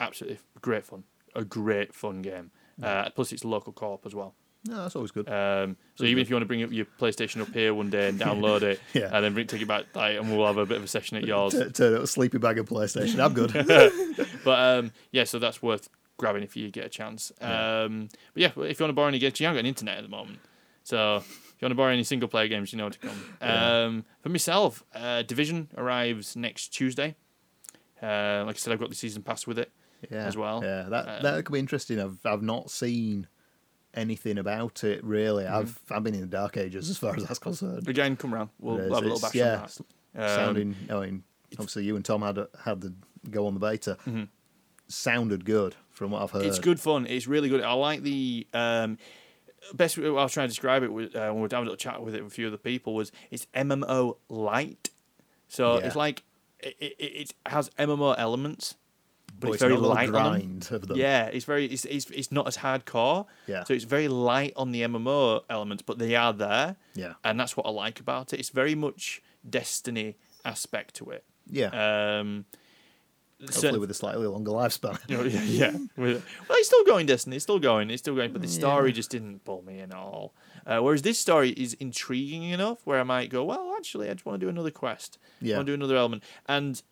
Absolutely 0.00 0.38
great 0.60 0.84
fun, 0.84 1.04
a 1.34 1.44
great 1.44 1.94
fun 1.94 2.22
game. 2.22 2.50
Uh, 2.82 3.10
plus, 3.10 3.32
it's 3.32 3.44
local 3.44 3.72
co-op 3.72 4.06
as 4.06 4.14
well. 4.14 4.34
No, 4.64 4.82
that's 4.82 4.94
always 4.96 5.10
good. 5.12 5.28
Um, 5.28 5.76
so 5.94 6.04
even 6.04 6.20
if 6.20 6.28
you 6.28 6.34
want 6.36 6.42
to 6.42 6.46
bring 6.46 6.62
up 6.62 6.70
your 6.72 6.84
PlayStation 7.00 7.40
up 7.40 7.48
here 7.52 7.72
one 7.74 7.90
day 7.90 8.08
and 8.08 8.20
download 8.20 8.62
it, 8.62 8.80
Yeah. 8.92 9.10
and 9.12 9.24
then 9.24 9.32
bring, 9.34 9.46
take 9.46 9.62
it 9.62 9.68
back, 9.68 9.84
like, 9.94 10.16
and 10.18 10.30
we'll 10.36 10.46
have 10.46 10.58
a 10.58 10.66
bit 10.66 10.76
of 10.78 10.84
a 10.84 10.88
session 10.88 11.16
at 11.16 11.24
yours. 11.26 11.54
T- 11.54 11.70
Turn 11.70 11.94
up 11.94 12.02
a 12.02 12.06
sleepy 12.06 12.38
bag 12.38 12.58
of 12.58 12.68
PlayStation. 12.68 13.18
I'm 13.20 13.34
good. 13.34 13.52
But 14.44 14.78
um, 14.78 14.92
yeah, 15.12 15.24
so 15.24 15.38
that's 15.38 15.62
worth 15.62 15.88
grabbing 16.18 16.42
if 16.42 16.56
you 16.56 16.70
get 16.70 16.84
a 16.84 16.88
chance. 16.90 17.32
Um, 17.40 18.08
but 18.34 18.42
yeah, 18.42 18.48
if 18.48 18.56
you 18.56 18.84
want 18.84 18.90
to 18.90 18.92
borrow 18.92 19.08
any 19.08 19.18
games, 19.18 19.40
you 19.40 19.46
haven't 19.46 19.56
got 19.56 19.60
an 19.60 19.66
internet 19.66 19.96
at 19.96 20.02
the 20.02 20.10
moment. 20.10 20.40
So 20.84 21.16
if 21.16 21.54
you 21.58 21.64
want 21.66 21.72
to 21.72 21.76
borrow 21.76 21.92
any 21.92 22.04
single 22.04 22.28
player 22.28 22.48
games, 22.48 22.72
you 22.72 22.78
know 22.78 22.90
to 22.90 22.98
come. 22.98 23.34
Um, 23.40 24.04
for 24.20 24.28
myself, 24.28 24.84
uh, 24.94 25.22
Division 25.22 25.68
arrives 25.76 26.36
next 26.36 26.68
Tuesday. 26.68 27.16
Uh, 28.02 28.44
like 28.46 28.56
I 28.56 28.58
said, 28.58 28.72
I've 28.72 28.80
got 28.80 28.90
the 28.90 28.94
season 28.94 29.22
pass 29.22 29.46
with 29.46 29.58
it. 29.58 29.72
yeah, 30.10 30.24
as 30.24 30.36
well. 30.36 30.62
Yeah, 30.62 30.84
that 30.84 31.08
Um, 31.08 31.22
that 31.22 31.44
could 31.44 31.52
be 31.52 31.58
interesting. 31.58 32.00
I've 32.00 32.18
I've 32.24 32.42
not 32.42 32.70
seen 32.70 33.26
anything 33.94 34.38
about 34.38 34.84
it 34.84 35.02
really. 35.02 35.44
Mm-hmm. 35.44 35.54
I've 35.54 35.80
I've 35.90 36.04
been 36.04 36.14
in 36.14 36.20
the 36.20 36.26
dark 36.26 36.56
ages 36.56 36.88
as 36.90 36.98
far 36.98 37.16
as 37.16 37.24
that's 37.24 37.38
concerned. 37.38 37.88
Again, 37.88 38.16
come 38.16 38.32
round. 38.32 38.50
We'll, 38.60 38.76
we'll 38.76 38.94
have 38.94 39.04
a 39.04 39.08
little 39.08 39.20
bash 39.20 39.34
yeah, 39.34 39.54
on 39.56 39.68
that. 40.14 40.30
Um, 40.30 40.36
Sounding, 40.36 40.76
I 40.90 41.00
mean, 41.00 41.24
obviously 41.52 41.84
you 41.84 41.96
and 41.96 42.04
Tom 42.04 42.22
had 42.22 42.38
a, 42.38 42.48
had 42.64 42.80
the 42.80 42.94
go 43.30 43.46
on 43.46 43.54
the 43.54 43.60
beta. 43.60 43.98
Sounded 44.90 45.44
good 45.44 45.74
from 45.98 46.10
what 46.12 46.22
I've 46.22 46.30
heard. 46.30 46.46
It's 46.46 46.58
good 46.58 46.80
fun. 46.80 47.06
It's 47.06 47.26
really 47.26 47.48
good. 47.48 47.62
I 47.62 47.72
like 47.74 48.02
the 48.02 48.46
um, 48.54 48.98
best 49.74 49.98
way 49.98 50.06
I 50.06 50.10
was 50.10 50.32
trying 50.32 50.44
to 50.46 50.50
describe 50.50 50.82
it 50.82 50.92
with, 50.92 51.14
uh, 51.14 51.26
when 51.28 51.36
we 51.36 51.40
were 51.42 51.48
having 51.50 51.66
a 51.66 51.70
little 51.70 51.76
chat 51.76 52.02
with 52.02 52.14
it 52.14 52.22
with 52.22 52.32
a 52.32 52.34
few 52.34 52.46
other 52.46 52.56
people 52.56 52.94
was 52.94 53.12
it's 53.30 53.46
MMO 53.54 54.16
light. 54.28 54.90
So 55.48 55.78
Yeah. 55.78 55.86
it's 55.86 55.96
like 55.96 56.22
it, 56.60 56.76
it, 56.80 56.94
it 56.98 57.34
has 57.46 57.68
MMO 57.78 58.14
elements, 58.18 58.76
but, 59.26 59.40
But 59.40 59.46
it's, 59.48 59.54
it's 59.56 59.62
very 59.62 59.76
light 59.76 60.08
on 60.14 60.58
them. 60.88 60.96
Yeah, 60.96 61.26
it's 61.26 61.44
very 61.44 61.66
it's, 61.66 61.84
it's 61.84 62.10
it's 62.10 62.32
not 62.32 62.46
as 62.48 62.56
hardcore. 62.56 63.26
Yeah. 63.46 63.64
So 63.64 63.74
it's 63.74 63.84
very 63.84 64.08
light 64.08 64.52
on 64.56 64.72
the 64.72 64.82
MMO 64.82 65.42
elements, 65.48 65.82
but 65.82 65.98
they 65.98 66.16
are 66.16 66.32
there. 66.32 66.76
Yeah. 66.94 67.14
And 67.24 67.38
that's 67.38 67.56
what 67.56 67.66
I 67.66 67.70
like 67.70 68.00
about 68.00 68.32
it. 68.32 68.40
It's 68.40 68.48
very 68.50 68.74
much 68.74 69.22
Destiny 69.48 70.16
aspect 70.44 70.94
to 70.96 71.10
it. 71.10 71.24
Yeah. 71.48 71.68
Um, 72.20 72.44
Hopefully 73.40 73.60
certain- 73.60 73.80
with 73.80 73.90
a 73.90 73.94
slightly 73.94 74.26
longer 74.26 74.50
lifespan. 74.50 74.98
you 75.08 75.16
know, 75.18 75.22
yeah, 75.24 75.42
yeah. 75.42 75.76
Well, 75.96 76.20
it's 76.50 76.66
still 76.68 76.84
going, 76.84 77.06
Destiny. 77.06 77.36
It's 77.36 77.44
still 77.44 77.58
going. 77.60 77.90
It's 77.90 78.02
still 78.02 78.16
going. 78.16 78.32
But 78.32 78.42
the 78.42 78.48
story 78.48 78.92
just 78.92 79.10
didn't 79.10 79.44
pull 79.44 79.62
me 79.62 79.78
in 79.80 79.92
at 79.92 79.96
all. 79.96 80.34
Uh, 80.66 80.80
whereas 80.80 81.02
this 81.02 81.18
story 81.18 81.50
is 81.50 81.74
intriguing 81.74 82.42
enough 82.44 82.78
where 82.84 82.98
I 83.00 83.04
might 83.04 83.30
go, 83.30 83.44
well, 83.44 83.74
actually, 83.76 84.10
I 84.10 84.12
just 84.14 84.26
want 84.26 84.40
to 84.40 84.44
do 84.46 84.50
another 84.50 84.70
quest. 84.72 85.18
Yeah. 85.40 85.46
I 85.46 85.48
Yeah. 85.50 85.56
want 85.58 85.66
to 85.66 85.70
do 85.70 85.74
another 85.74 85.96
element. 85.96 86.22
And 86.46 86.82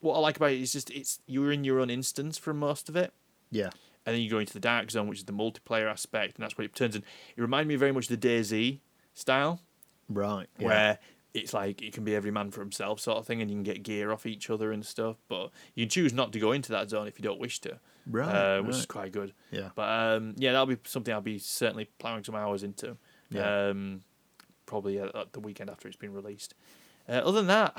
what 0.00 0.14
I 0.14 0.18
like 0.20 0.36
about 0.36 0.52
it 0.52 0.60
is 0.60 0.72
just 0.72 0.90
it's 0.90 1.20
you're 1.26 1.52
in 1.52 1.64
your 1.64 1.80
own 1.80 1.90
instance 1.90 2.38
for 2.38 2.54
most 2.54 2.88
of 2.88 2.96
it. 2.96 3.12
yeah. 3.50 3.70
And 4.06 4.14
then 4.14 4.22
you 4.22 4.30
go 4.30 4.38
into 4.38 4.54
the 4.54 4.60
dark 4.60 4.90
zone, 4.90 5.08
which 5.08 5.18
is 5.18 5.24
the 5.26 5.32
multiplayer 5.34 5.88
aspect, 5.90 6.36
and 6.36 6.42
that's 6.42 6.56
what 6.56 6.64
it 6.64 6.74
turns 6.74 6.96
in. 6.96 7.02
It 7.36 7.40
reminded 7.42 7.68
me 7.68 7.76
very 7.76 7.92
much 7.92 8.10
of 8.10 8.18
the 8.18 8.28
DayZ 8.28 8.80
style, 9.12 9.60
Right. 10.08 10.48
Yeah. 10.58 10.66
where 10.66 10.98
it's 11.34 11.54
like 11.54 11.80
it 11.82 11.92
can 11.92 12.04
be 12.04 12.14
every 12.14 12.30
man 12.30 12.50
for 12.50 12.60
himself 12.60 13.00
sort 13.00 13.18
of 13.18 13.26
thing, 13.26 13.40
and 13.40 13.50
you 13.50 13.56
can 13.56 13.62
get 13.62 13.82
gear 13.82 14.10
off 14.12 14.26
each 14.26 14.50
other 14.50 14.72
and 14.72 14.84
stuff. 14.84 15.16
But 15.28 15.50
you 15.74 15.86
choose 15.86 16.12
not 16.12 16.32
to 16.32 16.38
go 16.40 16.52
into 16.52 16.72
that 16.72 16.90
zone 16.90 17.06
if 17.06 17.18
you 17.18 17.22
don't 17.22 17.38
wish 17.40 17.60
to, 17.60 17.78
Right, 18.06 18.28
uh, 18.34 18.62
which 18.62 18.76
is 18.76 18.86
quite 18.86 19.12
good. 19.12 19.32
Yeah. 19.50 19.70
But 19.74 19.88
um, 20.16 20.34
yeah, 20.36 20.52
that'll 20.52 20.66
be 20.66 20.78
something 20.84 21.12
I'll 21.14 21.20
be 21.20 21.38
certainly 21.38 21.88
plowing 21.98 22.24
some 22.24 22.34
hours 22.34 22.62
into. 22.62 22.96
Yeah. 23.30 23.68
Um, 23.68 24.02
probably 24.66 24.98
at, 24.98 25.14
at 25.14 25.32
the 25.32 25.40
weekend 25.40 25.70
after 25.70 25.88
it's 25.88 25.96
been 25.96 26.12
released. 26.12 26.54
Uh, 27.08 27.12
other 27.12 27.32
than 27.38 27.46
that, 27.48 27.76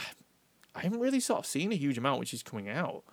I 0.76 0.82
haven't 0.82 1.00
really 1.00 1.20
sort 1.20 1.40
of 1.40 1.46
seen 1.46 1.72
a 1.72 1.76
huge 1.76 1.98
amount 1.98 2.20
which 2.20 2.34
is 2.34 2.44
coming 2.44 2.70
out. 2.70 3.04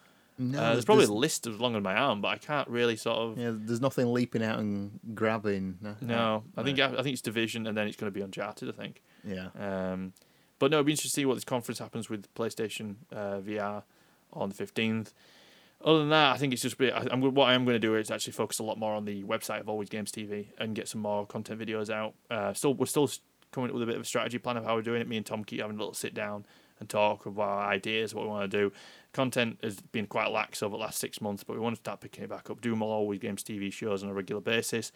No, 0.40 0.60
uh, 0.60 0.72
there's 0.72 0.84
probably 0.84 1.04
a 1.06 1.12
list 1.12 1.48
as 1.48 1.58
long 1.58 1.74
as 1.74 1.82
my 1.82 1.94
arm, 1.96 2.20
but 2.20 2.28
I 2.28 2.36
can't 2.36 2.68
really 2.68 2.94
sort 2.94 3.18
of. 3.18 3.38
yeah, 3.38 3.50
there's 3.52 3.80
nothing 3.80 4.12
leaping 4.12 4.42
out 4.44 4.60
and 4.60 5.00
grabbing. 5.12 5.78
No, 6.00 6.44
I 6.56 6.62
think 6.62 6.78
Right. 6.78 6.92
I, 6.92 7.02
think 7.02 7.14
it's 7.14 7.22
Division, 7.22 7.66
and 7.66 7.76
then 7.76 7.88
it's 7.88 7.96
going 7.96 8.12
to 8.12 8.16
be 8.16 8.22
Uncharted. 8.24 8.68
I 8.68 8.72
think. 8.72 9.02
Yeah. 9.24 9.48
Um, 9.58 10.12
but 10.58 10.70
no, 10.70 10.78
it'll 10.78 10.84
be 10.84 10.92
interesting 10.92 11.10
to 11.10 11.14
see 11.14 11.24
what 11.24 11.34
this 11.34 11.44
conference 11.44 11.78
happens 11.78 12.08
with 12.08 12.32
PlayStation 12.34 12.96
uh, 13.12 13.38
VR 13.40 13.82
on 14.32 14.48
the 14.50 14.54
fifteenth. 14.54 15.12
Other 15.84 16.00
than 16.00 16.08
that, 16.08 16.34
I 16.34 16.38
think 16.38 16.52
it's 16.52 16.62
just 16.62 16.76
be, 16.76 16.90
I, 16.90 17.06
I'm 17.10 17.20
what 17.20 17.48
I 17.48 17.54
am 17.54 17.64
going 17.64 17.76
to 17.76 17.78
do 17.78 17.94
is 17.94 18.10
actually 18.10 18.32
focus 18.32 18.58
a 18.58 18.64
lot 18.64 18.78
more 18.78 18.94
on 18.94 19.04
the 19.04 19.22
website 19.22 19.60
of 19.60 19.66
AlwayzGamez 19.66 20.10
TV 20.10 20.46
and 20.58 20.74
get 20.74 20.88
some 20.88 21.00
more 21.00 21.24
content 21.24 21.60
videos 21.60 21.88
out. 21.88 22.14
Uh, 22.28 22.52
still, 22.52 22.74
we're 22.74 22.86
still 22.86 23.08
coming 23.52 23.70
up 23.70 23.74
with 23.74 23.84
a 23.84 23.86
bit 23.86 23.94
of 23.94 24.02
a 24.02 24.04
strategy 24.04 24.38
plan 24.38 24.56
of 24.56 24.64
how 24.64 24.74
we're 24.74 24.82
doing 24.82 25.00
it. 25.00 25.08
Me 25.08 25.16
and 25.16 25.24
Tom 25.24 25.44
keep 25.44 25.60
having 25.60 25.76
a 25.76 25.78
little 25.78 25.94
sit 25.94 26.14
down 26.14 26.44
and 26.80 26.88
talk 26.88 27.26
about 27.26 27.48
our 27.48 27.70
ideas, 27.70 28.14
what 28.14 28.24
we 28.24 28.30
want 28.30 28.50
to 28.50 28.56
do. 28.56 28.72
Content 29.12 29.58
has 29.62 29.80
been 29.80 30.06
quite 30.06 30.30
lax 30.30 30.62
over 30.62 30.76
the 30.76 30.82
last 30.82 30.98
six 30.98 31.20
months, 31.20 31.44
but 31.44 31.54
we 31.54 31.60
want 31.60 31.74
to 31.74 31.80
start 31.80 32.00
picking 32.00 32.24
it 32.24 32.30
back 32.30 32.50
up, 32.50 32.60
do 32.60 32.74
more 32.76 33.00
AlwayzGamez 33.04 33.42
TV 33.42 33.72
shows 33.72 34.02
on 34.02 34.10
a 34.10 34.14
regular 34.14 34.40
basis. 34.40 34.92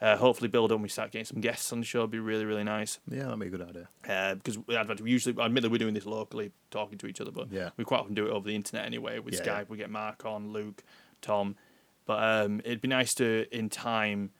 Uh, 0.00 0.14
hopefully, 0.16 0.48
build 0.48 0.70
and 0.72 0.82
we 0.82 0.88
start 0.90 1.10
getting 1.10 1.24
some 1.24 1.40
guests 1.40 1.72
on 1.72 1.80
the 1.80 1.86
show. 1.86 2.00
It'd 2.00 2.10
be 2.10 2.18
really, 2.18 2.44
really 2.44 2.64
nice 2.64 2.98
Yeah, 3.10 3.24
that'd 3.24 3.38
be 3.40 3.46
a 3.46 3.50
good 3.50 3.62
idea. 3.62 3.88
uh, 4.06 4.34
because 4.34 4.58
we 4.58 4.76
advert- 4.76 5.00
we 5.00 5.10
usually, 5.10 5.34
admittedly, 5.40 5.70
we're 5.70 5.78
doing 5.78 5.94
this 5.94 6.04
locally, 6.04 6.52
talking 6.70 6.98
to 6.98 7.06
each 7.06 7.18
other, 7.20 7.30
but 7.30 7.50
Yeah. 7.50 7.70
we 7.78 7.84
quite 7.84 8.00
often 8.00 8.12
do 8.14 8.26
it 8.26 8.30
over 8.30 8.46
the 8.46 8.54
internet 8.54 8.84
anyway. 8.84 9.18
With 9.20 9.32
Yeah, 9.34 9.40
Skype, 9.40 9.46
yeah. 9.46 9.64
we 9.68 9.78
get 9.78 9.88
Mark 9.88 10.26
on, 10.26 10.52
Luke, 10.52 10.84
Tom, 11.22 11.56
but 12.04 12.22
um, 12.22 12.60
it'd 12.64 12.82
be 12.82 12.88
nice 12.88 13.14
to, 13.14 13.46
in 13.50 13.70
time, 13.70 14.32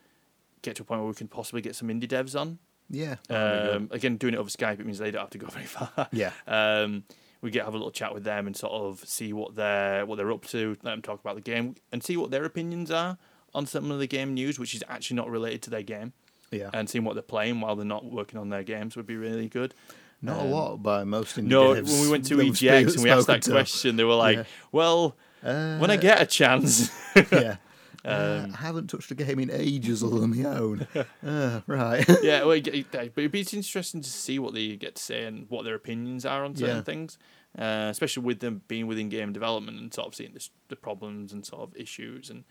get 0.60 0.76
to 0.76 0.82
a 0.82 0.84
point 0.84 1.00
where 1.00 1.08
we 1.08 1.14
can 1.14 1.28
possibly 1.28 1.62
get 1.62 1.74
some 1.74 1.88
indie 1.88 2.06
devs 2.06 2.38
on. 2.38 2.58
Yeah. 2.90 3.16
that'd 3.28 3.62
be 3.62 3.66
good. 3.68 3.76
Um, 3.76 3.88
again, 3.92 4.16
doing 4.18 4.34
it 4.34 4.36
over 4.36 4.50
Skype, 4.50 4.78
it 4.78 4.84
means 4.84 4.98
they 4.98 5.10
don't 5.10 5.22
have 5.22 5.30
to 5.30 5.38
go 5.38 5.46
very 5.50 5.64
far. 5.64 6.08
Yeah. 6.12 6.32
Um, 6.46 7.04
we 7.40 7.50
get 7.50 7.64
have 7.64 7.72
a 7.74 7.78
little 7.78 7.90
chat 7.92 8.12
with 8.12 8.24
them 8.24 8.46
and 8.46 8.54
sort 8.56 8.72
of 8.72 9.00
see 9.08 9.32
what 9.32 9.54
they're 9.54 10.04
what 10.04 10.16
they're 10.16 10.32
up 10.32 10.44
to. 10.46 10.70
Let 10.82 10.90
them 10.92 11.02
talk 11.02 11.20
about 11.20 11.34
the 11.36 11.40
game 11.42 11.76
and 11.92 12.02
see 12.02 12.16
what 12.18 12.30
their 12.30 12.44
opinions 12.44 12.90
are 12.90 13.18
on 13.56 13.66
some 13.66 13.90
of 13.90 13.98
the 13.98 14.06
game 14.06 14.34
news, 14.34 14.58
which 14.58 14.74
is 14.74 14.84
actually 14.88 15.16
not 15.16 15.28
related 15.30 15.62
to 15.62 15.70
their 15.70 15.82
game, 15.82 16.12
yeah. 16.50 16.70
and 16.72 16.88
seeing 16.88 17.04
what 17.04 17.14
they're 17.14 17.22
playing 17.22 17.60
while 17.60 17.74
they're 17.76 17.84
not 17.96 18.04
working 18.04 18.38
on 18.38 18.48
their 18.50 18.62
games 18.62 18.96
would 18.96 19.06
be 19.06 19.16
really 19.16 19.48
good. 19.48 19.74
Not 20.22 20.38
um, 20.40 20.46
a 20.46 20.50
lot 20.50 20.82
by 20.82 21.04
most 21.04 21.36
indie 21.36 21.44
No, 21.48 21.70
when 21.74 21.84
we 21.84 22.08
went 22.10 22.24
to 22.26 22.36
EGX 22.36 22.94
and 22.94 23.02
we 23.02 23.10
asked 23.10 23.26
that 23.26 23.42
to. 23.42 23.50
question, 23.50 23.96
they 23.96 24.04
were 24.04 24.14
like, 24.14 24.36
Yeah. 24.38 24.44
"Well, 24.72 25.16
Uh, 25.42 25.78
when 25.78 25.90
I 25.90 25.96
get 25.96 26.20
a 26.22 26.26
chance." 26.26 26.90
yeah. 27.32 27.56
Uh, 28.04 28.42
Um, 28.44 28.52
I 28.54 28.58
haven't 28.58 28.86
touched 28.86 29.10
a 29.10 29.16
game 29.16 29.40
in 29.40 29.50
ages 29.50 30.04
other 30.04 30.20
than 30.20 30.30
my 30.40 30.48
own. 30.48 30.86
uh, 31.26 31.60
right. 31.66 32.06
yeah, 32.22 32.44
well, 32.44 32.60
but 32.60 33.18
it'd 33.18 33.32
be 33.32 33.40
interesting 33.40 34.00
to 34.00 34.08
see 34.08 34.38
what 34.38 34.54
they 34.54 34.76
get 34.76 34.94
to 34.94 35.02
say 35.02 35.24
and 35.24 35.50
what 35.50 35.64
their 35.64 35.74
opinions 35.74 36.24
are 36.24 36.44
on 36.44 36.54
certain 36.54 36.76
Yeah. 36.76 36.82
things, 36.82 37.18
uh, 37.58 37.88
especially 37.90 38.22
with 38.22 38.38
them 38.38 38.62
being 38.68 38.86
within 38.86 39.08
game 39.08 39.32
development 39.32 39.80
and 39.80 39.92
sort 39.92 40.06
of 40.06 40.14
seeing 40.14 40.36
the 40.68 40.76
problems 40.76 41.32
and 41.32 41.44
sort 41.44 41.62
of 41.62 41.76
issues 41.76 42.30
and 42.30 42.44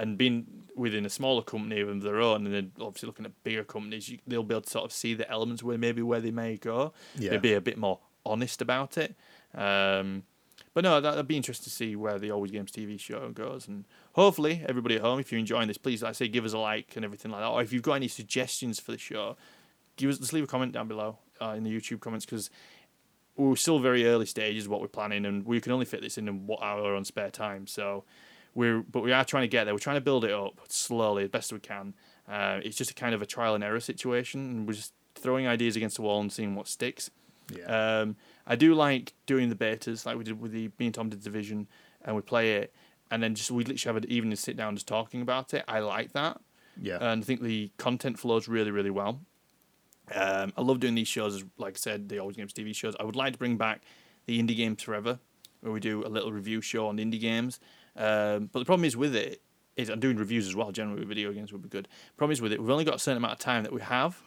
and 0.00 0.16
being 0.16 0.46
within 0.74 1.04
a 1.04 1.10
smaller 1.10 1.42
company 1.42 1.80
of 1.80 2.00
their 2.00 2.20
own, 2.20 2.46
and 2.46 2.54
then 2.54 2.72
obviously 2.80 3.06
looking 3.06 3.26
at 3.26 3.44
bigger 3.44 3.64
companies, 3.64 4.08
you, 4.08 4.18
they'll 4.26 4.42
be 4.42 4.54
able 4.54 4.62
to 4.62 4.70
sort 4.70 4.84
of 4.84 4.92
see 4.92 5.12
the 5.12 5.30
elements 5.30 5.62
where 5.62 5.76
maybe 5.76 6.00
where 6.00 6.20
they 6.20 6.30
may 6.30 6.56
go. 6.56 6.92
Yeah. 7.18 7.30
They'd 7.30 7.42
be 7.42 7.52
a 7.52 7.60
bit 7.60 7.76
more 7.76 8.00
honest 8.24 8.62
about 8.62 8.96
it. 8.96 9.14
Um, 9.54 10.22
but 10.72 10.84
no, 10.84 11.00
that, 11.00 11.10
that'd 11.10 11.28
be 11.28 11.36
interesting 11.36 11.64
to 11.64 11.70
see 11.70 11.96
where 11.96 12.18
the 12.18 12.28
AlwayzGamez 12.28 12.70
TV 12.70 12.98
show 12.98 13.28
goes, 13.30 13.68
and 13.68 13.86
hopefully 14.14 14.64
everybody 14.66 14.96
at 14.96 15.02
home, 15.02 15.20
if 15.20 15.30
you're 15.30 15.38
enjoying 15.38 15.68
this, 15.68 15.78
please, 15.78 16.02
like 16.02 16.10
I 16.10 16.12
say, 16.12 16.28
give 16.28 16.46
us 16.46 16.54
a 16.54 16.58
like 16.58 16.96
and 16.96 17.04
everything 17.04 17.30
like 17.30 17.42
that. 17.42 17.48
Or 17.48 17.60
if 17.60 17.72
you've 17.72 17.82
got 17.82 17.94
any 17.94 18.08
suggestions 18.08 18.80
for 18.80 18.92
the 18.92 18.98
show, 18.98 19.36
give 19.96 20.08
us 20.08 20.18
just 20.18 20.32
leave 20.32 20.44
a 20.44 20.46
comment 20.46 20.72
down 20.72 20.88
below 20.88 21.18
uh, 21.42 21.54
in 21.56 21.64
the 21.64 21.70
YouTube 21.70 22.00
comments 22.00 22.24
because 22.24 22.48
we're 23.36 23.56
still 23.56 23.78
very 23.78 24.06
early 24.06 24.26
stages 24.26 24.66
what 24.66 24.80
we're 24.80 24.88
planning, 24.88 25.26
and 25.26 25.44
we 25.44 25.60
can 25.60 25.72
only 25.72 25.84
fit 25.84 26.00
this 26.00 26.16
in 26.16 26.26
in 26.26 26.46
what 26.46 26.62
our 26.62 26.94
own 26.94 27.04
spare 27.04 27.30
time. 27.30 27.66
So 27.66 28.04
we're 28.54 28.80
but 28.80 29.02
we 29.02 29.12
are 29.12 29.24
trying 29.24 29.42
to 29.42 29.48
get 29.48 29.64
there. 29.64 29.74
We're 29.74 29.78
trying 29.78 29.96
to 29.96 30.00
build 30.00 30.24
it 30.24 30.32
up 30.32 30.60
slowly 30.68 31.24
as 31.24 31.30
best 31.30 31.52
we 31.52 31.60
can. 31.60 31.94
Uh, 32.28 32.60
it's 32.62 32.76
just 32.76 32.90
a 32.90 32.94
kind 32.94 33.14
of 33.14 33.22
a 33.22 33.26
trial 33.26 33.54
and 33.54 33.64
error 33.64 33.80
situation, 33.80 34.40
and 34.40 34.66
we're 34.66 34.74
just 34.74 34.92
throwing 35.14 35.46
ideas 35.46 35.76
against 35.76 35.96
the 35.96 36.02
wall 36.02 36.20
and 36.20 36.32
seeing 36.32 36.54
what 36.54 36.68
sticks. 36.68 37.10
Yeah. 37.54 37.64
Um, 38.00 38.16
I 38.46 38.56
do 38.56 38.74
like 38.74 39.12
doing 39.26 39.48
the 39.48 39.56
betas, 39.56 40.06
like 40.06 40.16
we 40.16 40.24
did 40.24 40.40
with 40.40 40.52
the 40.52 40.70
me 40.78 40.86
and 40.86 40.94
Tom 40.94 41.08
did 41.08 41.22
Division, 41.22 41.68
and 42.04 42.14
we 42.14 42.22
play 42.22 42.54
it, 42.54 42.74
and 43.10 43.22
then 43.22 43.34
just 43.34 43.50
we 43.50 43.64
literally 43.64 43.94
have 43.94 44.04
an 44.04 44.10
evening 44.10 44.36
sit 44.36 44.56
down 44.56 44.76
just 44.76 44.86
talking 44.86 45.22
about 45.22 45.52
it. 45.54 45.64
I 45.66 45.80
like 45.80 46.12
that, 46.12 46.40
yeah. 46.80 46.98
and 47.00 47.22
I 47.22 47.26
think 47.26 47.42
the 47.42 47.70
content 47.76 48.18
flows 48.18 48.48
really, 48.48 48.70
really 48.70 48.90
well. 48.90 49.20
Um, 50.14 50.52
I 50.56 50.62
love 50.62 50.80
doing 50.80 50.94
these 50.94 51.08
shows, 51.08 51.44
like 51.56 51.74
I 51.74 51.78
said, 51.78 52.08
the 52.08 52.16
AlwayzGamez 52.16 52.52
TV 52.52 52.74
shows. 52.74 52.96
I 52.98 53.04
would 53.04 53.16
like 53.16 53.32
to 53.34 53.38
bring 53.38 53.56
back 53.56 53.82
the 54.26 54.40
Indie 54.40 54.56
Games 54.56 54.82
Forever, 54.82 55.18
where 55.60 55.72
we 55.72 55.80
do 55.80 56.04
a 56.04 56.08
little 56.08 56.32
review 56.32 56.60
show 56.60 56.88
on 56.88 56.98
indie 56.98 57.20
games. 57.20 57.60
Um, 57.96 58.48
but 58.52 58.60
the 58.60 58.64
problem 58.64 58.84
is 58.84 58.96
with 58.96 59.14
it 59.16 59.40
is 59.76 59.88
I'm 59.88 60.00
doing 60.00 60.16
reviews 60.16 60.46
as 60.46 60.54
well. 60.54 60.70
Generally, 60.72 61.04
video 61.04 61.32
games 61.32 61.52
would 61.52 61.62
be 61.62 61.68
good. 61.68 61.88
Problem 62.16 62.32
is 62.32 62.40
with 62.42 62.52
it, 62.52 62.60
we've 62.60 62.70
only 62.70 62.84
got 62.84 62.94
a 62.96 62.98
certain 62.98 63.18
amount 63.18 63.32
of 63.34 63.38
time 63.38 63.62
that 63.64 63.72
we 63.72 63.80
have, 63.80 64.20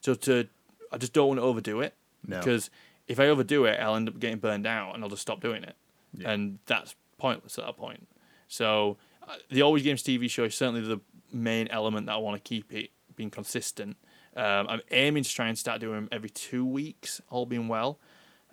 so 0.00 0.14
to 0.14 0.46
I 0.92 0.98
just 0.98 1.12
don't 1.12 1.28
want 1.28 1.38
to 1.38 1.44
overdo 1.44 1.80
it 1.80 1.94
No. 2.26 2.38
because 2.38 2.70
if 3.06 3.18
I 3.20 3.28
overdo 3.28 3.64
it, 3.64 3.78
I'll 3.80 3.94
end 3.96 4.08
up 4.08 4.18
getting 4.18 4.38
burned 4.38 4.66
out 4.66 4.94
and 4.94 5.02
I'll 5.04 5.10
just 5.10 5.22
stop 5.22 5.40
doing 5.40 5.62
it, 5.64 5.76
Yeah. 6.16 6.30
and 6.32 6.58
that's 6.66 6.94
pointless 7.18 7.58
at 7.58 7.64
that 7.66 7.76
point. 7.76 8.08
So 8.48 8.96
uh, 9.26 9.36
the 9.50 9.60
AlwayzGamez 9.60 10.02
TV 10.02 10.28
show 10.30 10.44
is 10.44 10.54
certainly 10.54 10.80
the 10.80 11.00
main 11.32 11.68
element 11.68 12.06
that 12.06 12.12
I 12.12 12.16
want 12.18 12.42
to 12.42 12.48
keep 12.48 12.72
it 12.72 12.90
being 13.16 13.30
consistent. 13.30 13.96
Um, 14.36 14.66
I'm 14.68 14.80
aiming 14.90 15.24
to 15.24 15.30
try 15.30 15.48
and 15.48 15.58
start 15.58 15.80
doing 15.80 15.94
them 15.94 16.08
every 16.12 16.30
two 16.30 16.64
weeks, 16.64 17.20
all 17.30 17.46
being 17.46 17.68
well. 17.68 17.98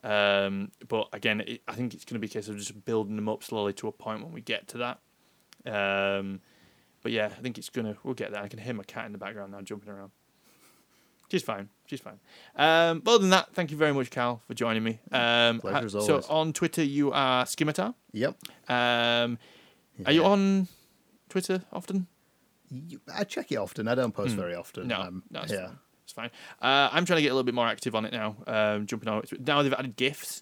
Um, 0.07 0.71
but 0.87 1.07
again, 1.13 1.41
it, 1.41 1.61
I 1.67 1.73
think 1.73 1.93
it's 1.93 2.05
going 2.05 2.15
to 2.15 2.19
be 2.19 2.27
a 2.27 2.29
case 2.29 2.47
of 2.47 2.57
just 2.57 2.85
building 2.85 3.15
them 3.15 3.27
up 3.27 3.43
slowly 3.43 3.73
to 3.73 3.87
a 3.87 3.91
point 3.91 4.23
when 4.23 4.31
we 4.31 4.41
get 4.41 4.67
to 4.69 4.77
that. 4.77 4.99
Um, 5.65 6.41
but 7.03 7.11
yeah, 7.11 7.25
I 7.25 7.41
think 7.41 7.57
it's 7.57 7.69
gonna. 7.69 7.95
We'll 8.03 8.13
get 8.13 8.31
there. 8.31 8.41
I 8.41 8.47
can 8.47 8.59
hear 8.59 8.73
my 8.73 8.83
cat 8.83 9.05
in 9.05 9.11
the 9.11 9.17
background 9.17 9.51
now 9.51 9.61
jumping 9.61 9.89
around. 9.91 10.11
She's 11.29 11.43
fine. 11.43 11.67
She's 11.87 11.99
fine. 11.99 12.19
Um, 12.55 12.99
but 13.01 13.11
other 13.15 13.21
than 13.21 13.31
that, 13.31 13.53
thank 13.53 13.69
you 13.69 13.75
very 13.77 13.93
much, 13.93 14.09
Karl, 14.11 14.41
for 14.47 14.53
joining 14.53 14.81
me. 14.83 14.99
Um, 15.11 15.59
Pleasure 15.59 15.85
as 15.87 15.91
so 15.91 15.99
always. 15.99 16.25
on 16.27 16.53
Twitter, 16.53 16.83
you 16.83 17.11
are 17.11 17.43
Skimitar. 17.43 17.95
Yep. 18.13 18.37
Um, 18.69 19.37
Are 20.05 20.11
you 20.13 20.23
on 20.23 20.69
Twitter 21.27 21.63
often? 21.73 22.07
You- 22.71 23.01
I 23.13 23.25
check 23.25 23.51
it 23.51 23.57
often. 23.57 23.89
I 23.89 23.95
don't 23.95 24.13
post 24.13 24.35
very 24.35 24.55
often. 24.55 24.83
Hmm. 24.83 24.89
No, 24.89 25.01
Um, 25.01 25.23
no, 25.29 25.41
it's 25.41 25.51
yeah. 25.51 25.67
fine. 25.67 25.79
It's 26.07 26.13
fine. 26.13 26.29
Uh, 26.61 26.87
I'm 26.93 27.03
trying 27.03 27.17
to 27.17 27.21
get 27.21 27.27
a 27.27 27.33
little 27.33 27.43
bit 27.43 27.53
more 27.53 27.67
active 27.67 27.93
on 27.93 28.05
it 28.05 28.13
now. 28.13 28.37
Um, 28.47 28.85
jumping 28.87 29.09
on 29.09 29.23
it 29.23 29.45
now. 29.45 29.61
They've 29.61 29.73
added 29.73 29.97
gifs. 29.97 30.41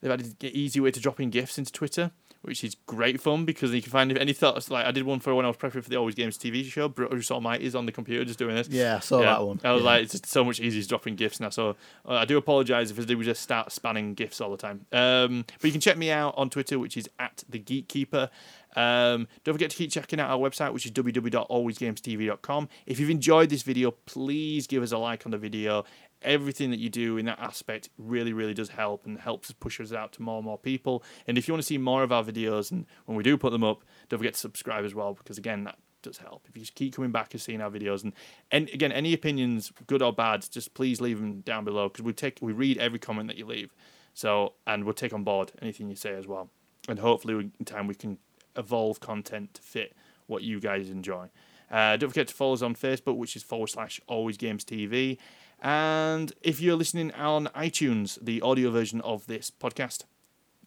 They've 0.00 0.10
added 0.10 0.34
an 0.42 0.48
easy 0.54 0.80
way 0.80 0.90
to 0.90 0.98
drop 0.98 1.20
in 1.20 1.28
gifs 1.28 1.58
into 1.58 1.70
Twitter, 1.70 2.10
which 2.40 2.64
is 2.64 2.74
great 2.86 3.20
fun 3.20 3.44
because 3.44 3.74
you 3.74 3.82
can 3.82 3.92
find 3.92 4.16
any 4.16 4.32
thoughts. 4.32 4.70
Like 4.70 4.86
I 4.86 4.90
did 4.90 5.02
one 5.04 5.20
for 5.20 5.34
when 5.34 5.44
I 5.44 5.48
was 5.48 5.58
prepping 5.58 5.84
for 5.84 5.90
the 5.90 5.96
AlwayzGamez 5.96 6.38
TV 6.38 6.64
show. 6.64 6.88
Bruce 6.88 7.30
Almighty 7.30 7.66
is 7.66 7.74
on 7.76 7.84
the 7.84 7.92
computer 7.92 8.24
just 8.24 8.38
doing 8.38 8.56
this. 8.56 8.68
Yeah, 8.70 8.96
I 8.96 9.00
saw 9.00 9.20
that 9.20 9.46
one. 9.46 9.60
I 9.62 9.72
was 9.72 9.82
Yeah. 9.82 9.86
like, 9.90 10.02
it's 10.04 10.12
just 10.12 10.24
so 10.26 10.42
much 10.42 10.58
easier 10.58 10.82
dropping 10.84 11.16
gifs 11.16 11.38
now. 11.38 11.50
So 11.50 11.76
uh, 12.08 12.14
I 12.14 12.24
do 12.24 12.38
apologise 12.38 12.90
if 12.90 12.98
I 12.98 13.02
do 13.02 13.18
we 13.18 13.26
just 13.26 13.42
start 13.42 13.72
spanning 13.72 14.14
gifs 14.14 14.40
all 14.40 14.50
the 14.50 14.56
time. 14.56 14.86
Um, 14.90 15.44
but 15.60 15.64
you 15.66 15.72
can 15.72 15.82
check 15.82 15.98
me 15.98 16.10
out 16.10 16.32
on 16.38 16.48
Twitter, 16.48 16.78
which 16.78 16.96
is 16.96 17.10
at 17.18 17.44
the 17.46 17.60
Geekkeeper. 17.60 18.30
Um, 18.74 19.28
don't 19.44 19.54
forget 19.54 19.70
to 19.70 19.76
keep 19.76 19.90
checking 19.90 20.20
out 20.20 20.30
our 20.30 20.38
website, 20.38 20.72
which 20.72 20.86
is 20.86 20.92
www.alwayzgamestv.com. 20.92 22.68
If 22.86 23.00
you've 23.00 23.10
enjoyed 23.10 23.50
this 23.50 23.62
video, 23.62 23.90
please 23.90 24.66
give 24.66 24.82
us 24.82 24.92
a 24.92 24.98
like 24.98 25.26
on 25.26 25.32
the 25.32 25.38
video. 25.38 25.84
Everything 26.22 26.70
that 26.70 26.78
you 26.78 26.88
do 26.88 27.18
in 27.18 27.26
that 27.26 27.38
aspect 27.38 27.90
really, 27.98 28.32
really 28.32 28.54
does 28.54 28.70
help 28.70 29.06
and 29.06 29.18
helps 29.18 29.50
us 29.50 29.56
push 29.58 29.80
us 29.80 29.92
out 29.92 30.12
to 30.12 30.22
more 30.22 30.36
and 30.36 30.44
more 30.44 30.58
people. 30.58 31.02
And 31.26 31.36
if 31.36 31.48
you 31.48 31.54
want 31.54 31.62
to 31.62 31.66
see 31.66 31.78
more 31.78 32.02
of 32.02 32.12
our 32.12 32.22
videos, 32.22 32.70
and 32.70 32.86
when 33.06 33.16
we 33.16 33.24
do 33.24 33.36
put 33.36 33.50
them 33.50 33.64
up, 33.64 33.82
don't 34.08 34.18
forget 34.18 34.34
to 34.34 34.40
subscribe 34.40 34.84
as 34.84 34.94
well, 34.94 35.14
because 35.14 35.36
again, 35.36 35.64
that 35.64 35.78
does 36.02 36.18
help. 36.18 36.46
If 36.48 36.56
you 36.56 36.62
just 36.62 36.74
keep 36.74 36.94
coming 36.94 37.12
back 37.12 37.32
and 37.32 37.40
seeing 37.40 37.60
our 37.60 37.70
videos, 37.70 38.02
and 38.02 38.12
and 38.50 38.68
again, 38.70 38.92
any 38.92 39.12
opinions, 39.12 39.72
good 39.86 40.02
or 40.02 40.12
bad, 40.12 40.46
just 40.50 40.74
please 40.74 41.00
leave 41.00 41.20
them 41.20 41.40
down 41.40 41.64
below 41.64 41.88
because 41.88 42.04
we 42.04 42.12
take 42.12 42.38
we 42.40 42.52
read 42.52 42.78
every 42.78 42.98
comment 42.98 43.28
that 43.28 43.36
you 43.36 43.46
leave. 43.46 43.74
So 44.14 44.54
and 44.66 44.84
we'll 44.84 44.94
take 44.94 45.12
on 45.12 45.24
board 45.24 45.52
anything 45.62 45.88
you 45.88 45.96
say 45.96 46.14
as 46.14 46.26
well, 46.26 46.50
and 46.88 46.98
hopefully 46.98 47.50
in 47.58 47.64
time 47.64 47.86
we 47.86 47.94
can 47.94 48.18
evolve 48.56 49.00
content 49.00 49.54
to 49.54 49.62
fit 49.62 49.94
what 50.26 50.42
you 50.42 50.60
guys 50.60 50.90
enjoy. 50.90 51.28
Uh, 51.70 51.96
don't 51.96 52.10
forget 52.10 52.28
to 52.28 52.34
follow 52.34 52.52
us 52.52 52.62
on 52.62 52.74
Facebook, 52.74 53.16
which 53.16 53.34
is 53.34 53.42
forward 53.42 53.68
slash 53.68 54.00
AlwayzGamez 54.08 54.64
TV. 54.64 55.18
And 55.60 56.32
if 56.42 56.60
you're 56.60 56.76
listening 56.76 57.12
on 57.12 57.46
iTunes, 57.56 58.18
the 58.20 58.42
audio 58.42 58.70
version 58.70 59.00
of 59.00 59.26
this 59.26 59.50
podcast 59.50 60.04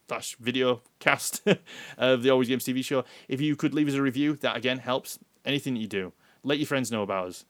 slash 0.08 0.36
video 0.36 0.82
cast 0.98 1.42
of 1.98 2.22
the 2.22 2.28
AlwayzGamez 2.30 2.64
TV 2.64 2.84
show, 2.84 3.04
if 3.28 3.40
you 3.40 3.54
could 3.54 3.74
leave 3.74 3.88
us 3.88 3.94
a 3.94 4.02
review, 4.02 4.34
that 4.36 4.56
again 4.56 4.78
helps. 4.78 5.18
Anything 5.44 5.74
that 5.74 5.80
you 5.80 5.86
do, 5.86 6.12
let 6.42 6.58
your 6.58 6.66
friends 6.66 6.90
know 6.90 7.02
about 7.02 7.28
us. 7.28 7.44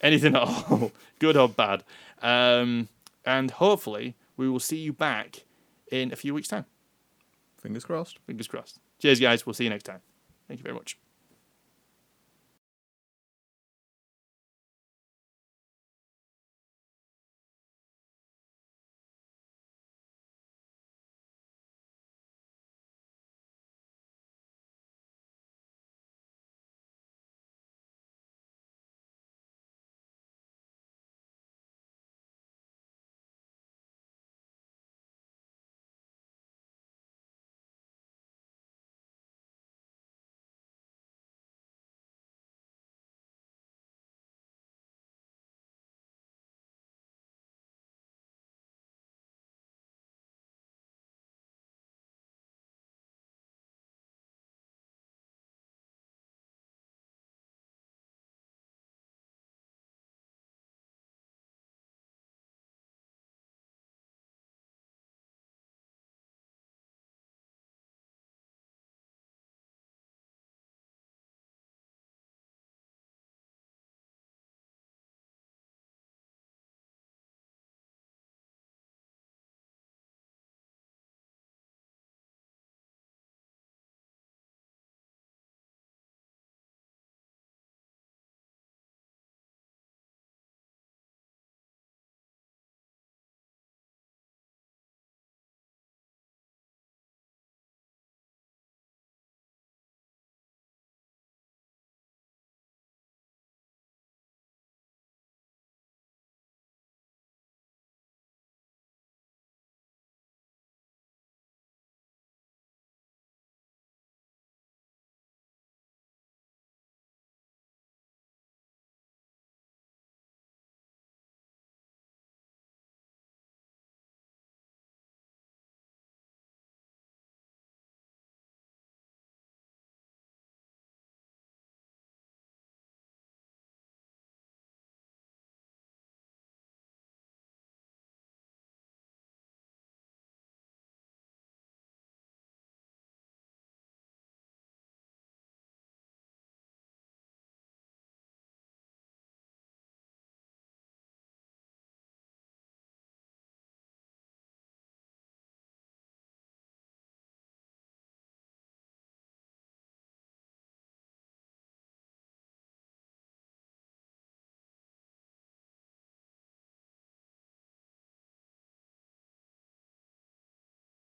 Anything 0.00 0.34
at 0.34 0.42
all, 0.42 0.92
good 1.18 1.36
or 1.36 1.50
bad. 1.50 1.84
Um, 2.22 2.88
and 3.26 3.50
hopefully, 3.50 4.14
we 4.38 4.48
will 4.48 4.60
see 4.60 4.78
you 4.78 4.92
back 4.94 5.44
in 5.90 6.12
a 6.12 6.16
few 6.16 6.32
weeks' 6.32 6.48
time. 6.48 6.64
Fingers 7.58 7.84
crossed. 7.84 8.18
Fingers 8.26 8.46
crossed. 8.46 8.78
Cheers, 9.06 9.20
guys. 9.20 9.46
We'll 9.46 9.54
see 9.54 9.62
you 9.62 9.70
next 9.70 9.84
time. 9.84 10.00
Thank 10.48 10.58
you 10.58 10.64
very 10.64 10.74
much. 10.74 10.98